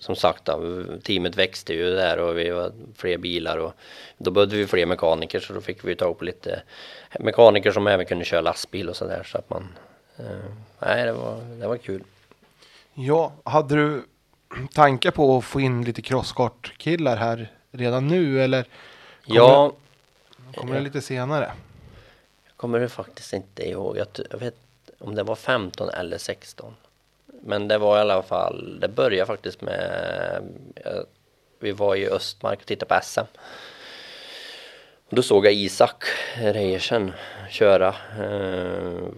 som 0.00 0.16
sagt 0.16 0.44
då, 0.44 0.84
teamet 1.02 1.36
växte 1.36 1.74
ju 1.74 1.90
där 1.90 2.18
och 2.18 2.38
vi 2.38 2.50
var 2.50 2.72
fler 2.94 3.18
bilar 3.18 3.58
och 3.58 3.72
då 4.18 4.30
behövde 4.30 4.56
vi 4.56 4.66
fler 4.66 4.86
mekaniker 4.86 5.40
så 5.40 5.52
då 5.52 5.60
fick 5.60 5.84
vi 5.84 5.96
ta 5.96 6.04
upp 6.04 6.22
lite 6.22 6.62
mekaniker 7.20 7.72
som 7.72 7.86
även 7.86 8.06
kunde 8.06 8.24
köra 8.24 8.40
lastbil 8.40 8.88
och 8.88 8.96
sådär 8.96 9.22
så 9.22 9.38
att 9.38 9.50
man 9.50 9.68
eh, 10.16 10.50
nej 10.78 11.04
det 11.04 11.12
var, 11.12 11.40
det 11.60 11.68
var 11.68 11.76
kul. 11.76 12.02
Ja, 12.94 13.32
hade 13.44 13.74
du 13.74 14.02
tankar 14.72 15.10
på 15.10 15.38
att 15.38 15.44
få 15.44 15.60
in 15.60 15.84
lite 15.84 16.02
crosskart-killar 16.02 17.16
här 17.16 17.52
redan 17.70 18.08
nu 18.08 18.40
eller 18.40 18.66
Kommer 19.26 19.40
Ja, 19.40 19.72
kommer 20.54 20.74
det 20.74 20.80
lite 20.80 21.00
senare? 21.00 21.52
Jag 22.44 22.56
kommer 22.56 22.80
det 22.80 22.88
faktiskt 22.88 23.32
inte 23.32 23.68
ihåg. 23.68 23.96
Jag, 23.96 24.06
jag 24.30 24.38
vet 24.38 24.54
om 24.98 25.14
det 25.14 25.22
var 25.22 25.36
15 25.36 25.88
eller 25.88 26.18
16. 26.18 26.74
Men 27.46 27.68
det 27.68 27.78
var 27.78 27.96
i 27.96 28.00
alla 28.00 28.22
fall, 28.22 28.80
det 28.80 28.88
började 28.88 29.26
faktiskt 29.26 29.60
med, 29.60 30.42
eh, 30.76 31.00
vi 31.60 31.72
var 31.72 31.96
i 31.96 32.08
Östmark 32.08 32.60
och 32.60 32.66
tittade 32.66 32.94
på 32.94 33.00
SM. 33.02 33.20
Och 35.08 35.16
då 35.16 35.22
såg 35.22 35.46
jag 35.46 35.52
Isak 35.52 36.04
Reiersen 36.36 37.12
köra. 37.50 37.94
Eh, 38.20 39.08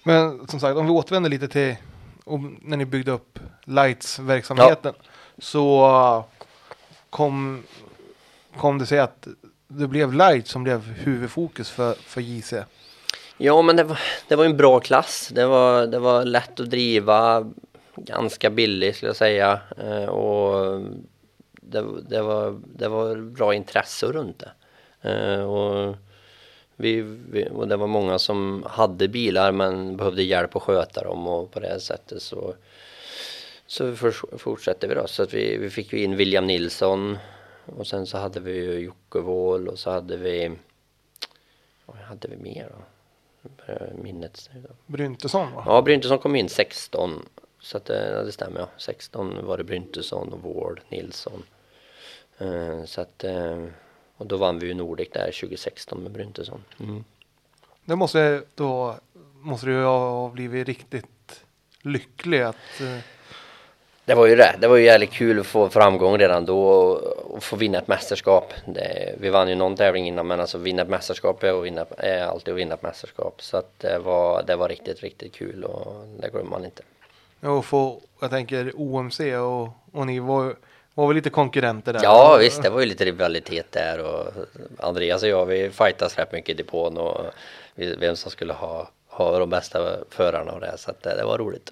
Men 0.04 0.48
som 0.48 0.60
sagt, 0.60 0.78
om 0.78 0.86
vi 0.86 0.92
återvänder 0.92 1.30
lite 1.30 1.48
till 1.48 1.76
när 2.62 2.78
ni 2.78 2.86
byggde 2.86 3.12
upp 3.12 3.40
Lights-verksamheten. 3.64 4.94
Så 5.38 5.88
uh, 5.88 6.24
kom, 7.10 7.64
kom 8.58 8.78
det 8.78 8.86
sig 8.86 9.00
att 9.00 9.28
det 9.68 9.88
blev 9.88 10.14
light 10.14 10.48
som 10.48 10.64
blev 10.64 10.82
huvudfokus 10.82 11.70
för, 11.70 11.94
för 11.94 12.22
JC. 12.22 12.54
Ja, 13.38 13.62
men 13.62 13.76
det 13.76 13.84
var, 13.84 14.00
det 14.28 14.36
var 14.36 14.46
en 14.46 14.58
bra 14.58 14.80
klass. 14.80 15.30
Det 15.34 15.46
var, 15.46 15.88
det 15.88 16.00
var 16.00 16.26
lätt 16.26 16.60
att 16.60 16.70
driva, 16.70 17.52
ganska 17.96 18.50
billig 18.50 18.96
skulle 18.96 19.10
jag 19.10 19.16
säga. 19.16 19.60
Eh, 19.78 20.06
och 20.06 20.82
det, 21.52 21.86
det, 22.10 22.22
var, 22.22 22.62
det 22.76 22.88
var 22.88 23.16
bra 23.16 23.54
intresse 23.54 24.06
runt 24.06 24.40
det. 24.40 24.52
Eh, 25.10 25.42
och, 25.42 25.96
vi, 26.76 27.02
vi, 27.32 27.50
och 27.52 27.68
det 27.68 27.76
var 27.76 27.88
många 27.88 28.20
som 28.20 28.66
hade 28.70 29.08
bilar 29.08 29.52
men 29.52 29.98
behövde 29.98 30.24
hjälp 30.24 30.56
att 30.56 30.64
sköta 30.64 31.04
dem 31.04 31.28
och 31.28 31.52
på 31.52 31.60
det 31.60 31.80
sättet 31.80 32.22
så, 32.22 32.56
så 33.68 33.96
för, 33.96 34.38
fortsatte 34.38 34.88
vi 34.88 34.96
då. 34.96 35.08
Så 35.08 35.24
att 35.24 35.34
vi, 35.34 35.58
vi 35.58 35.70
fick 35.70 35.94
ju 35.94 36.00
in 36.00 36.16
William 36.16 36.48
Nilsson 36.48 37.18
och 37.66 37.88
sen 37.88 38.08
så 38.08 38.18
hade 38.18 38.40
vi 38.40 38.52
ju 38.52 38.80
Jocke 38.80 39.20
Wåhl 39.20 39.68
och 39.68 39.80
så 39.80 39.92
hade 39.92 40.18
vi, 40.18 40.52
vad 41.86 41.98
hade 41.98 42.28
vi 42.28 42.38
mer 42.38 42.70
då? 42.70 42.84
Minnet. 44.02 44.50
Bryntesson 44.86 45.54
va? 45.54 45.64
Ja, 45.66 45.82
Bryntesson 45.82 46.20
kom 46.20 46.36
in 46.36 46.50
16. 46.50 47.26
Så 47.60 47.78
att 47.78 47.86
det, 47.86 48.24
det 48.26 48.32
stämmer 48.32 48.60
ja. 48.60 48.70
16 48.78 49.46
var 49.46 49.58
det 49.58 49.64
Bryntesson 49.64 50.34
och 50.34 50.40
Wård, 50.40 50.82
Nilsson. 50.90 51.44
Uh, 52.42 52.86
så 52.86 53.02
att, 53.02 53.24
uh, 53.24 53.68
och 54.18 54.28
då 54.28 54.38
vann 54.38 54.60
vi 54.60 54.68
ju 54.68 54.74
Nordic 54.74 55.10
där 55.12 55.32
2016 55.32 56.04
med 56.04 56.12
Bryntesson. 56.12 56.64
Mm. 56.80 57.04
Det 57.86 57.96
måste 57.96 58.44
då, 58.56 58.96
måste 59.42 59.68
du 59.68 59.84
ha 59.84 60.30
blivit 60.30 60.68
riktigt 60.68 61.46
lycklig 61.82 62.42
att 62.42 62.82
uh... 62.82 63.00
Det 64.06 64.16
var 64.16 64.26
ju 64.26 64.36
det. 64.36 64.56
Det 64.60 64.68
var 64.68 64.76
ju 64.78 64.84
jävligt 64.84 65.12
kul 65.12 65.40
att 65.40 65.46
få 65.46 65.70
framgång 65.70 66.18
redan 66.18 66.46
då 66.46 66.68
och, 66.68 67.44
få 67.44 67.56
vinna 67.56 67.78
ett 67.78 67.88
mästerskap. 67.88 68.54
Det, 68.66 69.16
vi 69.20 69.30
vann 69.30 69.50
ju 69.50 69.56
någon 69.56 69.76
tävling 69.76 70.08
innan 70.08 70.28
men 70.28 70.40
alltså 70.40 70.58
vinna 70.58 70.82
ett 70.82 70.90
mästerskap 70.90 71.44
är, 71.44 71.60
att 71.60 71.66
vinna, 71.66 71.86
är 71.98 72.26
alltid 72.26 72.54
att 72.54 72.60
vinna 72.60 72.74
ett 72.74 72.82
mästerskap. 72.82 73.42
Så 73.42 73.58
att 73.58 73.80
det 73.80 74.00
var, 74.00 74.44
det 74.44 74.56
var 74.56 74.70
riktigt, 74.70 75.02
riktigt 75.02 75.34
kul 75.34 75.64
och 75.64 76.08
det 76.22 76.30
glömmer 76.30 76.50
man 76.50 76.66
inte. 76.66 76.84
Och 77.42 77.66
få, 77.66 78.02
jag 78.20 78.30
tänker 78.30 78.72
OMC 78.76 79.20
och, 79.20 79.70
och 80.00 80.08
ni 80.08 80.20
var, 80.20 80.56
var 80.94 81.08
väl 81.08 81.16
lite 81.16 81.30
konkurrenter 81.30 81.94
där? 81.94 82.00
Ja 82.04 82.38
visst, 82.40 82.64
det 82.64 82.70
var 82.70 82.80
ju 82.80 82.86
lite 82.86 83.06
rivalitet 83.06 83.72
där 83.72 84.00
och 84.00 84.26
Andreas 84.80 85.24
och 85.24 85.30
jag 85.30 85.46
vi 85.46 85.70
fightas 85.70 86.18
rätt 86.18 86.32
mycket 86.32 86.50
i 86.50 86.54
depån 86.54 86.98
och 86.98 87.22
vem 87.76 88.16
som 88.16 88.32
skulle 88.32 88.54
ha, 88.54 88.90
ha 89.08 89.40
de 89.40 89.50
bästa 89.50 89.98
förarna 90.10 90.52
och 90.52 90.60
det 90.60 90.78
så 90.78 90.92
att 90.92 91.04
det, 91.04 91.16
det 91.16 91.26
var 91.26 91.38
roligt. 91.38 91.72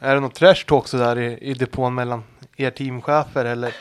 Är 0.00 0.14
det 0.14 0.20
något 0.20 0.34
trash 0.34 0.64
talk 0.66 0.88
sådär 0.88 1.18
i, 1.18 1.38
i 1.40 1.54
depån 1.54 1.94
mellan 1.94 2.22
er 2.56 2.70
teamchefer 2.70 3.44
eller? 3.44 3.74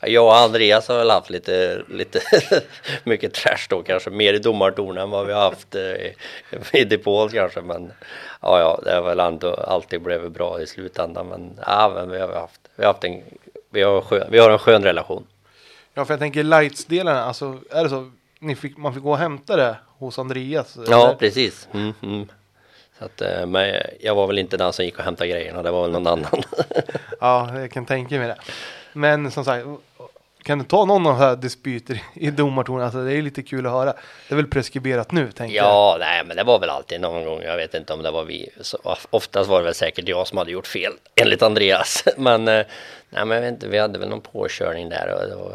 Jag 0.00 0.24
och 0.24 0.36
Andreas 0.36 0.88
har 0.88 0.98
väl 0.98 1.10
haft 1.10 1.30
lite, 1.30 1.82
lite 1.88 2.20
mycket 3.04 3.34
trash 3.34 3.66
då 3.68 3.82
kanske, 3.82 4.10
mer 4.10 4.34
i 4.34 4.38
domartornen 4.38 5.02
än 5.02 5.10
vad 5.10 5.26
vi 5.26 5.32
har 5.32 5.40
haft 5.40 5.74
i, 5.74 6.14
i 6.72 6.84
depån 6.84 7.28
kanske. 7.28 7.60
Men 7.60 7.92
ja, 8.40 8.58
ja, 8.58 8.80
det 8.84 8.94
har 8.94 9.02
väl 9.02 9.20
ändå 9.20 9.54
alltid 9.54 10.02
blivit 10.02 10.32
bra 10.32 10.60
i 10.60 10.66
slutändan. 10.66 11.26
Men 11.26 11.60
ja, 11.66 11.92
men 11.94 12.10
vi 12.10 12.20
har 12.20 12.32
haft, 12.32 12.60
vi 12.76 12.84
har 12.84 12.92
haft 12.92 13.04
en, 13.04 13.22
vi 13.70 13.82
har, 13.82 14.00
skön, 14.00 14.28
vi 14.30 14.38
har 14.38 14.50
en 14.50 14.58
skön 14.58 14.82
relation. 14.82 15.26
Ja, 15.94 16.04
för 16.04 16.14
jag 16.14 16.20
tänker 16.20 16.44
lights-delarna, 16.44 17.24
alltså 17.24 17.58
är 17.70 17.84
det 17.84 17.90
så, 17.90 18.10
ni 18.38 18.56
fick, 18.56 18.76
man 18.76 18.94
fick 18.94 19.02
gå 19.02 19.10
och 19.10 19.18
hämta 19.18 19.56
det 19.56 19.76
hos 19.98 20.18
Andreas? 20.18 20.78
Ja, 20.88 21.06
eller? 21.06 21.14
precis. 21.14 21.68
Mm, 21.72 21.92
mm. 22.02 22.28
Att, 23.04 23.20
eh, 23.20 23.46
men 23.46 23.74
jag 24.00 24.14
var 24.14 24.26
väl 24.26 24.38
inte 24.38 24.56
den 24.56 24.72
som 24.72 24.84
gick 24.84 24.98
och 24.98 25.04
hämtade 25.04 25.30
grejerna, 25.30 25.62
det 25.62 25.70
var 25.70 25.82
väl 25.82 25.90
någon 25.90 26.06
annan. 26.06 26.42
ja, 27.20 27.58
jag 27.58 27.70
kan 27.70 27.86
tänka 27.86 28.18
mig 28.18 28.28
det. 28.28 28.36
Men 28.92 29.30
som 29.30 29.44
sagt, 29.44 29.66
kan 30.42 30.58
du 30.58 30.64
ta 30.64 30.84
någon 30.84 31.06
av 31.06 31.12
de 31.12 31.18
här 31.18 31.36
dispyter 31.36 32.02
i 32.14 32.30
domartornet? 32.30 32.84
Alltså 32.84 33.04
det 33.04 33.14
är 33.14 33.22
lite 33.22 33.42
kul 33.42 33.66
att 33.66 33.72
höra. 33.72 33.92
Det 34.28 34.34
är 34.34 34.36
väl 34.36 34.46
preskriberat 34.46 35.12
nu, 35.12 35.32
tänker 35.32 35.56
ja, 35.56 35.62
jag. 35.62 35.70
Ja, 35.70 35.96
nej, 36.00 36.24
men 36.24 36.36
det 36.36 36.44
var 36.44 36.58
väl 36.58 36.70
alltid 36.70 37.00
någon 37.00 37.24
gång. 37.24 37.42
Jag 37.42 37.56
vet 37.56 37.74
inte 37.74 37.92
om 37.92 38.02
det 38.02 38.10
var 38.10 38.24
vi. 38.24 38.48
Så 38.60 38.96
oftast 39.10 39.50
var 39.50 39.58
det 39.58 39.64
väl 39.64 39.74
säkert 39.74 40.08
jag 40.08 40.26
som 40.26 40.38
hade 40.38 40.50
gjort 40.50 40.66
fel, 40.66 40.92
enligt 41.14 41.42
Andreas. 41.42 42.04
Men 42.16 42.48
eh, 42.48 42.66
nej, 43.10 43.24
men 43.24 43.30
jag 43.30 43.40
vet 43.40 43.52
inte, 43.52 43.68
vi 43.68 43.78
hade 43.78 43.98
väl 43.98 44.08
någon 44.08 44.20
påkörning 44.20 44.88
där 44.88 45.14
och, 45.14 45.40
och, 45.40 45.52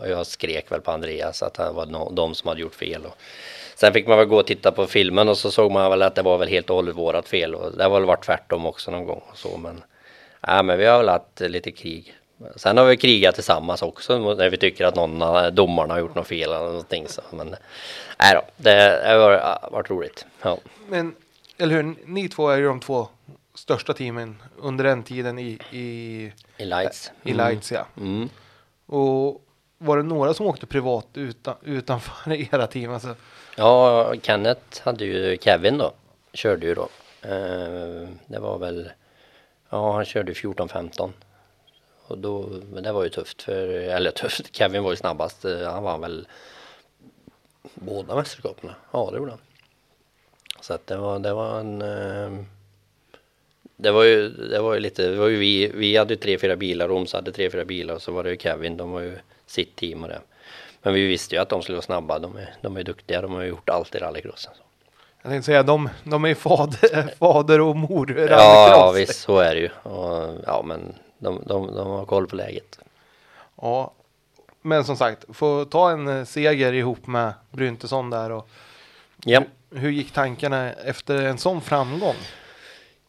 och 0.00 0.08
jag 0.08 0.26
skrek 0.26 0.72
väl 0.72 0.80
på 0.80 0.90
Andreas 0.90 1.42
att 1.42 1.54
det 1.54 1.70
var 1.70 1.86
no, 1.86 2.10
de 2.12 2.34
som 2.34 2.48
hade 2.48 2.60
gjort 2.60 2.74
fel. 2.74 3.06
Och, 3.06 3.16
Sen 3.84 3.92
fick 3.92 4.06
man 4.06 4.18
väl 4.18 4.26
gå 4.26 4.36
och 4.36 4.46
titta 4.46 4.72
på 4.72 4.86
filmen 4.86 5.28
och 5.28 5.38
så 5.38 5.50
såg 5.50 5.72
man 5.72 5.90
väl 5.90 6.02
att 6.02 6.14
det 6.14 6.22
var 6.22 6.38
väl 6.38 6.48
helt 6.48 6.70
och 6.70 6.76
hållet 6.76 6.96
vårat 6.96 7.28
fel 7.28 7.54
och 7.54 7.76
det 7.76 7.82
har 7.82 7.90
väl 7.90 8.04
varit 8.04 8.24
tvärtom 8.24 8.66
också 8.66 8.90
någon 8.90 9.04
gång 9.06 9.22
och 9.30 9.38
så 9.38 9.56
men 9.56 9.82
ja, 10.40 10.62
men 10.62 10.78
vi 10.78 10.86
har 10.86 10.98
väl 10.98 11.08
haft 11.08 11.40
lite 11.40 11.70
krig. 11.70 12.14
Sen 12.56 12.76
har 12.76 12.84
vi 12.84 12.96
krigat 12.96 13.34
tillsammans 13.34 13.82
också 13.82 14.34
när 14.34 14.50
vi 14.50 14.56
tycker 14.56 14.84
att 14.84 14.94
någon 14.94 15.22
av 15.22 15.52
domarna 15.52 15.94
har 15.94 16.00
gjort 16.00 16.14
något 16.14 16.26
fel 16.26 16.52
eller 16.52 16.58
någonting 16.58 17.08
så 17.08 17.22
men 17.30 17.56
nej 18.18 18.34
då, 18.34 18.42
det 18.56 19.02
har 19.06 19.70
varit, 19.70 19.90
roligt. 19.90 20.26
Ja. 20.42 20.58
Men 20.88 21.14
eller 21.58 21.74
hur, 21.74 21.94
ni 22.06 22.28
två 22.28 22.48
är 22.48 22.56
ju 22.56 22.64
de 22.64 22.80
två 22.80 23.08
största 23.54 23.92
teamen 23.92 24.42
under 24.58 24.84
den 24.84 25.02
tiden 25.02 25.38
i 25.38 25.58
i, 25.70 26.32
I 26.56 26.64
Lights. 26.64 27.10
I 27.22 27.32
Lights 27.32 27.72
ja. 27.72 27.86
Mm. 27.96 28.28
Och 28.86 29.44
var 29.78 29.96
det 29.96 30.02
några 30.02 30.34
som 30.34 30.46
åkte 30.46 30.66
privat 30.66 31.06
utan, 31.14 31.54
utanför 31.62 32.32
era 32.54 32.66
team? 32.66 32.92
Alltså, 32.92 33.14
Ja, 33.56 34.14
Kenneth 34.22 34.82
hade 34.82 35.04
ju 35.04 35.38
Kevin 35.38 35.78
då, 35.78 35.92
körde 36.32 36.66
ju 36.66 36.74
då. 36.74 36.88
Eh, 37.22 38.08
det 38.26 38.38
var 38.38 38.58
väl, 38.58 38.90
ja 39.70 39.92
han 39.92 40.04
körde 40.04 40.32
14-15. 40.32 41.12
Och 42.06 42.18
då, 42.18 42.48
men 42.72 42.82
det 42.82 42.92
var 42.92 43.04
ju 43.04 43.08
tufft 43.10 43.42
för, 43.42 43.68
eller 43.68 44.10
tufft, 44.10 44.56
Kevin 44.56 44.82
var 44.82 44.90
ju 44.90 44.96
snabbast. 44.96 45.44
Eh, 45.44 45.72
han 45.72 45.82
vann 45.82 46.00
väl 46.00 46.28
båda 47.74 48.14
mästerskapen. 48.14 48.70
Ja, 48.90 49.08
det 49.12 49.18
gjorde 49.18 49.30
han. 49.30 49.40
Så 50.60 50.74
att 50.74 50.86
det 50.86 50.96
var, 50.96 51.18
det 51.18 51.32
var 51.32 51.60
en 51.60 51.82
eh, 51.82 52.44
det 53.76 53.90
var 53.90 54.04
ju, 54.04 54.28
det 54.28 54.60
var 54.60 54.74
ju 54.74 54.80
lite, 54.80 55.08
det 55.08 55.16
var 55.16 55.28
ju 55.28 55.36
vi, 55.36 55.70
vi 55.74 55.96
hade 55.96 56.14
ju 56.14 56.20
tre, 56.20 56.38
fyra 56.38 56.56
bilar, 56.56 56.88
Roms 56.88 57.12
hade 57.12 57.32
tre, 57.32 57.50
fyra 57.50 57.64
bilar 57.64 57.94
och 57.94 58.02
så 58.02 58.12
var 58.12 58.24
det 58.24 58.30
ju 58.30 58.36
Kevin, 58.36 58.76
de 58.76 58.90
var 58.90 59.00
ju 59.00 59.18
sitt 59.46 59.76
team 59.76 60.02
och 60.02 60.08
det. 60.08 60.20
Men 60.84 60.94
vi 60.94 61.06
visste 61.06 61.34
ju 61.34 61.40
att 61.42 61.48
de 61.48 61.62
skulle 61.62 61.76
vara 61.76 61.82
snabba. 61.84 62.18
De 62.18 62.36
är, 62.36 62.54
de 62.60 62.76
är 62.76 62.82
duktiga. 62.82 63.22
De 63.22 63.32
har 63.32 63.42
gjort 63.42 63.68
allt 63.68 63.94
i 63.94 63.98
rallycrossen. 63.98 64.52
Jag 65.22 65.30
tänkte 65.30 65.46
säga, 65.46 65.62
de, 65.62 65.88
de 66.04 66.24
är 66.24 66.28
ju 66.28 66.34
fader, 66.34 67.14
fader 67.18 67.60
och 67.60 67.76
mor. 67.76 68.18
Ja, 68.18 68.24
ja 68.28 68.36
rallycross. 68.36 68.96
visst 69.10 69.20
så 69.20 69.38
är 69.38 69.54
det 69.54 69.60
ju. 69.60 69.70
Och, 69.82 70.34
ja 70.46 70.62
men 70.64 70.94
de, 71.18 71.42
de, 71.46 71.74
de 71.74 71.86
har 71.90 72.04
koll 72.06 72.26
på 72.26 72.36
läget. 72.36 72.78
Ja, 73.62 73.92
men 74.62 74.84
som 74.84 74.96
sagt, 74.96 75.24
få 75.32 75.64
ta 75.64 75.90
en 75.90 76.08
eh, 76.08 76.24
seger 76.24 76.72
ihop 76.72 77.06
med 77.06 77.32
Bryntesson 77.50 78.10
där 78.10 78.30
och 78.30 78.48
Ja. 79.24 79.42
hur 79.74 79.90
gick 79.90 80.12
tankarna 80.12 80.72
efter 80.72 81.22
en 81.22 81.38
sån 81.38 81.60
framgång? 81.60 82.14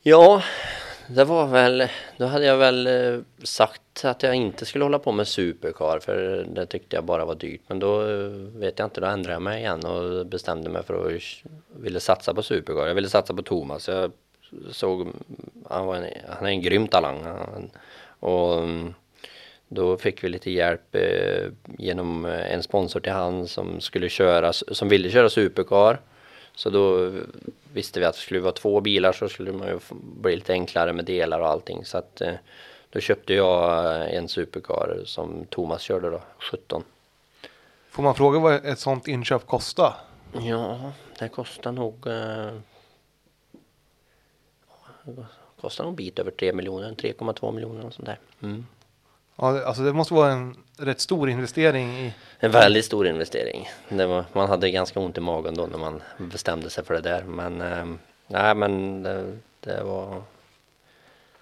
Ja, 0.01 0.41
det 1.07 1.23
var 1.23 1.47
väl, 1.47 1.87
då 2.17 2.25
hade 2.25 2.45
jag 2.45 2.57
väl 2.57 2.87
eh, 2.87 3.19
sagt 3.43 4.05
att 4.05 4.23
jag 4.23 4.35
inte 4.35 4.65
skulle 4.65 4.85
hålla 4.85 4.99
på 4.99 5.11
med 5.11 5.27
supercar 5.27 5.99
för 5.99 6.45
det 6.55 6.65
tyckte 6.65 6.95
jag 6.95 7.05
bara 7.05 7.25
var 7.25 7.35
dyrt. 7.35 7.61
Men 7.67 7.79
då 7.79 8.01
eh, 8.01 8.27
vet 8.55 8.79
jag 8.79 8.85
inte, 8.85 9.01
då 9.01 9.07
ändrade 9.07 9.33
jag 9.35 9.41
mig 9.41 9.59
igen 9.59 9.85
och 9.85 10.25
bestämde 10.25 10.69
mig 10.69 10.83
för 10.83 11.15
att 11.15 11.21
ville 11.75 11.99
satsa 11.99 12.33
på 12.33 12.43
supercar. 12.43 12.87
Jag 12.87 12.95
ville 12.95 13.09
satsa 13.09 13.33
på 13.33 13.41
Thomas. 13.41 13.87
Jag 13.87 14.11
såg, 14.71 15.07
han, 15.69 15.85
var 15.85 15.95
en, 15.95 16.05
han 16.29 16.45
är 16.45 16.49
en 16.49 16.61
grym 16.61 16.87
talang. 16.87 17.23
Han, 17.23 17.69
och 18.19 18.57
mm, 18.57 18.93
då 19.67 19.97
fick 19.97 20.23
vi 20.23 20.29
lite 20.29 20.51
hjälp 20.51 20.95
eh, 20.95 21.47
genom 21.77 22.25
eh, 22.25 22.53
en 22.53 22.63
sponsor 22.63 22.99
till 22.99 23.11
han 23.11 23.47
som 23.47 23.81
skulle 23.81 24.09
köra, 24.09 24.53
som 24.53 24.89
ville 24.89 25.09
köra 25.09 25.29
supercar. 25.29 25.99
Så 26.55 26.69
då 26.69 27.11
visste 27.75 27.99
vi 27.99 28.05
att 28.05 28.15
det 28.15 28.21
skulle 28.21 28.39
vara 28.39 28.51
två 28.51 28.81
bilar 28.81 29.11
så 29.11 29.29
skulle 29.29 29.51
man 29.51 29.67
ju 29.67 29.79
bli 30.01 30.35
lite 30.35 30.53
enklare 30.53 30.93
med 30.93 31.05
delar 31.05 31.39
och 31.39 31.47
allting. 31.47 31.85
Så 31.85 31.97
att 31.97 32.21
eh, 32.21 32.33
då 32.89 32.99
köpte 32.99 33.33
jag 33.33 33.85
eh, 33.85 34.17
en 34.17 34.27
supercar 34.27 35.01
som 35.05 35.45
Thomas 35.49 35.81
körde 35.81 36.09
då, 36.09 36.21
17. 36.51 36.83
Får 37.89 38.03
man 38.03 38.15
fråga 38.15 38.39
vad 38.39 38.65
ett 38.65 38.79
sånt 38.79 39.07
inköp 39.07 39.47
kostar? 39.47 39.93
Ja, 40.41 40.91
det 41.19 41.29
kostar 41.29 41.71
nog 41.71 42.07
eh, 42.07 42.53
kostar 45.61 45.83
nog 45.83 45.91
en 45.91 45.95
bit 45.95 46.19
över 46.19 46.31
3 46.31 46.53
miljoner, 46.53 46.91
3,2 46.91 47.51
miljoner 47.51 47.85
och 47.85 47.93
sånt 47.93 48.05
där. 48.05 48.19
Mm. 48.41 48.65
Ja, 49.35 49.63
alltså 49.63 49.83
det 49.83 49.93
måste 49.93 50.13
vara 50.13 50.31
en 50.31 50.55
rätt 50.77 50.99
stor 50.99 51.29
investering 51.29 51.89
i 51.89 52.13
En 52.39 52.51
väldigt 52.51 52.85
stor 52.85 53.07
investering. 53.07 53.69
Var, 53.89 54.25
man 54.33 54.49
hade 54.49 54.71
ganska 54.71 54.99
ont 54.99 55.17
i 55.17 55.21
magen 55.21 55.55
då 55.55 55.65
när 55.65 55.77
man 55.77 56.01
bestämde 56.17 56.69
sig 56.69 56.83
för 56.83 56.93
det 56.93 57.01
där. 57.01 57.23
Men 57.23 57.61
eh, 57.61 57.85
nej, 58.27 58.55
men 58.55 59.03
det, 59.03 59.37
det 59.59 59.83
var. 59.83 60.21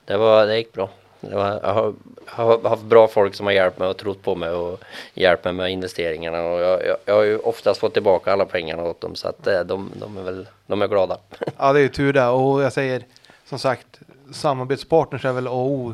Det 0.06 0.18
var, 0.18 0.46
det 0.46 0.58
gick 0.58 0.74
bra. 0.74 0.90
Det 1.20 1.36
var, 1.36 1.60
jag, 1.64 1.74
har, 1.74 1.94
har 2.26 2.70
haft 2.70 2.84
bra 2.84 3.08
folk 3.08 3.36
som 3.36 3.46
har 3.46 3.54
hjälpt 3.54 3.80
mig 3.80 3.88
och 3.88 3.98
trott 3.98 4.22
på 4.22 4.36
mig 4.36 4.50
och 4.50 4.80
hjälpt 5.14 5.44
mig 5.44 5.54
med 5.54 5.72
investeringarna 5.72 6.44
och 6.44 6.62
jag, 6.62 6.86
jag, 6.86 6.98
jag 7.06 7.16
har 7.16 7.24
ju 7.24 7.38
oftast 7.38 7.80
fått 7.80 7.94
tillbaka 7.94 8.32
alla 8.32 8.46
pengarna 8.46 8.84
åt 8.84 9.02
dem 9.02 9.16
så 9.16 9.28
att 9.28 9.48
eh, 9.48 9.60
de, 9.60 9.92
de 10.00 10.18
är 10.18 10.22
väl, 10.22 10.48
de 10.68 10.82
är 10.82 10.88
glada. 10.88 11.18
Ja, 11.58 11.74
det 11.74 11.80
är 11.80 11.84
ju 11.84 11.90
tur 11.90 12.14
det. 12.14 12.28
Och 12.28 12.64
jag 12.64 12.74
säger 12.74 13.04
som 13.50 13.60
sagt, 13.60 14.00
samarbetspartners 14.34 15.26
är 15.26 15.34
väl 15.34 15.48
A 15.48 15.52
och 15.52 15.72
O 15.72 15.94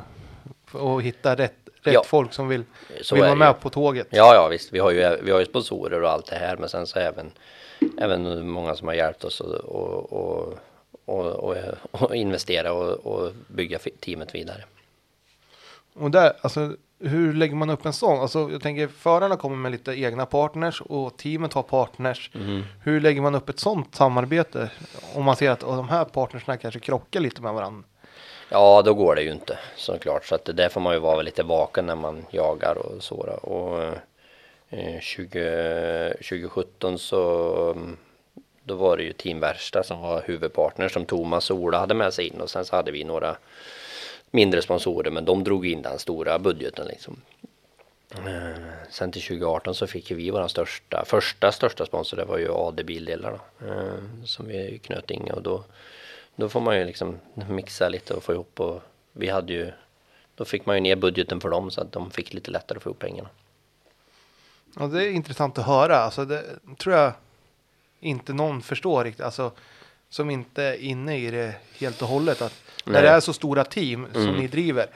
att 0.97 1.03
hitta 1.03 1.35
rätt, 1.35 1.68
rätt 1.89 1.93
Ja. 1.95 2.03
folk 2.05 2.33
som 2.33 2.47
vill, 2.47 2.63
Så 3.01 3.15
vill 3.15 3.21
vara 3.21 3.31
det 3.31 3.35
ju. 3.35 3.39
med 3.39 3.59
på 3.59 3.69
tåget. 3.69 4.07
Ja, 4.09 4.33
ja 4.35 4.47
visst. 4.47 4.73
Vi 4.73 4.79
har 4.79 4.91
ju, 4.91 5.17
vi 5.21 5.31
har 5.31 5.39
ju 5.39 5.45
sponsorer 5.45 6.01
och 6.03 6.09
allt 6.09 6.25
det 6.25 6.35
här, 6.35 6.57
men 6.57 6.69
sen 6.69 6.87
så 6.87 6.99
även, 6.99 7.31
även 7.97 8.49
många 8.49 8.75
som 8.75 8.87
har 8.87 8.95
hjälpt 8.95 9.23
oss 9.23 9.41
och, 9.41 9.55
och, 9.55 10.53
och, 11.05 11.25
och, 11.25 11.55
och, 11.91 12.15
investera 12.15 12.73
och, 12.73 13.05
och 13.05 13.31
bygga 13.47 13.79
teamet 13.99 14.35
vidare. 14.35 14.63
Och 15.93 16.11
där, 16.11 16.33
alltså 16.41 16.73
hur 16.99 17.33
lägger 17.33 17.55
man 17.55 17.69
upp 17.69 17.85
en 17.85 17.93
sån? 17.93 18.19
Alltså 18.19 18.49
jag 18.51 18.61
tänker 18.61 18.87
förarna 18.87 19.35
kommer 19.37 19.55
med 19.55 19.71
lite 19.71 19.91
egna 19.91 20.25
partners 20.25 20.81
och 20.81 21.17
teamet 21.17 21.53
har 21.53 21.63
partners. 21.63 22.31
Mm. 22.35 22.63
Hur 22.83 23.01
lägger 23.01 23.21
man 23.21 23.35
upp 23.35 23.49
ett 23.49 23.59
sånt 23.59 23.95
samarbete? 23.95 24.69
Om 25.15 25.23
man 25.23 25.35
ser 25.35 25.51
att 25.51 25.59
de 25.59 25.89
här 25.89 26.05
partnersna 26.05 26.57
kanske 26.57 26.79
krockar 26.79 27.19
lite 27.19 27.41
med 27.41 27.53
varandra. 27.53 27.83
Ja, 28.49 28.81
då 28.81 28.93
går 28.93 29.15
det 29.15 29.21
ju 29.21 29.31
inte 29.31 29.59
såklart. 29.76 30.26
Så 30.26 30.35
att 30.35 30.45
det 30.45 30.53
där 30.53 30.69
får 30.69 30.81
man 30.81 30.93
ju 30.93 30.99
vara 30.99 31.21
lite 31.21 31.43
vaken 31.43 31.85
när 31.85 31.95
man 31.95 32.26
jagar 32.31 32.77
och 32.77 33.03
så. 33.03 33.15
Och 33.41 33.84
eh, 34.69 34.99
20, 34.99 36.13
2017 36.13 36.99
så 36.99 37.71
mm, 37.71 37.97
då 38.63 38.76
var 38.76 38.97
det 38.97 39.03
ju 39.03 39.13
Team 39.13 39.39
Värsta 39.39 39.84
som 39.84 40.01
var 40.01 40.21
huvudpartner 40.21 40.89
som 40.89 41.05
Thomas 41.05 41.51
och 41.51 41.57
Ola 41.57 41.80
hade 41.80 41.93
med 41.93 42.13
sig 42.13 42.27
in 42.27 42.41
och 42.41 42.49
sen 42.49 42.65
så 42.65 42.76
hade 42.76 42.91
vi 42.91 43.03
några 43.03 43.38
mindre 44.31 44.61
sponsorer 44.61 45.11
men 45.11 45.26
de 45.26 45.43
drog 45.43 45.67
in 45.67 45.81
den 45.81 45.99
stora 45.99 46.39
budgeten 46.39 46.88
liksom. 46.88 47.21
Eh, 48.15 48.61
Sen 48.89 49.11
till 49.11 49.21
2018 49.21 49.76
så 49.76 49.88
fick 49.88 50.11
vi 50.11 50.31
vår 50.31 50.47
största, 50.47 51.03
första 51.05 51.51
största 51.51 51.85
sponsor 51.85 52.17
det 52.17 52.26
var 52.26 52.38
ju 52.38 52.51
AD 52.51 52.84
Bildelar 52.84 53.31
då, 53.31 53.67
eh, 53.67 54.26
som 54.26 54.47
vi 54.47 54.80
knöt 54.84 55.11
in 55.11 55.31
och 55.31 55.41
då 55.41 55.63
då 56.39 56.49
får 56.49 56.61
man 56.61 56.77
ju 56.77 56.85
liksom 56.85 57.19
mixa 57.49 57.89
lite 57.89 58.13
och 58.13 58.23
få 58.23 58.33
ihop 58.33 58.59
och 58.59 58.81
vi 59.11 59.29
hade 59.29 59.53
ju 59.53 59.71
då 60.35 60.45
fick 60.45 60.65
man 60.65 60.75
ju 60.75 60.81
ner 60.81 60.95
budgeten 60.95 61.41
för 61.41 61.49
dem 61.49 61.71
så 61.71 61.81
att 61.81 61.91
de 61.91 62.11
fick 62.11 62.33
lite 62.33 62.51
lättare 62.51 62.77
att 62.77 62.83
få 62.83 62.89
ihop 62.89 62.99
pengarna. 62.99 63.29
Ja, 64.79 64.87
det 64.87 65.03
är 65.03 65.11
intressant 65.11 65.57
att 65.57 65.65
höra. 65.65 65.97
Alltså 65.97 66.25
det 66.25 66.43
tror 66.77 66.95
jag 66.95 67.13
inte 67.99 68.33
någon 68.33 68.61
förstår 68.61 69.03
riktigt. 69.03 69.25
Alltså 69.25 69.51
som 70.09 70.29
inte 70.29 70.63
är 70.63 70.75
inne 70.75 71.17
i 71.17 71.31
det 71.31 71.55
helt 71.79 72.01
och 72.01 72.07
hållet. 72.07 72.41
Att 72.41 72.53
när 72.85 73.01
det 73.01 73.09
är 73.09 73.19
så 73.19 73.33
stora 73.33 73.63
team 73.63 74.07
som 74.13 74.21
Mm. 74.21 74.35
ni 74.35 74.47
driver. 74.47 74.87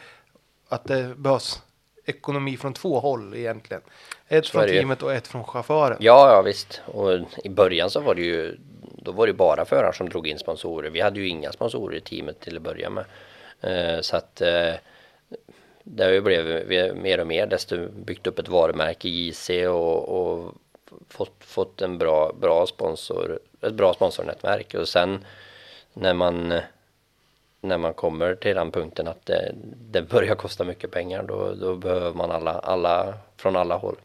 Att 0.69 0.83
det 0.83 1.15
behövs 1.17 1.61
ekonomi 2.05 2.57
från 2.57 2.73
två 2.73 2.99
håll 2.99 3.33
egentligen. 3.35 3.81
Ett 4.34 4.47
från 4.47 4.68
ju. 4.68 4.69
teamet 4.69 5.03
och 5.03 5.14
ett 5.14 5.27
från 5.27 5.43
chauffören. 5.43 5.97
Ja, 5.99 6.34
ja 6.35 6.41
visst. 6.41 6.81
Och 6.85 7.11
i 7.43 7.49
början 7.49 7.89
så 7.89 7.99
var 7.99 8.15
det 8.15 8.22
ju 8.22 8.57
då 8.97 9.11
var 9.11 9.27
det 9.27 9.34
bara 9.34 9.65
förare 9.65 9.93
som 9.93 10.10
drog 10.10 10.27
in 10.27 10.39
sponsorer. 10.39 10.89
Vi 10.89 11.01
hade 11.01 11.19
ju 11.19 11.27
inga 11.27 11.51
sponsorer 11.51 11.97
i 11.97 12.01
teamet 12.01 12.39
till 12.39 12.55
att 12.57 12.61
börja 12.64 12.89
med. 12.89 13.05
Eh, 13.61 14.01
så 14.01 14.18
att 14.18 14.41
eh, 14.41 14.73
det 15.84 16.03
har 16.03 16.11
ju 16.11 16.22
blivit 16.22 16.64
vi- 16.68 16.93
mer 16.93 17.19
och 17.19 17.27
mer 17.27 17.47
desto 17.47 17.88
byggt 17.89 18.27
upp 18.27 18.39
ett 18.39 18.47
varumärke 18.47 19.07
i 19.07 19.27
JC 19.27 19.49
och, 19.68 20.10
och 20.10 20.53
fått, 21.10 21.34
fått 21.39 21.81
en 21.81 21.97
bra, 21.97 22.34
bra 22.41 22.65
sponsor, 22.65 23.39
ett 23.61 23.73
bra 23.73 23.93
sponsornätverk 23.93 24.73
och 24.73 24.88
sen 24.88 25.26
när 25.93 26.14
man 26.14 26.53
när 27.61 27.77
man 27.77 27.93
kommer 27.93 28.35
till 28.35 28.55
den 28.55 28.72
punkten 28.72 29.07
att 29.07 29.26
det, 29.26 29.51
det 29.91 30.01
börjar 30.01 30.35
kosta 30.35 30.64
mycket 30.64 30.91
pengar 30.91 31.23
då, 31.23 31.53
då 31.53 31.76
behöver 31.76 32.14
man 32.14 32.31
alla, 32.31 32.51
alla 32.51 33.14
från 33.38 33.55
alla 33.55 33.76
håll. 33.76 33.95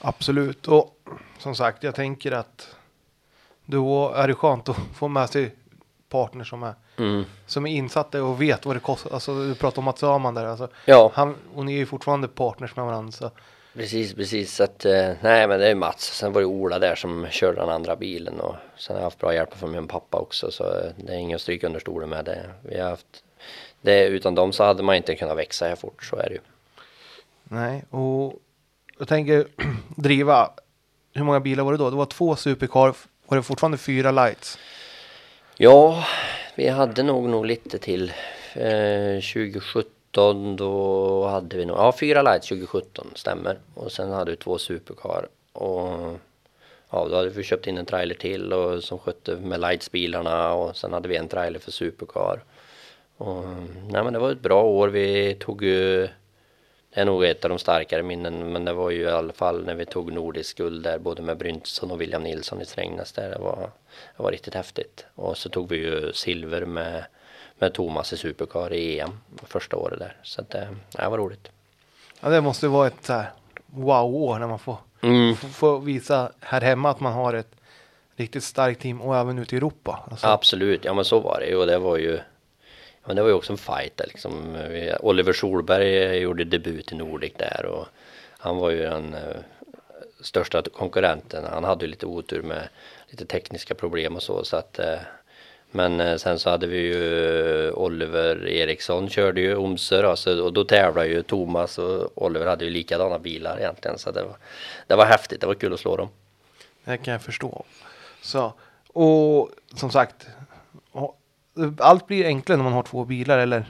Absolut. 0.00 0.68
Och 0.68 0.96
som 1.38 1.54
sagt, 1.54 1.82
jag 1.82 1.94
tänker 1.94 2.32
att 2.32 2.68
då 3.64 4.10
är 4.12 4.28
det 4.28 4.34
skönt 4.34 4.68
att 4.68 4.76
få 4.94 5.08
med 5.08 5.30
sig 5.30 5.54
partners 6.08 6.50
som 6.50 6.62
är, 6.62 6.74
Mm. 6.98 7.24
som 7.46 7.66
är 7.66 7.70
insatta 7.70 8.22
och 8.24 8.42
vet 8.42 8.66
vad 8.66 8.76
det 8.76 8.80
kostar. 8.80 9.10
Alltså 9.14 9.34
du 9.48 9.54
pratar 9.54 9.78
om 9.78 9.84
Mats 9.84 10.02
Öhman 10.02 10.34
där. 10.34 10.44
Alltså, 10.46 10.68
Ja. 10.84 11.10
han, 11.14 11.36
och 11.54 11.64
ni 11.64 11.72
är 11.74 11.76
ju 11.78 11.86
fortfarande 11.86 12.28
partners 12.28 12.76
med 12.76 12.84
varandra. 12.84 13.12
Så. 13.12 13.30
Precis, 13.74 14.14
precis. 14.14 14.54
Så 14.54 14.64
att, 14.64 14.84
eh, 14.84 15.12
nej 15.20 15.48
men 15.48 15.60
det 15.60 15.68
är 15.70 15.74
Mats. 15.74 16.04
Sen 16.18 16.32
var 16.32 16.40
det 16.40 16.46
Ola 16.46 16.78
där 16.78 16.94
som 16.94 17.26
körde 17.30 17.60
den 17.60 17.68
andra 17.68 17.96
bilen 17.96 18.40
och 18.40 18.54
sen 18.76 18.94
har 18.96 19.00
jag 19.00 19.06
haft 19.06 19.18
bra 19.18 19.34
hjälp 19.34 19.54
från 19.54 19.70
min 19.72 19.88
pappa 19.88 20.18
också 20.18 20.50
så 20.50 20.64
det 20.96 21.12
är 21.12 21.18
inget 21.18 21.34
att 21.34 21.40
stryka 21.40 21.66
under 21.66 21.80
stolen 21.80 22.08
med 22.08 22.24
det. 22.24 22.50
Vi 22.62 22.80
har 22.80 22.90
haft 22.90 23.22
det, 23.80 24.06
utan 24.06 24.34
dem 24.34 24.52
så 24.52 24.64
hade 24.64 24.82
man 24.82 24.94
inte 24.96 25.14
kunnat 25.14 25.36
växa 25.36 25.68
här 25.68 25.76
fort, 25.76 26.04
så 26.04 26.16
är 26.16 26.28
det 26.28 26.34
ju. 26.34 26.40
Nej, 27.44 27.84
och 27.90 28.32
jag 28.98 29.08
tänker 29.08 29.46
driva. 29.96 30.50
Hur 31.14 31.24
många 31.24 31.40
bilar 31.40 31.64
var 31.64 31.72
det 31.72 31.78
då? 31.78 31.90
Det 31.90 31.96
var 31.96 32.06
två 32.06 32.36
supercar. 32.36 32.94
Var 33.26 33.36
det 33.36 33.42
fortfarande 33.42 33.78
fyra 33.78 34.10
lights? 34.10 34.58
Ja, 35.56 36.04
vi 36.54 36.68
hade 36.68 37.02
nog 37.02 37.28
nog 37.28 37.46
lite 37.46 37.78
till. 37.78 38.12
Eh, 38.54 39.20
2017 39.34 40.56
då 40.56 41.26
hade 41.26 41.56
vi 41.56 41.64
nog, 41.64 41.76
ja 41.76 41.92
fyra 41.92 42.22
lights 42.22 42.48
2017 42.48 43.06
stämmer. 43.14 43.58
Och 43.74 43.92
sen 43.92 44.10
hade 44.10 44.30
vi 44.30 44.36
två 44.36 44.58
supercar. 44.58 45.28
Och 45.52 46.18
ja, 46.90 47.08
då 47.10 47.16
hade 47.16 47.28
vi 47.28 47.42
köpt 47.42 47.66
in 47.66 47.78
en 47.78 47.86
trailer 47.86 48.14
till 48.14 48.52
och 48.52 48.84
som 48.84 48.98
skötte 48.98 49.36
med 49.36 49.60
lightsbilarna 49.60 50.52
och 50.52 50.76
sen 50.76 50.92
hade 50.92 51.08
vi 51.08 51.16
en 51.16 51.28
trailer 51.28 51.58
för 51.58 51.70
supercar. 51.70 52.42
Och, 53.16 53.44
nej 53.90 54.04
men 54.04 54.12
det 54.12 54.18
var 54.18 54.32
ett 54.32 54.40
bra 54.40 54.62
år. 54.62 54.88
Vi 54.88 55.34
tog 55.34 55.64
ju 55.64 56.08
är 57.00 57.04
nog 57.04 57.24
ett 57.24 57.44
av 57.44 57.48
de 57.48 57.58
starkare 57.58 58.02
minnen, 58.02 58.52
men 58.52 58.64
det 58.64 58.72
var 58.72 58.90
ju 58.90 59.02
i 59.02 59.10
alla 59.10 59.32
fall 59.32 59.64
när 59.64 59.74
vi 59.74 59.86
tog 59.86 60.12
nordisk 60.12 60.56
guld 60.56 60.82
där, 60.84 60.98
både 60.98 61.22
med 61.22 61.36
Bryntesson 61.36 61.90
och 61.90 62.00
William 62.00 62.22
Nilsson 62.22 62.60
i 62.60 62.64
Strängnäs 62.64 63.12
där. 63.12 63.30
Det 63.30 63.38
var, 63.38 63.70
det 64.16 64.22
var 64.22 64.30
riktigt 64.32 64.54
häftigt. 64.54 65.06
Och 65.14 65.36
så 65.36 65.48
tog 65.48 65.68
vi 65.68 65.76
ju 65.76 66.12
silver 66.12 66.64
med, 66.64 67.04
med 67.58 67.74
Thomas 67.74 68.12
i 68.12 68.16
Supercar 68.16 68.72
i 68.72 69.00
EM 69.00 69.20
första 69.42 69.76
året 69.76 69.98
där. 69.98 70.16
Så 70.22 70.40
att 70.40 70.50
det, 70.50 70.68
det 70.92 71.08
var 71.08 71.18
roligt. 71.18 71.48
Ja, 72.20 72.28
det 72.28 72.40
måste 72.40 72.68
vara 72.68 72.86
ett 72.86 73.10
wow-år 73.66 74.38
när 74.38 74.46
man 74.46 74.58
får, 74.58 74.76
Mm. 75.00 75.36
får, 75.36 75.80
visa 75.80 76.32
här 76.40 76.60
hemma 76.60 76.90
att 76.90 77.00
man 77.00 77.12
har 77.12 77.34
ett 77.34 77.50
riktigt 78.16 78.44
starkt 78.44 78.80
team 78.80 79.00
och 79.00 79.16
även 79.16 79.38
ute 79.38 79.54
i 79.54 79.58
Europa. 79.58 80.04
Alltså, 80.10 80.26
Absolut, 80.26 80.84
ja 80.84 80.94
men 80.94 81.04
så 81.04 81.20
var 81.20 81.40
det 81.40 81.46
ju 81.46 81.56
och 81.56 81.66
det 81.66 81.78
var 81.78 81.96
ju 81.96 82.18
men 83.06 83.16
det 83.16 83.22
var 83.22 83.28
ju 83.28 83.34
också 83.34 83.52
en 83.52 83.58
fight 83.58 83.96
där 83.96 84.06
liksom. 84.06 84.56
Oliver 85.00 85.32
Solberg 85.32 86.02
eh, 86.02 86.12
gjorde 86.12 86.44
debut 86.44 86.92
i 86.92 86.94
Nordic 86.94 87.32
där 87.36 87.66
och 87.66 87.86
han 88.38 88.56
var 88.56 88.70
ju 88.70 88.78
den 88.78 89.14
eh, 89.14 89.36
största 90.20 90.62
konkurrenten. 90.62 91.44
Han 91.44 91.64
hade 91.64 91.84
ju 91.84 91.90
lite 91.90 92.06
otur 92.06 92.42
med 92.42 92.68
lite 93.08 93.26
tekniska 93.26 93.74
problem 93.74 94.16
och 94.16 94.22
så. 94.22 94.44
så 94.44 94.56
att, 94.56 94.78
eh, 94.78 94.98
men 95.70 96.18
sen 96.18 96.38
så 96.38 96.50
hade 96.50 96.66
vi 96.66 96.78
ju 96.78 97.70
Oliver 97.70 98.48
Eriksson 98.48 99.08
körde 99.08 99.40
ju 99.40 99.56
Omsö 99.56 100.06
alltså, 100.06 100.42
och 100.42 100.52
då 100.52 100.64
tävlade 100.64 101.08
ju 101.08 101.22
Thomas 101.22 101.78
och 101.78 102.22
Oliver 102.22 102.46
hade 102.46 102.64
ju 102.64 102.70
likadana 102.70 103.18
bilar 103.18 103.58
egentligen. 103.58 103.98
Så 103.98 104.10
det 104.10 104.22
var, 104.22 104.36
det 104.86 104.96
var 104.96 105.04
häftigt, 105.04 105.40
det 105.40 105.46
var 105.46 105.54
kul 105.54 105.74
att 105.74 105.80
slå 105.80 105.96
dem. 105.96 106.08
Det 106.84 106.96
kan 106.96 107.12
jag 107.12 107.22
förstå. 107.22 107.64
Så, 108.22 108.52
och 108.92 109.50
som 109.74 109.90
sagt, 109.90 110.26
allt 111.78 112.06
blir 112.06 112.24
enklare 112.24 112.56
när 112.56 112.64
man 112.64 112.72
har 112.72 112.82
två 112.82 113.04
bilar 113.04 113.38
eller? 113.38 113.64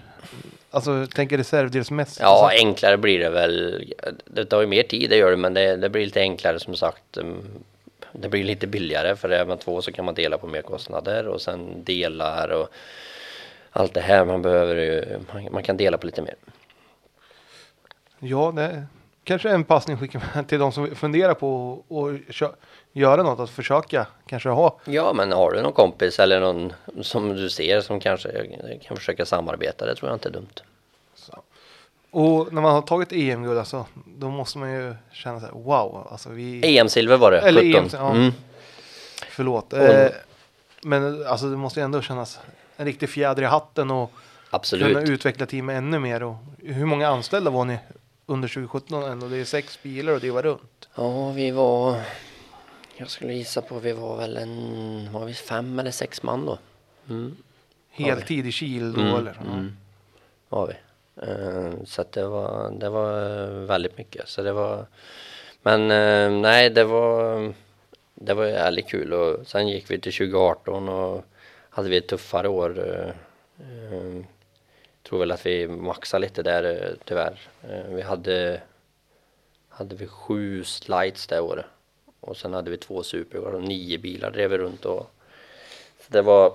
Alltså, 0.70 1.06
tänker 1.06 1.38
reservdelsmässigt. 1.38 2.20
Ja, 2.20 2.26
Alltså, 2.48 2.66
enklare 2.66 2.96
blir 2.98 3.18
det 3.18 3.30
väl. 3.30 3.84
Det 4.24 4.44
tar 4.44 4.60
ju 4.60 4.66
mer 4.66 4.82
tid, 4.82 5.10
det 5.10 5.16
gör 5.16 5.30
det, 5.30 5.36
men 5.36 5.54
det, 5.54 5.76
det 5.76 5.88
blir 5.88 6.04
lite 6.04 6.20
enklare 6.20 6.60
som 6.60 6.76
sagt. 6.76 7.16
Mm, 7.16 7.42
Det 8.12 8.28
blir 8.28 8.44
lite 8.44 8.66
billigare 8.66 9.16
för 9.16 9.28
är 9.28 9.46
man 9.46 9.58
två 9.58 9.82
så 9.82 9.92
kan 9.92 10.04
man 10.04 10.14
dela 10.14 10.38
på 10.38 10.46
mer 10.46 10.62
kostnader 10.62 11.26
och 11.28 11.40
sen 11.40 11.84
delar 11.84 12.48
och 12.48 12.68
allt 13.70 13.94
det 13.94 14.00
här. 14.00 14.24
Man 14.24 14.42
behöver 14.42 14.74
ju, 14.76 15.18
man, 15.32 15.48
man 15.52 15.62
kan 15.62 15.76
dela 15.76 15.98
på 15.98 16.06
lite 16.06 16.22
mer. 16.22 16.34
ja, 18.18 18.52
det 18.56 18.86
kanske 19.24 19.48
är 19.50 19.54
en 19.54 19.64
passning 19.64 19.96
skickar 19.96 20.42
till 20.42 20.58
de 20.58 20.72
som 20.72 20.94
funderar 20.94 21.34
på 21.34 21.82
att 21.90 22.34
kö- 22.34 22.54
göra 23.01 23.23
något, 23.23 23.40
att 23.40 23.51
försöka 23.51 24.06
kanske 24.27 24.48
ha. 24.48 24.78
Ja, 24.85 25.12
men 25.12 25.32
har 25.32 25.52
du 25.52 25.62
någon 25.62 25.73
kompis 25.73 26.18
eller 26.18 26.40
någon 26.40 26.73
som 27.02 27.28
du 27.36 27.51
ser 27.51 27.81
som 27.81 28.01
kanske 28.01 28.28
kan 28.86 28.97
försöka 28.97 29.27
samarbeta, 29.27 29.86
det 29.86 29.94
tror 29.94 30.09
jag 30.10 30.16
inte 30.16 30.28
är 30.28 30.32
dumt. 30.32 30.62
Och 32.10 32.52
när 32.52 32.62
man 32.62 32.74
har 32.74 32.82
tagit 32.82 33.12
EM-guld, 33.12 33.59
alltså, 33.59 33.86
då 34.18 34.31
måste 34.31 34.59
man 34.59 34.73
ju 34.73 34.94
känna 35.12 35.40
så 35.40 35.47
här, 35.47 35.52
wow, 35.52 36.09
alltså 36.10 36.28
vi... 36.31 36.78
EM-silver 36.78 37.16
var 37.16 37.31
det, 37.31 37.39
Eller 37.40 37.62
17. 37.73 37.82
EM, 37.85 37.89
ja. 37.93 38.10
Mm. 38.10 38.32
Förlåt. 39.31 39.73
Och- 39.73 39.78
Eh, 39.78 40.10
men 40.82 41.27
alltså 41.27 41.47
det 41.47 41.56
måste 41.56 41.81
ju 41.81 41.85
ändå 41.85 42.02
kännas 42.02 42.39
en 42.77 42.86
riktig 42.86 43.09
fjäder 43.09 43.43
i 43.43 43.47
hatten 43.47 43.90
och 43.90 44.10
Absolut. 44.51 44.86
kunna 44.97 45.01
utveckla 45.12 45.47
teamet 45.47 45.77
ännu 45.77 45.98
mer. 45.98 46.23
Och 46.23 46.35
hur 46.59 46.86
många 46.86 47.09
anställda 47.09 47.51
var 47.51 47.64
ni 47.64 47.78
under 48.27 48.48
2017 48.48 49.02
ändå? 49.02 49.27
Det 49.28 49.36
är 49.36 49.44
sex 49.44 49.82
bilar 49.82 50.12
och 50.12 50.20
det 50.20 50.31
var 50.31 50.43
runt. 50.43 50.89
Ja, 50.94 51.31
vi 51.31 51.51
var... 51.51 52.01
Jag 52.98 53.10
skulle 53.10 53.35
gissa 53.35 53.62
på 53.62 53.78
vi 53.78 53.93
var 53.93 54.16
väl 54.16 54.36
en... 54.36 55.12
Var 55.12 55.24
vi 55.24 55.35
fem 55.35 55.78
eller 55.78 55.90
sex 55.90 56.23
man 56.23 56.47
då? 56.47 56.59
Mm. 57.09 57.36
Heltid 57.90 58.47
i 58.47 58.52
Kil 58.52 58.93
då 58.93 59.01
eller? 59.01 59.40
Ja. 59.44 59.52
Mm. 59.52 59.77
Var 60.48 60.66
vi. 60.66 60.74
Eh, 61.23 61.85
så 61.85 62.01
att 62.01 62.12
det 62.12 62.28
var, 62.28 62.70
det 62.70 62.89
var 62.89 63.40
eh, 63.40 63.48
väldigt 63.48 63.98
mycket. 63.98 64.28
Så 64.28 64.43
det 64.43 64.52
var... 64.52 64.86
Men 65.62 65.90
eh, 65.90 66.40
nej, 66.40 66.70
det 66.70 66.85
var... 66.85 67.52
Det 68.14 68.35
var 68.35 68.47
jävligt 68.47 68.89
kul 68.89 69.12
och 69.12 69.47
sen 69.47 69.68
gick 69.68 69.90
vi 69.90 70.01
till 70.01 70.12
2018 70.12 70.89
och 70.89 71.24
hade 71.70 71.89
vi 71.89 71.97
ett 71.97 72.09
tuffare 72.09 72.48
år. 72.48 72.78
eh, 73.59 74.24
tror 75.02 75.18
väl 75.18 75.32
att 75.32 75.47
vi 75.47 75.68
maxade 75.68 76.20
lite 76.20 76.43
där 76.43 76.94
tyvärr. 77.05 77.40
Vi 77.89 78.02
hade 78.02 78.60
hade 79.68 79.97
vi 79.97 80.06
sju 80.06 80.64
slides 80.64 81.27
det 81.27 81.40
året. 81.40 81.66
Och 82.27 82.36
sen 82.36 82.55
hade 82.55 82.70
vi 82.70 82.77
två 82.77 83.03
supercar 83.03 83.55
och 83.55 83.62
nio 83.62 83.98
bilar 83.98 84.31
drev 84.31 84.51
vi 84.51 84.59
runt 84.59 84.85
och 84.85 85.11
så 86.01 86.12
det 86.12 86.23
var 86.23 86.53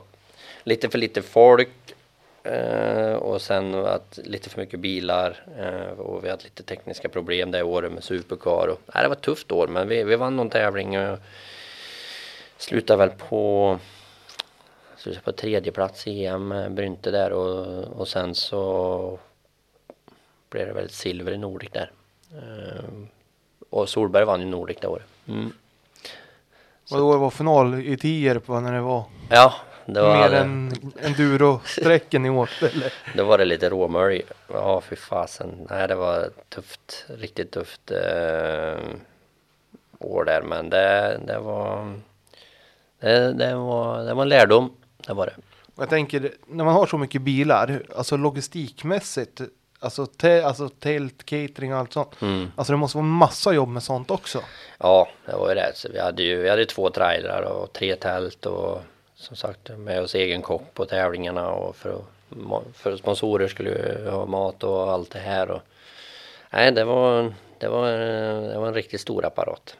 lite 0.63 0.89
för 0.89 0.97
lite 0.97 1.21
folk 1.21 1.95
eh, 2.43 3.13
och 3.13 3.41
sen 3.41 3.75
att 3.75 4.19
lite 4.23 4.49
för 4.49 4.61
mycket 4.61 4.79
bilar 4.79 5.45
eh, 5.57 5.99
och 5.99 6.23
vi 6.23 6.29
hade 6.29 6.43
lite 6.43 6.63
tekniska 6.63 7.09
problem 7.09 7.51
det 7.51 7.63
året 7.63 7.91
med 7.91 8.03
supercar 8.03 8.67
och 8.67 8.81
nej, 8.93 9.03
det 9.03 9.09
var 9.09 9.15
ett 9.15 9.21
tufft 9.21 9.51
år 9.51 9.67
men 9.67 9.87
vi, 9.87 10.03
vi 10.03 10.15
vann 10.15 10.35
någon 10.35 10.49
tävling 10.49 10.99
och 10.99 11.19
slutade 12.57 12.97
väl 12.97 13.17
på 13.17 13.79
slutade 14.97 15.23
på 15.23 15.31
tredje 15.31 15.71
plats 15.71 16.07
i 16.07 16.25
EM 16.25 16.51
eh, 16.51 16.69
Brynte 16.69 17.11
där 17.11 17.31
och, 17.31 17.83
och 17.99 18.07
sen 18.07 18.35
så 18.35 19.19
blev 20.49 20.67
det 20.67 20.73
väl 20.73 20.85
ett 20.85 20.91
silver 20.91 21.31
i 21.31 21.37
Nordic 21.37 21.69
där. 21.71 21.91
Eh, 22.31 22.83
och 23.69 23.89
Solberg 23.89 24.25
vann 24.25 24.41
ju 24.41 24.47
Nordic 24.47 24.77
det 24.81 24.87
året. 24.87 25.05
Mm. 25.27 25.53
Och 26.91 26.97
då 26.97 27.17
var 27.17 27.29
final 27.29 27.81
i 27.81 27.97
Tierp 27.97 28.47
va, 28.47 28.59
när 28.59 28.73
det 28.73 28.81
var 28.81 29.03
Ja, 29.29 29.53
det 29.85 30.01
var, 30.01 30.15
mer 30.15 30.33
än 30.33 30.71
enduro-sträcken 31.01 32.25
i 32.25 32.29
år. 32.29 32.49
Eller? 32.61 32.93
då 33.15 33.23
var 33.23 33.37
det 33.37 33.45
lite 33.45 33.69
råmölj. 33.69 34.21
Ja, 34.53 34.81
fy 34.81 34.95
fasen. 34.95 35.67
Nej, 35.69 35.87
det 35.87 35.95
var 35.95 36.29
tufft. 36.49 37.05
Riktigt 37.07 37.51
tufft 37.51 37.91
eh, 37.91 38.79
år 39.99 40.25
där. 40.25 40.41
Men 40.41 40.69
det, 40.69 41.19
det 41.27 41.39
var 41.39 41.93
det, 42.99 43.33
det 43.33 43.55
var 43.55 44.03
det 44.03 44.13
var 44.13 44.23
en 44.23 44.29
lärdom. 44.29 44.71
Det 45.07 45.13
var 45.13 45.25
det. 45.25 45.35
Jag 45.77 45.89
tänker, 45.89 46.31
när 46.47 46.63
man 46.63 46.73
har 46.73 46.85
så 46.85 46.97
mycket 46.97 47.21
bilar, 47.21 47.81
alltså 47.95 48.17
logistikmässigt, 48.17 49.41
alltså, 49.81 50.05
te, 50.05 50.43
alltså 50.43 50.69
tält, 50.69 51.25
catering 51.25 51.73
och 51.73 51.79
allt 51.79 51.93
sånt. 51.93 52.21
Mm. 52.21 52.51
Alltså 52.55 52.73
det 52.73 52.77
måste 52.77 52.97
vara 52.97 53.05
massa 53.05 53.53
jobb 53.53 53.69
med 53.69 53.83
sånt 53.83 54.11
också. 54.11 54.41
Ja, 54.77 55.07
det 55.25 55.35
var 55.35 55.49
ju 55.49 55.55
det. 55.55 55.71
Så 55.75 55.89
vi 55.93 55.99
hade 55.99 56.23
ju 56.23 56.41
vi 56.41 56.49
hade 56.49 56.65
två 56.65 56.89
trailrar 56.89 57.41
och 57.41 57.73
tre 57.73 57.95
tält 57.95 58.45
och 58.45 58.81
som 59.15 59.35
sagt 59.35 59.69
med 59.77 60.01
oss 60.01 60.15
egen 60.15 60.41
kock 60.41 60.73
på 60.73 60.85
tävlingarna 60.85 61.49
och 61.51 61.75
för, 61.75 62.01
för 62.73 62.97
sponsorer 62.97 63.47
skulle 63.47 63.69
ju 63.69 64.09
ha 64.09 64.25
mat 64.25 64.63
och 64.63 64.91
allt 64.91 65.11
det 65.11 65.19
här. 65.19 65.51
Och, 65.51 65.61
nej, 66.49 66.71
det 66.71 66.83
var, 66.83 67.33
det 67.57 67.67
var, 67.67 67.91
det 68.49 68.59
var 68.59 68.67
en 68.67 68.73
riktigt 68.73 69.01
stor 69.01 69.25
apparat. 69.25 69.77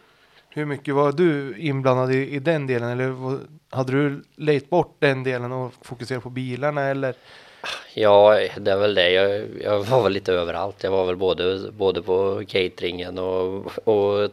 Hur 0.49 0.65
mycket 0.65 0.95
var 0.95 1.11
du 1.11 1.57
inblandad 1.57 2.11
i, 2.11 2.29
i 2.35 2.39
den 2.39 2.67
delen? 2.67 2.89
Eller 2.89 3.39
hade 3.69 3.91
du 3.91 4.23
lejt 4.35 4.69
bort 4.69 4.95
den 4.99 5.23
delen 5.23 5.51
och 5.51 5.73
fokuserat 5.81 6.23
på 6.23 6.29
bilarna 6.29 6.81
eller? 6.81 7.15
Ja, 7.93 8.39
det 8.57 8.71
är 8.71 8.77
väl 8.77 8.95
det. 8.95 9.11
Jag, 9.11 9.47
jag 9.63 9.83
var 9.83 10.03
väl 10.03 10.11
lite 10.11 10.33
överallt. 10.33 10.83
Jag 10.83 10.91
var 10.91 11.05
väl 11.05 11.15
både, 11.15 11.71
både 11.71 12.01
på 12.01 12.43
cateringen 12.47 13.19
och, 13.19 13.71
och, 13.88 14.29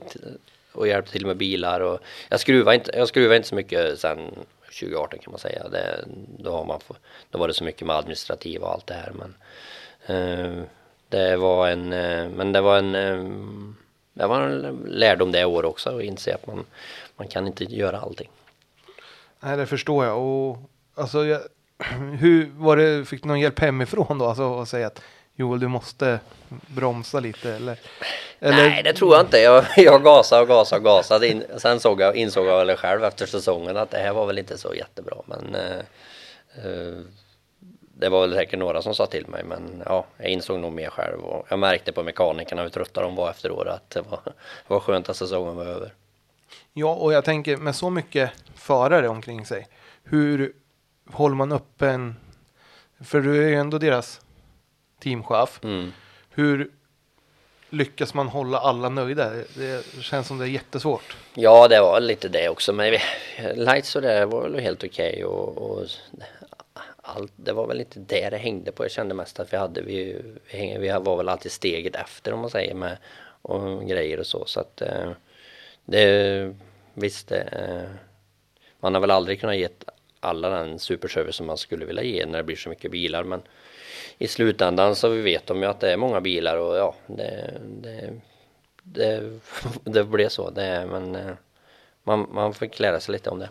och 0.72 0.88
hjälpte 0.88 1.12
till 1.12 1.26
med 1.26 1.36
bilar. 1.36 1.80
Och 1.80 2.00
jag, 2.28 2.40
skruvade 2.40 2.74
inte, 2.74 2.90
jag 2.94 3.08
skruvade 3.08 3.36
inte 3.36 3.48
så 3.48 3.54
mycket 3.54 3.98
sen 3.98 4.18
2018 4.80 5.18
kan 5.18 5.30
man 5.30 5.40
säga. 5.40 5.68
Det, 5.68 6.04
då, 6.38 6.50
har 6.50 6.64
man 6.64 6.80
då 7.30 7.38
var 7.38 7.48
det 7.48 7.54
så 7.54 7.64
mycket 7.64 7.86
med 7.86 7.96
administrativ 7.96 8.62
och 8.62 8.72
allt 8.72 8.86
det 8.86 8.94
här. 8.94 9.12
Men 9.12 9.34
eh, 10.06 10.64
det 11.08 11.36
var 11.36 11.68
en, 11.68 11.92
eh, 11.92 12.28
men 12.28 12.52
det 12.52 12.60
var 12.60 12.78
en, 12.78 12.94
eh, 12.94 13.24
det 14.12 14.26
var 14.26 14.40
en 14.40 14.84
lärdom 14.86 15.32
det 15.32 15.44
år 15.44 15.64
också 15.64 15.96
att 15.96 16.02
inse 16.02 16.34
att 16.34 16.46
man, 16.46 16.64
man 17.16 17.28
kan 17.28 17.46
inte 17.46 17.64
göra 17.64 18.00
allting. 18.00 18.30
Nej, 19.40 19.56
det 19.56 19.66
förstår 19.66 20.04
jag. 20.04 20.18
Och 20.18 20.58
alltså, 20.94 21.24
jag, 21.24 21.40
hur 22.18 22.50
var 22.56 22.76
det? 22.76 23.04
Fick 23.04 23.22
du 23.22 23.28
någon 23.28 23.40
hjälp 23.40 23.58
hemifrån 23.58 24.18
då? 24.18 24.26
Alltså 24.26 24.60
att 24.60 24.68
säga 24.68 24.86
att 24.86 25.02
Joel, 25.36 25.60
du 25.60 25.68
måste 25.68 26.20
bromsa 26.66 27.20
lite 27.20 27.54
eller? 27.54 27.78
eller 28.40 28.56
Nej, 28.56 28.82
det 28.82 28.92
tror 28.92 29.14
jag 29.14 29.26
inte. 29.26 29.38
Jag, 29.38 29.64
jag 29.76 30.02
gasade 30.02 30.42
och 30.42 30.48
gasade 30.48 30.78
och 30.78 30.84
gasade. 30.84 31.28
In, 31.28 31.44
sen 31.56 31.80
såg 31.80 32.00
jag, 32.00 32.16
insåg 32.16 32.46
jag 32.46 32.66
väl 32.66 32.76
själv 32.76 33.04
efter 33.04 33.26
säsongen 33.26 33.76
att 33.76 33.90
det 33.90 33.98
här 33.98 34.12
var 34.12 34.26
väl 34.26 34.38
inte 34.38 34.58
så 34.58 34.74
jättebra. 34.74 35.16
Men 35.26 35.54
eh, 35.54 35.82
det 37.94 38.08
var 38.08 38.20
väl 38.20 38.34
säkert 38.34 38.58
några 38.58 38.82
som 38.82 38.94
sa 38.94 39.06
till 39.06 39.26
mig. 39.26 39.44
Men 39.44 39.82
ja, 39.86 40.06
jag 40.16 40.28
insåg 40.28 40.58
nog 40.58 40.72
mer 40.72 40.90
själv. 40.90 41.20
Och 41.20 41.46
jag 41.48 41.58
märkte 41.58 41.92
på 41.92 42.02
mekanikerna 42.02 42.62
hur 42.62 42.68
trötta 42.68 43.02
de 43.02 43.14
var 43.14 43.30
efter 43.30 43.50
året 43.50 43.74
att 43.74 43.90
det 43.90 44.00
var, 44.00 44.20
det 44.24 44.32
var 44.66 44.80
skönt 44.80 45.08
att 45.08 45.16
säsongen 45.16 45.56
var 45.56 45.64
över. 45.64 45.94
Ja, 46.72 46.94
och 46.94 47.12
jag 47.12 47.24
tänker 47.24 47.56
med 47.56 47.74
så 47.74 47.90
mycket 47.90 48.30
förare 48.54 49.08
omkring 49.08 49.46
sig. 49.46 49.66
Hur 50.04 50.52
håller 51.12 51.36
man 51.36 51.52
upp 51.52 51.82
en? 51.82 52.16
För 53.00 53.20
du 53.20 53.44
är 53.44 53.48
ju 53.48 53.54
ändå 53.54 53.78
deras 53.78 54.20
teamchef. 55.00 55.60
Mm. 55.62 55.92
Hur 56.30 56.70
lyckas 57.70 58.14
man 58.14 58.28
hålla 58.28 58.58
alla 58.58 58.88
nöjda? 58.88 59.30
Det 59.54 59.86
känns 60.00 60.26
som 60.26 60.38
det 60.38 60.44
är 60.44 60.48
jättesvårt. 60.48 61.16
Ja, 61.34 61.68
det 61.68 61.80
var 61.80 62.00
lite 62.00 62.28
det 62.28 62.48
också. 62.48 62.72
Men 62.72 62.98
lights 63.54 63.96
och 63.96 64.02
det 64.02 64.26
var 64.26 64.42
väl 64.42 64.60
helt 64.60 64.84
okej. 64.84 65.24
och, 65.24 65.58
och 65.58 65.86
allt, 67.02 67.32
det 67.36 67.52
var 67.52 67.66
väl 67.66 67.80
inte 67.80 67.98
det 67.98 68.30
det 68.30 68.36
hängde 68.36 68.72
på. 68.72 68.84
Jag 68.84 68.90
kände 68.90 69.14
mest 69.14 69.40
att 69.40 69.52
vi 69.52 69.56
hade, 69.56 69.82
vi, 69.82 70.22
vi, 70.52 70.98
var 71.00 71.16
väl 71.16 71.28
alltid 71.28 71.52
steget 71.52 71.96
efter 71.96 72.32
om 72.32 72.40
man 72.40 72.50
säger 72.50 72.74
med 72.74 72.98
och 73.42 73.86
grejer 73.88 74.20
och 74.20 74.26
så. 74.26 74.44
Så 74.46 74.60
att 74.60 74.80
eh, 74.80 75.10
det, 75.84 76.54
visst, 76.94 77.28
det, 77.28 77.40
eh, 77.40 77.90
man 78.80 78.94
har 78.94 79.00
väl 79.00 79.10
aldrig 79.10 79.40
kunnat 79.40 79.56
ge 79.56 79.68
alla 80.20 80.48
den 80.48 80.78
superservice 80.78 81.36
som 81.36 81.46
man 81.46 81.58
skulle 81.58 81.84
vilja 81.86 82.02
ge 82.02 82.26
när 82.26 82.38
det 82.38 82.44
blir 82.44 82.56
så 82.56 82.68
mycket 82.68 82.90
bilar. 82.90 83.24
Men 83.24 83.42
i 84.18 84.28
slutändan 84.28 84.96
så 84.96 85.08
vet 85.08 85.46
de 85.46 85.62
ju 85.62 85.64
att 85.68 85.80
det 85.80 85.92
är 85.92 85.96
många 85.96 86.20
bilar 86.20 86.56
och 86.56 86.76
ja, 86.76 86.94
det, 87.06 87.60
det, 87.82 88.20
det, 88.82 89.38
det 89.84 90.04
blev 90.04 90.28
så. 90.28 90.50
Det, 90.50 90.86
men 90.90 91.14
eh, 91.16 91.34
man, 92.04 92.28
man 92.32 92.54
fick 92.54 92.78
lära 92.80 93.00
sig 93.00 93.12
lite 93.12 93.30
om 93.30 93.38
det. 93.38 93.48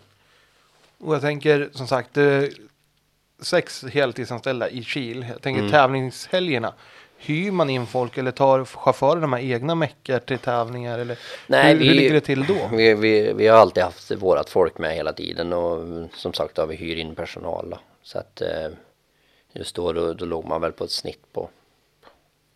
Och 0.98 1.14
jag 1.14 1.20
tänker 1.20 1.70
som 1.72 1.86
sagt, 1.86 2.16
eh, 2.16 2.42
sex 3.40 3.84
heltidsanställda 3.92 4.70
i 4.70 4.84
Kil. 4.84 5.26
Jag 5.32 5.42
tänker 5.42 5.60
Mm. 5.60 5.72
tävlingshelgerna. 5.72 6.74
Hyr 7.18 7.50
man 7.50 7.70
in 7.70 7.86
folk 7.86 8.18
eller 8.18 8.30
tar 8.30 8.64
chaufförerna 8.64 9.40
egna 9.40 9.74
meckar 9.74 10.18
till 10.18 10.38
tävlingar? 10.38 10.98
Eller 10.98 11.18
Nej, 11.46 11.72
hur, 11.72 11.78
vi- 11.78 11.88
hur 11.88 11.94
ligger 11.94 12.12
det 12.14 12.20
till 12.20 12.44
då? 12.46 12.68
Vi, 12.72 12.94
vi, 12.94 13.32
vi 13.32 13.46
har 13.46 13.58
alltid 13.58 13.82
haft 13.82 14.10
vårat 14.10 14.50
folk 14.50 14.78
med 14.78 14.94
hela 14.94 15.12
tiden 15.12 15.52
och 15.52 15.84
som 16.14 16.32
sagt 16.32 16.56
har 16.56 16.66
vi 16.66 16.76
hyr 16.76 16.96
in 16.96 17.14
personal 17.14 17.70
då. 17.70 17.78
Så 18.02 18.18
att 18.18 18.40
eh, 18.40 18.68
just 19.52 19.74
då, 19.76 19.92
då, 19.92 20.12
då 20.14 20.24
låg 20.24 20.44
man 20.44 20.60
väl 20.60 20.72
på 20.72 20.84
ett 20.84 20.90
snitt 20.90 21.22
på 21.32 21.48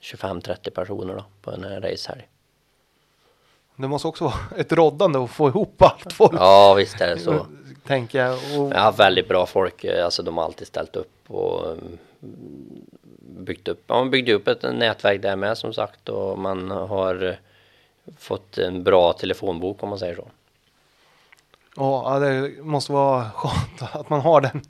25-30 0.02 0.70
personer 0.70 1.14
då 1.14 1.24
på 1.42 1.50
en 1.50 1.64
eh, 1.64 1.80
racehelg. 1.80 2.28
Det 3.76 3.88
måste 3.88 4.08
också 4.08 4.24
vara 4.24 4.34
ett 4.56 4.72
roddande 4.72 5.18
att 5.18 5.30
få 5.30 5.48
ihop 5.48 5.82
allt 5.82 6.12
folk. 6.12 6.32
Ja 6.34 6.74
visst 6.74 7.00
är 7.00 7.08
det 7.14 7.18
så. 7.18 7.46
Tänker 7.86 8.18
jag. 8.26 8.34
Och, 8.34 8.72
Jag 8.72 8.80
har 8.80 8.92
väldigt 8.92 9.28
bra 9.28 9.46
folk, 9.46 9.84
eh, 9.84 10.04
alltså 10.04 10.22
de 10.22 10.36
har 10.36 10.44
alltid 10.44 10.66
ställt 10.66 10.96
upp 10.96 11.12
och 11.30 11.66
mm, 11.72 11.98
byggt 13.42 13.68
upp, 13.68 13.84
ja, 13.86 13.94
man 13.94 14.10
byggde 14.10 14.32
upp 14.32 14.48
ett 14.48 14.62
nätverk 14.62 15.22
där 15.22 15.36
med 15.36 15.58
som 15.58 15.74
sagt 15.74 16.08
och 16.08 16.38
man 16.38 16.70
har 16.70 17.36
fått 18.18 18.58
en 18.58 18.84
bra 18.84 19.12
telefonbok 19.12 19.82
om 19.82 19.88
man 19.88 19.98
säger 19.98 20.14
så. 20.14 20.28
ja, 21.76 22.18
det 22.18 22.62
måste 22.62 22.92
vara 22.92 23.30
skönt 23.30 23.94
att 23.94 24.08
man 24.10 24.20
har 24.20 24.40
den, 24.40 24.62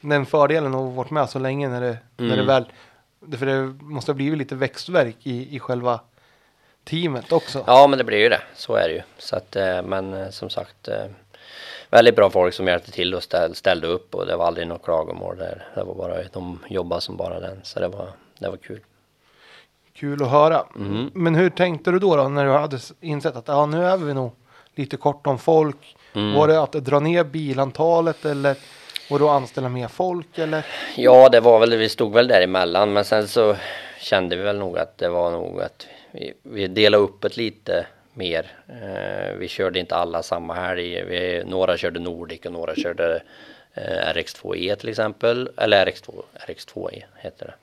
den 0.00 0.26
fördelen 0.26 0.74
och 0.74 0.92
varit 0.94 1.10
med 1.10 1.30
så 1.30 1.38
länge 1.38 1.68
när 1.68 1.80
det, 1.80 1.98
när 2.16 2.26
det 2.36 2.42
Mm. 2.42 2.46
väl. 2.46 2.64
För 3.38 3.46
det 3.46 3.62
måste 3.80 4.12
ha 4.12 4.14
blivit 4.16 4.38
lite 4.38 4.54
växtverk 4.54 5.16
i, 5.22 5.56
i 5.56 5.58
själva 5.58 6.00
teamet 6.84 7.32
också. 7.32 7.64
Ja 7.66 7.86
men 7.86 7.98
det 7.98 8.04
blir 8.04 8.18
ju 8.18 8.28
det, 8.28 8.40
så 8.54 8.74
är 8.74 8.88
det 8.88 8.94
ju. 8.94 9.02
Så 9.18 9.36
att, 9.36 9.56
eh, 9.56 9.82
men 9.82 10.14
eh, 10.14 10.30
som 10.30 10.50
sagt 10.50 10.88
eh, 10.88 11.04
väldigt 11.90 12.16
bra 12.16 12.30
folk 12.30 12.54
som 12.54 12.68
hjälpte 12.68 12.90
till 12.90 13.14
och 13.14 13.22
ställ, 13.22 13.54
ställde 13.54 13.86
upp 13.86 14.14
och 14.14 14.26
det 14.26 14.36
var 14.36 14.46
aldrig 14.46 14.66
något 14.66 14.84
klagomål 14.84 15.36
där. 15.36 15.64
Det 15.74 15.84
var 15.84 15.94
bara, 15.94 16.22
de 16.32 16.58
jobbade 16.68 17.00
som 17.00 17.16
bara 17.16 17.40
den 17.40 17.60
så 17.62 17.80
det 17.80 17.88
var, 17.88 18.08
det 18.38 18.48
var 18.48 18.56
kul. 18.56 18.80
Kul 19.92 20.22
att 20.22 20.30
höra. 20.30 20.64
Mm. 20.76 21.10
Men 21.14 21.34
hur 21.34 21.50
tänkte 21.50 21.90
du 21.90 21.98
då, 21.98 22.16
då 22.16 22.28
när 22.28 22.44
du 22.44 22.50
hade 22.50 22.78
insett 23.00 23.36
att 23.36 23.48
ja, 23.48 23.66
nu 23.66 23.84
är 23.84 23.96
vi 23.96 24.14
nog 24.14 24.32
lite 24.74 24.96
kort 24.96 25.26
om 25.26 25.38
folk? 25.38 25.96
Mm. 26.12 26.34
Var 26.34 26.48
det 26.48 26.62
att 26.62 26.72
dra 26.72 27.00
ner 27.00 27.24
bilantalet 27.24 28.24
eller 28.24 28.56
var 29.10 29.18
det 29.18 29.24
att 29.24 29.30
anställa 29.30 29.68
mer 29.68 29.88
folk 29.88 30.38
eller? 30.38 30.66
Ja, 30.96 31.28
det 31.28 31.40
var 31.40 31.58
väl, 31.58 31.76
vi 31.76 31.88
stod 31.88 32.12
väl 32.12 32.28
däremellan 32.28 32.92
men 32.92 33.04
sen 33.04 33.28
så 33.28 33.56
kände 34.00 34.36
vi 34.36 34.42
väl 34.42 34.58
nog 34.58 34.78
att 34.78 34.98
det 34.98 35.08
var 35.08 35.30
nog 35.30 35.60
att 35.60 35.86
vi, 36.12 36.32
vi 36.42 36.66
delade 36.66 37.02
upp 37.02 37.22
det 37.22 37.36
lite 37.36 37.86
mer. 38.16 38.46
Eh, 38.68 39.36
vi 39.36 39.48
körde 39.48 39.78
inte 39.78 39.94
alla 39.94 40.22
samma 40.22 40.54
helg. 40.54 41.04
Vi, 41.04 41.44
några 41.46 41.76
körde 41.76 42.00
Nordic 42.00 42.46
och 42.46 42.52
några 42.52 42.74
körde 42.74 43.22
eh, 43.74 44.14
RX2E 44.14 44.74
till 44.74 44.88
exempel. 44.88 45.50
Eller 45.56 45.86
RX2, 45.86 46.22
RX2E 46.46 47.02
heter 47.16 47.46
det. 47.46 47.54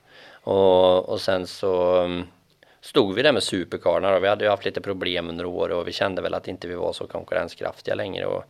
Och, 0.50 1.08
och 1.08 1.20
sen 1.20 1.46
så 1.46 2.00
mm, 2.00 2.26
stod 2.80 3.14
vi 3.14 3.22
där 3.22 3.32
med 3.32 3.42
superkarlarna 3.42 4.16
och 4.16 4.24
vi 4.24 4.28
hade 4.28 4.44
ju 4.44 4.50
haft 4.50 4.64
lite 4.64 4.80
problem 4.80 5.28
under 5.28 5.46
året 5.46 5.76
och 5.76 5.88
vi 5.88 5.92
kände 5.92 6.22
väl 6.22 6.34
att 6.34 6.48
inte 6.48 6.68
vi 6.68 6.74
var 6.74 6.92
så 6.92 7.06
konkurrenskraftiga 7.06 7.94
längre. 7.94 8.26
Och, 8.26 8.44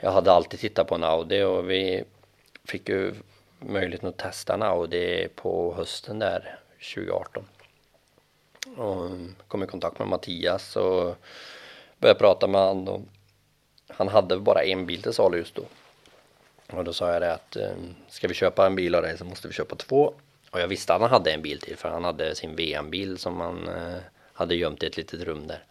jag 0.00 0.10
hade 0.10 0.32
alltid 0.32 0.60
tittat 0.60 0.88
på 0.88 0.94
en 0.94 1.04
Audi 1.04 1.42
och 1.42 1.70
vi 1.70 2.04
fick 2.64 2.88
ju 2.88 3.14
möjligheten 3.58 4.08
att 4.08 4.16
testa 4.16 4.54
en 4.54 4.62
Audi 4.62 5.28
på 5.34 5.74
hösten 5.74 6.18
där 6.18 6.58
2018. 6.94 7.44
Och 8.78 9.10
kom 9.48 9.62
i 9.62 9.66
kontakt 9.66 9.98
med 9.98 10.08
Mattias 10.08 10.76
och 10.76 11.16
började 11.98 12.18
prata 12.18 12.46
med 12.46 12.60
honom. 12.60 12.88
och 12.88 13.00
han 13.88 14.08
hade 14.08 14.38
bara 14.38 14.62
en 14.62 14.86
bil 14.86 15.02
till 15.02 15.12
salu 15.12 15.38
just 15.38 15.54
då. 15.54 15.62
Och 16.72 16.84
då 16.84 16.92
sa 16.92 17.12
jag 17.12 17.22
det 17.22 17.32
att 17.32 17.56
eh, 17.56 17.72
ska 18.08 18.28
vi 18.28 18.34
köpa 18.34 18.66
en 18.66 18.76
bil 18.76 18.94
av 18.94 19.02
dig 19.02 19.18
så 19.18 19.24
måste 19.24 19.48
vi 19.48 19.54
köpa 19.54 19.76
två. 19.76 20.14
Och 20.50 20.60
jag 20.60 20.68
visste 20.68 20.94
att 20.94 21.00
han 21.00 21.10
hade 21.10 21.32
en 21.32 21.42
bil 21.42 21.60
till 21.60 21.76
för 21.76 21.88
han 21.88 22.04
hade 22.04 22.34
sin 22.34 22.56
VM-bil 22.56 23.18
som 23.18 23.40
han 23.40 23.68
eh, 23.68 23.98
hade 24.32 24.54
gömt 24.54 24.82
i 24.82 24.86
ett 24.86 24.96
litet 24.96 25.22
rum 25.22 25.46
där. 25.46 25.64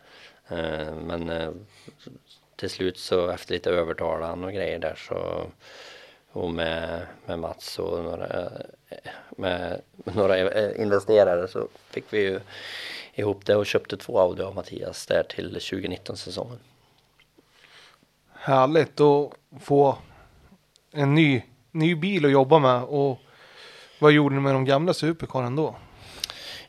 Eh, 0.47 0.95
men 0.95 1.53
till 2.55 2.69
slut 2.69 2.97
så 2.97 3.29
efter 3.29 3.53
lite 3.53 3.69
övertalan 3.69 4.43
och 4.43 4.53
grejer 4.53 4.79
där 4.79 4.95
så 4.95 5.47
och 6.31 6.51
med, 6.51 7.07
med 7.25 7.39
Mats 7.39 7.79
och 7.79 8.03
några, 8.03 8.51
med 9.29 9.81
några 10.03 10.37
eh, 10.37 10.81
investerare 10.81 11.47
så 11.47 11.67
fick 11.89 12.13
vi 12.13 12.19
ju 12.19 12.39
ihop 13.13 13.45
det 13.45 13.55
och 13.55 13.65
köpte 13.65 13.97
två 13.97 14.19
Audi 14.19 14.43
av 14.43 14.55
Mattias 14.55 15.05
där 15.05 15.23
till 15.23 15.47
2019 15.47 16.17
säsongen. 16.17 16.59
Härligt 18.33 18.99
att 18.99 19.31
få 19.61 19.97
en 20.91 21.15
ny, 21.15 21.43
ny 21.71 21.95
bil 21.95 22.25
att 22.25 22.31
jobba 22.31 22.59
med 22.59 22.83
och 22.83 23.19
vad 23.99 24.11
gjorde 24.11 24.35
ni 24.35 24.41
med 24.41 24.53
de 24.53 24.65
gamla 24.65 24.93
supercaren 24.93 25.55
då? 25.55 25.75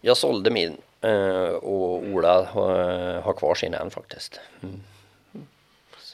Jag 0.00 0.16
sålde 0.16 0.50
min 0.50 0.76
eh, 1.00 1.48
och 1.48 2.02
Ola 2.02 2.44
har, 2.44 3.20
har 3.20 3.32
kvar 3.32 3.54
sin 3.54 3.74
än 3.74 3.90
faktiskt. 3.90 4.40
Mm. 4.62 4.80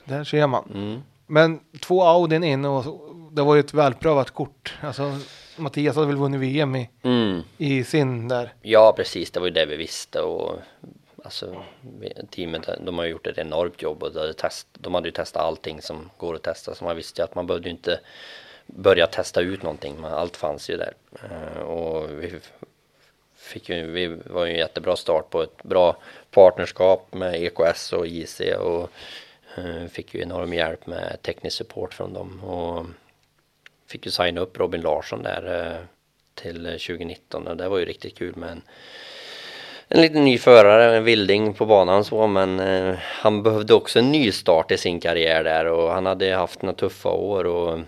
Där 0.04 0.24
ser 0.24 0.46
man. 0.46 0.70
Mm. 0.74 1.02
Men 1.26 1.60
två 1.80 2.02
Audin 2.02 2.44
in 2.44 2.64
och 2.64 2.84
det 3.32 3.42
var 3.42 3.54
ju 3.54 3.60
ett 3.60 3.74
välprövat 3.74 4.30
kort. 4.30 4.78
Alltså 4.80 5.18
Mattias 5.56 5.96
hade 5.96 6.06
väl 6.06 6.16
vunnit 6.16 6.40
VM 6.40 6.76
i, 6.76 6.90
Mm. 7.02 7.42
i 7.58 7.84
sin 7.84 8.28
där. 8.28 8.52
Ja 8.62 8.92
precis, 8.96 9.30
det 9.30 9.40
var 9.40 9.46
ju 9.46 9.52
det 9.52 9.66
vi 9.66 9.76
visste 9.76 10.20
och 10.20 10.58
alltså 11.24 11.62
teamet 12.30 12.68
de 12.80 12.98
har 12.98 13.04
gjort 13.04 13.26
ett 13.26 13.38
enormt 13.38 13.82
jobb 13.82 14.02
och 14.02 14.12
de 14.12 14.18
hade, 14.20 14.32
test, 14.32 14.66
de 14.72 14.94
hade 14.94 15.08
ju 15.08 15.12
testat 15.12 15.42
allting 15.42 15.82
som 15.82 16.10
går 16.16 16.34
att 16.34 16.42
testa. 16.42 16.74
Så 16.74 16.84
man 16.84 16.96
visste 16.96 17.20
ju 17.20 17.24
att 17.24 17.34
man 17.34 17.46
behövde 17.46 17.68
ju 17.68 17.74
inte 17.74 18.00
börja 18.66 19.06
testa 19.06 19.40
ut 19.40 19.62
någonting. 19.62 19.94
Men 20.00 20.12
allt 20.12 20.36
fanns 20.36 20.70
ju 20.70 20.76
där. 20.76 20.92
Eh, 21.30 21.60
och 21.62 22.10
vi 22.22 22.32
fick 23.36 23.68
ju, 23.68 23.90
vi 23.90 24.06
var 24.26 24.44
ju 24.44 24.52
en 24.52 24.58
jättebra 24.58 24.96
start 24.96 25.30
på 25.30 25.42
ett 25.42 25.62
bra 25.62 25.96
partnerskap 26.30 27.14
med 27.14 27.42
EKS 27.42 27.92
och 27.92 28.06
JC 28.06 28.40
och 28.58 28.90
eh, 29.56 29.86
fick 29.90 30.14
ju 30.14 30.20
enorm 30.22 30.52
hjälp 30.52 30.86
med 30.86 31.18
teknisk 31.22 31.56
support 31.56 31.94
från 31.94 32.12
dem. 32.12 32.44
Och 32.44 32.86
fick 33.94 34.06
ju 34.06 34.12
signa 34.12 34.40
upp 34.40 34.58
Robin 34.58 34.80
Larsson 34.80 35.22
där 35.22 35.70
eh, 35.70 35.86
till 36.34 36.66
eh, 36.66 36.72
2019 36.72 37.46
och 37.46 37.56
det 37.56 37.68
var 37.68 37.78
ju 37.78 37.84
riktigt 37.84 38.18
kul 38.18 38.36
med 38.36 38.50
en, 38.50 38.62
en 39.88 40.00
liten 40.00 40.24
ny 40.24 40.38
förare, 40.38 40.96
en 40.96 41.04
vilding 41.04 41.54
på 41.54 41.66
banan 41.66 42.04
så 42.04 42.26
men 42.26 42.60
eh, 42.60 42.94
han 42.98 43.42
behövde 43.42 43.74
också 43.74 43.98
en 43.98 44.12
ny 44.12 44.32
start 44.32 44.70
i 44.70 44.78
sin 44.78 45.00
karriär 45.00 45.44
där 45.44 45.66
och 45.66 45.90
han 45.90 46.06
hade 46.06 46.34
haft 46.34 46.62
några 46.62 46.74
tuffa 46.74 47.08
år 47.08 47.44
och 47.46 47.80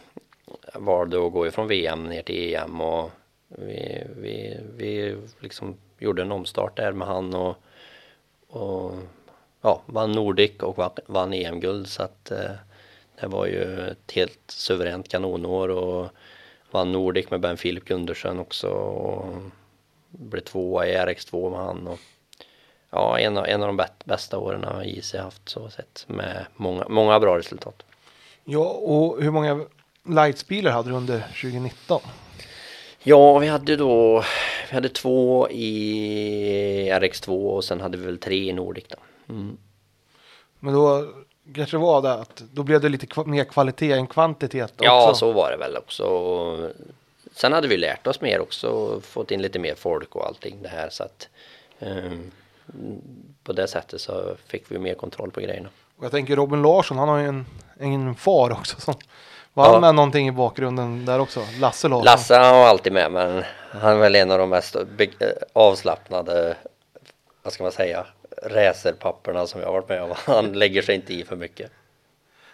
valde 0.75 1.27
att 1.27 1.33
gå 1.33 1.47
ifrån 1.47 1.69
VM 1.69 2.05
ner 2.05 2.23
till 2.23 2.55
EM 2.55 2.81
och 2.81 3.11
vi, 3.49 4.03
vi, 4.17 4.57
vi 4.77 5.17
liksom 5.41 5.77
gjorde 5.99 6.23
en 6.23 6.33
omstart 6.33 6.77
där 6.77 6.93
med 6.93 7.09
han 7.09 7.35
och, 7.35 7.57
och 8.49 8.93
ja, 9.63 9.83
vann 9.87 10.13
Nordic 10.13 10.53
och 10.61 10.79
vann, 10.79 10.91
vann 11.07 11.33
EM-guld 11.33 11.89
så 11.89 12.03
att 12.03 12.31
eh, 12.31 12.51
det 13.21 13.27
var 13.27 13.47
ju 13.47 13.91
ett 13.91 14.13
helt 14.13 14.41
suveränt 14.47 15.09
kanonår 15.09 15.69
och 15.69 16.09
vann 16.71 16.93
Nordic 16.93 17.31
med 17.31 17.41
Ben 17.41 17.57
Philip 17.57 17.85
Gundersen 17.85 18.39
också 18.39 18.69
och 18.69 19.43
blev 20.11 20.41
tvåa 20.41 20.87
i 20.87 20.97
RX2 20.97 21.51
med 21.51 21.61
han 21.61 21.87
och 21.87 21.99
ja, 22.91 23.19
en 23.19 23.39
av, 23.39 23.47
en 23.47 23.63
av 23.63 23.67
de 23.67 23.81
bä- 23.81 24.05
bästa 24.05 24.39
åren 24.39 24.65
har 24.65 24.83
JC 24.83 25.15
haft 25.15 25.49
så 25.49 25.71
sett 25.71 26.05
med 26.09 26.47
många, 26.57 26.89
många 26.89 27.21
bra 27.21 27.39
resultat. 27.39 27.83
Ja, 28.45 28.65
och 28.65 29.23
hur 29.23 29.31
många 29.31 29.67
lightsbilar 30.09 30.71
hade 30.73 30.89
du 30.89 30.95
under 30.95 31.21
2019? 31.21 32.01
Ja, 33.03 33.39
vi 33.39 33.47
hade 33.47 33.77
då, 33.77 34.25
vi 34.71 34.75
hade 34.75 34.89
två 34.89 35.51
i 35.51 36.91
RX2 36.93 37.49
och 37.49 37.65
sen 37.65 37.81
hade 37.81 37.99
vi 37.99 38.07
väl 38.07 38.19
tre 38.19 38.49
i 38.49 38.53
Nordic 38.53 38.85
då. 38.89 38.97
Mm. 39.33 39.57
Men 40.61 40.75
då 40.75 41.09
kanske 41.55 41.77
var 41.77 42.03
det 42.03 42.15
att 42.15 42.37
då 42.53 42.63
blev 42.63 42.81
det 42.81 42.89
lite 42.89 43.23
mer 43.25 43.45
kvalitet 43.45 43.93
än 43.93 44.07
kvantitet 44.07 44.71
också. 44.73 44.85
Ja, 44.85 45.15
så 45.15 45.33
var 45.33 45.51
det 45.51 45.57
väl 45.57 45.77
också. 45.77 46.05
Och 46.05 46.71
Sen 47.33 47.53
hade 47.53 47.69
vi 47.69 47.77
lärt 47.77 48.07
oss 48.07 48.21
mer 48.21 48.41
också 48.41 48.69
och 48.69 49.05
fått 49.05 49.31
in 49.31 49.43
lite 49.43 49.59
mer 49.59 49.75
folk 49.75 50.17
och 50.17 50.27
allting 50.27 50.63
det 50.63 50.69
här 50.69 50.89
så 50.91 51.03
att 51.05 51.29
ehm, 51.79 52.31
på 53.45 53.53
det 53.53 53.69
sättet 53.69 54.01
så 54.01 54.37
fick 54.47 54.65
vi 54.69 54.79
mer 54.79 54.95
kontroll 54.95 55.31
på 55.31 55.41
grejerna. 55.41 55.69
Och 55.99 56.05
jag 56.05 56.11
tänker 56.13 56.37
Robin 56.37 56.63
Larsson, 56.63 56.99
han 56.99 57.09
har 57.09 57.19
ju 57.19 57.27
en, 57.27 57.47
en 57.81 58.15
far 58.15 58.51
också 58.53 58.81
som 58.81 58.95
var 59.53 59.73
Ja. 59.73 59.81
med 59.81 59.95
någonting 59.95 60.29
i 60.29 60.33
bakgrunden 60.33 61.05
där 61.05 61.19
också? 61.19 61.41
Lasse 61.61 61.89
Larsson. 61.89 62.05
Lasse 62.05 62.35
han 62.39 62.55
var 62.57 62.67
alltid 62.67 62.93
med 62.93 63.13
men 63.13 63.43
han 63.71 63.93
är 63.93 63.97
väl 63.97 64.15
en 64.15 64.31
av 64.31 64.39
de 64.39 64.49
mest 64.51 64.77
avslappnade, 65.53 66.57
vad 67.43 67.53
ska 67.53 67.63
man 67.63 67.73
säga, 67.73 68.07
racerpapperna 68.49 69.47
som 69.47 69.61
jag 69.61 69.69
har 69.69 69.73
varit 69.73 69.89
med 69.89 70.03
om. 70.03 70.13
Han 70.17 70.53
lägger 70.53 70.83
sig 70.83 70.95
inte 70.95 71.15
i 71.15 71.25
för 71.25 71.37
mycket. 71.37 71.71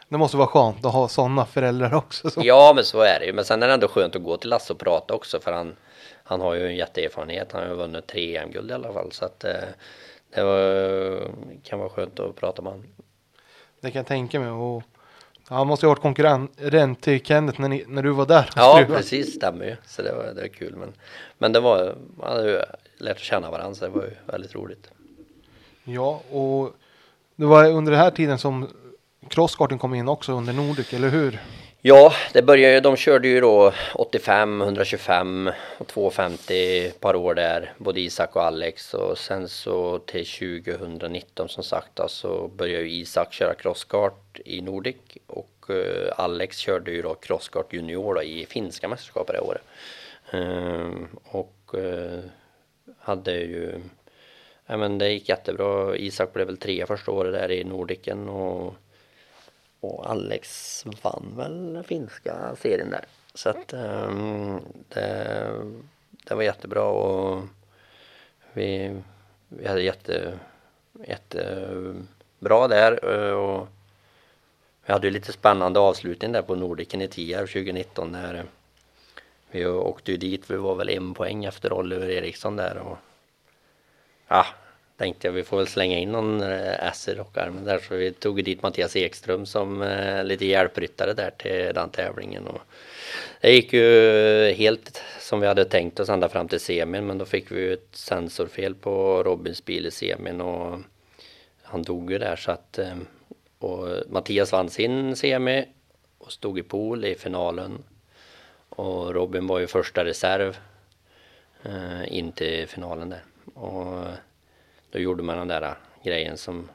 Det 0.08 0.18
måste 0.18 0.36
vara 0.36 0.48
skönt 0.48 0.84
att 0.86 0.92
ha 0.92 1.08
sådana 1.08 1.46
föräldrar 1.46 1.94
också. 1.94 2.30
Så. 2.30 2.40
Ja 2.44 2.72
men 2.74 2.84
så 2.84 3.00
är 3.00 3.18
det 3.20 3.26
ju. 3.26 3.32
Men 3.32 3.44
sen 3.44 3.62
är 3.62 3.68
det 3.68 3.74
ändå 3.74 3.88
skönt 3.88 4.16
att 4.16 4.22
gå 4.22 4.36
till 4.36 4.50
Lasse 4.50 4.72
och 4.72 4.78
prata 4.78 5.14
också 5.14 5.40
för 5.40 5.52
han, 5.52 5.76
han 6.24 6.40
har 6.40 6.54
ju 6.54 6.66
en 6.66 6.76
jätteerfarenhet. 6.76 7.52
Han 7.52 7.62
har 7.62 7.68
ju 7.68 7.74
vunnit 7.74 8.06
tre 8.06 8.36
EM-guld 8.36 8.70
i 8.70 8.74
alla 8.74 8.92
fall. 8.92 9.12
Så 9.12 9.24
att 9.24 9.44
eh, 9.44 9.52
det 10.34 10.42
var, 10.42 11.30
kan 11.64 11.78
vara 11.78 11.88
skönt 11.88 12.20
att 12.20 12.36
prata 12.36 12.62
med 12.62 12.72
honom. 12.72 12.86
Det 13.80 13.90
kan 13.90 13.98
jag 14.00 14.06
tänka 14.06 14.40
mig. 14.40 14.50
Och 14.50 14.82
han 15.48 15.66
måste 15.66 15.86
ju 15.86 15.88
ha 15.88 15.94
varit 15.94 16.02
konkurrent 16.02 17.02
till 17.02 17.24
Kenneth 17.24 17.60
när, 17.60 17.68
ni, 17.68 17.84
när 17.88 18.02
du 18.02 18.10
var 18.10 18.26
där. 18.26 18.50
Ja 18.56 18.74
skruvade. 18.76 18.96
precis, 18.96 19.34
stämmer 19.34 19.64
ju. 19.64 19.76
Så 19.86 20.02
det 20.02 20.12
var, 20.12 20.24
det 20.24 20.40
var 20.40 20.48
kul. 20.48 20.76
Men, 20.76 20.92
men 21.38 21.52
det 21.52 21.60
var, 21.60 21.96
han 22.22 22.32
hade 22.36 22.50
ju- 22.50 22.62
lärt 22.96 23.18
känna 23.18 23.50
varandra 23.50 23.74
så 23.74 23.84
det 23.84 23.90
var 23.90 24.02
ju 24.02 24.10
väldigt 24.26 24.54
roligt. 24.54 24.90
Ja, 25.84 26.22
och 26.30 26.76
det 27.36 27.46
var 27.46 27.70
under 27.70 27.92
den 27.92 28.00
här 28.00 28.10
tiden 28.10 28.38
som 28.38 28.68
crosskarten 29.28 29.78
kom 29.78 29.94
in 29.94 30.08
också 30.08 30.32
under 30.32 30.52
Nordic, 30.52 30.92
eller 30.92 31.08
hur? 31.08 31.40
Ja, 31.84 32.12
det 32.32 32.42
började 32.42 32.74
ju, 32.74 32.80
de 32.80 32.96
körde 32.96 33.28
ju 33.28 33.40
då 33.40 33.72
85, 33.94 34.62
125 34.62 35.50
och 35.78 35.86
250 35.86 36.90
par 37.00 37.16
år 37.16 37.34
där, 37.34 37.72
både 37.78 38.00
Isak 38.00 38.36
och 38.36 38.42
Alex 38.42 38.94
och 38.94 39.18
sen 39.18 39.48
så 39.48 39.98
till 39.98 40.26
2019 40.26 41.48
som 41.48 41.64
sagt 41.64 41.90
då, 41.94 42.08
så 42.08 42.48
började 42.48 42.84
ju 42.84 43.00
Isak 43.00 43.32
köra 43.32 43.54
crosskart 43.54 44.40
i 44.44 44.60
Nordic 44.60 44.96
och 45.26 45.66
uh, 45.70 46.12
Alex 46.16 46.58
körde 46.58 46.90
ju 46.90 47.02
då 47.02 47.14
crosskart 47.14 47.72
junior 47.72 48.14
då, 48.14 48.22
i 48.22 48.46
finska 48.46 48.88
mästerskapet 48.88 49.34
det 49.34 49.40
året. 49.40 49.62
Uh, 50.34 51.04
och 51.24 51.74
uh, 51.74 52.20
hade 52.98 53.32
ju, 53.32 53.80
ja 54.66 54.76
men 54.76 54.98
det 54.98 55.12
gick 55.12 55.28
jättebra. 55.28 55.96
Isak 55.96 56.32
blev 56.32 56.46
väl 56.46 56.56
tre 56.56 56.86
första 56.86 57.10
året 57.10 57.32
där 57.32 57.50
i 57.50 57.64
Nordicen 57.64 58.28
och 58.28 58.74
och 59.82 60.10
Alex 60.10 60.84
vann 61.02 61.32
väl 61.36 61.82
finska 61.86 62.56
serien 62.56 62.90
där. 62.90 63.04
Så 63.34 63.48
att 63.48 63.72
um, 63.72 64.60
det, 64.88 65.50
det 66.10 66.34
var 66.34 66.42
jättebra 66.42 66.84
och 66.84 67.42
vi, 68.52 69.00
vi 69.48 69.68
hade 69.68 69.82
jätte, 69.82 70.38
jättebra 71.06 72.68
där 72.68 73.14
eh, 73.14 73.32
och 73.32 73.68
vi 74.86 74.92
hade 74.92 75.06
ju 75.06 75.12
lite 75.12 75.32
spännande 75.32 75.80
avslutning 75.80 76.32
där 76.32 76.42
på 76.42 76.54
Nordiken 76.54 77.02
i 77.02 77.08
Tierp 77.08 77.52
2019 77.52 78.12
när 78.12 78.44
vi 79.50 79.66
åkte 79.66 80.10
ju 80.10 80.16
dit, 80.16 80.50
vi 80.50 80.56
var 80.56 80.74
väl 80.74 80.88
en 80.88 81.14
poäng 81.14 81.44
efter 81.44 81.72
Oliver 81.72 82.10
Eriksson 82.10 82.56
där 82.56 82.78
och 82.78 82.98
ja, 84.28 84.46
tänkte 84.96 85.28
jag 85.28 85.32
vi 85.32 85.44
får 85.44 85.56
väl 85.56 85.66
slänga 85.66 85.98
in 85.98 86.12
någon 86.12 86.42
äh, 86.42 87.08
i 87.08 87.14
rockarmen 87.14 87.64
där 87.64 87.78
så 87.78 87.94
vi 87.94 88.12
tog 88.12 88.44
dit 88.44 88.62
Mattias 88.62 88.96
Ekström 88.96 89.46
som 89.46 89.82
eh, 89.82 90.24
lite 90.24 90.46
hjälpryttare 90.46 91.12
där 91.12 91.30
till 91.30 91.74
den 91.74 91.90
tävlingen 91.90 92.46
och 92.46 92.60
det 93.40 93.52
gick 93.52 93.72
ju 93.72 94.52
helt 94.56 95.02
som 95.20 95.40
vi 95.40 95.46
hade 95.46 95.64
tänkt 95.64 96.00
oss 96.00 96.08
ända 96.08 96.28
fram 96.28 96.48
till 96.48 96.60
semin 96.60 97.06
men 97.06 97.18
då 97.18 97.24
fick 97.24 97.50
vi 97.50 97.60
ju 97.60 97.72
ett 97.72 97.88
sensorfel 97.92 98.74
på 98.74 99.22
Robins 99.22 99.64
bil 99.64 99.86
i 99.86 99.90
semin 99.90 100.40
och 100.40 100.78
han 101.62 101.82
dog 101.82 102.12
ju 102.12 102.18
där 102.18 102.36
så 102.36 102.50
att 102.50 102.78
eh, 102.78 102.96
och 103.58 103.88
Mattias 104.08 104.52
vann 104.52 104.68
sin 104.70 105.16
semi 105.16 105.66
och 106.18 106.32
stod 106.32 106.58
i 106.58 106.62
pool 106.62 107.04
i 107.04 107.14
finalen. 107.14 107.84
Och 108.68 109.14
Robin 109.14 109.46
var 109.46 109.58
ju 109.58 109.66
första 109.66 110.04
reserv 110.04 110.56
eh, 111.62 112.18
in 112.18 112.32
till 112.32 112.68
finalen 112.68 113.08
där 113.08 113.22
och 113.54 114.06
eh, 114.06 114.14
då 114.90 114.98
gjorde 114.98 115.22
man 115.22 115.38
den 115.38 115.48
där 115.48 115.62
eh, 115.62 115.74
grejen 116.04 116.36
som 116.36 116.68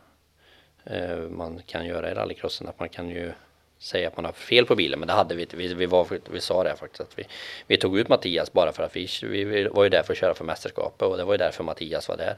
eh, 0.85 1.17
man 1.17 1.61
kan 1.65 1.85
göra 1.85 2.11
i 2.11 2.13
rallycrossen. 2.13 2.67
Att 2.67 2.79
man 2.79 2.89
kan 2.89 3.09
ju 3.09 3.31
säga 3.79 4.07
att 4.07 4.15
man 4.15 4.25
har 4.25 4.31
fel 4.31 4.65
på 4.65 4.75
bilen. 4.75 4.99
Men 4.99 5.07
det 5.07 5.13
hade 5.13 5.35
vi 5.35 5.41
inte. 5.41 5.57
Vi, 5.57 5.73
vi, 5.73 5.85
var, 5.85 6.07
vi 6.31 6.41
sa 6.41 6.63
det 6.63 6.75
faktiskt. 6.75 7.01
Att 7.01 7.19
vi, 7.19 7.27
vi 7.67 7.77
tog 7.77 7.99
ut 7.99 8.09
Mattias 8.09 8.53
bara 8.53 8.71
för 8.71 8.83
att 8.83 8.95
vi, 8.95 9.07
vi 9.21 9.63
var 9.63 9.83
ju 9.83 9.89
där 9.89 10.03
för 10.03 10.13
att 10.13 10.19
köra 10.19 10.33
för 10.33 10.45
mästerskapet. 10.45 11.01
Och 11.01 11.17
det 11.17 11.23
var 11.23 11.33
ju 11.33 11.37
därför 11.37 11.63
Mattias 11.63 12.09
var 12.09 12.17
där. 12.17 12.35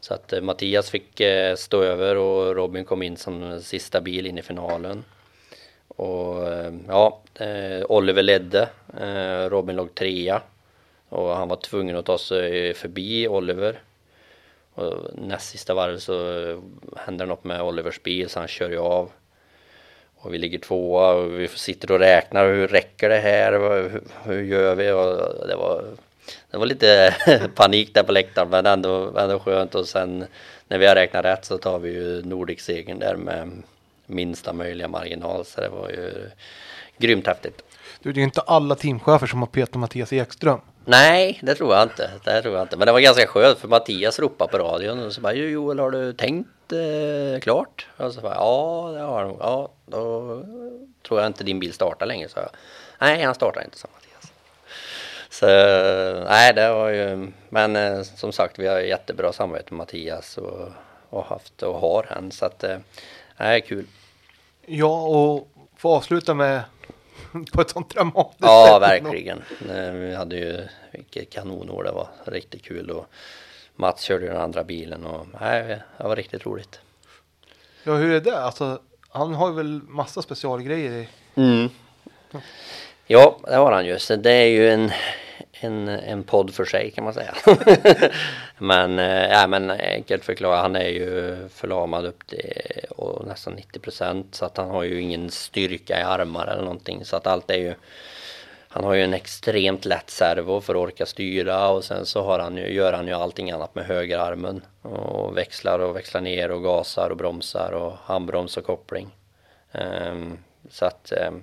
Så 0.00 0.14
att 0.14 0.34
Mattias 0.42 0.90
fick 0.90 1.20
stå 1.56 1.82
över 1.82 2.16
och 2.16 2.54
Robin 2.56 2.84
kom 2.84 3.02
in 3.02 3.16
som 3.16 3.60
sista 3.62 4.00
bil 4.00 4.26
in 4.26 4.38
i 4.38 4.42
finalen. 4.42 5.04
Och 5.88 6.48
ja, 6.88 7.20
Oliver 7.88 8.22
ledde. 8.22 8.68
Robin 9.48 9.76
låg 9.76 9.94
trea. 9.94 10.42
Och 11.14 11.36
han 11.36 11.48
var 11.48 11.56
tvungen 11.56 11.96
att 11.96 12.06
ta 12.06 12.18
sig 12.18 12.74
förbi 12.74 13.28
Oliver. 13.28 13.80
Och 14.74 14.92
näst 15.14 15.50
sista 15.50 15.74
varv 15.74 15.98
så 15.98 16.16
händer 16.96 17.26
något 17.26 17.44
med 17.44 17.62
Olivers 17.62 18.02
bil 18.02 18.28
så 18.28 18.38
han 18.38 18.48
kör 18.48 18.70
ju 18.70 18.78
av. 18.78 19.10
Och 20.16 20.34
vi 20.34 20.38
ligger 20.38 20.58
tvåa 20.58 21.14
och 21.14 21.40
vi 21.40 21.48
sitter 21.48 21.90
och 21.90 21.98
räknar. 21.98 22.46
Hur 22.46 22.68
räcker 22.68 23.08
det 23.08 23.18
här? 23.18 23.52
Hur, 23.52 24.02
hur 24.24 24.42
gör 24.42 24.74
vi? 24.74 24.90
Och 24.90 25.48
det 25.48 25.56
var, 25.56 25.84
det 26.50 26.56
var 26.56 26.66
lite 26.66 27.14
panik 27.54 27.94
där 27.94 28.02
på 28.02 28.12
läktaren 28.12 28.48
men 28.50 28.66
ändå, 28.66 29.18
ändå 29.18 29.38
skönt. 29.38 29.74
Och 29.74 29.88
sen 29.88 30.24
när 30.68 30.78
vi 30.78 30.86
har 30.86 30.94
räknat 30.94 31.24
rätt 31.24 31.44
så 31.44 31.58
tar 31.58 31.78
vi 31.78 31.90
ju 31.90 32.22
Nordic-segern 32.22 32.98
där 32.98 33.16
med 33.16 33.62
minsta 34.06 34.52
möjliga 34.52 34.88
marginal. 34.88 35.44
Så 35.44 35.60
det 35.60 35.68
var 35.68 35.90
ju 35.90 36.30
grymt 36.98 37.26
häftigt. 37.26 37.62
Du, 38.02 38.12
det 38.12 38.18
är 38.18 38.20
ju 38.20 38.24
inte 38.24 38.40
alla 38.40 38.74
teamchefer 38.74 39.26
som 39.26 39.40
har 39.40 39.46
petat 39.46 39.74
Mattias 39.74 40.12
Ekström. 40.12 40.60
Nej, 40.86 41.38
det 41.42 41.54
tror 41.54 41.74
jag 41.74 41.82
inte. 41.82 42.10
Det 42.24 42.42
tror 42.42 42.54
jag 42.54 42.62
inte. 42.62 42.76
Men 42.76 42.86
det 42.86 42.92
var 42.92 43.00
ganska 43.00 43.26
skönt 43.26 43.58
för 43.58 43.68
Mattias 43.68 44.18
ropade 44.18 44.50
på 44.50 44.58
radion 44.58 45.06
och 45.06 45.12
så 45.12 45.20
bara 45.20 45.32
Joel 45.32 45.78
har 45.78 45.90
du 45.90 46.12
tänkt 46.12 46.72
eh, 46.72 47.40
klart? 47.40 47.86
Och 47.96 48.12
så 48.12 48.20
bara 48.20 48.34
ja, 48.34 48.90
det 48.94 49.00
har 49.00 49.20
jag 49.20 49.28
nog. 49.28 49.38
Ja, 49.40 49.70
då 49.86 50.20
tror 51.08 51.20
jag 51.20 51.26
inte 51.26 51.44
din 51.44 51.60
bil 51.60 51.72
startar 51.72 52.06
längre 52.06 52.28
så 52.28 52.38
jag. 52.38 52.50
Nej, 52.98 53.22
han 53.22 53.34
startar 53.34 53.64
inte 53.64 53.78
sa 53.78 53.88
Mattias. 53.94 54.32
Så 55.30 55.46
nej, 56.30 56.54
det 56.54 56.72
var 56.72 56.88
ju. 56.88 57.32
Men 57.48 57.76
eh, 57.76 58.02
som 58.02 58.32
sagt, 58.32 58.58
vi 58.58 58.66
har 58.66 58.80
jättebra 58.80 59.32
samarbete 59.32 59.74
med 59.74 59.78
Mattias 59.78 60.38
och, 60.38 60.68
och 61.10 61.24
haft 61.24 61.62
och 61.62 61.80
har 61.80 62.06
han 62.10 62.30
så 62.30 62.46
att 62.46 62.64
eh, 62.64 62.78
nej, 63.36 63.60
kul. 63.60 63.86
Ja, 64.66 65.02
och 65.02 65.48
få 65.76 65.94
avsluta 65.94 66.34
med 66.34 66.62
på 67.52 67.60
ett 67.60 67.70
sånt 67.70 67.90
dramatiskt 67.94 68.38
Ja, 68.42 68.78
sätt. 68.82 68.90
verkligen. 68.90 69.42
Eh, 69.70 69.92
Vi 69.92 70.14
hade 70.14 70.36
ju 70.36 70.60
vilket 70.92 71.30
kanonår 71.30 71.84
det 71.84 71.90
var. 71.92 72.08
Riktigt 72.24 72.62
kul 72.62 72.90
och 72.90 73.06
Mats 73.76 74.02
körde 74.02 74.26
den 74.26 74.36
andra 74.36 74.64
bilen 74.64 75.06
och 75.06 75.26
nej, 75.40 75.62
det 75.98 76.04
var 76.04 76.16
riktigt 76.16 76.46
roligt. 76.46 76.80
Ja, 77.84 77.94
hur 77.94 78.12
är 78.14 78.20
det? 78.20 78.38
Alltså, 78.40 78.80
han 79.08 79.34
har 79.34 79.48
ju 79.48 79.54
väl 79.54 79.80
massa 79.88 80.22
specialgrejer 80.22 80.92
i. 80.92 81.08
Mm. 81.34 81.68
Ja, 83.06 83.38
det 83.48 83.54
har 83.56 83.72
han 83.72 83.86
ju. 83.86 83.98
Så 83.98 84.16
det 84.16 84.32
är 84.32 84.46
ju 84.46 84.70
en, 84.70 84.90
en, 85.60 85.88
en 85.88 86.24
podd 86.24 86.54
för 86.54 86.64
sig 86.64 86.90
kan 86.90 87.04
man 87.04 87.14
säga. 87.14 87.34
men, 88.58 88.98
eh, 88.98 89.30
ja, 89.30 89.46
men 89.46 89.70
enkelt 89.70 90.24
förklarat, 90.24 90.62
han 90.62 90.76
är 90.76 90.88
ju 90.88 91.36
förlamad 91.48 92.06
upp 92.06 92.26
till 92.26 92.40
och 92.90 93.26
nästan 93.26 93.54
90 93.54 93.78
procent 93.78 94.34
så 94.34 94.44
att 94.44 94.56
han 94.56 94.70
har 94.70 94.82
ju 94.82 95.00
ingen 95.00 95.30
styrka 95.30 96.00
i 96.00 96.02
armar 96.02 96.46
eller 96.46 96.62
någonting 96.62 97.04
så 97.04 97.16
att 97.16 97.26
allt 97.26 97.50
är 97.50 97.58
ju 97.58 97.74
han 98.68 98.84
har 98.84 98.94
ju 98.94 99.02
en 99.02 99.14
extremt 99.14 99.84
lätt 99.84 100.10
servo 100.10 100.60
för 100.60 100.74
att 100.74 100.80
orka 100.80 101.06
styra 101.06 101.68
och 101.68 101.84
sen 101.84 102.06
så 102.06 102.22
har 102.22 102.38
han 102.38 102.56
ju, 102.56 102.74
gör 102.74 102.92
han 102.92 103.06
ju 103.06 103.12
allting 103.12 103.50
annat 103.50 103.74
med 103.74 103.84
högerarmen 103.84 104.62
och 104.82 105.36
växlar 105.36 105.78
och 105.78 105.96
växlar 105.96 106.20
ner 106.20 106.50
och 106.50 106.62
gasar 106.62 107.10
och 107.10 107.16
bromsar 107.16 107.72
och 107.72 107.92
handbroms 108.04 108.56
och 108.56 108.64
koppling. 108.64 109.10
Um, 109.72 110.38
så 110.70 110.84
att 110.84 111.12
um, 111.28 111.42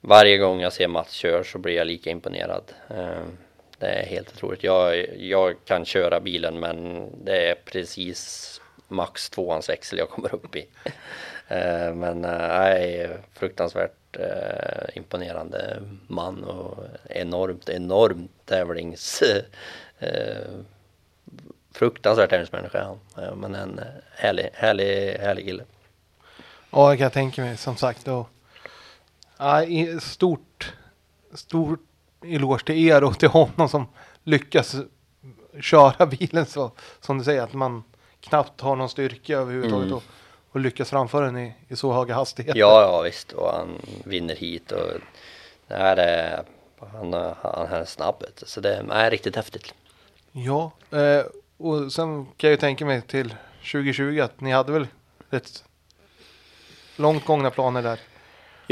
varje 0.00 0.38
gång 0.38 0.60
jag 0.60 0.72
ser 0.72 0.88
Mats 0.88 1.12
köra 1.12 1.44
så 1.44 1.58
blir 1.58 1.74
jag 1.74 1.86
lika 1.86 2.10
imponerad. 2.10 2.72
Eh, 2.88 3.22
det 3.78 3.86
är 3.86 4.06
helt 4.06 4.32
otroligt. 4.32 4.62
Jag, 4.64 5.18
jag 5.18 5.54
kan 5.64 5.84
köra 5.84 6.20
bilen 6.20 6.60
men 6.60 7.06
det 7.24 7.50
är 7.50 7.54
precis 7.54 8.60
max 8.88 9.30
tvåans 9.30 9.68
växel 9.68 9.98
jag 9.98 10.10
kommer 10.10 10.34
upp 10.34 10.56
i. 10.56 10.68
Eh, 11.48 11.94
men 11.94 12.24
eh, 12.24 12.48
nej, 12.48 13.08
fruktansvärt 13.34 13.92
imponerande 14.94 15.82
man 16.06 16.44
och 16.44 16.84
enormt, 17.08 17.68
enormt 17.68 18.46
tävlings... 18.46 19.22
Fruktansvärt 21.72 22.30
tävlingsmänniska 22.30 22.78
är 22.78 22.82
han. 22.82 23.40
Men 23.40 23.54
en 23.54 23.80
härlig, 24.14 24.50
härlig, 24.54 25.16
härlig 25.20 25.44
kille. 25.44 25.64
Ja, 26.70 26.90
det 26.90 26.96
kan 26.96 27.04
jag 27.04 27.12
tänka 27.12 27.42
mig 27.42 27.56
som 27.56 27.76
sagt. 27.76 28.08
Och, 28.08 28.28
ja, 29.40 30.00
stort, 30.00 30.72
stort 31.34 31.80
eloge 32.24 32.64
till 32.64 32.88
er 32.88 33.04
och 33.04 33.18
till 33.18 33.28
honom 33.28 33.68
som 33.68 33.86
lyckas 34.24 34.76
köra 35.60 36.06
bilen 36.06 36.46
så 36.46 36.70
som 37.00 37.18
du 37.18 37.24
säger 37.24 37.42
att 37.42 37.52
man 37.52 37.84
knappt 38.20 38.60
har 38.60 38.76
någon 38.76 38.88
styrka 38.88 39.38
överhuvudtaget 39.38 39.86
Mm. 39.86 39.96
och, 39.96 40.02
och 40.50 40.60
lyckas 40.60 40.90
framföra 40.90 41.26
den 41.26 41.38
i, 41.38 41.54
i 41.68 41.76
så 41.76 41.92
höga 41.92 42.14
hastigheter. 42.14 42.58
Ja, 42.60 42.82
ja 42.82 43.02
visst. 43.02 43.32
Och 43.32 43.52
han 43.52 43.68
vinner 44.04 44.36
hit 44.36 44.72
och 44.72 44.88
det 45.68 45.74
här 45.76 45.96
är... 45.96 46.42
Han, 46.92 47.12
han 47.42 47.66
är 47.72 47.84
snabb. 47.84 48.24
Så 48.42 48.60
det 48.60 48.84
är 48.90 49.10
riktigt 49.10 49.36
häftigt. 49.36 49.74
Ja, 50.32 50.72
eh, 50.90 51.24
och 51.56 51.92
sen 51.92 52.24
kan 52.24 52.48
jag 52.48 52.50
ju 52.50 52.56
tänka 52.56 52.84
mig 52.84 53.02
till 53.02 53.34
2020 53.72 54.20
att 54.20 54.40
ni 54.40 54.50
hade 54.52 54.72
väl 54.72 54.86
rätt 55.30 55.64
långt 56.96 57.24
gångna 57.24 57.50
planer 57.50 57.82
där. 57.82 58.00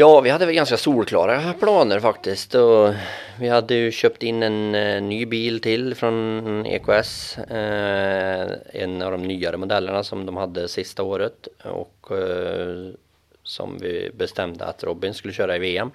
Ja, 0.01 0.21
vi 0.21 0.31
hade 0.31 0.47
väl 0.47 0.55
ganska 0.55 0.77
solklara 0.77 1.53
planer 1.53 2.01
faktiskt. 2.01 2.55
Och 2.55 2.95
vi 3.39 3.49
hade 3.49 3.75
ju 3.75 3.93
köpt 3.93 4.23
in 4.23 4.43
en 4.43 4.75
eh, 4.75 5.03
ny 5.03 5.27
bil 5.27 5.61
till 5.61 5.95
från 5.95 6.67
EKS. 6.67 7.39
Eh, 7.39 8.51
en 8.73 9.03
av 9.03 9.13
de 9.13 9.23
nyare 9.23 9.57
modellerna 9.57 10.05
som 10.05 10.27
de 10.27 10.37
hade 10.37 10.69
sista 10.69 11.03
året. 11.03 11.49
Och 11.65 12.11
eh, 12.11 12.91
som 13.43 13.79
vi 13.79 14.11
bestämde 14.15 14.65
att 14.65 14.85
Robin 14.85 15.15
skulle 15.15 15.35
köra 15.35 15.57
i 15.57 15.59
VM. 15.59 15.91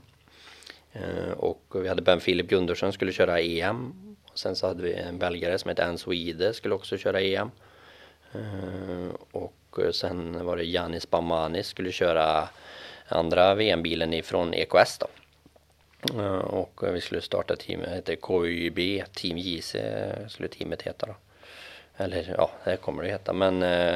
Och 1.37 1.73
vi 1.75 1.87
hade 1.87 2.01
Ben 2.01 2.19
Philip 2.19 2.49
Gundersen 2.49 2.93
skulle 2.93 3.11
köra 3.11 3.39
EM. 3.39 3.93
Och 4.31 4.39
sen 4.39 4.55
så 4.55 4.67
hade 4.67 4.83
vi 4.83 4.93
en 4.93 5.17
belgare 5.17 5.57
som 5.57 5.69
hette 5.69 5.85
Anne 5.85 6.15
Ide, 6.15 6.53
skulle 6.53 6.75
också 6.75 6.97
köra 6.97 7.21
EM. 7.21 7.51
Och 9.31 9.79
sen 9.91 10.45
var 10.45 10.57
det 10.57 10.63
Janis 10.63 11.09
Bamani 11.09 11.63
skulle 11.63 11.91
köra 11.91 12.49
andra 13.13 13.55
VM-bilen 13.55 14.13
ifrån 14.13 14.53
EKS 14.53 14.97
då. 14.97 15.07
Eh, 16.19 16.37
och 16.37 16.83
vi 16.93 17.01
skulle 17.01 17.21
starta 17.21 17.55
teamet, 17.55 17.89
hette 17.89 18.15
KYB, 18.15 19.03
Team 19.13 19.37
JC 19.37 19.75
skulle 20.27 20.47
teamet 20.47 20.81
heta 20.81 21.05
då. 21.05 21.15
Eller 21.97 22.35
ja, 22.37 22.51
det 22.63 22.77
kommer 22.77 23.03
det 23.03 23.09
heta. 23.09 23.33
Men 23.33 23.63
eh, 23.63 23.95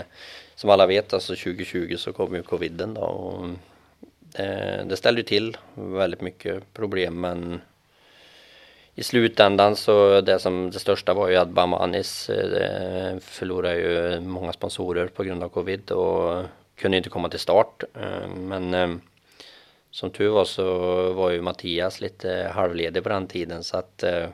som 0.56 0.70
alla 0.70 0.88
vet, 0.88 1.14
alltså 1.14 1.36
2020 1.36 1.96
så 1.98 2.14
kom 2.14 2.36
ju 2.36 2.44
coviden 2.44 2.94
då. 2.94 3.02
Och 3.02 3.48
det, 4.20 4.86
det 4.86 4.98
ställde 4.98 5.22
ju 5.22 5.28
till 5.28 5.58
väldigt 5.74 6.22
mycket 6.22 6.74
problem 6.74 7.22
men 7.22 7.62
i 8.96 9.04
slutändan 9.04 9.76
så 9.76 10.22
det 10.22 10.40
som 10.40 10.72
det 10.72 10.80
största 10.80 11.14
var 11.14 11.30
ju 11.30 11.36
att 11.36 11.50
Bamanis 11.50 12.30
eh, 12.30 13.18
förlorade 13.20 13.76
ju 13.76 14.20
många 14.20 14.54
sponsorer 14.54 15.08
på 15.08 15.24
grund 15.24 15.44
av 15.44 15.50
covid 15.50 15.92
och 15.92 16.44
kunde 16.78 16.98
inte 16.98 17.10
komma 17.10 17.30
till 17.30 17.40
start. 17.40 17.84
Eh, 17.94 18.28
men 18.28 18.74
eh, 18.74 18.96
som 19.92 20.12
tur 20.12 20.30
var 20.30 20.46
så 20.46 21.14
var 21.14 21.30
ju 21.30 21.42
Mattias 21.42 22.02
lite 22.02 22.52
halvledig 22.54 23.04
på 23.04 23.10
den 23.10 23.28
tiden 23.28 23.64
så 23.64 23.78
att 23.78 24.04
eh, 24.04 24.26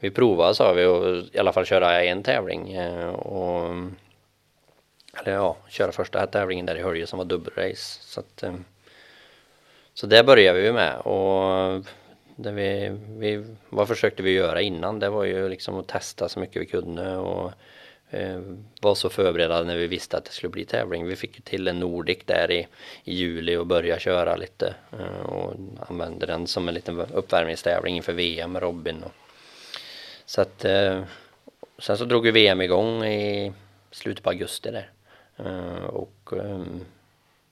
vi 0.00 0.10
provade 0.10 0.54
sa 0.54 0.72
vi 0.72 0.84
och 0.84 1.16
i 1.34 1.38
alla 1.38 1.52
fall 1.52 1.64
köra 1.64 2.04
en 2.04 2.22
tävling 2.22 2.78
och 3.08 3.74
eller 5.20 5.32
ja, 5.32 5.56
köra 5.68 5.92
första 5.92 6.26
tävlingen 6.26 6.66
där 6.66 6.76
i 6.76 6.82
Hölje 6.82 7.06
som 7.06 7.18
var 7.18 7.26
dubbelrace 7.26 7.98
så 8.00 8.20
att 8.20 8.44
så 9.94 10.06
det 10.06 10.24
började 10.24 10.60
vi 10.60 10.72
med 10.72 10.96
och 10.98 11.84
det 12.36 12.52
vi, 12.52 12.98
vi, 13.08 13.44
vad 13.68 13.88
försökte 13.88 14.22
vi 14.22 14.30
göra 14.30 14.60
innan? 14.60 14.98
Det 14.98 15.10
var 15.10 15.24
ju 15.24 15.48
liksom 15.48 15.78
att 15.78 15.88
testa 15.88 16.28
så 16.28 16.40
mycket 16.40 16.62
vi 16.62 16.66
kunde 16.66 17.16
och 17.16 17.52
Eh, 18.10 18.40
var 18.80 18.94
så 18.94 19.10
förberedda 19.10 19.62
när 19.62 19.76
vi 19.76 19.86
visste 19.86 20.16
att 20.16 20.24
det 20.24 20.30
skulle 20.30 20.50
bli 20.50 20.64
tävling. 20.64 21.06
Vi 21.06 21.16
fick 21.16 21.44
till 21.44 21.68
en 21.68 21.80
Nordic 21.80 22.18
där 22.24 22.50
i, 22.50 22.66
i 23.04 23.14
juli 23.14 23.56
och 23.56 23.66
började 23.66 24.00
köra 24.00 24.36
lite 24.36 24.74
eh, 24.92 25.26
och 25.26 25.54
använde 25.88 26.26
den 26.26 26.46
som 26.46 26.68
en 26.68 26.74
liten 26.74 27.00
uppvärmningstävling 27.00 27.96
inför 27.96 28.12
VM 28.12 28.52
med 28.52 28.62
Robin. 28.62 29.02
Och, 29.02 29.12
så 30.24 30.40
att 30.40 30.64
eh, 30.64 31.02
sen 31.78 31.98
så 31.98 32.04
drog 32.04 32.26
ju 32.26 32.32
VM 32.32 32.60
igång 32.60 33.04
i 33.04 33.52
slutet 33.90 34.24
på 34.24 34.30
augusti 34.30 34.70
där 34.70 34.90
och 35.86 36.32
ehm, 36.32 36.80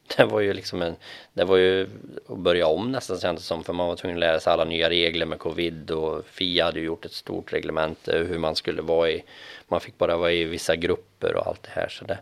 det 0.16 0.24
var 0.24 0.40
ju 0.40 0.52
liksom 0.52 0.82
en, 0.82 0.96
det 1.32 1.44
var 1.44 1.56
ju 1.56 1.88
att 2.28 2.38
börja 2.38 2.66
om 2.66 2.92
nästan 2.92 3.18
kändes 3.18 3.46
som 3.46 3.64
för 3.64 3.72
man 3.72 3.88
var 3.88 3.96
tvungen 3.96 4.16
att 4.16 4.20
lära 4.20 4.40
sig 4.40 4.52
alla 4.52 4.64
nya 4.64 4.90
regler 4.90 5.26
med 5.26 5.38
covid 5.38 5.90
och 5.90 6.26
FIA 6.26 6.64
hade 6.64 6.80
ju 6.80 6.86
gjort 6.86 7.04
ett 7.04 7.12
stort 7.12 7.52
reglement 7.52 7.98
hur 8.08 8.38
man 8.38 8.56
skulle 8.56 8.82
vara 8.82 9.10
i, 9.10 9.24
man 9.68 9.80
fick 9.80 9.98
bara 9.98 10.16
vara 10.16 10.32
i 10.32 10.44
vissa 10.44 10.76
grupper 10.76 11.36
och 11.36 11.46
allt 11.46 11.62
det 11.62 11.80
här 11.80 11.88
så 11.88 12.04
det, 12.04 12.18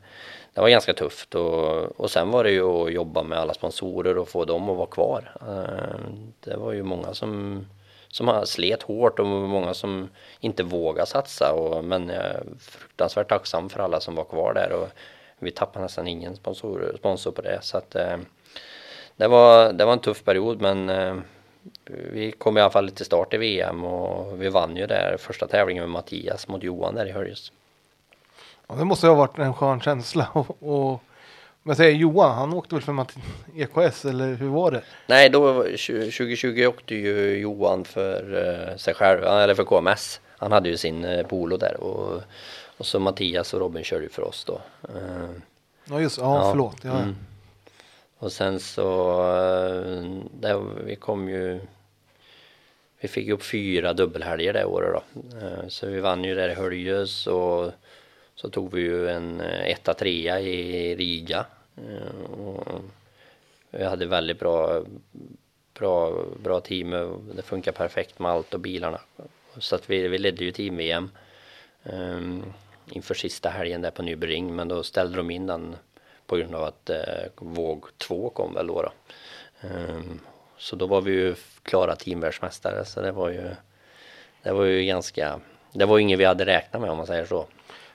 det 0.54 0.60
var 0.60 0.68
ganska 0.68 0.94
tufft 0.94 1.34
och, 1.34 2.00
och 2.00 2.10
sen 2.10 2.30
var 2.30 2.44
det 2.44 2.50
ju 2.50 2.62
att 2.62 2.92
jobba 2.92 3.22
med 3.22 3.38
alla 3.38 3.54
sponsorer 3.54 4.18
och 4.18 4.28
få 4.28 4.44
dem 4.44 4.70
att 4.70 4.76
vara 4.76 4.86
kvar. 4.86 5.36
Eh, 5.40 6.00
det 6.40 6.56
var 6.56 6.72
ju 6.72 6.82
många 6.82 7.14
som 7.14 7.64
som 8.14 8.28
har 8.28 8.44
slet 8.44 8.82
hårt 8.82 9.18
och 9.18 9.26
många 9.26 9.74
som 9.74 10.08
inte 10.40 10.62
vågar 10.62 11.04
satsa 11.04 11.52
och, 11.52 11.84
men 11.84 12.08
jag 12.08 12.24
är 12.24 12.42
fruktansvärt 12.60 13.28
tacksam 13.28 13.68
för 13.68 13.80
alla 13.80 14.00
som 14.00 14.14
var 14.14 14.24
kvar 14.24 14.54
där 14.54 14.72
och 14.72 14.88
vi 15.38 15.50
tappade 15.50 15.82
nästan 15.82 16.08
ingen 16.08 16.36
sponsor, 16.36 16.94
sponsor 16.98 17.32
på 17.32 17.42
det 17.42 17.58
så 17.62 17.78
att 17.78 17.94
eh, 17.94 18.16
det, 19.16 19.28
var, 19.28 19.72
det 19.72 19.84
var 19.84 19.92
en 19.92 19.98
tuff 19.98 20.24
period 20.24 20.60
men 20.60 20.88
eh, 20.88 21.16
vi 21.84 22.32
kom 22.32 22.58
i 22.58 22.60
alla 22.60 22.70
fall 22.70 22.90
till 22.90 23.06
start 23.06 23.34
i 23.34 23.36
VM 23.36 23.84
och 23.84 24.42
vi 24.42 24.48
vann 24.48 24.76
ju 24.76 24.86
där 24.86 25.16
första 25.18 25.46
tävlingen 25.46 25.82
med 25.82 25.90
Mattias 25.90 26.48
mot 26.48 26.62
Johan 26.62 26.94
där 26.94 27.06
i 27.06 27.12
Höljes. 27.12 27.52
Ja, 28.66 28.74
det 28.74 28.84
måste 28.84 29.06
ha 29.06 29.14
varit 29.14 29.38
en 29.38 29.54
skön 29.54 29.80
känsla 29.80 30.28
och, 30.32 30.62
och 30.62 31.02
men 31.66 31.76
säger 31.76 31.92
Johan, 31.92 32.34
han 32.34 32.52
åkte 32.52 32.74
väl 32.74 32.84
för 32.84 33.06
EKS 33.56 34.04
eller 34.04 34.34
hur 34.34 34.48
var 34.48 34.70
det? 34.70 34.82
Nej, 35.06 35.30
då 35.30 35.62
2020 35.62 36.66
åkte 36.66 36.94
ju 36.94 37.38
Johan 37.38 37.84
för 37.84 38.34
uh, 38.34 38.76
sig 38.76 38.94
själv, 38.94 39.24
eller 39.24 39.54
för 39.54 39.64
KMS. 39.64 40.20
Han 40.38 40.52
hade 40.52 40.68
ju 40.68 40.76
sin 40.76 41.04
uh, 41.04 41.26
polo 41.26 41.56
där 41.56 41.80
och 41.80 42.22
och 42.76 42.86
så 42.86 42.98
Mattias 42.98 43.54
och 43.54 43.60
Robin 43.60 43.84
körde 43.84 44.02
ju 44.02 44.08
för 44.08 44.22
oss 44.22 44.44
då. 44.44 44.60
Eh, 44.88 45.30
ja 45.84 46.00
just 46.00 46.18
ja, 46.18 46.36
ja 46.36 46.50
förlåt. 46.50 46.76
Ja. 46.82 46.98
Mm. 46.98 47.16
Och 48.18 48.32
sen 48.32 48.60
så, 48.60 49.20
eh, 49.20 50.22
där, 50.40 50.84
vi 50.84 50.96
kom 50.96 51.28
ju 51.28 51.60
vi 52.98 53.08
fick 53.08 53.28
upp 53.28 53.42
fyra 53.42 53.92
dubbelhelger 53.92 54.52
det 54.52 54.64
året 54.64 54.94
då. 54.94 55.38
Eh, 55.38 55.68
så 55.68 55.86
vi 55.86 56.00
vann 56.00 56.24
ju 56.24 56.34
där 56.34 56.48
i 56.48 56.54
Höljes 56.54 57.26
och 57.26 57.72
så 58.34 58.50
tog 58.50 58.72
vi 58.72 58.80
ju 58.80 59.08
en 59.08 59.40
etta 59.40 59.94
trea 59.94 60.40
i 60.40 60.96
Riga. 60.96 61.46
Och 62.30 62.66
vi 63.70 63.84
hade 63.84 64.06
väldigt 64.06 64.38
bra, 64.38 64.84
bra, 65.74 66.24
bra 66.42 66.60
team. 66.60 66.90
Det 67.36 67.42
funkar 67.42 67.72
perfekt 67.72 68.18
med 68.18 68.30
allt 68.30 68.54
och 68.54 68.60
bilarna. 68.60 69.00
Så 69.58 69.74
att 69.74 69.90
vi, 69.90 70.08
vi 70.08 70.18
ledde 70.18 70.44
ju 70.44 70.50
team-VM 70.50 71.10
inför 72.90 73.14
sista 73.14 73.48
helgen 73.48 73.82
där 73.82 73.90
på 73.90 74.02
Nybring 74.02 74.56
men 74.56 74.68
då 74.68 74.82
ställde 74.82 75.16
de 75.16 75.30
in 75.30 75.46
den 75.46 75.76
på 76.26 76.36
grund 76.36 76.54
av 76.54 76.64
att 76.64 76.90
eh, 76.90 76.98
våg 77.36 77.84
2 77.98 78.30
kom 78.30 78.54
väl 78.54 78.66
då. 78.66 78.82
då. 78.82 78.92
Um, 79.68 80.20
så 80.58 80.76
då 80.76 80.86
var 80.86 81.00
vi 81.00 81.12
ju 81.12 81.34
klara 81.62 81.96
teamvärldsmästare 81.96 82.84
så 82.84 83.00
det 83.00 83.12
var 83.12 83.28
ju 83.28 83.50
det 84.42 84.52
var 84.52 84.64
ju 84.64 84.84
ganska 84.84 85.40
det 85.72 85.84
var 85.84 85.96
ju 85.96 86.02
inget 86.02 86.18
vi 86.18 86.24
hade 86.24 86.46
räknat 86.46 86.82
med 86.82 86.90
om 86.90 86.96
man 86.96 87.06
säger 87.06 87.26
så. 87.26 87.46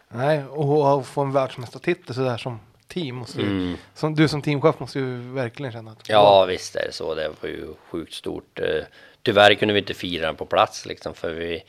Nej 0.07 0.43
och 0.43 0.99
att 0.99 1.07
få 1.07 1.21
en 1.21 1.31
världsmästartitel 1.31 2.15
sådär 2.15 2.37
som 2.37 2.59
team 2.87 3.15
måste 3.15 3.41
mm. 3.41 3.77
som 3.93 4.15
du 4.15 4.27
som 4.27 4.41
teamchef 4.41 4.79
måste 4.79 4.99
ju 4.99 5.33
verkligen 5.33 5.71
känna 5.71 5.91
att 5.91 6.09
Ja 6.09 6.45
visst 6.45 6.75
är 6.75 6.85
det 6.85 6.93
så 6.93 7.15
det 7.15 7.31
var 7.41 7.49
ju 7.49 7.73
sjukt 7.89 8.13
stort. 8.13 8.59
Eh, 8.59 8.83
tyvärr 9.21 9.53
kunde 9.53 9.73
vi 9.73 9.79
inte 9.79 9.93
fira 9.93 10.25
den 10.25 10.35
på 10.35 10.45
plats 10.45 10.85
liksom 10.85 11.13
för 11.13 11.33
vi 11.33 11.63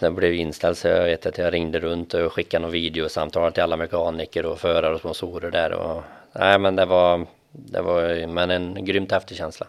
den 0.00 0.14
blev 0.14 0.34
inställd 0.34 0.76
så 0.76 0.88
jag 0.88 1.04
vet 1.04 1.26
att 1.26 1.38
jag 1.38 1.52
ringde 1.52 1.80
runt 1.80 2.14
och 2.14 2.32
skickade 2.32 2.62
några 2.62 2.72
videosamtal 2.72 3.52
till 3.52 3.62
alla 3.62 3.76
mekaniker 3.76 4.46
och 4.46 4.58
förare 4.58 4.94
och 4.94 5.00
sponsorer 5.00 5.50
där 5.50 5.72
och 5.72 6.02
nej 6.32 6.58
men 6.58 6.76
det 6.76 6.84
var 6.84 7.26
det 7.52 7.82
var 7.82 8.26
men 8.26 8.50
en 8.50 8.84
grymt 8.84 9.12
häftig 9.12 9.36
känsla. 9.36 9.66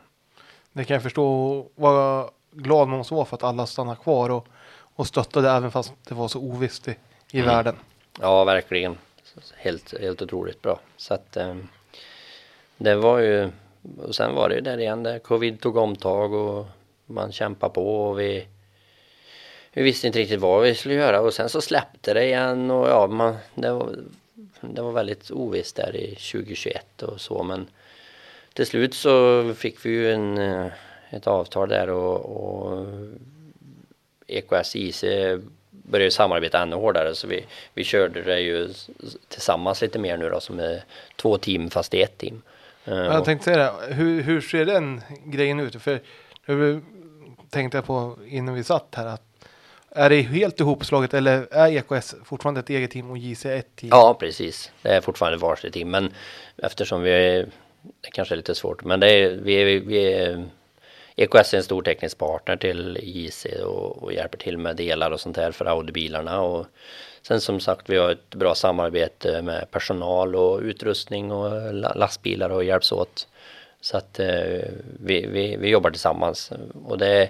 Det 0.73 0.83
kan 0.85 0.93
jag 0.93 1.03
förstå 1.03 1.65
vad 1.75 2.29
glad 2.51 2.87
man 2.87 2.97
måste 2.97 3.13
vara 3.13 3.25
för 3.25 3.35
att 3.35 3.43
alla 3.43 3.65
stannar 3.65 3.95
kvar 3.95 4.29
och, 4.29 4.47
och 4.95 5.07
stöttade 5.07 5.49
även 5.49 5.71
fast 5.71 5.93
det 6.07 6.15
var 6.15 6.27
så 6.27 6.39
ovisst 6.39 6.87
i, 6.87 6.95
i 7.31 7.39
mm. 7.39 7.47
världen. 7.47 7.75
Ja 8.21 8.43
verkligen 8.43 8.97
helt, 9.55 9.99
helt 10.01 10.21
otroligt 10.21 10.61
bra 10.61 10.79
så 10.97 11.13
att 11.13 11.37
eh, 11.37 11.55
det 12.77 12.95
var 12.95 13.19
ju 13.19 13.49
och 13.97 14.15
sen 14.15 14.35
var 14.35 14.49
det 14.49 14.55
ju 14.55 14.61
där 14.61 14.77
igen 14.77 15.03
där 15.03 15.19
covid 15.19 15.61
tog 15.61 15.77
omtag 15.77 16.33
och 16.33 16.65
man 17.05 17.31
kämpar 17.31 17.69
på 17.69 18.05
och 18.05 18.19
vi 18.19 18.47
vi 19.73 19.83
visste 19.83 20.07
inte 20.07 20.19
riktigt 20.19 20.39
vad 20.39 20.63
vi 20.63 20.75
skulle 20.75 20.95
göra 20.95 21.21
och 21.21 21.33
sen 21.33 21.49
så 21.49 21.61
släppte 21.61 22.13
det 22.13 22.25
igen 22.25 22.71
och 22.71 22.87
ja, 22.87 23.07
man, 23.07 23.35
det, 23.55 23.71
var, 23.71 23.95
det 24.61 24.81
var 24.81 24.91
väldigt 24.91 25.31
ovisst 25.31 25.75
där 25.75 25.95
i 25.95 26.07
2021 26.15 27.03
och 27.03 27.21
så 27.21 27.43
men 27.43 27.67
till 28.53 28.65
slut 28.65 28.93
så 28.93 29.43
fick 29.53 29.85
vi 29.85 29.89
ju 29.89 30.11
en, 30.11 30.37
eh, 30.37 30.67
ett 31.09 31.27
avtal 31.27 31.69
där 31.69 31.89
och, 31.89 32.19
och 32.19 32.87
EKS 34.27 34.75
IC 34.75 35.03
började 35.69 36.11
samarbeta 36.11 36.61
ännu 36.61 36.75
hårdare 36.75 37.15
så 37.15 37.27
vi, 37.27 37.45
vi 37.73 37.83
körde 37.83 38.21
det 38.21 38.39
ju 38.39 38.69
tillsammans 39.27 39.81
lite 39.81 39.99
mer 39.99 40.17
nu 40.17 40.29
då 40.29 40.39
som 40.39 40.59
är 40.59 40.83
två 41.15 41.37
team 41.37 41.69
fast 41.69 41.93
i 41.93 42.01
ett 42.01 42.17
team. 42.17 42.41
Jag 42.85 43.25
tänkte 43.25 43.45
säga 43.45 43.57
det, 43.57 43.93
hur, 43.93 44.21
hur 44.21 44.41
ser 44.41 44.65
den 44.65 45.01
grejen 45.25 45.59
ut? 45.59 45.81
För 45.81 45.99
nu 46.45 46.81
tänkte 47.49 47.77
jag 47.77 47.85
på 47.85 48.17
innan 48.27 48.55
vi 48.55 48.63
satt 48.63 48.95
här 48.95 49.05
att 49.05 49.32
är 49.95 50.09
det 50.09 50.21
helt 50.21 50.59
ihopslaget 50.59 51.13
eller 51.13 51.47
är 51.51 51.67
EKS 51.67 52.15
fortfarande 52.25 52.59
ett 52.59 52.69
eget 52.69 52.91
team 52.91 53.11
och 53.11 53.17
JC 53.17 53.45
ett 53.45 53.75
team? 53.75 53.89
Ja, 53.91 54.17
precis. 54.19 54.71
Det 54.81 54.89
är 54.89 55.01
fortfarande 55.01 55.37
varsitt 55.37 55.73
team, 55.73 55.91
men 55.91 56.13
eftersom 56.57 57.01
vi 57.01 57.11
är, 57.11 57.45
det 58.01 58.11
kanske 58.11 58.33
är 58.33 58.37
lite 58.37 58.55
svårt, 58.55 58.83
men 58.83 58.99
det 58.99 59.11
är, 59.11 59.29
vi 59.29 59.53
är, 59.53 59.79
vi 59.79 60.13
är 60.13 60.45
EKS 61.15 61.53
är 61.53 61.57
en 61.57 61.63
stor 61.63 61.81
teknisk 61.81 62.17
partner 62.17 62.57
till 62.57 62.99
JC 63.01 63.45
och, 63.65 64.03
och 64.03 64.13
hjälper 64.13 64.37
till 64.37 64.57
med 64.57 64.75
delar 64.75 65.11
och 65.11 65.19
sånt 65.19 65.37
här 65.37 65.51
för 65.51 65.65
Audi-bilarna 65.65 66.39
och 66.39 66.65
sen 67.21 67.41
som 67.41 67.59
sagt 67.59 67.89
vi 67.89 67.97
har 67.97 68.11
ett 68.11 68.35
bra 68.35 68.55
samarbete 68.55 69.41
med 69.41 69.71
personal 69.71 70.35
och 70.35 70.59
utrustning 70.59 71.31
och 71.31 71.73
lastbilar 71.73 72.49
och 72.49 72.63
hjälps 72.63 72.91
åt. 72.91 73.27
Så 73.81 73.97
att 73.97 74.19
eh, 74.19 74.61
vi, 74.99 75.25
vi, 75.27 75.57
vi 75.59 75.69
jobbar 75.69 75.89
tillsammans 75.89 76.51
och 76.85 76.97
det 76.97 77.07
är 77.07 77.29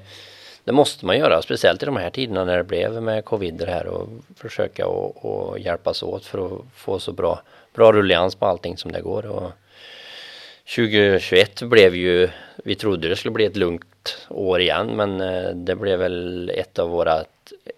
det 0.63 0.71
måste 0.71 1.05
man 1.05 1.17
göra, 1.17 1.41
speciellt 1.41 1.83
i 1.83 1.85
de 1.85 1.97
här 1.97 2.09
tiderna 2.09 2.45
när 2.45 2.57
det 2.57 2.63
blev 2.63 3.01
med 3.01 3.25
covid 3.25 3.53
det 3.53 3.71
här 3.71 3.87
och 3.87 4.09
försöka 4.35 4.87
och, 4.87 5.25
och 5.25 5.59
hjälpas 5.59 6.03
åt 6.03 6.25
för 6.25 6.45
att 6.45 6.61
få 6.75 6.99
så 6.99 7.11
bra, 7.11 7.41
bra 7.73 7.91
rullians 7.91 8.35
på 8.35 8.45
allting 8.45 8.77
som 8.77 8.91
det 8.91 9.01
går. 9.01 9.25
Och 9.25 9.51
2021 10.75 11.61
blev 11.61 11.95
ju, 11.95 12.29
vi 12.63 12.75
trodde 12.75 13.09
det 13.09 13.15
skulle 13.15 13.31
bli 13.31 13.45
ett 13.45 13.55
lugnt 13.55 14.17
år 14.29 14.61
igen 14.61 14.87
men 14.87 15.21
eh, 15.21 15.49
det 15.49 15.75
blev 15.75 15.99
väl 15.99 16.49
ett 16.49 16.79
av 16.79 16.89
våra 16.89 17.23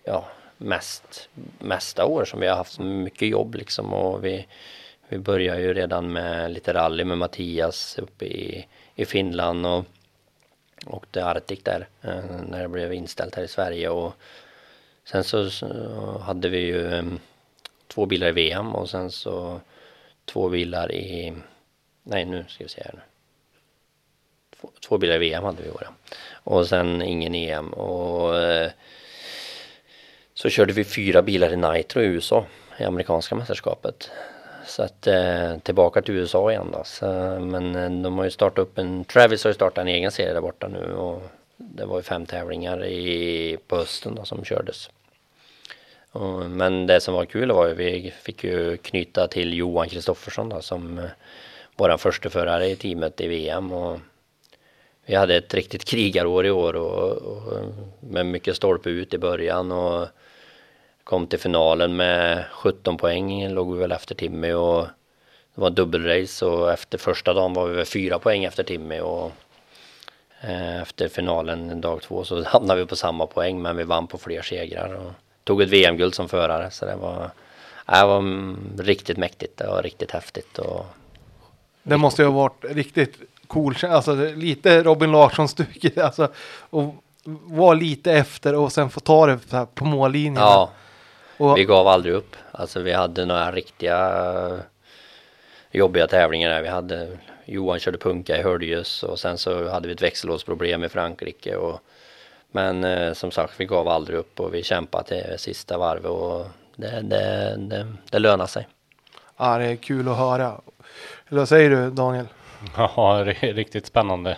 ja, 0.04 0.26
mest, 0.58 1.30
mesta 1.60 2.06
år 2.06 2.26
som 2.26 2.40
vi 2.40 2.48
har 2.48 2.56
haft 2.56 2.80
mycket 2.80 3.28
jobb 3.28 3.56
liksom 3.56 3.94
och 3.94 4.26
vi, 4.26 4.46
vi 5.10 5.18
börjar 5.18 5.60
ju 5.60 5.74
redan 5.74 6.14
med 6.14 6.52
lite 6.52 6.74
rally 6.74 7.04
med 7.04 7.18
Mattias 7.18 8.00
uppe 8.00 8.26
i, 8.26 8.68
i 8.96 9.06
Finland 9.06 9.66
och 9.66 9.86
åkte 10.86 11.26
Arctic 11.26 11.64
där 11.64 11.88
eh, 12.02 12.24
när 12.48 12.62
det 12.62 12.68
blev 12.68 12.94
inställt 12.94 13.36
här 13.36 13.44
i 13.44 13.48
Sverige. 13.48 13.90
Och 13.90 14.14
sen 15.04 15.24
så, 15.24 15.50
hade 16.20 16.50
vi 16.50 16.58
ju 16.58 16.94
ehm, 16.94 17.20
två 17.88 18.06
bilar 18.06 18.28
i 18.28 18.32
VM 18.32 18.76
och 18.76 18.90
sen 18.90 19.12
så 19.12 19.62
två 20.26 20.50
bilar 20.50 20.92
i 20.92 21.34
nej 22.04 22.26
nu 22.26 22.46
ska 22.48 22.64
vi 22.64 22.70
se 22.70 22.82
här 22.86 22.94
nu. 22.94 23.02
Två, 24.60 24.70
två 24.88 24.98
bilar 24.98 25.16
i 25.16 25.18
VM 25.18 25.44
hade 25.44 25.62
vi 25.62 25.68
i 25.68 25.72
år 25.72 25.88
och 26.32 26.68
sen 26.68 27.02
ingen 27.02 27.36
EM 27.36 27.74
och 27.74 28.40
eh, 28.40 28.72
så 30.34 30.50
körde 30.50 30.74
vi 30.74 30.84
fyra 30.84 31.22
bilar 31.22 31.54
i 31.54 31.56
Nitro 31.56 32.02
i 32.02 32.06
USA 32.06 32.46
i 32.80 32.84
amerikanska 32.84 33.36
mästerskapet 33.36 34.12
så 34.76 34.84
att 34.84 35.08
eh, 35.08 35.58
tillbaka 35.58 36.02
till 36.02 36.14
USA 36.14 36.52
igen 36.52 36.70
då. 36.72 36.84
Så, 36.84 37.06
men 37.40 37.76
eh, 37.76 38.04
de 38.04 38.18
har 38.18 38.24
ju 38.24 38.32
startat 38.32 38.60
upp 38.60 38.78
en, 38.78 39.06
Travis 39.06 39.44
har 39.44 39.50
ju 39.50 39.56
startat 39.56 39.78
en 39.78 39.88
egen 39.88 40.12
serie 40.12 40.34
där 40.34 40.42
borta 40.42 40.68
nu 40.68 40.94
och 40.94 41.22
det 41.58 41.86
var 41.86 41.98
ju 41.98 42.04
fem 42.04 42.26
tävlingar 42.26 42.86
i, 42.86 43.58
på 43.68 43.76
hösten 43.76 44.16
då, 44.16 44.26
som 44.26 44.44
kördes. 44.44 44.90
Och, 46.12 46.52
men 46.52 46.88
det 46.88 47.02
som 47.02 47.14
var 47.14 47.26
kul 47.26 47.52
var 47.52 47.68
ju 47.68 47.74
vi 47.74 48.14
fick 48.22 48.44
ju 48.44 48.78
knyta 48.78 49.28
till 49.28 49.54
Johan 49.54 49.90
Kristoffersson 49.90 50.50
då 50.50 50.62
som 50.62 51.00
eh, 51.00 51.06
våran 51.76 52.00
första 52.00 52.30
förare 52.30 52.68
i 52.68 52.76
teamet 52.76 53.22
i 53.22 53.28
VM 53.28 53.72
och 53.72 54.00
vi 55.06 55.16
hade 55.16 55.36
ett 55.36 55.54
riktigt 55.54 55.86
krigarår 55.86 56.46
i 56.46 56.52
år 56.52 56.76
och, 56.76 57.12
och 57.12 57.58
eh, 57.58 57.68
med 58.00 58.26
mycket 58.26 58.56
stolpe 58.56 58.90
ut 58.90 59.14
i 59.14 59.18
början 59.18 59.72
och 59.72 60.08
Kom 61.06 61.28
till 61.28 61.40
finalen 61.40 61.96
med 61.96 62.46
17 62.52 62.98
poäng, 62.98 63.50
låg 63.50 63.74
vi 63.74 63.80
väl 63.80 63.92
efter 63.92 64.16
Timmy 64.16 64.54
och 64.54 64.88
det 65.56 65.62
var 65.62 65.70
dubbelrace 65.70 66.46
och 66.46 66.72
efter 66.72 66.98
första 66.98 67.34
dagen 67.34 67.54
var 67.54 67.68
vi 67.68 67.76
väl 67.76 67.86
fyra 67.86 68.20
poäng 68.20 68.44
efter 68.44 68.64
Timmy 68.64 69.00
och 69.00 69.32
eh, 70.42 70.82
efter 70.82 71.08
finalen 71.08 71.82
dag 71.82 72.02
två 72.02 72.24
så 72.24 72.44
hamnade 72.46 72.82
vi 72.82 72.88
på 72.88 72.96
samma 72.96 73.26
poäng 73.26 73.62
men 73.62 73.78
vi 73.78 73.84
vann 73.84 74.08
på 74.08 74.18
fler 74.18 74.42
segrar 74.42 74.94
och 74.94 75.12
tog 75.44 75.62
ett 75.62 75.70
VM-guld 75.70 76.16
som 76.16 76.30
förare 76.30 76.72
så 76.72 76.86
det 76.86 76.96
var, 76.96 77.30
det 77.86 78.06
var 78.06 78.56
riktigt 78.84 79.18
mäktigt, 79.18 79.62
var 79.68 79.84
riktigt 79.84 80.12
häftigt 80.12 80.58
och 80.58 80.86
Det 81.84 81.98
måste 81.98 82.22
ju 82.22 82.28
ha 82.28 82.36
varit 82.36 82.66
riktigt 82.70 83.18
cool, 83.48 83.76
alltså 83.82 84.16
lite 84.16 84.84
Robin 84.84 85.12
Larsson-stuk, 85.12 85.98
alltså 86.04 86.28
och 86.70 86.96
vara 87.44 87.74
lite 87.74 88.12
efter 88.14 88.56
och 88.56 88.72
sen 88.72 88.90
få 88.90 89.00
ta 89.00 89.28
det 89.28 89.68
på 89.76 89.86
mållinjen. 89.86 90.36
Ja, 90.44 90.72
och, 91.38 91.58
vi 91.58 91.66
gav 91.66 91.88
aldrig 91.88 92.14
upp. 92.14 92.36
Alltså 92.52 92.80
vi 92.80 92.94
hade 92.94 93.26
några 93.26 93.52
riktiga 93.52 94.60
jobbiga 95.72 96.08
tävlingar 96.08 96.50
där. 96.50 96.62
Vi 96.62 96.68
hade 96.68 97.18
Johan 97.46 97.80
körde 97.80 97.98
punka 97.98 98.38
i 98.38 98.42
Höljes 98.42 99.04
och 99.04 99.20
sen 99.20 99.38
så 99.38 99.70
hade 99.70 99.88
vi 99.88 99.94
ett 99.94 100.02
växellåsproblem 100.02 100.84
i 100.84 100.90
Frankrike. 100.90 101.56
Och, 101.56 101.80
men 102.52 102.84
eh, 102.84 103.14
som 103.14 103.32
sagt, 103.32 103.54
vi 103.58 103.66
gav 103.66 103.88
aldrig 103.88 104.20
upp 104.20 104.40
och 104.40 104.54
vi 104.54 104.64
kämpade 104.64 105.04
till 105.04 105.40
sista 105.40 105.78
varvet 105.78 106.12
och 106.12 106.48
det, 106.76 107.02
det, 107.02 107.56
det, 107.58 107.94
det 108.10 108.20
lönar 108.20 108.48
sig. 108.48 108.68
Ja, 109.38 109.58
det 109.58 109.66
är 109.66 109.76
kul 109.76 110.10
att 110.10 110.18
höra. 110.18 110.62
Eller 111.28 111.40
vad 111.40 111.50
säger 111.50 111.70
du 111.70 111.92
Daniel? 111.92 112.28
Ja, 112.78 113.24
det 113.24 113.48
är 113.48 113.54
riktigt 113.54 113.86
spännande. 113.86 114.38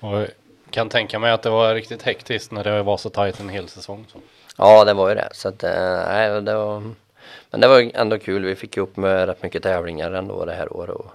Och 0.00 0.26
kan 0.70 0.88
tänka 0.88 1.18
mig 1.18 1.32
att 1.32 1.42
det 1.42 1.50
var 1.50 1.74
riktigt 1.74 2.02
hektiskt 2.02 2.52
när 2.52 2.64
det 2.64 2.82
var 2.82 2.96
så 2.96 3.10
tajt 3.10 3.40
en 3.40 3.48
hel 3.48 3.68
säsong. 3.68 4.06
Så. 4.12 4.18
Ja, 4.56 4.84
det 4.84 4.94
var 4.94 5.08
ju 5.08 5.14
det. 5.14 5.28
Så 5.32 5.48
att, 5.48 5.64
eh, 5.64 6.04
nej, 6.06 6.42
det 6.42 6.54
var, 6.54 6.82
men 7.50 7.60
det 7.60 7.68
var 7.68 7.90
ändå 7.94 8.18
kul. 8.18 8.44
Vi 8.44 8.54
fick 8.54 8.76
upp 8.76 8.96
med 8.96 9.26
rätt 9.26 9.42
mycket 9.42 9.62
tävlingar 9.62 10.12
ändå 10.12 10.44
det 10.44 10.52
här 10.52 10.76
året. 10.76 10.96
Och, 10.96 11.06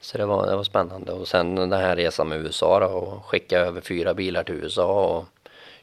så 0.00 0.18
det 0.18 0.26
var, 0.26 0.46
det 0.46 0.56
var 0.56 0.64
spännande. 0.64 1.12
Och 1.12 1.28
sen 1.28 1.54
den 1.54 1.72
här 1.72 1.96
resan 1.96 2.28
med 2.28 2.38
USA 2.38 2.80
då 2.80 2.86
och 2.86 3.24
skicka 3.24 3.58
över 3.58 3.80
fyra 3.80 4.14
bilar 4.14 4.44
till 4.44 4.54
USA 4.54 5.16
och 5.16 5.24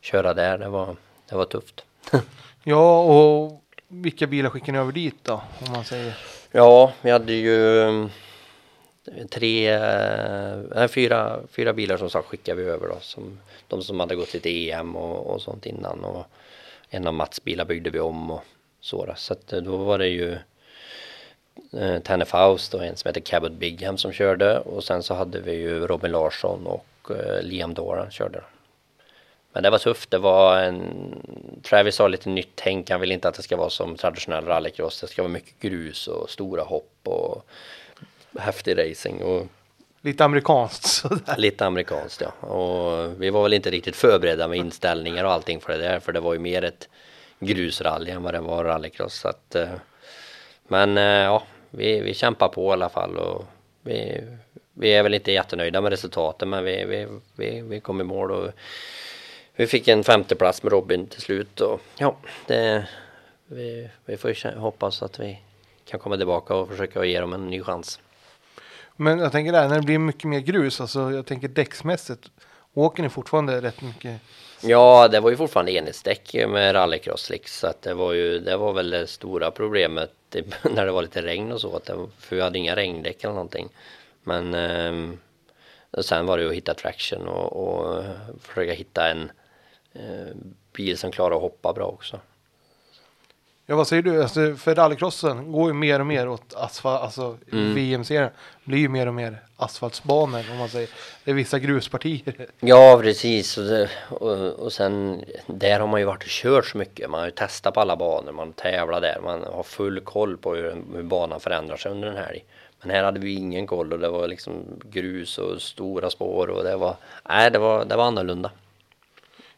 köra 0.02 0.34
där. 0.34 0.58
Det 0.58 0.70
var, 0.70 0.96
det 1.30 1.36
var 1.36 1.46
tufft. 1.46 1.84
ja, 2.64 3.00
och 3.00 3.64
vilka 3.88 4.28
bilar 4.28 4.50
skickade 4.50 4.72
ni 4.72 4.78
över 4.78 4.92
dit 4.92 5.24
då? 5.24 5.34
Om 5.34 5.72
man 5.72 5.84
säger. 5.84 6.18
Ja, 6.52 6.94
vi 7.02 7.12
hade 7.12 7.34
ju 7.34 7.82
mm, 7.82 8.10
tre, 9.30 9.80
nej, 10.76 10.88
fyra, 10.88 11.40
fyra 11.52 11.74
bilar 11.74 11.98
som 11.98 12.10
sagt 12.10 12.28
skickade 12.28 12.64
vi 12.64 12.70
över 12.70 12.88
då. 12.88 12.98
Som, 13.02 13.40
de 13.68 13.82
som 13.82 14.00
hade 14.00 14.16
gått 14.16 14.34
lite 14.34 14.70
EM 14.70 14.96
och, 14.96 15.34
och 15.34 15.42
sånt 15.42 15.66
innan. 15.66 16.04
Och, 16.04 16.26
en 16.90 17.08
av 17.08 17.14
Mats 17.14 17.44
bilar 17.44 17.66
byggde 17.66 17.90
vi 17.90 18.00
om 18.00 18.32
och 18.32 18.44
så. 18.80 19.06
Då. 19.06 19.14
Så 19.16 19.34
att 19.34 19.54
eh, 19.54 19.62
då 19.62 19.78
var 19.78 19.98
det 19.98 20.08
ju 20.08 20.38
eh, 21.74 22.00
Tanne 22.00 22.26
Faust 22.26 22.74
och 22.74 22.86
en 22.86 22.96
som 22.96 23.10
heter 23.10 23.22
Cabot 23.22 23.52
Bigham 23.52 23.98
som 23.98 24.12
körde 24.12 24.60
och 24.60 24.84
sen 24.84 25.04
så 25.04 25.14
hade 25.14 25.42
vi 25.42 25.52
ju 25.52 25.88
Robin 25.88 26.12
Larsson 26.12 26.68
och 26.68 27.12
eh, 27.12 27.42
Liam 27.42 27.74
Doran 27.74 28.12
körde. 28.12 28.44
Men 29.54 29.64
det 29.64 29.70
var 29.70 29.78
tufft. 29.78 30.12
Det 30.12 30.18
var 30.18 30.62
en 30.62 30.84
Travis 31.64 32.00
har 32.00 32.10
lite 32.10 32.30
nytt 32.30 32.52
tänk. 32.56 32.90
Han 32.90 33.02
vill 33.02 33.12
inte 33.12 33.28
att 33.28 33.36
det 33.36 33.44
ska 33.44 33.58
vara 33.58 33.70
som 33.70 33.96
traditionell 33.96 34.46
rallycross. 34.46 35.02
Det 35.02 35.08
ska 35.08 35.22
vara 35.22 35.32
mycket 35.32 35.60
grus 35.60 36.08
och 36.08 36.30
stora 36.30 36.64
hopp 36.64 36.98
och 37.04 37.46
häftig 38.40 38.78
racing 38.78 39.24
och 39.24 39.48
Lite 40.02 40.26
amerikanskt 40.26 40.86
sådär. 40.86 41.38
Lite 41.38 41.66
amerikanskt 41.66 42.22
ja. 42.22 42.48
Och 42.48 43.22
vi 43.22 43.30
var 43.30 43.44
väl 43.44 43.54
inte 43.54 43.70
riktigt 43.70 43.96
förberedda 43.96 44.48
med 44.48 44.58
inställningar 44.58 45.24
och 45.24 45.32
allting 45.32 45.62
för 45.62 45.74
det 45.74 45.80
där. 45.80 46.00
För 46.00 46.14
det 46.14 46.20
var 46.20 46.34
ju 46.34 46.40
mer 46.40 46.64
ett 46.64 46.90
grusrally 47.40 48.12
än 48.12 48.24
vad 48.24 48.34
det 48.34 48.40
var 48.40 48.64
rallycross. 48.64 49.14
Så 49.14 49.28
att, 49.28 49.56
eh, 49.56 49.70
men 50.68 50.98
eh, 50.98 51.04
ja, 51.04 51.44
vi, 51.70 52.02
vi 52.02 52.14
kämpar 52.14 52.48
på 52.48 52.70
i 52.70 52.74
alla 52.74 52.90
fall. 52.90 53.18
Och 53.18 53.46
vi, 53.82 54.22
vi 54.74 54.90
är 54.90 55.04
väl 55.04 55.14
inte 55.14 55.32
jättenöjda 55.32 55.82
med 55.82 55.90
resultaten 55.90 56.50
men 56.50 56.64
vi, 56.64 56.86
vi, 56.86 57.08
vi, 57.36 57.62
vi 57.62 57.80
kom 57.80 58.02
i 58.02 58.04
mål. 58.04 58.32
Och 58.32 58.52
vi 59.56 59.68
fick 59.68 59.88
en 59.88 60.04
femteplats 60.04 60.64
med 60.64 60.72
Robin 60.72 61.08
till 61.08 61.22
slut. 61.22 61.62
Och 61.62 61.82
ja, 61.98 62.16
det, 62.48 62.88
vi, 63.48 63.90
vi 64.06 64.18
får 64.18 64.56
hoppas 64.56 65.04
att 65.04 65.20
vi 65.20 65.40
kan 65.86 66.00
komma 66.00 66.18
tillbaka 66.18 66.56
och 66.56 66.70
försöka 66.70 67.06
ge 67.06 67.20
dem 67.20 67.34
en 67.34 67.48
ny 67.48 67.62
chans. 67.62 68.00
Men 69.02 69.20
jag 69.20 69.32
tänker 69.32 69.52
där, 69.52 69.68
när 69.68 69.76
det 69.76 69.82
blir 69.82 70.00
mycket 70.00 70.24
mer 70.24 70.40
grus, 70.40 70.82
alltså 70.82 71.12
jag 71.12 71.26
tänker 71.26 71.48
däcksmässigt, 71.48 72.32
åker 72.74 73.04
ni 73.04 73.10
fortfarande 73.10 73.62
rätt 73.62 73.82
mycket? 73.82 74.22
Ja, 74.62 75.08
det 75.08 75.20
var 75.20 75.30
ju 75.30 75.38
fortfarande 75.38 75.72
enhetsdäck 75.72 76.34
med 76.34 76.76
rallycross 76.76 77.32
så 77.46 77.68
att 77.68 77.82
det 77.82 77.94
var 77.94 78.14
ju, 78.14 78.40
det 78.40 78.58
var 78.58 78.74
väl 78.74 78.90
det 78.90 79.08
stora 79.08 79.52
problemet 79.52 80.12
typ, 80.30 80.46
när 80.64 80.86
det 80.86 80.92
var 80.92 81.02
lite 81.02 81.22
regn 81.22 81.52
och 81.52 81.62
så, 81.62 81.76
att 81.76 81.86
det, 81.86 82.08
för 82.18 82.36
vi 82.36 82.42
hade 82.42 82.60
inga 82.60 82.76
regndäck 82.76 83.24
eller 83.24 83.34
någonting. 83.34 83.70
Men 84.24 84.54
eh, 84.54 86.02
sen 86.02 86.26
var 86.26 86.38
det 86.38 86.44
ju 86.44 86.50
att 86.50 86.56
hitta 86.56 86.74
traction 86.74 87.28
och, 87.28 87.54
och 87.54 88.04
försöka 88.42 88.74
hitta 88.74 89.10
en 89.10 89.32
eh, 89.94 90.36
bil 90.74 90.98
som 90.98 91.12
klarar 91.12 91.36
att 91.36 91.42
hoppa 91.42 91.74
bra 91.74 91.86
också. 91.86 92.20
Ja, 93.70 93.76
vad 93.76 93.88
säger 93.88 94.04
du? 94.04 94.22
Alltså, 94.22 94.56
för 94.56 94.76
rallycrossen 94.76 95.52
går 95.52 95.68
ju 95.68 95.74
mer 95.74 96.00
och 96.00 96.06
mer 96.06 96.30
åt 96.30 96.54
asfalt, 96.54 97.02
alltså 97.02 97.38
mm. 97.52 97.76
VM-serien 97.76 98.30
blir 98.64 98.78
ju 98.80 98.90
mer 98.90 99.08
och 99.08 99.14
mer 99.14 99.44
asfaltsbanor 99.58 100.46
om 100.52 100.58
man 100.58 100.70
säger. 100.70 100.90
Det 101.24 101.32
är 101.32 101.36
vissa 101.36 101.60
gruspartier. 101.60 102.48
Ja, 102.60 103.00
precis. 103.02 103.58
Och, 103.58 103.64
det, 103.64 103.90
och, 104.10 104.50
och 104.50 104.74
sen 104.74 105.24
där 105.46 105.80
har 105.80 105.88
man 105.88 106.00
ju 106.00 106.06
varit 106.06 106.24
och 106.24 106.30
kört 106.30 106.66
så 106.66 106.78
mycket. 106.78 107.10
Man 107.10 107.20
har 107.20 107.28
ju 107.28 107.32
testat 107.32 107.74
på 107.74 107.80
alla 107.80 107.96
banor, 107.96 108.32
man 108.32 108.54
tävlar 108.54 109.02
där, 109.02 109.20
man 109.24 109.44
har 109.44 109.64
full 109.64 110.00
koll 110.00 110.38
på 110.38 110.56
hur, 110.56 110.76
hur 110.96 111.04
banan 111.04 111.40
förändrar 111.40 111.78
sig 111.78 111.92
under 111.92 112.08
en 112.08 112.18
helg. 112.18 112.46
Men 112.82 112.90
här 112.90 113.04
hade 113.04 113.20
vi 113.20 113.34
ingen 113.34 113.68
koll 113.68 113.94
och 113.94 114.00
det 114.00 114.10
var 114.10 114.28
liksom 114.28 114.66
grus 114.92 115.38
och 115.38 115.62
stora 115.62 116.10
spår 116.10 116.48
och 116.48 116.64
det 116.64 116.76
var, 116.76 116.96
nej, 117.30 117.52
det 117.52 117.60
var, 117.60 117.86
det 117.86 117.96
var 117.96 118.04
annorlunda. 118.04 118.52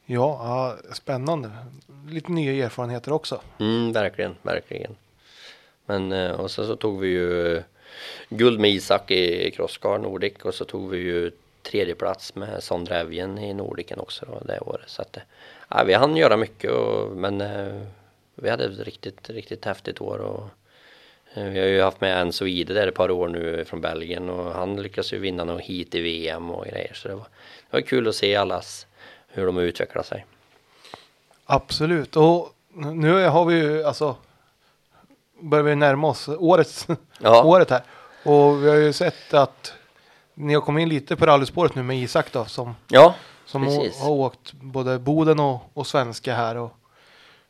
Ja, 0.05 0.41
ja, 0.43 0.93
spännande. 0.93 1.49
Lite 2.09 2.31
nya 2.31 2.65
erfarenheter 2.65 3.13
också. 3.13 3.41
Mm, 3.59 3.93
verkligen, 3.93 4.35
verkligen. 4.41 4.95
Men 5.85 6.11
eh, 6.11 6.31
och 6.31 6.51
så, 6.51 6.65
så 6.65 6.75
tog 6.75 6.99
vi 6.99 7.07
ju 7.07 7.63
guld 8.29 8.59
med 8.59 8.71
Isak 8.71 9.11
i 9.11 9.51
Crosscar 9.51 9.97
Nordic 9.97 10.33
och 10.43 10.53
så 10.53 10.65
tog 10.65 10.89
vi 10.89 10.97
ju 10.97 11.31
tredje 11.63 11.95
plats 11.95 12.35
med 12.35 12.63
Sondre 12.63 12.99
Evjen 12.99 13.37
i 13.37 13.53
Nordicen 13.53 13.99
också 13.99 14.25
då, 14.25 14.41
det 14.45 14.59
året. 14.59 14.89
Så 14.89 15.01
att, 15.01 15.17
eh, 15.17 15.23
ja, 15.69 15.83
vi 15.87 15.93
hann 15.93 16.17
göra 16.17 16.37
mycket 16.37 16.71
och, 16.71 17.11
men 17.17 17.41
eh, 17.41 17.81
vi 18.35 18.49
hade 18.49 18.65
ett 18.65 18.79
riktigt, 18.79 19.29
riktigt 19.29 19.65
häftigt 19.65 20.01
år 20.01 20.17
och 20.17 20.43
vi 21.33 21.59
har 21.59 21.67
ju 21.67 21.81
haft 21.81 22.01
med 22.01 22.21
en 22.21 22.47
Ide 22.47 22.73
där 22.73 22.87
ett 22.87 22.95
par 22.95 23.11
år 23.11 23.27
nu 23.27 23.65
från 23.65 23.81
Belgien 23.81 24.29
och 24.29 24.53
han 24.53 24.81
lyckas 24.81 25.13
ju 25.13 25.19
vinna 25.19 25.43
någon 25.43 25.59
hit 25.59 25.95
i 25.95 26.01
VM 26.01 26.51
och 26.51 26.65
grejer 26.65 26.93
så 26.93 27.07
det 27.07 27.15
var, 27.15 27.27
det 27.69 27.77
var 27.77 27.81
kul 27.81 28.07
att 28.07 28.15
se 28.15 28.35
allas 28.35 28.87
hur 29.27 29.45
de 29.45 29.57
utvecklar 29.57 30.03
sig. 30.03 30.25
Absolut 31.53 32.15
och 32.15 32.53
nu 32.73 33.25
har 33.27 33.45
vi 33.45 33.55
ju 33.55 33.83
alltså 33.83 34.15
börjar 35.41 35.63
vi 35.63 35.75
närma 35.75 36.07
oss 36.07 36.27
årets, 36.27 36.87
ja. 37.19 37.43
året 37.43 37.69
här 37.69 37.83
och 38.25 38.63
vi 38.63 38.69
har 38.69 38.75
ju 38.75 38.93
sett 38.93 39.33
att 39.33 39.73
ni 40.33 40.53
har 40.53 40.61
kommit 40.61 40.81
in 40.81 40.89
lite 40.89 41.15
på 41.15 41.25
rallyspåret 41.25 41.75
nu 41.75 41.83
med 41.83 41.97
Isak 41.97 42.31
då 42.31 42.45
som, 42.45 42.75
Ja, 42.87 43.15
som 43.45 43.63
har 44.01 44.09
åkt 44.09 44.53
både 44.53 44.99
Boden 44.99 45.39
och, 45.39 45.61
och 45.73 45.87
svenska 45.87 46.35
här 46.35 46.55
och 46.57 46.71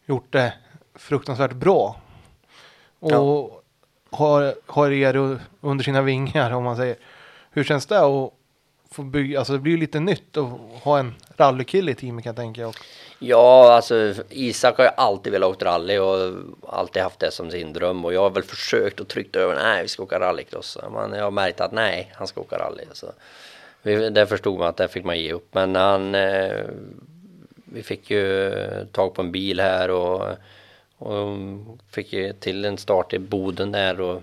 gjort 0.05 0.31
det 0.33 0.53
fruktansvärt 0.95 1.53
bra. 1.53 1.95
Och 2.99 3.11
Ja. 3.11 3.49
har, 4.11 4.55
har 4.65 4.91
er 4.91 5.39
under 5.61 5.83
sina 5.83 6.01
vingar 6.01 6.51
om 6.51 6.63
man 6.63 6.75
säger. 6.75 6.95
Hur 7.51 7.63
känns 7.63 7.85
det 7.85 7.99
att 7.99 8.33
få 8.91 9.03
bygga, 9.03 9.39
alltså 9.39 9.53
det 9.53 9.59
blir 9.59 9.71
ju 9.73 9.79
lite 9.79 9.99
nytt 9.99 10.37
att 10.37 10.49
ha 10.83 10.99
en 10.99 11.15
rallykille 11.37 11.91
i 11.91 11.95
teamet 11.95 12.23
kan 12.23 12.29
jag 12.29 12.35
tänka. 12.37 12.67
Och, 12.67 12.75
Ja, 13.23 13.73
alltså 13.73 14.14
Isak 14.30 14.77
har 14.77 14.84
ju 14.84 14.91
alltid 14.98 15.34
velat 15.34 15.49
åka 15.49 15.65
rally 15.65 15.98
och 15.98 16.34
alltid 16.68 17.03
haft 17.03 17.19
det 17.19 17.31
som 17.31 17.52
sin 17.52 17.73
dröm 17.73 18.06
och 18.06 18.14
jag 18.14 18.22
har 18.22 18.30
väl 18.30 18.43
försökt 18.43 18.99
och 18.99 19.07
tryckt 19.07 19.35
över, 19.35 19.56
nej 19.56 19.81
vi 19.81 19.88
ska 19.88 20.03
åka 20.03 20.19
rallycross. 20.19 20.77
Men 20.93 21.14
jag 21.14 21.23
har 21.23 21.31
märkt 21.31 21.61
att 21.61 21.72
nej, 21.72 22.11
han 22.15 22.27
ska 22.27 22.41
åka 22.41 22.57
rally. 22.57 22.84
Så 22.93 23.11
vi, 23.81 24.10
det 24.10 24.27
förstod 24.27 24.60
man 24.60 24.68
att 24.68 24.77
det 24.77 24.88
fick 24.88 25.06
man 25.06 25.19
ge 25.19 25.34
upp. 25.34 25.53
Men 25.53 25.76
han, 25.76 26.15
eh, 26.15 26.65
vi 27.53 27.84
fick 27.84 28.11
ju 28.11 28.53
tag 28.91 29.14
på 29.14 29.22
en 29.22 29.31
bil 29.31 29.60
här 29.60 29.89
och, 29.89 30.27
och 30.98 31.38
fick 31.91 32.14
ju 32.14 32.34
till 32.34 32.65
en 32.65 32.77
start 32.77 33.14
i 33.14 33.19
Boden 33.19 33.72
där 33.72 34.02
och 34.02 34.22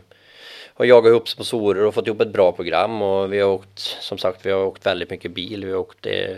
har 0.74 0.84
jagat 0.84 1.10
ihop 1.10 1.28
sponsorer 1.28 1.84
och 1.84 1.94
fått 1.94 2.06
ihop 2.06 2.20
ett 2.20 2.32
bra 2.32 2.52
program 2.52 3.02
och 3.02 3.32
vi 3.32 3.40
har 3.40 3.50
åkt, 3.50 3.78
som 3.78 4.18
sagt, 4.18 4.46
vi 4.46 4.50
har 4.50 4.64
åkt 4.64 4.86
väldigt 4.86 5.10
mycket 5.10 5.30
bil. 5.30 5.64
Vi 5.64 5.72
har 5.72 5.78
åkt 5.78 6.06
eh, 6.06 6.36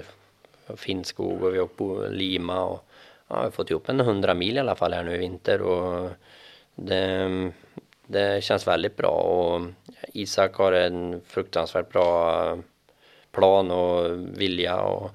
Finnskog 0.76 1.42
och 1.42 1.54
vi 1.54 1.58
har 1.58 1.64
åkt 1.64 1.76
på 1.76 2.06
Lima 2.10 2.64
och 2.64 2.84
ja, 3.28 3.36
vi 3.36 3.44
har 3.44 3.50
fått 3.50 3.70
ihop 3.70 3.88
en 3.88 4.00
100 4.00 4.34
mil 4.34 4.56
i 4.56 4.60
alla 4.60 4.74
fall 4.74 4.92
här 4.92 5.02
nu 5.02 5.14
i 5.14 5.18
vinter 5.18 5.62
och 5.62 6.10
det, 6.74 7.52
det 8.06 8.44
känns 8.44 8.66
väldigt 8.66 8.96
bra 8.96 9.10
och 9.10 9.62
Isak 10.12 10.54
har 10.54 10.72
en 10.72 11.20
fruktansvärt 11.26 11.92
bra 11.92 12.58
plan 13.32 13.70
och 13.70 14.18
vilja 14.40 14.80
och 14.80 15.10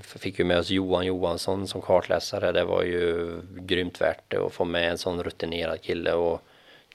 fick 0.00 0.38
ju 0.38 0.44
med 0.44 0.58
oss 0.58 0.70
Johan 0.70 1.06
Johansson 1.06 1.66
som 1.66 1.82
kartläsare. 1.82 2.52
Det 2.52 2.64
var 2.64 2.82
ju 2.82 3.30
grymt 3.56 4.00
värt 4.00 4.24
det 4.28 4.36
att 4.36 4.52
få 4.52 4.64
med 4.64 4.90
en 4.90 4.98
sån 4.98 5.22
rutinerad 5.22 5.82
kille 5.82 6.12
och 6.12 6.42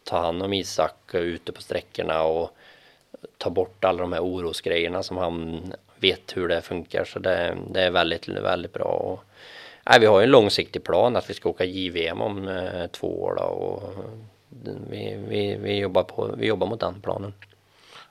ta 0.03 0.17
hand 0.17 0.43
om 0.43 0.53
Isak 0.53 1.13
ute 1.13 1.51
på 1.51 1.61
sträckorna 1.61 2.23
och 2.23 2.49
ta 3.37 3.49
bort 3.49 3.85
alla 3.85 4.01
de 4.01 4.13
här 4.13 4.23
orosgrejerna 4.23 5.03
som 5.03 5.17
han 5.17 5.61
vet 5.99 6.37
hur 6.37 6.47
det 6.47 6.61
funkar. 6.61 7.05
Så 7.05 7.19
det, 7.19 7.57
det 7.71 7.81
är 7.81 7.91
väldigt, 7.91 8.27
väldigt 8.27 8.73
bra. 8.73 8.85
Och, 8.85 9.23
nej, 9.89 9.99
vi 9.99 10.05
har 10.05 10.19
ju 10.19 10.23
en 10.23 10.31
långsiktig 10.31 10.83
plan 10.83 11.15
att 11.15 11.29
vi 11.29 11.33
ska 11.33 11.49
åka 11.49 11.65
JVM 11.65 12.21
om 12.21 12.47
eh, 12.47 12.87
två 12.87 13.23
år 13.23 13.35
då, 13.37 13.43
och 13.43 13.93
vi, 14.89 15.17
vi, 15.27 15.55
vi, 15.55 15.79
jobbar 15.79 16.03
på, 16.03 16.35
vi 16.37 16.47
jobbar 16.47 16.67
mot 16.67 16.79
den 16.79 17.01
planen. 17.01 17.33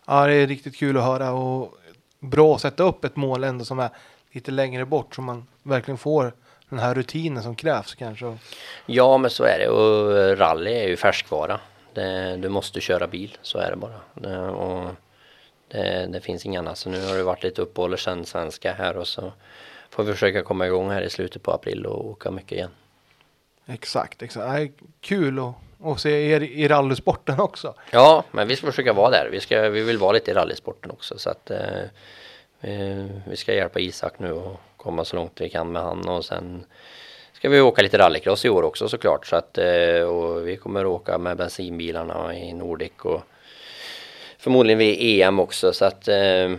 ja, 0.07 0.27
det 0.27 0.35
är 0.35 0.47
riktigt 0.47 0.77
kul 0.77 0.97
att 0.97 1.05
höra 1.05 1.33
och 1.33 1.75
bra 2.21 2.55
att 2.55 2.61
sätta 2.61 2.83
upp 2.83 3.05
ett 3.05 3.17
mål 3.17 3.45
ändå 3.45 3.65
som 3.65 3.79
är 3.79 3.91
lite 4.33 4.51
längre 4.51 4.85
bort 4.85 5.15
så 5.15 5.23
man 5.23 5.47
verkligen 5.63 5.99
får 5.99 6.33
den 6.69 6.79
här 6.79 6.95
rutinen 6.95 7.43
som 7.43 7.57
krävs 7.57 7.95
kanske. 7.95 8.39
Ja, 8.87 9.19
men 9.19 9.31
så 9.31 9.45
är 9.45 9.59
det 9.59 9.69
och 9.69 10.39
rally 10.39 10.73
är 10.73 10.89
ju 10.89 10.97
färskvara. 10.97 11.61
Det, 11.95 12.37
du 12.37 12.49
måste 12.49 12.81
köra 12.81 13.07
bil, 13.07 13.39
så 13.43 13.59
är 13.59 13.71
det 13.71 13.77
bara. 13.77 14.01
Det, 14.15 14.39
och 14.39 14.91
det, 15.75 16.07
det 16.13 16.21
finns 16.21 16.47
inget 16.47 16.59
annat. 16.59 16.79
Så 16.79 16.91
nu 16.91 17.07
har 17.07 17.17
det 17.17 17.23
varit 17.23 17.43
lite 17.43 17.63
uppehåll 17.63 17.99
sen 17.99 18.25
svenska 18.25 18.73
här 18.73 18.97
och 18.97 19.07
så 19.07 19.33
får 19.91 20.05
vi 20.05 20.13
försöka 20.13 20.43
komma 20.43 20.67
igång 20.67 20.91
här 20.91 21.03
i 21.03 21.11
slutet 21.11 21.43
på 21.43 21.53
april 21.53 21.87
och 21.87 22.07
åka 22.07 22.31
mycket 22.31 22.53
igen. 22.53 22.71
Exakt, 23.67 24.23
exakt. 24.23 24.73
Kul 25.01 25.39
att, 25.39 25.55
att 25.83 26.01
se 26.01 26.31
er 26.31 26.41
i 26.41 26.69
rallysporten 26.69 27.41
också. 27.41 27.75
Ja, 27.91 28.25
men 28.31 28.49
vi 28.49 28.57
ska 28.57 28.67
försöka 28.67 28.93
vara 28.93 29.11
där. 29.11 29.29
Vi, 29.33 29.41
ska, 29.41 29.69
vi 29.69 29.83
vill 29.83 29.99
vara 29.99 30.13
lite 30.13 30.31
i 30.31 30.35
rallysporten 30.35 30.91
också 30.91 31.19
så 31.19 31.31
att 31.31 31.51
eh, 31.51 31.83
eh, 32.61 33.07
vi 33.27 33.37
ska 33.37 33.55
hjälpa 33.55 33.81
Isak 33.81 34.19
nu 34.19 34.33
och 34.33 34.61
komma 34.77 35.05
så 35.05 35.17
långt 35.17 35.41
vi 35.41 35.51
kan 35.51 35.73
med 35.73 35.83
han 35.83 36.09
och 36.09 36.25
sen 36.25 36.65
ska 37.33 37.49
vi 37.49 37.61
åka 37.61 37.83
lite 37.83 37.99
rallycross 37.99 38.45
i 38.45 38.49
år 38.49 38.63
också 38.63 38.89
såklart 38.89 39.27
så 39.27 39.37
att 39.37 39.59
eh, 39.59 40.01
och 40.01 40.49
vi 40.49 40.57
kommer 40.57 40.87
åka 40.87 41.19
med 41.19 41.37
bensinbilarna 41.37 42.39
i 42.39 42.53
Nordic 42.53 42.93
och 43.03 43.23
förmodligen 44.45 44.79
vid 44.79 44.97
EM 45.01 45.39
också 45.41 45.73
så 45.73 45.85
att 45.85 46.09
eh, 46.09 46.51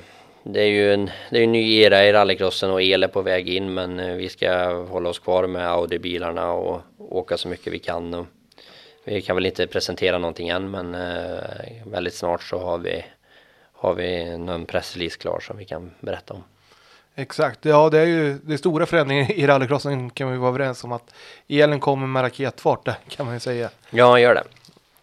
det 0.43 0.61
är 0.61 0.67
ju 0.67 0.93
en, 0.93 1.09
det 1.29 1.39
är 1.39 1.43
en 1.43 1.51
ny 1.51 1.81
era 1.81 2.05
i 2.05 2.13
rallycrossen 2.13 2.71
och 2.71 2.81
el 2.81 3.03
är 3.03 3.07
på 3.07 3.21
väg 3.21 3.49
in 3.49 3.73
men 3.73 3.99
eh, 3.99 4.15
vi 4.15 4.29
ska 4.29 4.73
hålla 4.73 5.09
oss 5.09 5.19
kvar 5.19 5.47
med 5.47 5.67
Audi-bilarna 5.67 6.51
och 6.51 6.81
åka 6.97 7.37
så 7.37 7.47
mycket 7.47 7.73
vi 7.73 7.79
kan. 7.79 8.13
Och 8.13 8.25
vi 9.03 9.21
kan 9.21 9.35
väl 9.35 9.45
inte 9.45 9.67
presentera 9.67 10.17
någonting 10.17 10.49
än 10.49 10.71
men 10.71 10.95
eh, 10.95 11.43
väldigt 11.85 12.13
snart 12.13 12.43
så 12.43 12.59
har 12.59 12.77
vi, 12.77 13.05
har 13.73 13.93
vi 13.93 14.37
någon 14.37 14.65
pressrelease 14.65 15.17
klar 15.17 15.39
som 15.39 15.57
vi 15.57 15.65
kan 15.65 15.91
berätta 15.99 16.33
om. 16.33 16.43
Exakt, 17.15 17.65
ja 17.65 17.89
det 17.89 17.99
är 17.99 18.05
ju 18.05 18.37
det 18.43 18.53
är 18.53 18.57
stora 18.57 18.85
förändringar 18.85 19.31
i 19.31 19.47
rallycrossen 19.47 20.09
kan 20.09 20.31
vi 20.31 20.37
vara 20.37 20.49
överens 20.49 20.83
om 20.83 20.91
att 20.91 21.13
elen 21.47 21.79
kommer 21.79 22.07
med 22.07 22.23
raketfart 22.23 22.85
där 22.85 22.95
kan 23.09 23.25
man 23.25 23.35
ju 23.35 23.39
säga. 23.39 23.69
Ja, 23.89 24.19
gör 24.19 24.35
det. 24.35 24.43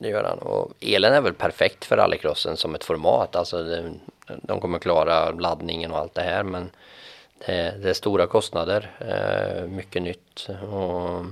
Det 0.02 0.08
gör 0.08 0.24
han. 0.24 0.38
Och 0.38 0.72
elen 0.80 1.12
är 1.12 1.20
väl 1.20 1.34
perfekt 1.34 1.84
för 1.84 1.96
rallycrossen 1.96 2.56
som 2.56 2.74
ett 2.74 2.84
format. 2.84 3.36
Alltså 3.36 3.62
det, 3.62 3.92
de 4.42 4.60
kommer 4.60 4.78
klara 4.78 5.30
laddningen 5.30 5.92
och 5.92 5.98
allt 5.98 6.14
det 6.14 6.22
här 6.22 6.42
men 6.42 6.70
det, 7.46 7.74
det 7.82 7.90
är 7.90 7.94
stora 7.94 8.26
kostnader, 8.26 8.90
eh, 9.00 9.68
mycket 9.68 10.02
nytt 10.02 10.48
och 10.72 11.24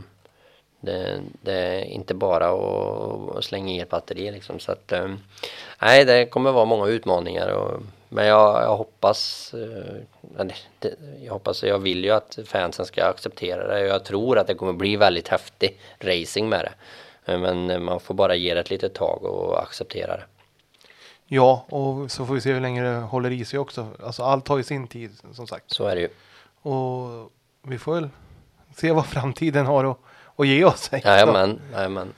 det, 0.80 1.20
det 1.42 1.52
är 1.52 1.84
inte 1.84 2.14
bara 2.14 2.48
att, 2.48 3.44
slänga 3.44 3.72
i 3.72 3.80
ett 3.80 3.90
batteri 3.90 4.30
liksom. 4.30 4.58
Så 4.58 4.72
att 4.72 4.92
eh, 4.92 5.08
nej, 5.82 6.04
det 6.04 6.26
kommer 6.26 6.52
vara 6.52 6.64
många 6.64 6.86
utmaningar 6.86 7.48
och 7.48 7.82
men 8.08 8.26
jag, 8.26 8.62
jag 8.62 8.76
hoppas, 8.76 9.54
eh, 9.54 10.46
jag 11.24 11.32
hoppas, 11.32 11.62
jag 11.62 11.78
vill 11.78 12.04
ju 12.04 12.10
att 12.10 12.38
fansen 12.44 12.86
ska 12.86 13.04
acceptera 13.04 13.66
det. 13.66 13.86
Jag 13.86 14.04
tror 14.04 14.38
att 14.38 14.46
det 14.46 14.54
kommer 14.54 14.72
bli 14.72 14.96
väldigt 14.96 15.28
häftig 15.28 15.78
racing 15.98 16.48
med 16.48 16.64
det. 16.64 16.72
Eh, 17.30 17.38
Men 17.38 17.84
man 17.84 18.00
får 18.00 18.14
bara 18.14 18.34
ge 18.34 18.54
det 18.54 18.60
ett 18.60 18.70
litet 18.70 18.94
tag 18.94 19.24
och 19.24 19.62
acceptera 19.62 20.16
det. 20.16 20.24
Ja, 21.26 21.64
och 21.68 22.10
så 22.10 22.26
får 22.26 22.34
vi 22.34 22.40
se 22.40 22.52
hur 22.52 22.60
länge 22.60 22.82
det 22.82 22.94
håller 22.98 23.30
i 23.30 23.44
sig 23.44 23.58
också. 23.58 23.86
Alltså 24.04 24.22
allt 24.22 24.48
har 24.48 24.56
ju 24.56 24.62
sin 24.62 24.86
tid 24.88 25.10
som 25.32 25.46
sagt. 25.46 25.64
Så 25.70 25.86
är 25.86 25.94
det 25.96 26.00
ju. 26.00 26.08
Och 26.72 27.30
vi 27.62 27.78
får 27.78 27.94
väl 27.94 28.08
se 28.76 28.92
vad 28.92 29.06
framtiden 29.06 29.66
har 29.66 29.84
att, 29.84 29.98
att 30.36 30.46
ge 30.46 30.64
oss. 30.64 30.90
Jajamän, 31.04 31.60
jajamän. 31.72 32.12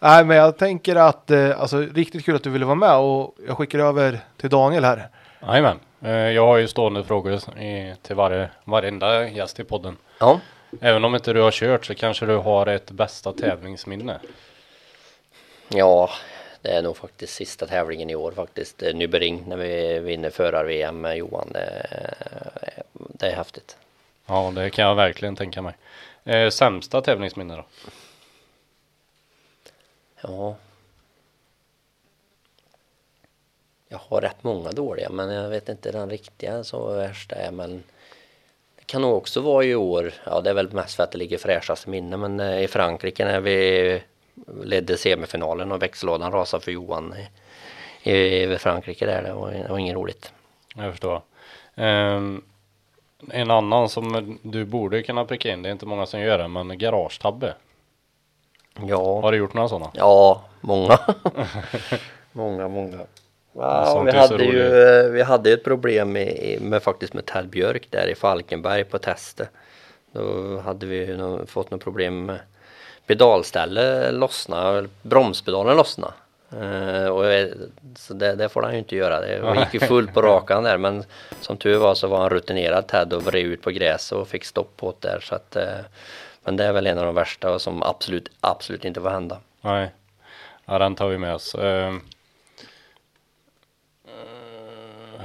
Nej, 0.00 0.24
men 0.24 0.36
jag 0.36 0.56
tänker 0.58 0.96
att 0.96 1.30
eh, 1.30 1.60
alltså 1.60 1.78
riktigt 1.80 2.24
kul 2.24 2.36
att 2.36 2.42
du 2.42 2.50
ville 2.50 2.64
vara 2.64 2.74
med 2.74 2.96
och 2.96 3.34
jag 3.46 3.56
skickar 3.56 3.78
över 3.78 4.20
till 4.36 4.50
Daniel 4.50 4.84
här. 4.84 5.08
Jajamän. 5.42 5.78
Eh, 6.00 6.10
Jag 6.12 6.46
har 6.46 6.56
ju 6.56 6.68
stående 6.68 7.04
frågor 7.04 7.40
till 8.02 8.16
varje, 8.16 8.50
varenda 8.64 9.28
gäst 9.28 9.60
i 9.60 9.64
podden. 9.64 9.96
Ja, 10.20 10.40
Även 10.80 11.04
om 11.04 11.14
inte 11.14 11.32
du 11.32 11.40
har 11.40 11.50
kört 11.50 11.86
så 11.86 11.94
kanske 11.94 12.26
du 12.26 12.36
har 12.36 12.66
ett 12.66 12.90
bästa 12.90 13.32
tävlingsminne. 13.32 14.18
Ja, 15.68 16.10
det 16.62 16.70
är 16.70 16.82
nog 16.82 16.96
faktiskt 16.96 17.34
sista 17.34 17.66
tävlingen 17.66 18.10
i 18.10 18.14
år 18.14 18.32
faktiskt. 18.32 18.82
Eh, 18.82 18.94
Nybering 18.94 19.44
när 19.48 19.56
vi 19.56 19.98
vinner 19.98 20.30
förar-VM 20.30 21.00
med 21.00 21.16
Johan. 21.16 21.48
Det, 21.52 21.86
är- 21.90 22.82
det 22.92 23.26
är 23.26 23.36
häftigt. 23.36 23.76
Ja, 24.26 24.52
det 24.54 24.70
kan 24.70 24.84
jag 24.84 24.94
verkligen 24.94 25.36
tänka 25.36 25.62
mig. 25.62 25.74
Eh, 26.24 26.50
sämsta 26.50 27.00
tävlingsminne 27.00 27.56
då? 27.56 27.64
Ja. 30.20 30.56
Jag 33.88 33.98
har 33.98 34.20
rätt 34.20 34.42
många 34.44 34.70
dåliga 34.72 35.08
men 35.10 35.30
jag 35.30 35.48
vet 35.48 35.68
inte 35.68 35.92
den 35.92 36.10
riktiga 36.10 36.64
så 36.64 36.92
värsta 36.94 37.36
är 37.36 37.50
men 37.50 37.82
det 38.76 38.84
kan 38.86 39.02
nog 39.02 39.14
också 39.16 39.40
vara 39.40 39.64
i 39.64 39.74
år, 39.74 40.12
ja 40.24 40.40
det 40.40 40.50
är 40.50 40.54
väl 40.54 40.72
mest 40.72 40.94
för 40.96 41.02
att 41.02 41.12
det 41.12 41.18
ligger 41.18 41.38
fräschast 41.38 41.86
minne 41.86 42.16
men 42.16 42.40
eh, 42.40 42.62
i 42.62 42.68
Frankrike 42.68 43.24
när 43.24 43.40
vi 43.40 44.02
ledde 44.64 44.96
semifinalen 44.96 45.72
och 45.72 45.82
växellådan 45.82 46.32
rasade 46.32 46.64
för 46.64 46.72
Johan 46.72 47.14
i, 48.02 48.42
i 48.42 48.58
Frankrike 48.58 49.06
där, 49.06 49.22
det 49.22 49.32
var, 49.32 49.50
det 49.50 49.68
var 49.68 49.78
inget 49.78 49.94
roligt. 49.94 50.32
Jag 50.74 50.90
förstår. 50.90 51.22
Ehm, 51.74 52.42
en 53.30 53.50
annan 53.50 53.88
som 53.88 54.38
du 54.42 54.64
borde 54.64 55.02
kunna 55.02 55.24
pricka 55.24 55.52
in, 55.52 55.62
det 55.62 55.68
är 55.68 55.72
inte 55.72 55.86
många 55.86 56.06
som 56.06 56.20
gör 56.20 56.38
det, 56.38 56.48
men 56.48 56.78
garagetabbe. 56.78 57.54
Ja, 58.86 59.20
Har 59.20 59.32
du 59.32 59.38
gjort 59.38 59.54
några 59.54 59.68
sådana? 59.68 59.90
Ja, 59.94 60.44
många. 60.60 60.98
många, 62.32 62.68
många. 62.68 62.98
Sånt 63.86 64.08
vi, 64.08 64.18
hade 64.18 64.44
ju, 64.44 65.10
vi 65.10 65.22
hade 65.22 65.48
ju 65.48 65.54
ett 65.54 65.64
problem 65.64 66.12
med, 66.12 66.58
med 66.60 66.82
faktiskt 66.82 67.14
med 67.14 67.26
Ted 67.26 67.48
Björk 67.48 67.88
där 67.90 68.06
i 68.06 68.14
Falkenberg 68.14 68.84
på 68.84 68.98
testet. 68.98 69.50
Då 70.12 70.58
hade 70.58 70.86
vi 70.86 71.18
fått 71.46 71.70
något 71.70 71.84
problem 71.84 72.24
med 72.24 72.38
pedalställe 73.06 74.10
lossna, 74.10 74.86
bromspedalen 75.02 75.76
lossna. 75.76 76.12
Eh, 76.52 77.06
och, 77.06 77.26
eh, 77.26 77.48
så 77.96 78.14
det, 78.14 78.34
det 78.34 78.48
får 78.48 78.62
han 78.62 78.72
ju 78.72 78.78
inte 78.78 78.96
göra. 78.96 79.20
Det 79.20 79.60
gick 79.60 79.82
ju 79.82 79.88
fullt 79.88 80.14
på 80.14 80.22
rakan 80.22 80.64
där 80.64 80.78
men 80.78 81.04
som 81.40 81.56
tur 81.56 81.78
var 81.78 81.94
så 81.94 82.08
var 82.08 82.18
han 82.18 82.30
rutinerad 82.30 82.86
Ted 82.86 83.12
och 83.12 83.22
vred 83.22 83.46
ut 83.46 83.62
på 83.62 83.70
gräs 83.70 84.12
och 84.12 84.28
fick 84.28 84.44
stopp 84.44 84.76
på 84.76 84.94
det 85.00 85.08
där. 85.08 85.20
Så 85.20 85.34
att, 85.34 85.56
eh, 85.56 85.78
men 86.44 86.56
det 86.56 86.64
är 86.64 86.72
väl 86.72 86.86
en 86.86 86.98
av 86.98 87.04
de 87.04 87.14
värsta 87.14 87.52
och 87.52 87.60
som 87.62 87.82
absolut, 87.82 88.28
absolut 88.40 88.84
inte 88.84 89.00
får 89.00 89.10
hända. 89.10 89.40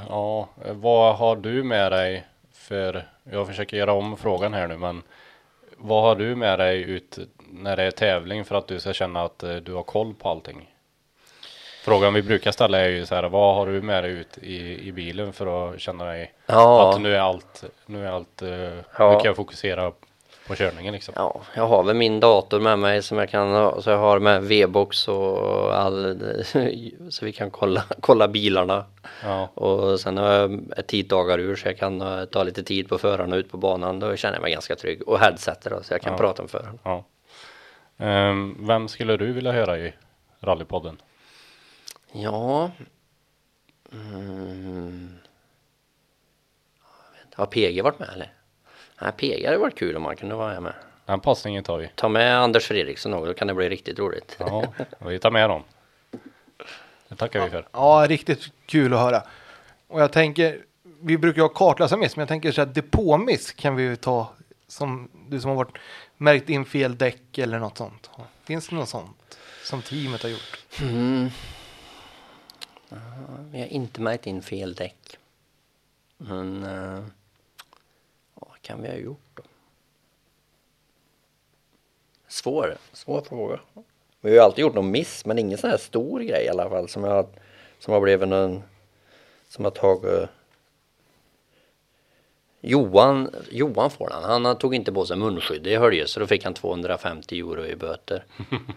Ja, 0.09 0.49
vad 0.63 1.15
har 1.15 1.35
du 1.35 1.63
med 1.63 1.91
dig 1.91 2.25
för, 2.53 3.07
jag 3.23 3.47
försöker 3.47 3.77
göra 3.77 3.93
om 3.93 4.17
frågan 4.17 4.53
här 4.53 4.67
nu 4.67 4.77
men 4.77 5.03
vad 5.77 6.03
har 6.03 6.15
du 6.15 6.35
med 6.35 6.59
dig 6.59 6.81
ut 6.81 7.19
när 7.53 7.75
det 7.77 7.83
är 7.83 7.91
tävling 7.91 8.45
för 8.45 8.55
att 8.55 8.67
du 8.67 8.79
ska 8.79 8.93
känna 8.93 9.23
att 9.23 9.43
eh, 9.43 9.55
du 9.55 9.73
har 9.73 9.83
koll 9.83 10.13
på 10.13 10.29
allting? 10.29 10.67
Frågan 11.83 12.13
vi 12.13 12.21
brukar 12.21 12.51
ställa 12.51 12.79
är 12.79 12.89
ju 12.89 13.05
så 13.05 13.15
här, 13.15 13.23
vad 13.23 13.55
har 13.55 13.67
du 13.67 13.81
med 13.81 14.03
dig 14.03 14.11
ut 14.11 14.37
i, 14.37 14.87
i 14.87 14.91
bilen 14.91 15.33
för 15.33 15.73
att 15.73 15.79
känna 15.79 16.05
dig 16.05 16.33
Ja. 16.45 16.89
att 16.93 17.01
nu 17.01 17.15
är 17.15 17.19
allt, 17.19 17.63
nu 17.85 18.07
är 18.07 18.11
allt, 18.11 18.41
eh, 18.41 18.47
nu 18.47 18.83
Ja. 18.97 19.13
kan 19.19 19.25
jag 19.25 19.35
fokusera 19.35 19.91
på 20.47 20.55
körningen 20.55 20.93
liksom. 20.93 21.13
Ja, 21.17 21.41
jag 21.55 21.67
har 21.67 21.83
väl 21.83 21.95
min 21.95 22.19
dator 22.19 22.59
med 22.59 22.79
mig 22.79 23.01
som 23.01 23.17
jag 23.17 23.29
kan 23.29 23.81
så 23.81 23.89
jag 23.89 23.97
har 23.97 24.19
med 24.19 24.43
V-box 24.43 25.07
och 25.07 25.75
all, 25.75 26.19
så 27.09 27.25
vi 27.25 27.31
kan 27.33 27.51
kolla, 27.51 27.83
kolla 27.99 28.27
bilarna. 28.27 28.85
Ja. 29.23 29.47
Och 29.53 29.99
sen 29.99 30.17
har 30.17 30.31
jag 30.33 30.61
ett 30.77 30.87
tiddagar 30.87 31.39
ur 31.39 31.55
så 31.55 31.67
jag 31.67 31.77
kan 31.77 32.01
eh, 32.01 32.25
ta 32.25 32.43
lite 32.43 32.63
tid 32.63 32.89
på 32.89 32.97
föraren 32.97 33.33
och 33.33 33.37
ut 33.37 33.51
på 33.51 33.57
banan. 33.57 33.99
Då 33.99 34.15
känner 34.15 34.35
jag 34.35 34.41
mig 34.41 34.51
ganska 34.53 34.75
trygg. 34.75 35.07
Och 35.07 35.19
headsetet 35.19 35.71
då, 35.71 35.83
så 35.83 35.93
jag 35.93 36.01
kan 36.01 36.17
prata 36.17 36.43
med 36.43 36.49
föraren. 36.51 36.79
Ja. 38.01 38.07
Ehm, 38.07 38.67
vem 38.67 38.87
skulle 38.87 39.17
du 39.17 39.31
vilja 39.31 39.51
höra 39.51 39.77
i 39.77 39.93
Rallypodden? 40.39 41.01
Ja. 42.11 42.71
Mm. 43.93 45.17
Har 47.33 47.45
PG 47.45 47.81
varit 47.81 47.99
med 47.99 48.09
eller? 48.13 48.33
Nej, 49.01 49.11
PG 49.11 49.45
hade 49.45 49.57
varit 49.57 49.77
kul 49.77 49.95
om 49.95 50.01
man 50.03 50.15
kunde 50.15 50.35
vara 50.35 50.61
med. 50.61 50.73
Den 51.05 51.19
passningen 51.19 51.63
tar 51.63 51.77
vi. 51.77 51.89
Ta 51.95 52.09
med 52.09 52.37
Anders 52.37 52.67
Fredriksson 52.67 53.13
också, 53.13 53.25
då 53.25 53.33
kan 53.33 53.47
det 53.47 53.53
bli 53.53 53.69
riktigt 53.69 53.99
roligt. 53.99 54.35
Ja, 54.39 54.73
vi 54.99 55.19
tar 55.19 55.31
med 55.31 55.49
dem. 55.49 55.63
Det 57.07 57.15
tackar 57.15 57.43
vi 57.43 57.49
för. 57.49 57.67
Ja, 57.71 58.05
riktigt 58.09 58.51
kul 58.65 58.93
att 58.93 58.99
höra. 58.99 59.23
Och 59.87 60.01
jag 60.01 60.11
tänker, 60.11 60.61
vi 61.01 61.17
brukar 61.17 61.37
ju 61.37 61.43
ha 61.43 61.49
kartläsarmiss, 61.49 62.15
men 62.15 62.21
jag 62.21 62.27
tänker 62.27 62.51
så 62.51 62.61
här 62.61 62.65
depåmiss 62.65 63.51
kan 63.51 63.75
vi 63.75 63.83
ju 63.83 63.95
ta 63.95 64.33
som 64.71 65.09
du 65.29 65.41
som 65.41 65.49
har 65.49 65.55
varit 65.55 65.77
märkt 66.17 66.49
in 66.49 66.65
fel 66.65 66.97
däck 66.97 67.37
eller 67.37 67.59
något 67.59 67.77
sånt. 67.77 68.09
Finns 68.43 68.67
det 68.67 68.75
något 68.75 68.89
sånt 68.89 69.37
som 69.63 69.81
teamet 69.81 70.23
har 70.23 70.29
gjort? 70.29 70.59
Mm. 70.81 71.29
Ja, 72.89 72.97
vi 73.51 73.59
har 73.59 73.67
inte 73.67 74.01
märkt 74.01 74.27
in 74.27 74.41
fel 74.41 74.73
däck. 74.73 75.17
Men 76.17 76.63
uh, 76.63 77.03
vad 78.33 78.61
kan 78.61 78.81
vi 78.81 78.87
ha 78.87 78.95
gjort 78.95 79.29
då? 79.33 79.43
Svår, 82.27 82.77
svår 82.93 83.21
fråga. 83.21 83.59
Vi 84.21 84.29
har 84.29 84.35
ju 84.35 84.39
alltid 84.39 84.61
gjort 84.61 84.75
någon 84.75 84.91
miss, 84.91 85.25
men 85.25 85.39
ingen 85.39 85.57
sån 85.57 85.69
här 85.69 85.77
stor 85.77 86.19
grej 86.19 86.45
i 86.45 86.49
alla 86.49 86.69
fall 86.69 86.89
som 86.89 87.03
har, 87.03 87.27
som 87.79 87.93
har 87.93 88.01
blivit 88.01 88.27
någon, 88.27 88.63
som 89.47 89.63
har 89.63 89.71
tagit 89.71 90.29
Johan, 92.63 93.29
Johan 93.49 93.91
får 93.91 94.09
han. 94.13 94.45
Han 94.45 94.57
tog 94.57 94.75
inte 94.75 94.91
på 94.91 95.05
sig 95.05 95.17
munskydd 95.17 95.67
i 95.67 95.75
Hölje 95.75 96.07
så 96.07 96.19
då 96.19 96.27
fick 96.27 96.43
han 96.43 96.53
250 96.53 97.39
euro 97.39 97.65
i 97.65 97.75
böter. 97.75 98.23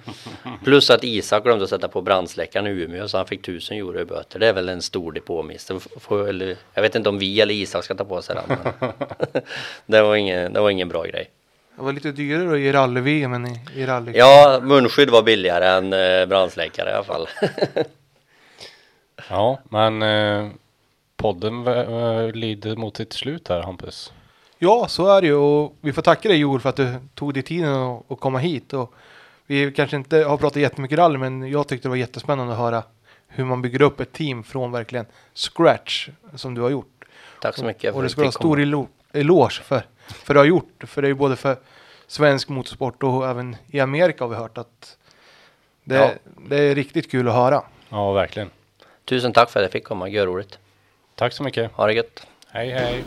Plus 0.64 0.90
att 0.90 1.04
Isak 1.04 1.44
glömde 1.44 1.64
att 1.64 1.70
sätta 1.70 1.88
på 1.88 2.02
brandsläckaren 2.02 2.66
i 2.66 2.70
Umeå 2.70 3.08
så 3.08 3.16
han 3.16 3.26
fick 3.26 3.40
1000 3.40 3.76
euro 3.76 4.00
i 4.00 4.04
böter. 4.04 4.38
Det 4.38 4.48
är 4.48 4.52
väl 4.52 4.68
en 4.68 4.82
stor 4.82 5.12
depåmiss. 5.12 5.70
Jag 6.74 6.82
vet 6.82 6.94
inte 6.94 7.08
om 7.08 7.18
vi 7.18 7.40
eller 7.40 7.54
Isak 7.54 7.84
ska 7.84 7.94
ta 7.94 8.04
på 8.04 8.22
sig 8.22 8.36
den. 8.36 8.58
det, 9.86 10.02
var 10.02 10.16
ingen, 10.16 10.52
det 10.52 10.60
var 10.60 10.70
ingen 10.70 10.88
bra 10.88 11.04
grej. 11.04 11.30
Det 11.76 11.82
var 11.82 11.92
lite 11.92 12.12
dyrare 12.12 12.60
i 12.60 12.72
rally-VM 12.72 13.32
än 13.32 13.46
i, 13.46 13.60
i 13.74 13.86
rally. 13.86 14.12
Ja, 14.14 14.60
munskydd 14.62 15.10
var 15.10 15.22
billigare 15.22 15.66
än 15.66 15.92
eh, 15.92 16.26
brandsläckare 16.26 16.90
i 16.90 16.92
alla 16.92 17.04
fall. 17.04 17.28
Ja, 19.28 19.60
men 19.70 20.02
eh, 20.02 20.48
podden 21.24 21.66
eh, 21.66 22.32
lider 22.32 22.76
mot 22.76 22.96
sitt 22.96 23.12
slut 23.12 23.48
här 23.48 23.62
Hampus. 23.62 24.12
Ja, 24.58 24.86
så 24.88 25.06
är 25.16 25.20
det 25.20 25.26
ju 25.26 25.34
och 25.34 25.76
vi 25.80 25.92
får 25.92 26.02
tacka 26.02 26.28
dig 26.28 26.38
Joel 26.38 26.60
för 26.60 26.68
att 26.68 26.76
du 26.76 26.94
tog 27.14 27.34
dig 27.34 27.42
tiden 27.42 27.74
att 28.08 28.20
komma 28.20 28.38
hit. 28.38 28.72
Och 28.72 28.94
vi 29.46 29.72
kanske 29.72 29.96
inte 29.96 30.16
har 30.24 30.36
pratat 30.36 30.56
jättemycket 30.62 30.98
rally, 30.98 31.18
men 31.18 31.50
jag 31.50 31.68
tyckte 31.68 31.88
det 31.88 31.90
var 31.90 31.96
jättespännande 31.96 32.52
att 32.52 32.58
höra 32.58 32.82
hur 33.28 33.44
man 33.44 33.62
bygger 33.62 33.82
upp 33.82 34.00
ett 34.00 34.12
team 34.12 34.42
från 34.44 34.72
verkligen 34.72 35.06
scratch 35.34 36.08
som 36.34 36.54
du 36.54 36.60
har 36.60 36.70
gjort. 36.70 37.04
Tack 37.40 37.56
så 37.56 37.64
mycket 37.64 37.94
Och 37.94 38.00
det 38.02 38.06
att 38.06 38.12
ska 38.12 38.20
du 38.20 38.26
ha 38.26 38.32
fick 38.32 38.38
stor 38.40 38.60
elo- 38.60 38.88
eloge 39.12 39.62
för, 39.62 39.82
för 40.06 40.34
det 40.34 40.40
har 40.40 40.44
gjort. 40.44 40.84
För 40.86 41.02
det 41.02 41.06
är 41.06 41.10
ju 41.10 41.14
både 41.14 41.36
för 41.36 41.56
svensk 42.06 42.48
motorsport 42.48 43.02
och 43.02 43.28
även 43.28 43.56
i 43.66 43.80
Amerika 43.80 44.24
har 44.24 44.28
vi 44.28 44.36
hört 44.36 44.58
att 44.58 44.96
det, 45.84 45.94
Ja. 45.96 46.10
det 46.48 46.56
är 46.56 46.74
riktigt 46.74 47.10
kul 47.10 47.28
att 47.28 47.34
höra. 47.34 47.62
Ja, 47.88 48.12
verkligen. 48.12 48.50
Tusen 49.04 49.32
tack 49.32 49.50
för 49.50 49.60
att 49.60 49.64
jag 49.64 49.72
fick 49.72 49.84
komma, 49.84 50.08
görroligt. 50.08 50.58
Tack 51.14 51.32
så 51.32 51.42
mycket. 51.42 51.72
Ha 51.72 51.86
det 51.86 51.94
gött. 51.94 52.26
Hej, 52.48 52.70
hej. 52.70 53.04